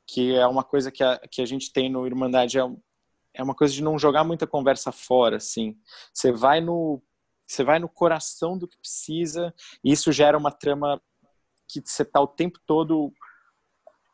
que 0.08 0.36
é 0.36 0.48
uma 0.48 0.64
coisa 0.64 0.92
que 0.92 1.04
a, 1.04 1.20
que 1.32 1.42
a 1.42 1.46
gente 1.46 1.72
tem 1.72 1.90
no 1.90 2.06
Irmandade 2.06 2.60
é, 2.60 2.64
é 3.36 3.44
uma 3.44 3.56
coisa 3.56 3.74
de 3.74 3.84
não 3.84 4.00
jogar 4.00 4.24
muita 4.24 4.48
conversa 4.48 4.92
fora 4.92 5.38
assim 5.38 5.78
você 6.14 6.32
vai 6.32 6.60
no 6.60 7.02
você 7.46 7.64
vai 7.64 7.78
no 7.78 7.90
coração 7.90 8.58
do 8.58 8.68
que 8.68 8.80
precisa 8.80 9.54
e 9.84 9.92
isso 9.92 10.12
gera 10.12 10.38
uma 10.38 10.52
trama 10.52 11.00
que 11.82 11.90
você 11.90 12.04
está 12.04 12.20
o 12.22 12.28
tempo 12.28 12.60
todo 12.66 13.14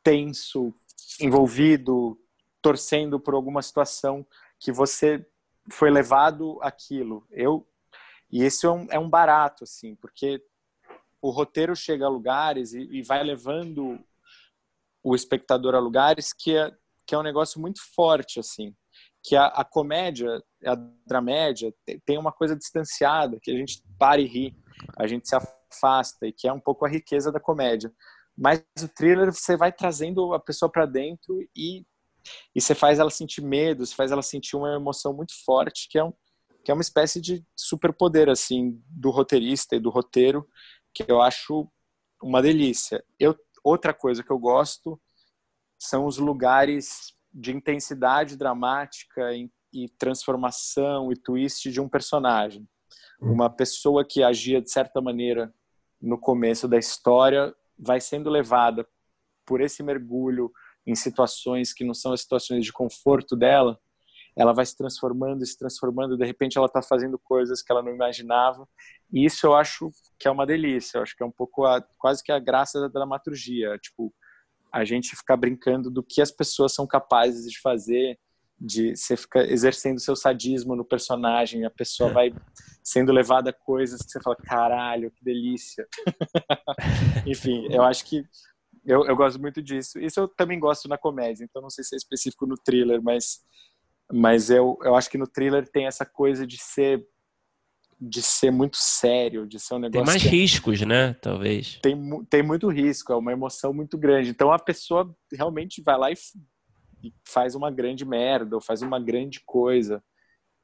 tenso, 0.03 0.73
envolvido, 1.19 2.19
torcendo 2.61 3.19
por 3.19 3.33
alguma 3.33 3.61
situação 3.61 4.25
que 4.59 4.71
você 4.71 5.25
foi 5.71 5.89
levado 5.89 6.59
aquilo. 6.61 7.25
Eu 7.31 7.65
e 8.31 8.45
isso 8.45 8.67
é 8.67 8.71
um, 8.71 8.87
é 8.91 8.99
um 8.99 9.09
barato 9.09 9.63
assim, 9.63 9.95
porque 9.95 10.43
o 11.21 11.31
roteiro 11.31 11.75
chega 11.75 12.05
a 12.05 12.09
lugares 12.09 12.73
e, 12.73 12.81
e 12.91 13.01
vai 13.01 13.23
levando 13.23 13.99
o 15.03 15.15
espectador 15.15 15.75
a 15.75 15.79
lugares 15.79 16.31
que 16.33 16.55
é, 16.55 16.71
que 17.05 17.15
é 17.15 17.17
um 17.17 17.23
negócio 17.23 17.59
muito 17.59 17.81
forte 17.95 18.39
assim 18.39 18.75
que 19.23 19.35
a, 19.35 19.47
a 19.47 19.65
comédia 19.65 20.41
a 20.65 20.75
dramédia 21.05 21.73
tem 22.05 22.17
uma 22.17 22.31
coisa 22.31 22.55
distanciada 22.55 23.39
que 23.41 23.51
a 23.51 23.55
gente 23.55 23.81
para 23.97 24.21
e 24.21 24.25
ri 24.25 24.55
a 24.97 25.07
gente 25.07 25.27
se 25.27 25.35
afasta 25.35 25.58
e 26.23 26.31
que 26.31 26.47
é 26.47 26.53
um 26.53 26.59
pouco 26.59 26.85
a 26.85 26.89
riqueza 26.89 27.31
da 27.31 27.39
comédia. 27.39 27.91
Mas 28.37 28.63
o 28.81 28.87
thriller 28.87 29.33
você 29.33 29.57
vai 29.57 29.71
trazendo 29.71 30.33
a 30.33 30.39
pessoa 30.39 30.71
para 30.71 30.85
dentro 30.85 31.41
e 31.55 31.85
e 32.53 32.61
você 32.61 32.75
faz 32.75 32.99
ela 32.99 33.09
sentir 33.09 33.41
medo, 33.41 33.85
você 33.85 33.95
faz 33.95 34.11
ela 34.11 34.21
sentir 34.21 34.55
uma 34.55 34.75
emoção 34.75 35.13
muito 35.13 35.33
forte, 35.43 35.87
que 35.89 35.97
é 35.97 36.03
um, 36.03 36.13
que 36.63 36.69
é 36.69 36.73
uma 36.73 36.81
espécie 36.81 37.19
de 37.19 37.43
superpoder 37.55 38.29
assim 38.29 38.79
do 38.87 39.09
roteirista 39.09 39.75
e 39.75 39.79
do 39.79 39.89
roteiro, 39.89 40.47
que 40.93 41.05
eu 41.07 41.21
acho 41.21 41.67
uma 42.21 42.41
delícia. 42.41 43.03
Eu 43.17 43.35
outra 43.63 43.93
coisa 43.93 44.23
que 44.23 44.31
eu 44.31 44.39
gosto 44.39 44.99
são 45.77 46.05
os 46.05 46.17
lugares 46.17 47.13
de 47.33 47.55
intensidade 47.55 48.35
dramática 48.35 49.33
e, 49.33 49.49
e 49.73 49.89
transformação 49.89 51.11
e 51.11 51.15
twist 51.15 51.69
de 51.69 51.79
um 51.79 51.87
personagem. 51.87 52.67
Hum. 53.21 53.33
Uma 53.33 53.49
pessoa 53.49 54.05
que 54.05 54.23
agia 54.23 54.61
de 54.61 54.71
certa 54.71 55.01
maneira 55.01 55.53
no 56.01 56.17
começo 56.17 56.67
da 56.67 56.77
história 56.77 57.53
vai 57.77 57.99
sendo 57.99 58.29
levada 58.29 58.87
por 59.45 59.61
esse 59.61 59.81
mergulho 59.81 60.51
em 60.85 60.95
situações 60.95 61.73
que 61.73 61.83
não 61.83 61.93
são 61.93 62.13
as 62.13 62.21
situações 62.21 62.65
de 62.65 62.73
conforto 62.73 63.35
dela, 63.35 63.79
ela 64.35 64.53
vai 64.53 64.65
se 64.65 64.75
transformando, 64.75 65.45
se 65.45 65.57
transformando, 65.57 66.17
de 66.17 66.25
repente 66.25 66.57
ela 66.57 66.67
está 66.67 66.81
fazendo 66.81 67.19
coisas 67.19 67.61
que 67.61 67.71
ela 67.71 67.83
não 67.83 67.93
imaginava. 67.93 68.67
E 69.11 69.25
isso 69.25 69.45
eu 69.45 69.53
acho 69.53 69.91
que 70.17 70.27
é 70.27 70.31
uma 70.31 70.45
delícia, 70.45 70.97
eu 70.97 71.03
acho 71.03 71.15
que 71.15 71.23
é 71.23 71.25
um 71.25 71.31
pouco 71.31 71.65
a, 71.65 71.81
quase 71.97 72.23
que 72.23 72.31
a 72.31 72.39
graça 72.39 72.79
da 72.79 72.87
dramaturgia, 72.87 73.77
tipo, 73.79 74.13
a 74.71 74.85
gente 74.85 75.15
ficar 75.15 75.35
brincando 75.35 75.89
do 75.89 76.03
que 76.03 76.21
as 76.21 76.31
pessoas 76.31 76.73
são 76.73 76.87
capazes 76.87 77.51
de 77.51 77.59
fazer, 77.59 78.17
de 78.59 78.95
você 78.95 79.15
ficar 79.15 79.45
exercendo 79.49 79.99
seu 79.99 80.15
sadismo 80.15 80.75
no 80.75 80.83
personagem, 80.83 81.65
a 81.65 81.69
pessoa 81.69 82.09
é. 82.09 82.13
vai 82.13 82.33
sendo 82.83 83.11
levada 83.11 83.51
a 83.51 83.53
coisas 83.53 84.01
que 84.01 84.11
você 84.11 84.21
fala, 84.21 84.35
caralho, 84.35 85.11
que 85.11 85.23
delícia. 85.23 85.87
Enfim, 87.25 87.67
eu 87.71 87.83
acho 87.83 88.05
que 88.05 88.23
eu, 88.85 89.05
eu 89.05 89.15
gosto 89.15 89.39
muito 89.39 89.61
disso. 89.61 89.99
Isso 89.99 90.19
eu 90.19 90.27
também 90.27 90.59
gosto 90.59 90.87
na 90.89 90.97
comédia, 90.97 91.43
então 91.43 91.61
não 91.61 91.69
sei 91.69 91.83
se 91.83 91.95
é 91.95 91.97
específico 91.97 92.45
no 92.45 92.57
thriller, 92.57 93.01
mas, 93.01 93.39
mas 94.11 94.49
eu, 94.49 94.77
eu 94.83 94.95
acho 94.95 95.09
que 95.09 95.17
no 95.17 95.27
thriller 95.27 95.67
tem 95.67 95.85
essa 95.85 96.05
coisa 96.05 96.45
de 96.45 96.57
ser 96.57 97.05
de 98.01 98.21
ser 98.21 98.49
muito 98.49 98.77
sério, 98.77 99.45
de 99.45 99.59
ser 99.59 99.73
um 99.73 99.79
negócio. 99.79 100.05
Tem 100.05 100.13
mais 100.13 100.23
que, 100.23 100.29
riscos, 100.29 100.79
né? 100.81 101.13
Talvez. 101.15 101.79
Tem, 101.81 102.25
tem 102.29 102.41
muito 102.41 102.69
risco, 102.69 103.11
é 103.11 103.15
uma 103.17 103.33
emoção 103.33 103.73
muito 103.73 103.97
grande. 103.97 104.29
Então 104.29 104.53
a 104.53 104.57
pessoa 104.57 105.13
realmente 105.33 105.81
vai 105.81 105.97
lá 105.97 106.09
e, 106.09 106.15
e 107.03 107.13
faz 107.27 107.55
uma 107.55 107.71
grande 107.71 108.05
merda, 108.05 108.55
ou 108.55 108.61
faz 108.61 108.81
uma 108.81 108.99
grande 108.99 109.41
coisa. 109.45 110.03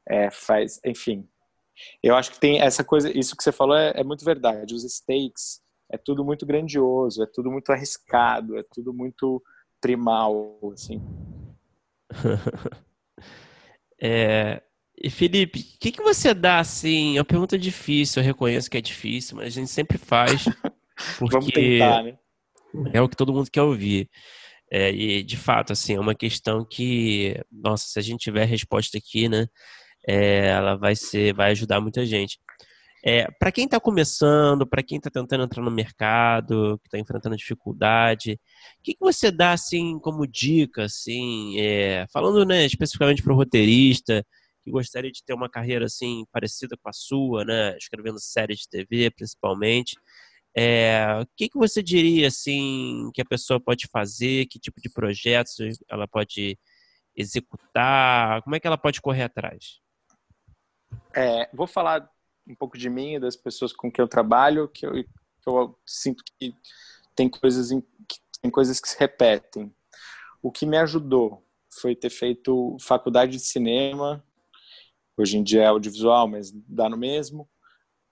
É, 0.08 0.30
faz, 0.30 0.80
enfim. 0.86 1.28
Eu 2.02 2.16
acho 2.16 2.32
que 2.32 2.40
tem 2.40 2.62
essa 2.62 2.84
coisa, 2.84 3.16
isso 3.18 3.36
que 3.36 3.44
você 3.44 3.52
falou 3.52 3.76
é, 3.76 3.94
é 3.96 4.04
muito 4.04 4.24
verdade. 4.24 4.74
Os 4.74 4.84
stakes 4.84 5.62
é 5.92 5.98
tudo 5.98 6.24
muito 6.24 6.46
grandioso, 6.46 7.24
é 7.24 7.28
tudo 7.32 7.52
muito 7.52 7.70
arriscado, 7.72 8.58
é 8.58 8.64
tudo 8.74 8.94
muito 8.94 9.42
primal, 9.82 10.58
assim. 10.74 11.02
é, 14.02 14.62
e 14.98 15.10
Felipe, 15.10 15.60
o 15.60 15.80
que, 15.80 15.92
que 15.92 16.02
você 16.02 16.34
dá 16.34 16.60
assim? 16.60 17.18
É 17.18 17.20
uma 17.20 17.26
pergunta 17.26 17.58
difícil, 17.58 18.22
eu 18.22 18.26
reconheço 18.26 18.70
que 18.70 18.78
é 18.78 18.82
difícil, 18.82 19.38
mas 19.38 19.48
a 19.48 19.50
gente 19.50 19.70
sempre 19.70 19.98
faz. 19.98 20.46
Porque 21.20 21.34
Vamos 21.34 21.52
tentar, 21.52 22.04
né? 22.04 22.18
É 22.94 23.02
o 23.02 23.10
que 23.10 23.16
todo 23.16 23.34
mundo 23.34 23.52
quer 23.52 23.62
ouvir. 23.62 24.10
É, 24.72 24.92
e 24.92 25.24
de 25.24 25.38
fato, 25.38 25.74
assim, 25.74 25.96
é 25.96 26.00
uma 26.00 26.16
questão 26.16 26.66
que, 26.66 27.40
nossa, 27.52 27.88
se 27.88 28.00
a 28.00 28.02
gente 28.02 28.22
tiver 28.22 28.46
resposta 28.46 28.98
aqui, 28.98 29.30
né, 29.30 29.48
é, 30.08 30.48
ela 30.50 30.76
vai 30.76 30.96
ser, 30.96 31.34
vai 31.34 31.52
ajudar 31.52 31.82
muita 31.82 32.06
gente. 32.06 32.40
É, 33.08 33.30
para 33.40 33.52
quem 33.52 33.66
está 33.66 33.80
começando, 33.80 34.66
para 34.66 34.82
quem 34.82 34.98
está 34.98 35.12
tentando 35.12 35.44
entrar 35.44 35.62
no 35.64 35.70
mercado, 35.70 36.80
que 36.82 36.88
está 36.88 36.98
enfrentando 36.98 37.38
dificuldade, 37.38 38.34
o 38.80 38.84
que, 38.84 38.94
que, 38.94 39.00
você 39.00 39.32
dá 39.32 39.54
assim 39.54 40.00
como 40.00 40.26
dica, 40.26 40.86
assim, 40.86 41.60
é, 41.60 42.08
falando 42.12 42.44
né, 42.46 42.66
especificamente 42.66 43.22
para 43.22 43.32
o 43.34 43.36
roteirista 43.36 44.26
que 44.64 44.72
gostaria 44.72 45.12
de 45.12 45.24
ter 45.24 45.36
uma 45.36 45.48
carreira 45.48 45.86
assim 45.86 46.26
parecida 46.32 46.76
com 46.82 46.90
a 46.90 46.94
sua, 46.94 47.46
né, 47.46 47.78
escrevendo 47.78 48.20
séries 48.20 48.62
de 48.62 48.70
TV, 48.70 49.12
principalmente. 49.12 49.96
É, 50.58 51.20
o 51.22 51.28
que, 51.36 51.50
que 51.50 51.58
você 51.58 51.84
diria 51.84 52.28
assim 52.30 53.12
que 53.14 53.22
a 53.22 53.26
pessoa 53.26 53.60
pode 53.60 53.88
fazer? 53.88 54.46
Que 54.46 54.58
tipo 54.58 54.80
de 54.80 54.90
projetos 54.90 55.58
ela 55.90 56.08
pode 56.08 56.58
executar? 57.16 58.42
Como 58.44 58.56
é 58.56 58.60
que 58.60 58.68
ela 58.68 58.78
pode 58.78 59.02
correr 59.02 59.24
atrás? 59.24 59.82
É, 61.14 61.50
vou 61.54 61.68
falar 61.68 62.10
um 62.48 62.56
pouco 62.56 62.78
de 62.78 62.90
mim 62.90 63.16
e 63.16 63.20
das 63.20 63.36
pessoas 63.36 63.74
com 63.74 63.92
quem 63.92 64.02
eu 64.02 64.08
trabalho, 64.08 64.70
que 64.70 64.86
eu, 64.86 64.94
que 64.94 65.48
eu 65.48 65.78
sinto 65.86 66.24
que 66.24 66.56
tem 67.16 67.28
coisas, 67.28 67.72
em, 67.72 67.82
que 67.82 68.20
tem 68.42 68.50
coisas 68.50 68.80
que 68.80 68.88
se 68.88 68.98
repetem. 68.98 69.74
O 70.42 70.52
que 70.52 70.66
me 70.66 70.78
ajudou 70.78 71.46
foi 71.82 71.96
ter 71.96 72.10
feito 72.10 72.78
faculdade 72.80 73.34
de 73.34 73.40
cinema, 73.40 74.24
hoje 75.18 75.38
em 75.38 75.44
dia 75.44 75.64
é 75.64 75.68
audiovisual, 75.68 76.28
mas 76.28 76.52
dá 76.52 76.88
no 76.88 76.98
mesmo. 76.98 77.50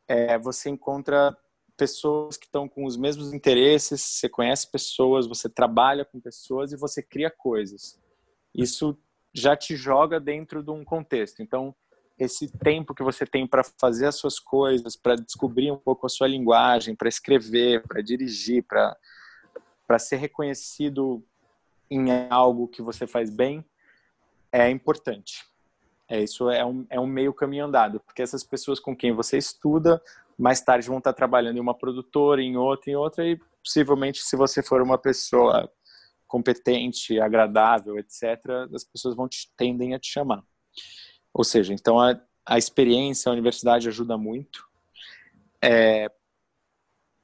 É, 0.08 0.38
você 0.38 0.70
encontra 0.70 1.38
pessoas 1.78 2.38
que 2.38 2.46
estão 2.46 2.68
com 2.68 2.86
os 2.86 2.98
mesmos 2.98 3.34
interesses, 3.34 4.02
você 4.02 4.30
conhece 4.30 4.70
pessoas, 4.70 5.28
você 5.28 5.50
trabalha 5.50 6.06
com 6.06 6.20
pessoas 6.20 6.72
e 6.72 6.78
você 6.78 7.02
cria 7.02 7.30
coisas. 7.30 8.00
Isso 8.54 8.98
já 9.34 9.56
te 9.56 9.76
joga 9.76 10.20
dentro 10.20 10.62
de 10.62 10.72
um 10.72 10.84
contexto. 10.84 11.42
Então, 11.42 11.76
esse 12.18 12.48
tempo 12.60 12.94
que 12.94 13.04
você 13.04 13.26
tem 13.26 13.48
para 13.48 13.64
fazer 13.64 14.06
as 14.06 14.16
suas 14.16 14.40
coisas, 14.40 14.96
para 14.96 15.16
descobrir 15.16 15.72
um 15.72 15.78
pouco 15.78 16.06
a 16.06 16.10
sua 16.10 16.28
linguagem, 16.28 16.96
para 16.96 17.10
escrever, 17.10 17.82
para 17.88 18.02
dirigir, 18.02 18.64
para 18.64 18.96
para 19.86 20.00
ser 20.00 20.16
reconhecido 20.16 21.24
em 21.92 22.06
algo 22.30 22.68
que 22.68 22.82
você 22.82 23.06
faz 23.06 23.30
bem, 23.30 23.64
é 24.52 24.70
importante. 24.70 25.46
É, 26.08 26.22
isso 26.22 26.50
é 26.50 26.66
um, 26.66 26.86
é 26.90 27.00
um 27.00 27.06
meio 27.06 27.34
caminho 27.34 27.66
andado, 27.66 28.00
porque 28.00 28.22
essas 28.22 28.44
pessoas 28.44 28.80
com 28.80 28.96
quem 28.96 29.12
você 29.12 29.38
estuda, 29.38 30.02
mais 30.44 30.60
tarde 30.60 30.90
vão 30.90 30.98
estar 30.98 31.14
trabalhando 31.14 31.56
em 31.56 31.62
uma 31.62 31.74
produtora, 31.74 32.42
em 32.42 32.58
outra, 32.58 32.92
em 32.92 32.96
outra, 32.98 33.26
e 33.26 33.40
possivelmente, 33.64 34.22
se 34.22 34.36
você 34.36 34.62
for 34.62 34.82
uma 34.82 34.98
pessoa 34.98 35.72
competente, 36.28 37.18
agradável, 37.18 37.98
etc., 37.98 38.22
as 38.76 38.84
pessoas 38.84 39.16
vão 39.16 39.26
te, 39.26 39.50
tendem 39.56 39.94
a 39.94 40.00
te 40.00 40.12
chamar. 40.12 40.44
Ou 41.34 41.46
seja, 41.46 41.74
então 41.74 41.98
a, 41.98 42.20
a 42.46 42.58
experiência, 42.58 43.30
a 43.30 43.32
universidade 43.32 43.88
ajuda 43.88 44.18
muito. 44.18 44.68
É, 45.64 46.12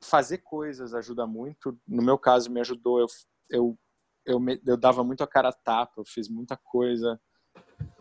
fazer 0.01 0.37
coisas 0.37 0.93
ajuda 0.93 1.27
muito. 1.27 1.77
No 1.85 2.01
meu 2.01 2.17
caso, 2.17 2.49
me 2.49 2.61
ajudou. 2.61 3.01
Eu, 3.01 3.07
eu, 3.49 3.79
eu, 4.25 4.39
me, 4.39 4.61
eu 4.65 4.77
dava 4.77 5.03
muito 5.03 5.25
a 5.25 5.27
cara 5.27 5.49
a 5.49 5.53
tapa, 5.53 5.95
eu 5.97 6.05
fiz 6.05 6.29
muita 6.29 6.55
coisa. 6.55 7.19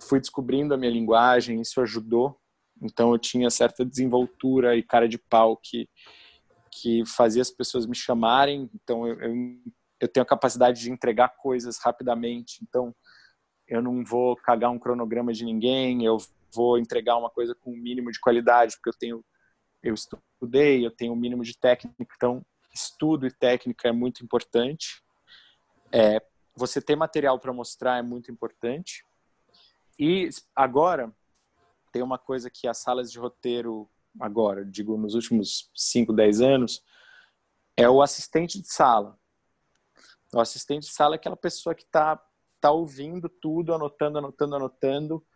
Fui 0.00 0.20
descobrindo 0.20 0.74
a 0.74 0.76
minha 0.76 0.92
linguagem, 0.92 1.60
isso 1.60 1.80
ajudou. 1.80 2.40
Então 2.82 3.12
eu 3.12 3.18
tinha 3.18 3.50
certa 3.50 3.84
desenvoltura 3.84 4.76
e 4.76 4.82
cara 4.82 5.08
de 5.08 5.18
pau 5.18 5.56
que, 5.56 5.88
que 6.70 7.04
fazia 7.06 7.42
as 7.42 7.50
pessoas 7.50 7.86
me 7.86 7.94
chamarem. 7.94 8.70
Então 8.74 9.06
eu, 9.06 9.20
eu, 9.20 9.34
eu 10.00 10.08
tenho 10.08 10.22
a 10.22 10.28
capacidade 10.28 10.80
de 10.80 10.90
entregar 10.90 11.36
coisas 11.36 11.78
rapidamente. 11.78 12.60
Então 12.62 12.94
eu 13.66 13.82
não 13.82 14.04
vou 14.04 14.36
cagar 14.36 14.70
um 14.70 14.78
cronograma 14.78 15.32
de 15.32 15.44
ninguém, 15.44 16.04
eu 16.04 16.16
vou 16.54 16.78
entregar 16.78 17.16
uma 17.16 17.30
coisa 17.30 17.54
com 17.54 17.70
o 17.70 17.74
um 17.74 17.76
mínimo 17.76 18.10
de 18.10 18.20
qualidade, 18.20 18.76
porque 18.76 18.88
eu 18.88 18.98
tenho 18.98 19.24
eu 19.82 19.94
estudei, 19.94 20.84
eu 20.84 20.90
tenho 20.90 21.12
o 21.12 21.14
um 21.14 21.18
mínimo 21.18 21.44
de 21.44 21.56
técnica, 21.56 21.94
então 22.16 22.44
estudo 22.74 23.26
e 23.26 23.30
técnica 23.30 23.88
é 23.88 23.92
muito 23.92 24.24
importante. 24.24 25.02
É, 25.92 26.20
você 26.54 26.80
ter 26.80 26.96
material 26.96 27.38
para 27.38 27.52
mostrar 27.52 27.98
é 27.98 28.02
muito 28.02 28.30
importante. 28.30 29.04
E 29.98 30.28
agora 30.54 31.12
tem 31.98 32.02
uma 32.04 32.16
coisa 32.16 32.48
que 32.48 32.68
as 32.68 32.78
salas 32.78 33.10
de 33.10 33.18
roteiro 33.18 33.90
agora, 34.20 34.64
digo 34.64 34.96
nos 34.96 35.14
últimos 35.14 35.68
5, 35.74 36.12
10 36.12 36.40
anos, 36.40 36.84
é 37.76 37.90
o 37.90 38.00
assistente 38.00 38.62
de 38.62 38.72
sala. 38.72 39.18
O 40.32 40.38
assistente 40.38 40.82
de 40.82 40.92
sala 40.92 41.16
é 41.16 41.16
aquela 41.16 41.36
pessoa 41.36 41.74
que 41.74 41.82
está 41.82 42.22
tá 42.60 42.70
ouvindo 42.70 43.28
tudo, 43.28 43.74
anotando, 43.74 44.18
anotando, 44.18 44.54
anotando. 44.54 45.26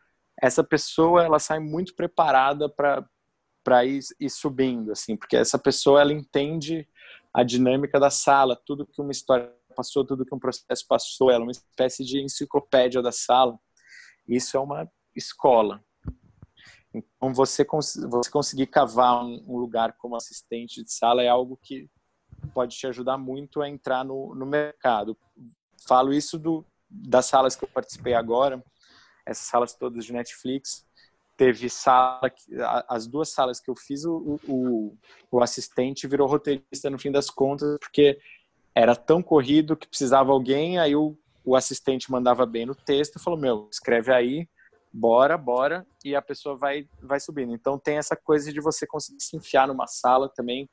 Essa 0.41 0.63
pessoa 0.63 1.25
ela 1.25 1.41
sai 1.41 1.59
muito 1.59 1.97
preparada 1.97 2.69
para 2.69 3.85
ir, 3.85 3.99
ir 4.21 4.31
subindo, 4.31 4.93
assim, 4.93 5.17
porque 5.17 5.37
essa 5.37 5.59
pessoa 5.59 6.01
ela 6.01 6.13
entende 6.13 6.89
a 7.35 7.43
dinâmica 7.43 7.99
da 7.99 8.11
sala, 8.11 8.55
tudo 8.55 8.87
que 8.87 9.01
uma 9.01 9.11
história 9.11 9.53
passou, 9.75 10.05
tudo 10.05 10.25
que 10.25 10.35
um 10.35 10.39
processo 10.39 10.87
passou, 10.87 11.29
ela 11.29 11.41
é 11.43 11.47
uma 11.47 11.51
espécie 11.51 12.05
de 12.05 12.23
enciclopédia 12.23 13.03
da 13.03 13.11
sala. 13.11 13.59
Isso 14.29 14.57
é 14.57 14.61
uma 14.61 14.89
escola. 15.17 15.85
Então, 16.95 17.33
você, 17.33 17.65
cons 17.65 17.95
você 18.11 18.31
conseguir 18.31 18.67
cavar 18.67 19.25
um, 19.25 19.43
um, 19.47 19.57
lugar 19.57 19.95
como 19.97 20.17
assistente 20.17 20.85
de 20.85 20.93
sala 20.93 21.23
é 21.23 21.29
algo 21.29 21.59
que 21.63 21.89
pode 22.53 22.77
te 22.77 22.87
ajudar 22.87 23.17
muito 23.17 23.63
a 23.63 23.69
entrar 23.69 24.05
no, 24.05 24.35
no 24.35 24.45
mercado. 24.45 25.17
Falo 25.87 26.13
isso 26.13 26.39
do, 26.39 26.65
das 26.89 27.27
salas 27.27 27.57
que 27.57 27.65
eu 27.65 27.69
participei 27.69 28.15
agora, 28.15 28.63
essas 29.25 29.47
salas 29.47 29.75
todas 29.75 30.05
de 30.05 30.13
Netflix, 30.13 30.87
teve 31.37 31.71
sala, 31.71 32.21
as 32.89 33.07
duas 33.07 33.31
salas 33.31 33.59
que 33.59 33.71
eu 33.71 33.75
fiz, 33.75 34.05
o, 34.05 34.39
o, 34.47 34.97
o 35.31 35.43
assistente 35.43 36.07
virou 36.07 36.29
roteirista 36.29 36.91
no 36.91 36.99
fim 36.99 37.11
das 37.11 37.31
contas, 37.31 37.79
porque 37.81 38.19
era 38.75 38.95
tão 38.95 39.23
corrido 39.23 39.77
que 39.77 39.89
precisava 39.89 40.33
alguém, 40.33 40.79
aí 40.79 40.95
o, 40.95 41.17
o 41.45 41.57
assistente 41.57 42.11
mandava 42.11 42.47
bem 42.47 42.67
no 42.67 42.75
texto, 42.75 43.19
falou, 43.19 43.39
meu, 43.39 43.69
escreve 43.71 44.13
aí, 44.13 44.49
bora, 44.93 45.39
bora, 45.39 45.87
e 46.05 46.15
a 46.15 46.23
pessoa 46.23 46.57
vai, 46.57 46.87
vai 47.01 47.19
subindo. 47.19 47.55
Então 47.55 47.79
tem 47.79 47.97
essa 47.97 48.17
coisa 48.17 48.53
de 48.53 48.61
você 48.61 48.87
conseguir 48.87 49.23
se 49.23 49.37
enfiar 49.37 49.67
numa 49.67 49.87
sala 49.87 50.29
também, 50.29 50.69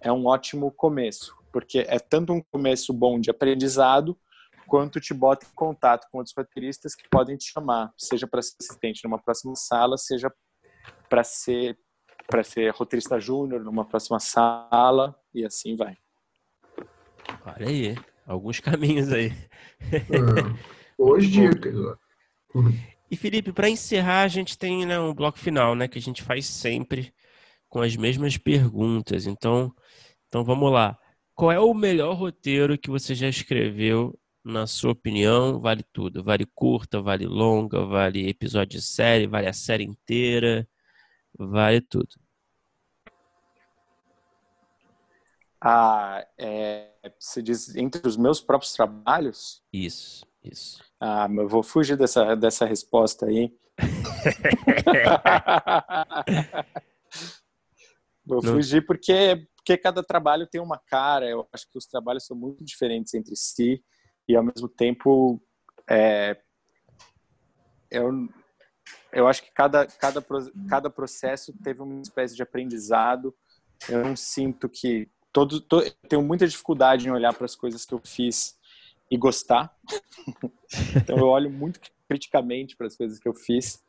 é 0.00 0.12
um 0.12 0.26
ótimo 0.26 0.70
começo, 0.70 1.36
porque 1.52 1.84
é 1.88 1.98
tanto 1.98 2.32
um 2.32 2.42
começo 2.42 2.92
bom 2.92 3.18
de 3.18 3.30
aprendizado, 3.30 4.16
quanto 4.66 5.00
te 5.00 5.12
bota 5.12 5.46
em 5.46 5.54
contato 5.54 6.06
com 6.10 6.18
outros 6.18 6.34
roteiristas 6.36 6.94
que 6.94 7.08
podem 7.08 7.36
te 7.36 7.50
chamar, 7.50 7.92
seja 7.98 8.26
para 8.26 8.42
ser 8.42 8.54
assistente 8.60 9.02
numa 9.04 9.18
próxima 9.18 9.54
sala, 9.54 9.96
seja 9.96 10.32
para 11.08 11.24
ser 11.24 11.78
para 12.26 12.42
ser 12.42 12.72
roteirista 12.72 13.20
júnior 13.20 13.62
numa 13.62 13.84
próxima 13.84 14.18
sala 14.18 15.14
e 15.34 15.44
assim 15.44 15.76
vai. 15.76 15.94
Olha 17.44 17.68
aí, 17.68 17.96
alguns 18.26 18.60
caminhos 18.60 19.12
aí. 19.12 19.30
É, 19.92 19.98
hoje 20.96 21.28
dicas. 21.28 21.74
E 23.10 23.16
Felipe, 23.16 23.52
para 23.52 23.68
encerrar, 23.68 24.22
a 24.22 24.28
gente 24.28 24.58
tem 24.58 24.86
né, 24.86 24.98
um 24.98 25.14
bloco 25.14 25.38
final, 25.38 25.74
né, 25.74 25.86
que 25.86 25.98
a 25.98 26.02
gente 26.02 26.22
faz 26.22 26.46
sempre 26.46 27.12
com 27.68 27.80
as 27.80 27.96
mesmas 27.96 28.36
perguntas. 28.36 29.26
Então, 29.26 29.72
então 30.28 30.44
vamos 30.44 30.72
lá. 30.72 30.98
Qual 31.34 31.52
é 31.52 31.60
o 31.60 31.74
melhor 31.74 32.14
roteiro 32.14 32.78
que 32.78 32.90
você 32.90 33.14
já 33.14 33.28
escreveu 33.28 34.18
na 34.44 34.66
sua 34.66 34.92
opinião, 34.92 35.58
vale 35.58 35.82
tudo. 35.82 36.22
Vale 36.22 36.44
curta, 36.54 37.00
vale 37.00 37.26
longa, 37.26 37.84
vale 37.86 38.28
episódio 38.28 38.78
de 38.78 38.82
série, 38.82 39.26
vale 39.26 39.48
a 39.48 39.52
série 39.54 39.84
inteira, 39.84 40.68
vale 41.38 41.80
tudo. 41.80 42.14
Ah, 45.58 46.26
é, 46.36 46.90
você 47.18 47.42
diz 47.42 47.74
entre 47.74 48.06
os 48.06 48.18
meus 48.18 48.38
próprios 48.38 48.74
trabalhos? 48.74 49.62
Isso, 49.72 50.26
isso. 50.42 50.84
Ah, 51.06 51.28
mas 51.28 51.40
eu 51.40 51.48
vou 51.50 51.62
fugir 51.62 51.98
dessa, 51.98 52.34
dessa 52.34 52.64
resposta 52.64 53.26
aí. 53.26 53.54
vou 58.24 58.42
Não. 58.42 58.54
fugir 58.54 58.86
porque, 58.86 59.46
porque 59.54 59.76
cada 59.76 60.02
trabalho 60.02 60.46
tem 60.46 60.62
uma 60.62 60.78
cara. 60.78 61.28
Eu 61.28 61.46
acho 61.52 61.70
que 61.70 61.76
os 61.76 61.84
trabalhos 61.84 62.24
são 62.24 62.34
muito 62.34 62.64
diferentes 62.64 63.12
entre 63.12 63.36
si 63.36 63.84
e 64.26 64.34
ao 64.34 64.42
mesmo 64.42 64.66
tempo 64.66 65.38
é, 65.86 66.40
eu, 67.90 68.10
eu 69.12 69.28
acho 69.28 69.42
que 69.42 69.52
cada, 69.52 69.86
cada, 69.86 70.24
cada 70.70 70.88
processo 70.88 71.52
teve 71.62 71.82
uma 71.82 72.00
espécie 72.00 72.34
de 72.34 72.42
aprendizado. 72.42 73.36
Eu 73.90 74.02
não 74.02 74.16
sinto 74.16 74.70
que 74.70 75.10
todo, 75.30 75.60
todo 75.60 75.84
tenho 76.08 76.22
muita 76.22 76.48
dificuldade 76.48 77.06
em 77.06 77.12
olhar 77.12 77.34
para 77.34 77.44
as 77.44 77.54
coisas 77.54 77.84
que 77.84 77.92
eu 77.92 78.00
fiz 78.02 78.58
e 79.10 79.16
gostar. 79.16 79.74
então 80.96 81.16
eu 81.18 81.28
olho 81.28 81.50
muito 81.50 81.80
criticamente 82.08 82.76
para 82.76 82.86
as 82.86 82.96
coisas 82.96 83.18
que 83.18 83.28
eu 83.28 83.34
fiz, 83.34 83.82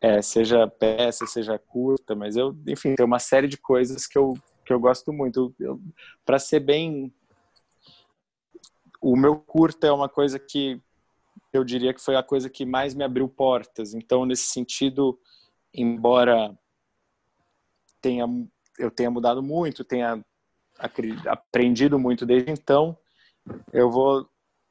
é, 0.00 0.20
seja 0.20 0.66
peça, 0.66 1.26
seja 1.26 1.58
curta, 1.58 2.14
mas 2.14 2.36
eu, 2.36 2.56
enfim, 2.66 2.94
tem 2.94 3.04
uma 3.04 3.18
série 3.18 3.48
de 3.48 3.56
coisas 3.56 4.06
que 4.06 4.18
eu 4.18 4.34
que 4.64 4.72
eu 4.72 4.80
gosto 4.80 5.12
muito. 5.12 5.54
Para 6.24 6.40
ser 6.40 6.58
bem 6.60 7.14
o 9.00 9.16
meu 9.16 9.36
curta 9.36 9.86
é 9.86 9.92
uma 9.92 10.08
coisa 10.08 10.38
que 10.38 10.82
eu 11.52 11.62
diria 11.62 11.94
que 11.94 12.00
foi 12.00 12.16
a 12.16 12.22
coisa 12.22 12.50
que 12.50 12.66
mais 12.66 12.94
me 12.94 13.04
abriu 13.04 13.28
portas. 13.28 13.94
Então, 13.94 14.26
nesse 14.26 14.48
sentido, 14.48 15.18
embora 15.72 16.58
tenha 18.00 18.26
eu 18.78 18.90
tenha 18.90 19.10
mudado 19.10 19.42
muito, 19.42 19.84
tenha 19.84 20.22
aprendido 21.26 21.98
muito 21.98 22.26
desde 22.26 22.50
então, 22.50 22.98
eu 23.72 23.90
vou 23.90 24.28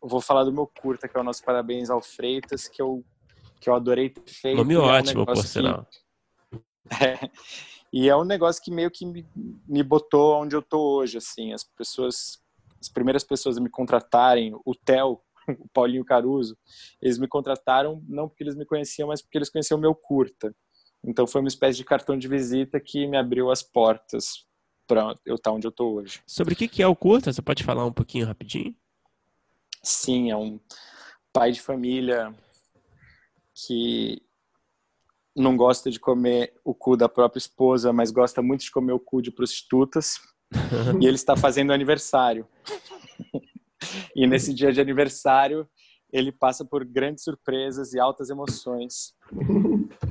vou 0.07 0.22
falar 0.22 0.44
do 0.44 0.53
meu 0.53 0.68
curta, 0.68 1.07
que 1.07 1.18
é 1.18 1.19
o 1.19 1.23
nosso 1.23 1.44
Parabéns 1.44 1.90
ao 1.90 2.02
Freitas, 2.02 2.68
que 2.68 2.82
eu 2.82 3.03
que 3.60 3.69
eu 3.69 3.73
adorei 3.73 4.10
ter 4.10 4.30
feito. 4.30 4.57
Nome 4.57 4.73
é 4.76 4.80
um 4.80 4.84
ótimo, 4.84 5.26
por 5.26 5.38
sinal. 5.38 5.88
É, 7.02 7.32
e 7.91 8.07
é 8.07 8.15
um 8.15 8.23
negócio 8.23 8.61
que 8.64 8.69
meio 8.69 8.91
que 8.91 9.07
me, 9.07 9.26
me 9.68 9.82
botou 9.82 10.40
onde 10.40 10.56
eu 10.56 10.61
tô 10.61 10.98
hoje, 10.98 11.18
assim. 11.18 11.52
As 11.52 11.64
pessoas 11.64 12.40
as 12.80 12.90
primeiras 12.90 13.23
pessoas 13.23 13.57
a 13.57 13.61
me 13.61 13.69
contratarem, 13.69 14.53
o 14.64 14.76
Theo, 14.76 15.19
o 15.60 15.68
Paulinho 15.73 16.06
Caruso, 16.06 16.56
eles 17.02 17.18
me 17.18 17.27
contrataram 17.27 18.03
não 18.07 18.30
porque 18.30 18.44
eles 18.44 18.56
me 18.56 18.65
conheciam, 18.65 19.07
mas 19.07 19.22
porque 19.22 19.38
eles 19.38 19.49
conheciam 19.49 19.77
o 19.77 19.82
meu 19.82 19.95
curta. 19.95 20.56
Então 21.03 21.27
foi 21.27 21.41
uma 21.41 21.48
espécie 21.48 21.77
de 21.77 21.84
cartão 21.84 22.18
de 22.18 22.27
visita 22.27 22.80
que 22.80 23.07
me 23.07 23.18
abriu 23.18 23.49
as 23.49 23.61
portas 23.61 24.45
para 24.88 25.15
eu 25.26 25.36
estar 25.36 25.52
onde 25.52 25.65
eu 25.65 25.69
estou 25.69 25.95
hoje. 25.95 26.22
Sobre 26.27 26.53
o 26.53 26.57
que 26.57 26.82
é 26.82 26.88
o 26.88 26.95
curta? 26.95 27.34
Você 27.34 27.41
pode 27.41 27.64
falar 27.64 27.86
um 27.86 27.91
pouquinho 27.91 28.27
rapidinho? 28.27 28.76
Sim, 29.86 30.32
é 30.32 30.36
um 30.36 30.60
pai 31.32 31.52
de 31.52 31.62
família 31.62 32.34
que 33.53 34.20
não 35.36 35.56
gosta 35.56 35.91
de 35.91 35.99
comer 35.99 36.53
o 36.64 36.74
cu 36.74 36.98
da 36.98 37.07
própria 37.07 37.38
esposa, 37.38 37.94
mas 37.94 38.10
gosta 38.10 38.41
muito 38.41 38.62
de 38.62 38.72
comer 38.72 38.94
o 38.94 38.99
cu 38.99 39.22
de 39.22 39.32
prostitutas 39.32 40.16
e 40.99 41.06
ele 41.06 41.16
está 41.16 41.36
fazendo 41.38 41.72
aniversário. 41.72 42.48
e 44.16 44.26
nesse 44.26 44.53
dia 44.53 44.74
de 44.74 44.82
aniversário, 44.82 45.70
ele 46.12 46.32
passa 46.32 46.66
por 46.66 46.84
grandes 46.84 47.24
surpresas 47.24 47.94
e 47.94 47.99
altas 47.99 48.32
emoções, 48.32 49.14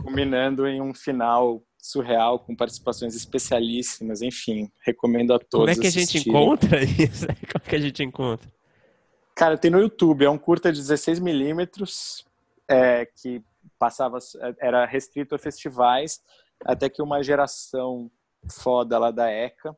culminando 0.02 0.68
em 0.68 0.80
um 0.80 0.94
final 0.94 1.64
surreal 1.80 2.38
com 2.38 2.54
participações 2.54 3.16
especialíssimas. 3.16 4.22
Enfim, 4.22 4.70
recomendo 4.86 5.34
a 5.34 5.38
todos. 5.38 5.66
Como 5.66 5.70
é 5.70 5.74
que 5.74 5.86
a 5.86 5.90
gente 5.90 6.18
assistirem. 6.18 6.42
encontra 6.42 6.84
isso? 6.84 7.26
Como 7.50 7.64
é 7.64 7.68
que 7.68 7.76
a 7.76 7.80
gente 7.80 8.02
encontra? 8.04 8.52
Cara, 9.34 9.58
tem 9.58 9.70
no 9.70 9.80
YouTube. 9.80 10.24
É 10.24 10.30
um 10.30 10.38
curta 10.38 10.72
de 10.72 10.80
16 10.80 11.18
milímetros 11.18 12.26
é, 12.68 13.06
que 13.06 13.42
passava, 13.78 14.18
era 14.60 14.84
restrito 14.86 15.34
a 15.34 15.38
festivais, 15.38 16.22
até 16.64 16.88
que 16.88 17.02
uma 17.02 17.22
geração 17.22 18.10
foda 18.48 18.98
lá 18.98 19.10
da 19.10 19.30
ECA 19.30 19.76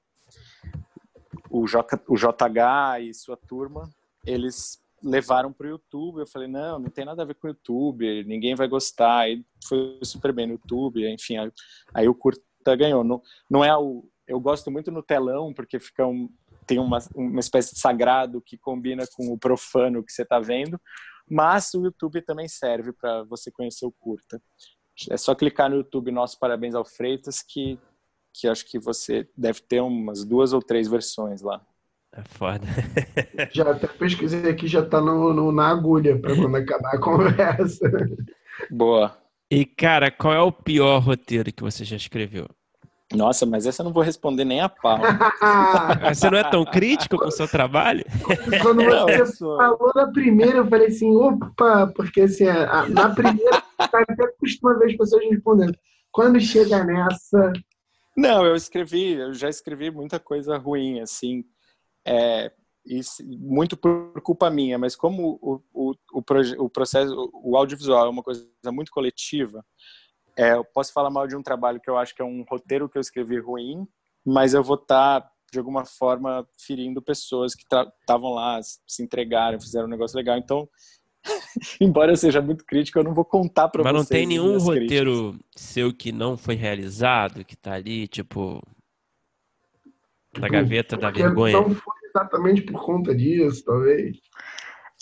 o, 1.51 1.67
J, 1.67 2.01
o 2.09 2.17
JH 2.17 3.01
e 3.03 3.15
sua 3.15 3.37
turma, 3.37 3.91
eles 4.25 4.83
levaram 5.03 5.53
para 5.53 5.67
o 5.67 5.71
YouTube. 5.71 6.19
Eu 6.19 6.27
falei, 6.27 6.49
não, 6.49 6.79
não 6.79 6.91
tem 6.91 7.05
nada 7.05 7.23
a 7.23 7.25
ver 7.25 7.35
com 7.35 7.47
o 7.47 7.51
YouTube, 7.51 8.25
ninguém 8.25 8.55
vai 8.55 8.69
gostar. 8.69 9.29
E 9.31 9.45
foi 9.67 9.99
super 10.03 10.33
bem 10.33 10.47
no 10.47 10.53
YouTube, 10.55 11.09
enfim. 11.11 11.39
Aí, 11.39 11.53
aí 11.95 12.09
o 12.09 12.15
curta 12.15 12.77
ganhou. 12.77 13.03
Não, 13.05 13.23
não 13.49 13.65
é 13.65 13.77
o. 13.77 14.09
Eu 14.27 14.41
gosto 14.41 14.71
muito 14.71 14.91
no 14.91 15.03
telão, 15.03 15.55
porque 15.55 15.79
fica 15.79 16.05
um, 16.05 16.29
tem 16.67 16.79
uma, 16.79 16.99
uma 17.15 17.41
espécie 17.41 17.75
de 17.75 17.81
sagrado 17.81 18.43
que 18.45 18.59
combina 18.59 19.05
com 19.15 19.33
o 19.33 19.39
profano 19.39 20.05
que 20.05 20.13
você 20.13 20.23
está 20.23 20.41
vendo, 20.41 20.81
mas 21.29 21.73
o 21.75 21.85
YouTube 21.85 22.23
também 22.23 22.49
serve 22.49 22.93
para 22.93 23.25
você 23.25 23.51
conhecer 23.51 23.87
o 23.87 23.93
curta. 23.93 24.41
É 25.11 25.17
só 25.17 25.35
clicar 25.35 25.71
no 25.71 25.77
YouTube 25.77 26.11
Nosso 26.11 26.39
Parabéns 26.39 26.75
ao 26.75 26.85
Freitas 26.85 27.43
que 27.43 27.79
que 28.39 28.47
acho 28.47 28.67
que 28.67 28.79
você 28.79 29.27
deve 29.37 29.61
ter 29.63 29.81
umas 29.81 30.25
duas 30.25 30.53
ou 30.53 30.61
três 30.61 30.89
versões 30.89 31.41
lá. 31.41 31.65
É 32.13 32.23
foda. 32.23 32.67
já 33.53 33.71
até 33.71 33.87
pesquisei 33.87 34.49
aqui, 34.49 34.67
já 34.67 34.85
tá 34.85 35.01
no, 35.01 35.33
no 35.33 35.53
na 35.53 35.69
agulha 35.69 36.19
para 36.19 36.35
quando 36.35 36.57
acabar 36.57 36.95
a 36.95 37.01
conversa. 37.01 37.91
Boa. 38.71 39.17
E, 39.51 39.65
cara, 39.65 40.11
qual 40.11 40.35
é 40.35 40.41
o 40.41 40.53
pior 40.53 40.99
roteiro 40.99 41.53
que 41.53 41.63
você 41.63 41.85
já 41.85 41.97
escreveu? 41.97 42.49
Nossa, 43.15 43.47
mas 43.47 43.67
essa 43.67 43.83
eu 43.83 43.85
não 43.85 43.93
vou 43.93 44.03
responder 44.03 44.45
nem 44.45 44.61
a 44.61 44.69
pau. 44.69 44.99
você 46.13 46.29
não 46.29 46.39
é 46.39 46.51
tão 46.51 46.65
crítico 46.65 47.17
com 47.17 47.29
o 47.29 47.31
seu 47.31 47.47
trabalho? 47.47 48.05
Quando 48.63 48.83
você 48.85 49.37
falou 49.37 49.93
na 49.95 50.07
primeira, 50.09 50.59
eu 50.59 50.67
falei 50.67 50.89
assim, 50.89 51.15
opa, 51.15 51.93
porque 51.95 52.23
assim, 52.23 52.47
na 52.91 53.15
primeira, 53.15 53.63
até 53.79 54.05
costuma 54.41 54.75
ver 54.75 54.87
as 54.87 54.97
pessoas 54.97 55.23
respondendo. 55.31 55.77
Quando 56.11 56.41
chega 56.41 56.83
nessa, 56.83 57.53
não, 58.17 58.47
eu 58.47 58.57
escrevi, 58.57 59.13
eu 59.13 59.35
já 59.35 59.51
escrevi 59.51 59.91
muita 59.91 60.19
coisa 60.19 60.57
ruim, 60.57 61.01
assim, 61.01 61.45
é, 62.07 62.51
e 62.87 63.01
muito 63.39 63.77
por 63.77 64.19
culpa 64.23 64.49
minha, 64.49 64.79
mas 64.79 64.97
como 64.97 65.39
o, 65.43 65.63
o, 65.71 65.95
o, 66.15 66.23
o 66.65 66.71
processo, 66.71 67.31
o 67.35 67.57
audiovisual 67.57 68.07
é 68.07 68.09
uma 68.09 68.23
coisa 68.23 68.49
muito 68.73 68.91
coletiva, 68.91 69.63
é, 70.37 70.53
eu 70.53 70.65
posso 70.65 70.93
falar 70.93 71.11
mal 71.11 71.27
de 71.27 71.35
um 71.35 71.43
trabalho 71.43 71.81
que 71.81 71.89
eu 71.89 71.97
acho 71.97 72.15
que 72.15 72.21
é 72.21 72.25
um 72.25 72.45
roteiro 72.49 72.89
que 72.89 72.99
eu 72.99 73.01
escrevi 73.01 73.39
ruim, 73.39 73.89
mas 74.25 74.53
eu 74.53 74.63
vou 74.63 74.77
estar, 74.77 75.23
tá, 75.23 75.31
de 75.51 75.59
alguma 75.59 75.85
forma, 75.87 76.47
ferindo 76.59 77.01
pessoas 77.01 77.55
que 77.55 77.63
estavam 77.63 78.35
lá, 78.35 78.61
se 78.63 79.03
entregaram, 79.03 79.59
fizeram 79.59 79.87
um 79.87 79.91
negócio 79.91 80.17
legal. 80.17 80.37
Então, 80.37 80.69
embora 81.81 82.13
eu 82.13 82.17
seja 82.17 82.43
muito 82.43 82.67
crítico, 82.67 82.99
eu 82.99 83.05
não 83.05 83.15
vou 83.15 83.25
contar 83.25 83.69
para 83.69 83.83
vocês. 83.83 83.95
Mas 83.95 84.03
não 84.03 84.09
tem 84.09 84.27
nenhum 84.27 84.59
roteiro 84.59 85.31
críticas. 85.31 85.63
seu 85.63 85.95
que 85.95 86.13
não 86.13 86.37
foi 86.37 86.55
realizado, 86.55 87.45
que 87.45 87.57
tá 87.57 87.73
ali, 87.73 88.07
tipo, 88.07 88.63
na 90.39 90.49
gaveta 90.49 90.99
da 90.99 91.11
vergonha? 91.11 91.61
Não 91.61 91.75
foi 91.75 91.95
exatamente 92.11 92.61
por 92.61 92.85
conta 92.85 93.15
disso, 93.15 93.65
talvez. 93.65 94.19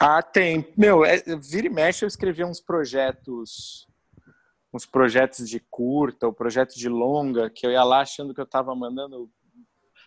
Ah, 0.01 0.23
tem. 0.23 0.73
Meu, 0.77 1.05
é, 1.05 1.23
vira 1.41 1.67
e 1.67 1.71
mexe 1.71 2.05
eu 2.05 2.09
escrevi 2.09 2.45
uns 2.45 2.61
projetos 2.61 3.87
uns 4.75 4.85
projetos 4.85 5.49
de 5.49 5.61
curta, 5.71 6.27
ou 6.27 6.33
projeto 6.33 6.75
de 6.75 6.89
longa, 6.89 7.49
que 7.49 7.65
eu 7.65 7.71
ia 7.71 7.85
lá 7.85 8.01
achando 8.01 8.35
que 8.35 8.41
eu 8.41 8.45
estava 8.45 8.75
mandando, 8.75 9.31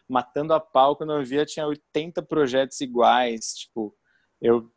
matando 0.10 0.53
a 0.53 0.60
pau, 0.60 0.98
quando 0.98 1.14
eu 1.14 1.23
via 1.23 1.45
tinha 1.45 1.65
80 1.65 2.22
projetos 2.23 2.81
iguais, 2.81 3.53
tipo, 3.53 3.95
eu, 4.41 4.69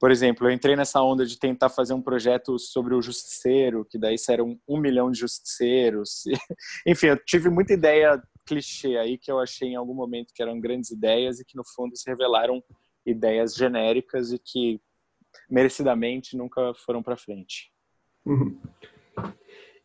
por 0.00 0.10
exemplo, 0.10 0.46
eu 0.48 0.50
entrei 0.50 0.74
nessa 0.74 1.02
onda 1.02 1.26
de 1.26 1.38
tentar 1.38 1.68
fazer 1.68 1.92
um 1.92 2.00
projeto 2.00 2.58
sobre 2.58 2.94
o 2.94 3.02
justiceiro, 3.02 3.84
que 3.84 3.98
daí 3.98 4.16
eram 4.30 4.58
um 4.66 4.80
milhão 4.80 5.10
de 5.10 5.18
justiceiros, 5.18 6.22
enfim, 6.86 7.08
eu 7.08 7.22
tive 7.22 7.50
muita 7.50 7.74
ideia 7.74 8.22
clichê 8.46 8.96
aí 8.96 9.18
que 9.18 9.30
eu 9.30 9.38
achei 9.38 9.68
em 9.68 9.76
algum 9.76 9.94
momento 9.94 10.32
que 10.34 10.42
eram 10.42 10.58
grandes 10.58 10.90
ideias 10.90 11.38
e 11.38 11.44
que 11.44 11.56
no 11.56 11.64
fundo 11.64 11.96
se 11.96 12.08
revelaram 12.08 12.62
ideias 13.04 13.54
genéricas 13.54 14.32
e 14.32 14.38
que 14.38 14.80
merecidamente 15.50 16.36
nunca 16.36 16.72
foram 16.74 17.02
para 17.02 17.16
frente. 17.16 17.70
Uhum. 18.24 18.58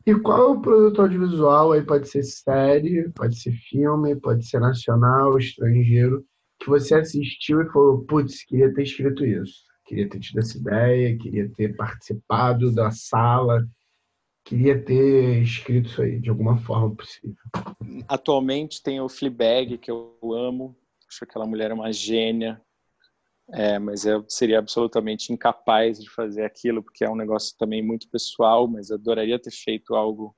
E 0.05 0.15
qual 0.15 0.37
é 0.39 0.47
o 0.57 0.61
produto 0.61 1.01
audiovisual 1.01 1.71
aí? 1.71 1.83
Pode 1.83 2.09
ser 2.09 2.23
série, 2.23 3.09
pode 3.09 3.39
ser 3.39 3.51
filme, 3.51 4.15
pode 4.15 4.47
ser 4.47 4.59
nacional, 4.59 5.37
estrangeiro, 5.37 6.25
que 6.59 6.67
você 6.67 6.95
assistiu 6.95 7.61
e 7.61 7.69
falou, 7.71 8.03
putz, 8.05 8.43
queria 8.43 8.73
ter 8.73 8.83
escrito 8.83 9.25
isso, 9.25 9.63
queria 9.85 10.09
ter 10.09 10.19
tido 10.19 10.39
essa 10.39 10.57
ideia, 10.57 11.17
queria 11.17 11.49
ter 11.51 11.75
participado 11.75 12.73
da 12.73 12.91
sala, 12.91 13.65
queria 14.43 14.83
ter 14.83 15.41
escrito 15.41 15.89
isso 15.89 16.01
aí 16.01 16.19
de 16.19 16.29
alguma 16.29 16.57
forma 16.57 16.95
possível. 16.95 17.35
Atualmente 18.07 18.81
tem 18.81 18.99
o 18.99 19.07
Fleabag, 19.07 19.77
que 19.77 19.91
eu 19.91 20.17
amo, 20.33 20.75
acho 21.07 21.19
que 21.19 21.25
aquela 21.25 21.45
mulher 21.45 21.71
é 21.71 21.73
uma 21.73 21.93
gênia, 21.93 22.61
é, 23.51 23.79
mas 23.79 24.05
eu 24.05 24.23
seria 24.27 24.59
absolutamente 24.59 25.33
incapaz 25.33 25.99
de 25.99 26.09
fazer 26.09 26.43
aquilo, 26.43 26.83
porque 26.83 27.03
é 27.03 27.09
um 27.09 27.15
negócio 27.15 27.57
também 27.57 27.81
muito 27.81 28.09
pessoal, 28.09 28.67
mas 28.67 28.91
adoraria 28.91 29.39
ter 29.39 29.51
feito 29.51 29.95
algo. 29.95 30.35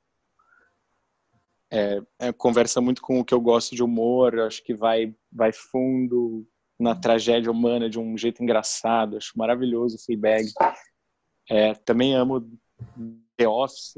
É, 1.69 2.01
é, 2.19 2.33
conversa 2.33 2.81
muito 2.81 3.01
com 3.01 3.19
o 3.19 3.25
que 3.25 3.33
eu 3.33 3.39
gosto 3.39 3.75
de 3.75 3.83
humor, 3.83 4.37
acho 4.39 4.63
que 4.63 4.73
vai, 4.73 5.15
vai 5.31 5.51
fundo 5.53 6.45
na 6.77 6.95
tragédia 6.95 7.51
humana 7.51 7.89
de 7.89 7.99
um 7.99 8.17
jeito 8.17 8.43
engraçado, 8.43 9.17
acho 9.17 9.37
maravilhoso 9.37 9.95
o 9.95 9.99
Fleabag. 9.99 10.51
É, 11.49 11.73
também 11.73 12.15
amo 12.15 12.41
The 13.37 13.47
Office, 13.47 13.95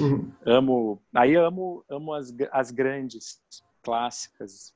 uhum. 0.00 0.32
amo, 0.44 1.02
aí 1.14 1.34
amo, 1.36 1.84
amo 1.88 2.14
as, 2.14 2.32
as 2.52 2.70
grandes 2.70 3.40
clássicas, 3.82 4.74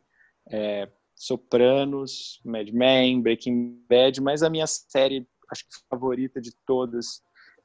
é, 0.51 0.91
Sopranos, 1.23 2.41
Mad 2.45 2.69
Men, 2.73 3.23
Breaking 3.23 3.81
Bad, 3.89 4.21
mas 4.21 4.43
a 4.43 4.51
minha 4.51 4.67
série, 4.67 5.25
acho 5.53 5.63
que 5.63 5.71
favorita 5.89 6.41
de 6.41 6.53
todas, 6.67 7.23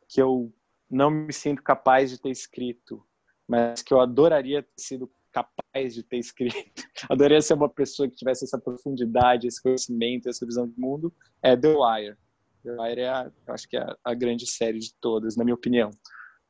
que 0.08 0.22
eu 0.22 0.54
não 0.88 1.10
me 1.10 1.34
sinto 1.34 1.64
capaz 1.64 2.12
de 2.12 2.22
ter 2.22 2.30
escrito, 2.30 3.04
mas 3.48 3.82
que 3.82 3.92
eu 3.92 4.00
adoraria 4.00 4.62
ter 4.62 4.80
sido 4.80 5.12
capaz 5.32 5.96
de 5.96 6.04
ter 6.04 6.20
escrito. 6.20 6.56
adoraria 7.10 7.42
ser 7.42 7.56
uma 7.56 7.68
pessoa 7.68 8.08
que 8.08 8.16
tivesse 8.16 8.46
essa 8.46 8.60
profundidade, 8.60 9.48
esse 9.48 9.60
conhecimento, 9.60 10.30
essa 10.30 10.46
visão 10.46 10.68
do 10.68 10.80
mundo, 10.80 11.12
é 11.42 11.58
The 11.58 11.70
Wire. 11.70 12.18
The 12.64 12.72
Wire 12.80 13.02
é, 13.02 13.10
a, 13.10 13.32
acho 13.48 13.68
que 13.68 13.76
é 13.76 13.82
a, 13.82 13.98
a 14.04 14.14
grande 14.14 14.46
série 14.46 14.78
de 14.78 14.94
todas, 15.02 15.36
na 15.36 15.44
minha 15.44 15.56
opinião. 15.56 15.90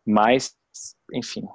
Mas, 0.06 0.58
enfim, 1.14 1.48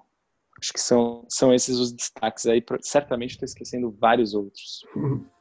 acho 0.59 0.73
que 0.73 0.81
são, 0.81 1.27
são 1.29 1.53
esses 1.53 1.77
os 1.77 1.93
destaques 1.93 2.47
aí. 2.47 2.65
Certamente 2.81 3.33
estou 3.33 3.45
esquecendo 3.45 3.91
vários 3.91 4.33
outros. 4.33 4.81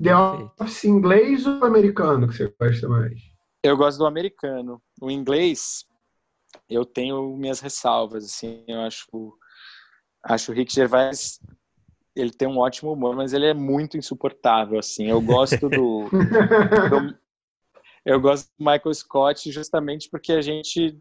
The 0.00 0.16
Office 0.16 0.84
inglês 0.84 1.46
ou 1.46 1.64
americano 1.64 2.28
que 2.28 2.36
você 2.36 2.54
gosta 2.60 2.88
mais? 2.88 3.20
Eu 3.62 3.76
gosto 3.76 3.98
do 3.98 4.06
americano. 4.06 4.82
O 5.00 5.10
inglês, 5.10 5.84
eu 6.68 6.84
tenho 6.84 7.36
minhas 7.36 7.60
ressalvas, 7.60 8.24
assim, 8.24 8.64
eu 8.66 8.80
acho 8.80 9.06
acho 10.24 10.52
o 10.52 10.54
Rick 10.54 10.72
Gervais 10.72 11.40
ele 12.14 12.30
tem 12.30 12.46
um 12.46 12.58
ótimo 12.58 12.92
humor, 12.92 13.16
mas 13.16 13.32
ele 13.32 13.46
é 13.46 13.54
muito 13.54 13.96
insuportável, 13.96 14.78
assim. 14.78 15.06
Eu 15.06 15.20
gosto 15.20 15.68
do, 15.68 16.08
do 16.10 17.18
eu 18.04 18.20
gosto 18.20 18.48
do 18.58 18.64
Michael 18.64 18.94
Scott 18.94 19.50
justamente 19.50 20.08
porque 20.10 20.32
a 20.32 20.42
gente 20.42 20.98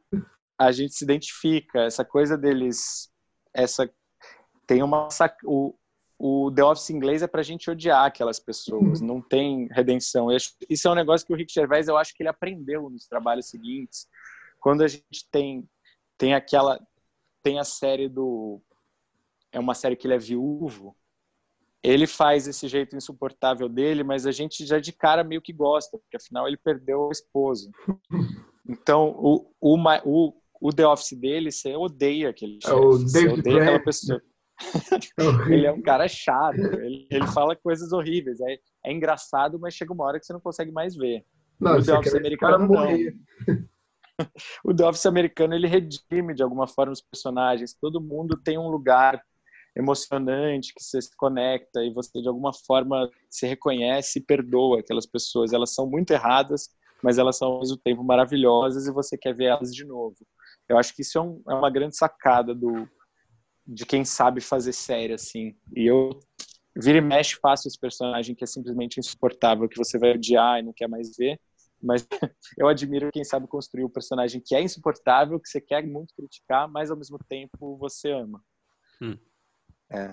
a 0.58 0.72
gente 0.72 0.94
se 0.94 1.04
identifica, 1.04 1.82
essa 1.82 2.06
coisa 2.06 2.38
deles 2.38 3.10
essa 3.54 3.90
tem 4.68 4.84
uma 4.84 5.10
o, 5.44 5.74
o 6.23 6.52
The 6.52 6.64
Office 6.64 6.91
inglês 6.91 7.23
é 7.23 7.27
pra 7.27 7.41
gente 7.41 7.72
odiar 7.72 8.06
aquelas 8.06 8.39
pessoas, 8.39 9.02
uhum. 9.02 9.07
não 9.07 9.22
tem 9.22 9.68
redenção. 9.72 10.27
Isso 10.69 10.88
é 10.88 10.91
um 10.91 10.95
negócio 10.95 11.26
que 11.26 11.34
o 11.34 11.35
Rick 11.35 11.52
Gervais, 11.52 11.88
eu 11.88 11.98
acho 11.98 12.14
que 12.14 12.22
ele 12.22 12.30
aprendeu 12.30 12.88
nos 12.91 13.07
trabalhos 13.07 13.49
seguintes. 13.49 14.07
Quando 14.60 14.84
a 14.84 14.88
gente 14.88 15.27
tem 15.31 15.68
tem 16.19 16.35
aquela 16.35 16.80
tem 17.41 17.57
a 17.57 17.64
série 17.64 18.07
do 18.07 18.61
é 19.52 19.60
uma 19.60 19.73
série 19.73 19.95
que 19.95 20.06
ele 20.06 20.14
é 20.14 20.19
viúvo, 20.19 20.95
ele 21.81 22.06
faz 22.06 22.48
esse 22.48 22.68
jeito 22.68 22.95
insuportável 22.95 23.68
dele, 23.68 24.03
mas 24.03 24.27
a 24.27 24.31
gente 24.31 24.64
já 24.64 24.80
de 24.80 24.91
cara 24.91 25.23
meio 25.23 25.41
que 25.41 25.52
gosta, 25.52 25.98
porque 25.98 26.18
afinal 26.18 26.48
ele 26.48 26.57
perdeu 26.57 27.10
a 27.10 27.11
esposa. 27.11 27.72
Então, 28.69 29.10
o, 29.18 29.52
o, 29.60 29.76
o, 30.06 30.34
o 30.61 30.72
The 30.72 30.85
Office 30.85 31.18
dele, 31.19 31.52
você 31.52 31.76
odeia 31.76 32.30
aquele 32.30 32.60
chefe, 32.61 32.72
é 32.72 32.77
o 32.77 32.91
você 32.91 33.27
odeia 33.27 33.64
aquela 33.64 33.80
pessoa. 33.80 34.22
É 35.18 35.52
ele 35.54 35.66
é 35.66 35.72
um 35.72 35.82
cara 35.82 36.08
chato, 36.08 36.58
ele, 36.58 37.08
ele 37.10 37.28
fala 37.28 37.56
coisas 37.56 37.92
horríveis. 37.92 38.40
É, 38.42 38.58
é, 38.86 38.92
engraçado, 38.92 39.60
mas 39.60 39.74
chega 39.74 39.94
uma 39.94 40.06
hora 40.06 40.20
que 40.20 40.26
você 40.26 40.34
não 40.34 40.40
consegue 40.40 40.72
mais 40.72 40.96
ver. 40.96 41.26
Não, 41.60 41.78
o 41.78 41.84
The 41.84 41.94
Office 41.94 42.16
americano 42.16 42.68
não. 42.68 42.88
o 44.66 44.74
The 44.74 44.86
Office 44.86 45.06
americano 45.06 45.54
ele 45.54 45.68
redime 45.68 46.34
de 46.34 46.44
alguma 46.44 46.68
forma 46.68 46.92
os 46.92 47.02
personagens. 47.02 47.76
Todo 47.80 48.02
mundo 48.02 48.40
tem 48.44 48.58
um 48.58 48.70
lugar 48.70 49.22
emocionante 49.76 50.74
que 50.74 50.84
você 50.84 51.02
se 51.02 51.16
conecta 51.16 51.84
e 51.84 51.94
você 51.94 52.22
de 52.22 52.28
alguma 52.28 52.52
forma 52.54 53.10
se 53.30 53.48
reconhece 53.48 54.20
e 54.20 54.24
perdoa 54.24 54.80
aquelas 54.80 55.06
pessoas. 55.06 55.54
Elas 55.54 55.74
são 55.74 55.90
muito 55.90 56.12
erradas, 56.12 56.70
mas 57.02 57.18
elas 57.18 57.38
são 57.38 57.54
ao 57.54 57.60
mesmo 57.60 57.78
tempo 57.78 58.04
maravilhosas 58.04 58.88
e 58.88 58.92
você 58.92 59.18
quer 59.18 59.34
ver 59.34 59.46
elas 59.46 59.74
de 59.74 59.86
novo. 59.86 60.16
Eu 60.68 60.78
acho 60.78 60.96
que 60.96 61.02
isso 61.02 61.18
é, 61.18 61.22
um, 61.22 61.42
é 61.50 61.54
uma 61.54 61.70
grande 61.70 61.96
sacada 61.96 62.54
do, 62.54 62.88
de 63.72 63.85
quem 63.85 64.03
sabe 64.03 64.41
fazer 64.41 64.73
série, 64.73 65.14
assim. 65.14 65.56
E 65.76 65.85
eu 65.85 66.19
vira 66.76 66.98
e 66.98 67.02
mexe 67.02 67.38
faço 67.41 67.68
esse 67.68 67.80
personagem 67.80 68.35
que 68.35 68.43
é 68.43 68.48
simplesmente 68.48 68.99
insuportável, 68.99 69.68
que 69.69 69.77
você 69.77 69.98
vai 69.98 70.11
odiar 70.11 70.60
e 70.60 70.64
não 70.64 70.73
quer 70.73 70.88
mais 70.88 71.15
ver. 71.15 71.39
Mas 71.81 72.06
eu 72.60 72.68
admiro 72.68 73.10
quem 73.11 73.23
sabe 73.23 73.48
construir 73.48 73.84
o 73.84 73.88
um 73.88 73.91
personagem 73.91 74.41
que 74.45 74.53
é 74.53 74.61
insuportável, 74.61 75.39
que 75.39 75.49
você 75.49 75.61
quer 75.61 75.88
muito 75.88 76.14
criticar, 76.14 76.69
mas 76.69 76.91
ao 76.91 76.98
mesmo 76.98 77.18
tempo 77.30 77.77
você 77.77 78.11
ama. 78.11 78.43
Hum. 79.02 79.18
É. 79.89 80.11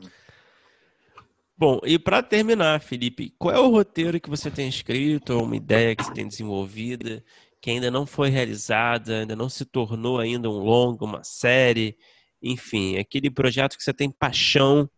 Bom, 1.57 1.81
e 1.85 1.99
para 1.99 2.23
terminar, 2.23 2.81
Felipe, 2.81 3.35
qual 3.37 3.55
é 3.55 3.59
o 3.59 3.71
roteiro 3.71 4.21
que 4.21 4.31
você 4.31 4.49
tem 4.49 4.69
escrito, 4.69 5.35
ou 5.35 5.43
uma 5.43 5.57
ideia 5.57 5.97
que 5.97 6.05
você 6.05 6.13
tem 6.13 6.29
desenvolvida, 6.29 7.25
que 7.61 7.71
ainda 7.71 7.91
não 7.91 8.07
foi 8.07 8.29
realizada, 8.29 9.21
ainda 9.21 9.35
não 9.35 9.49
se 9.49 9.65
tornou 9.65 10.21
ainda 10.21 10.49
um 10.49 10.59
longo, 10.59 11.05
uma 11.05 11.25
série, 11.25 11.99
enfim, 12.43 12.97
aquele 12.99 13.31
projeto 13.31 13.77
que 13.77 13.83
você 13.83 13.93
tem 13.93 14.11
paixão, 14.11 14.89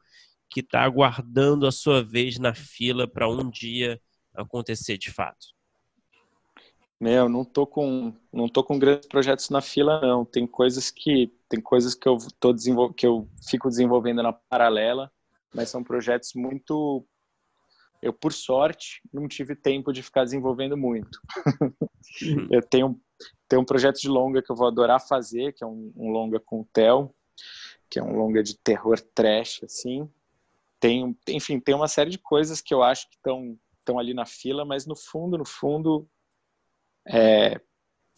que 0.50 0.60
está 0.60 0.82
aguardando 0.82 1.66
a 1.66 1.72
sua 1.72 2.02
vez 2.02 2.38
na 2.38 2.54
fila 2.54 3.06
para 3.06 3.28
um 3.28 3.48
dia 3.48 4.00
acontecer 4.34 4.98
de 4.98 5.10
fato? 5.10 5.46
Meu, 7.00 7.28
não 7.30 7.44
tô 7.44 7.66
com 7.66 8.12
não 8.30 8.46
tô 8.46 8.62
com 8.62 8.78
grandes 8.78 9.08
projetos 9.08 9.48
na 9.48 9.62
fila 9.62 10.00
não. 10.02 10.24
Tem 10.24 10.46
coisas 10.46 10.90
que 10.90 11.32
tem 11.48 11.60
coisas 11.60 11.94
que 11.94 12.06
eu 12.06 12.18
tô 12.38 12.52
desenvol... 12.52 12.92
que 12.92 13.06
eu 13.06 13.26
fico 13.48 13.68
desenvolvendo 13.68 14.22
na 14.22 14.32
paralela, 14.32 15.10
mas 15.54 15.70
são 15.70 15.82
projetos 15.82 16.32
muito 16.34 17.06
eu 18.02 18.12
por 18.12 18.32
sorte 18.32 19.00
não 19.12 19.28
tive 19.28 19.54
tempo 19.54 19.92
de 19.92 20.02
ficar 20.02 20.24
desenvolvendo 20.24 20.76
muito. 20.76 21.18
Uhum. 22.22 22.48
eu 22.52 22.60
tenho 22.60 23.00
tenho 23.48 23.62
um 23.62 23.66
projeto 23.66 23.98
de 23.98 24.08
longa 24.08 24.42
que 24.42 24.50
eu 24.52 24.56
vou 24.56 24.66
adorar 24.66 25.00
fazer, 25.00 25.52
que 25.54 25.64
é 25.64 25.66
um, 25.66 25.92
um 25.96 26.10
longa 26.10 26.38
com 26.38 26.60
o 26.60 26.68
Theo, 26.72 27.14
que 27.90 27.98
é 27.98 28.02
um 28.02 28.16
longa 28.16 28.42
de 28.42 28.56
terror 28.56 29.00
trash, 29.14 29.62
assim. 29.64 30.08
Tem, 30.78 31.16
enfim, 31.28 31.58
tem 31.60 31.74
uma 31.74 31.88
série 31.88 32.10
de 32.10 32.18
coisas 32.18 32.60
que 32.60 32.72
eu 32.72 32.82
acho 32.82 33.08
que 33.10 33.16
estão 33.16 33.58
estão 33.80 33.98
ali 33.98 34.14
na 34.14 34.24
fila, 34.24 34.64
mas 34.64 34.86
no 34.86 34.94
fundo, 34.94 35.36
no 35.36 35.44
fundo, 35.44 36.08
é, 37.08 37.60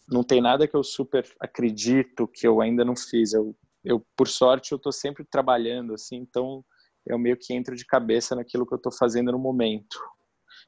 não 0.07 0.23
tem 0.23 0.41
nada 0.41 0.67
que 0.67 0.75
eu 0.75 0.83
super 0.83 1.25
acredito 1.39 2.27
que 2.27 2.45
eu 2.47 2.61
ainda 2.61 2.85
não 2.85 2.95
fiz. 2.95 3.33
Eu, 3.33 3.55
eu 3.83 4.05
por 4.15 4.27
sorte, 4.27 4.71
eu 4.71 4.75
estou 4.75 4.91
sempre 4.91 5.25
trabalhando, 5.25 5.93
assim, 5.93 6.17
então 6.17 6.63
eu 7.05 7.17
meio 7.17 7.37
que 7.37 7.53
entro 7.53 7.75
de 7.75 7.85
cabeça 7.85 8.35
naquilo 8.35 8.65
que 8.65 8.73
eu 8.73 8.77
estou 8.77 8.91
fazendo 8.91 9.31
no 9.31 9.39
momento. 9.39 9.99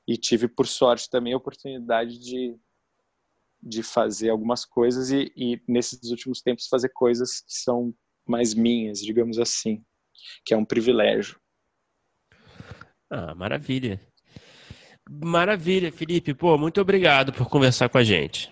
E 0.08 0.18
tive, 0.18 0.48
por 0.48 0.68
sorte, 0.68 1.10
também 1.10 1.34
a 1.34 1.38
oportunidade 1.38 2.20
de, 2.20 2.56
de 3.62 3.84
fazer 3.84 4.30
algumas 4.30 4.66
coisas 4.66 5.12
e, 5.12 5.32
e 5.36 5.62
nesses 5.68 6.12
últimos 6.12 6.42
tempos 6.42 6.68
fazer 6.68 6.90
coisas 6.90 7.42
que 7.42 7.54
são 7.54 7.94
mais 8.28 8.54
minhas, 8.54 9.00
digamos 9.00 9.40
assim, 9.40 9.84
que 10.46 10.54
é 10.54 10.58
um 10.58 10.66
privilégio. 10.66 11.40
Ah, 13.10 13.36
maravilha. 13.36 14.00
Maravilha, 15.10 15.92
Felipe. 15.92 16.34
Pô, 16.34 16.58
muito 16.58 16.82
obrigado 16.82 17.32
por 17.32 17.48
conversar 17.48 17.90
com 17.90 17.98
a 17.98 18.04
gente. 18.04 18.52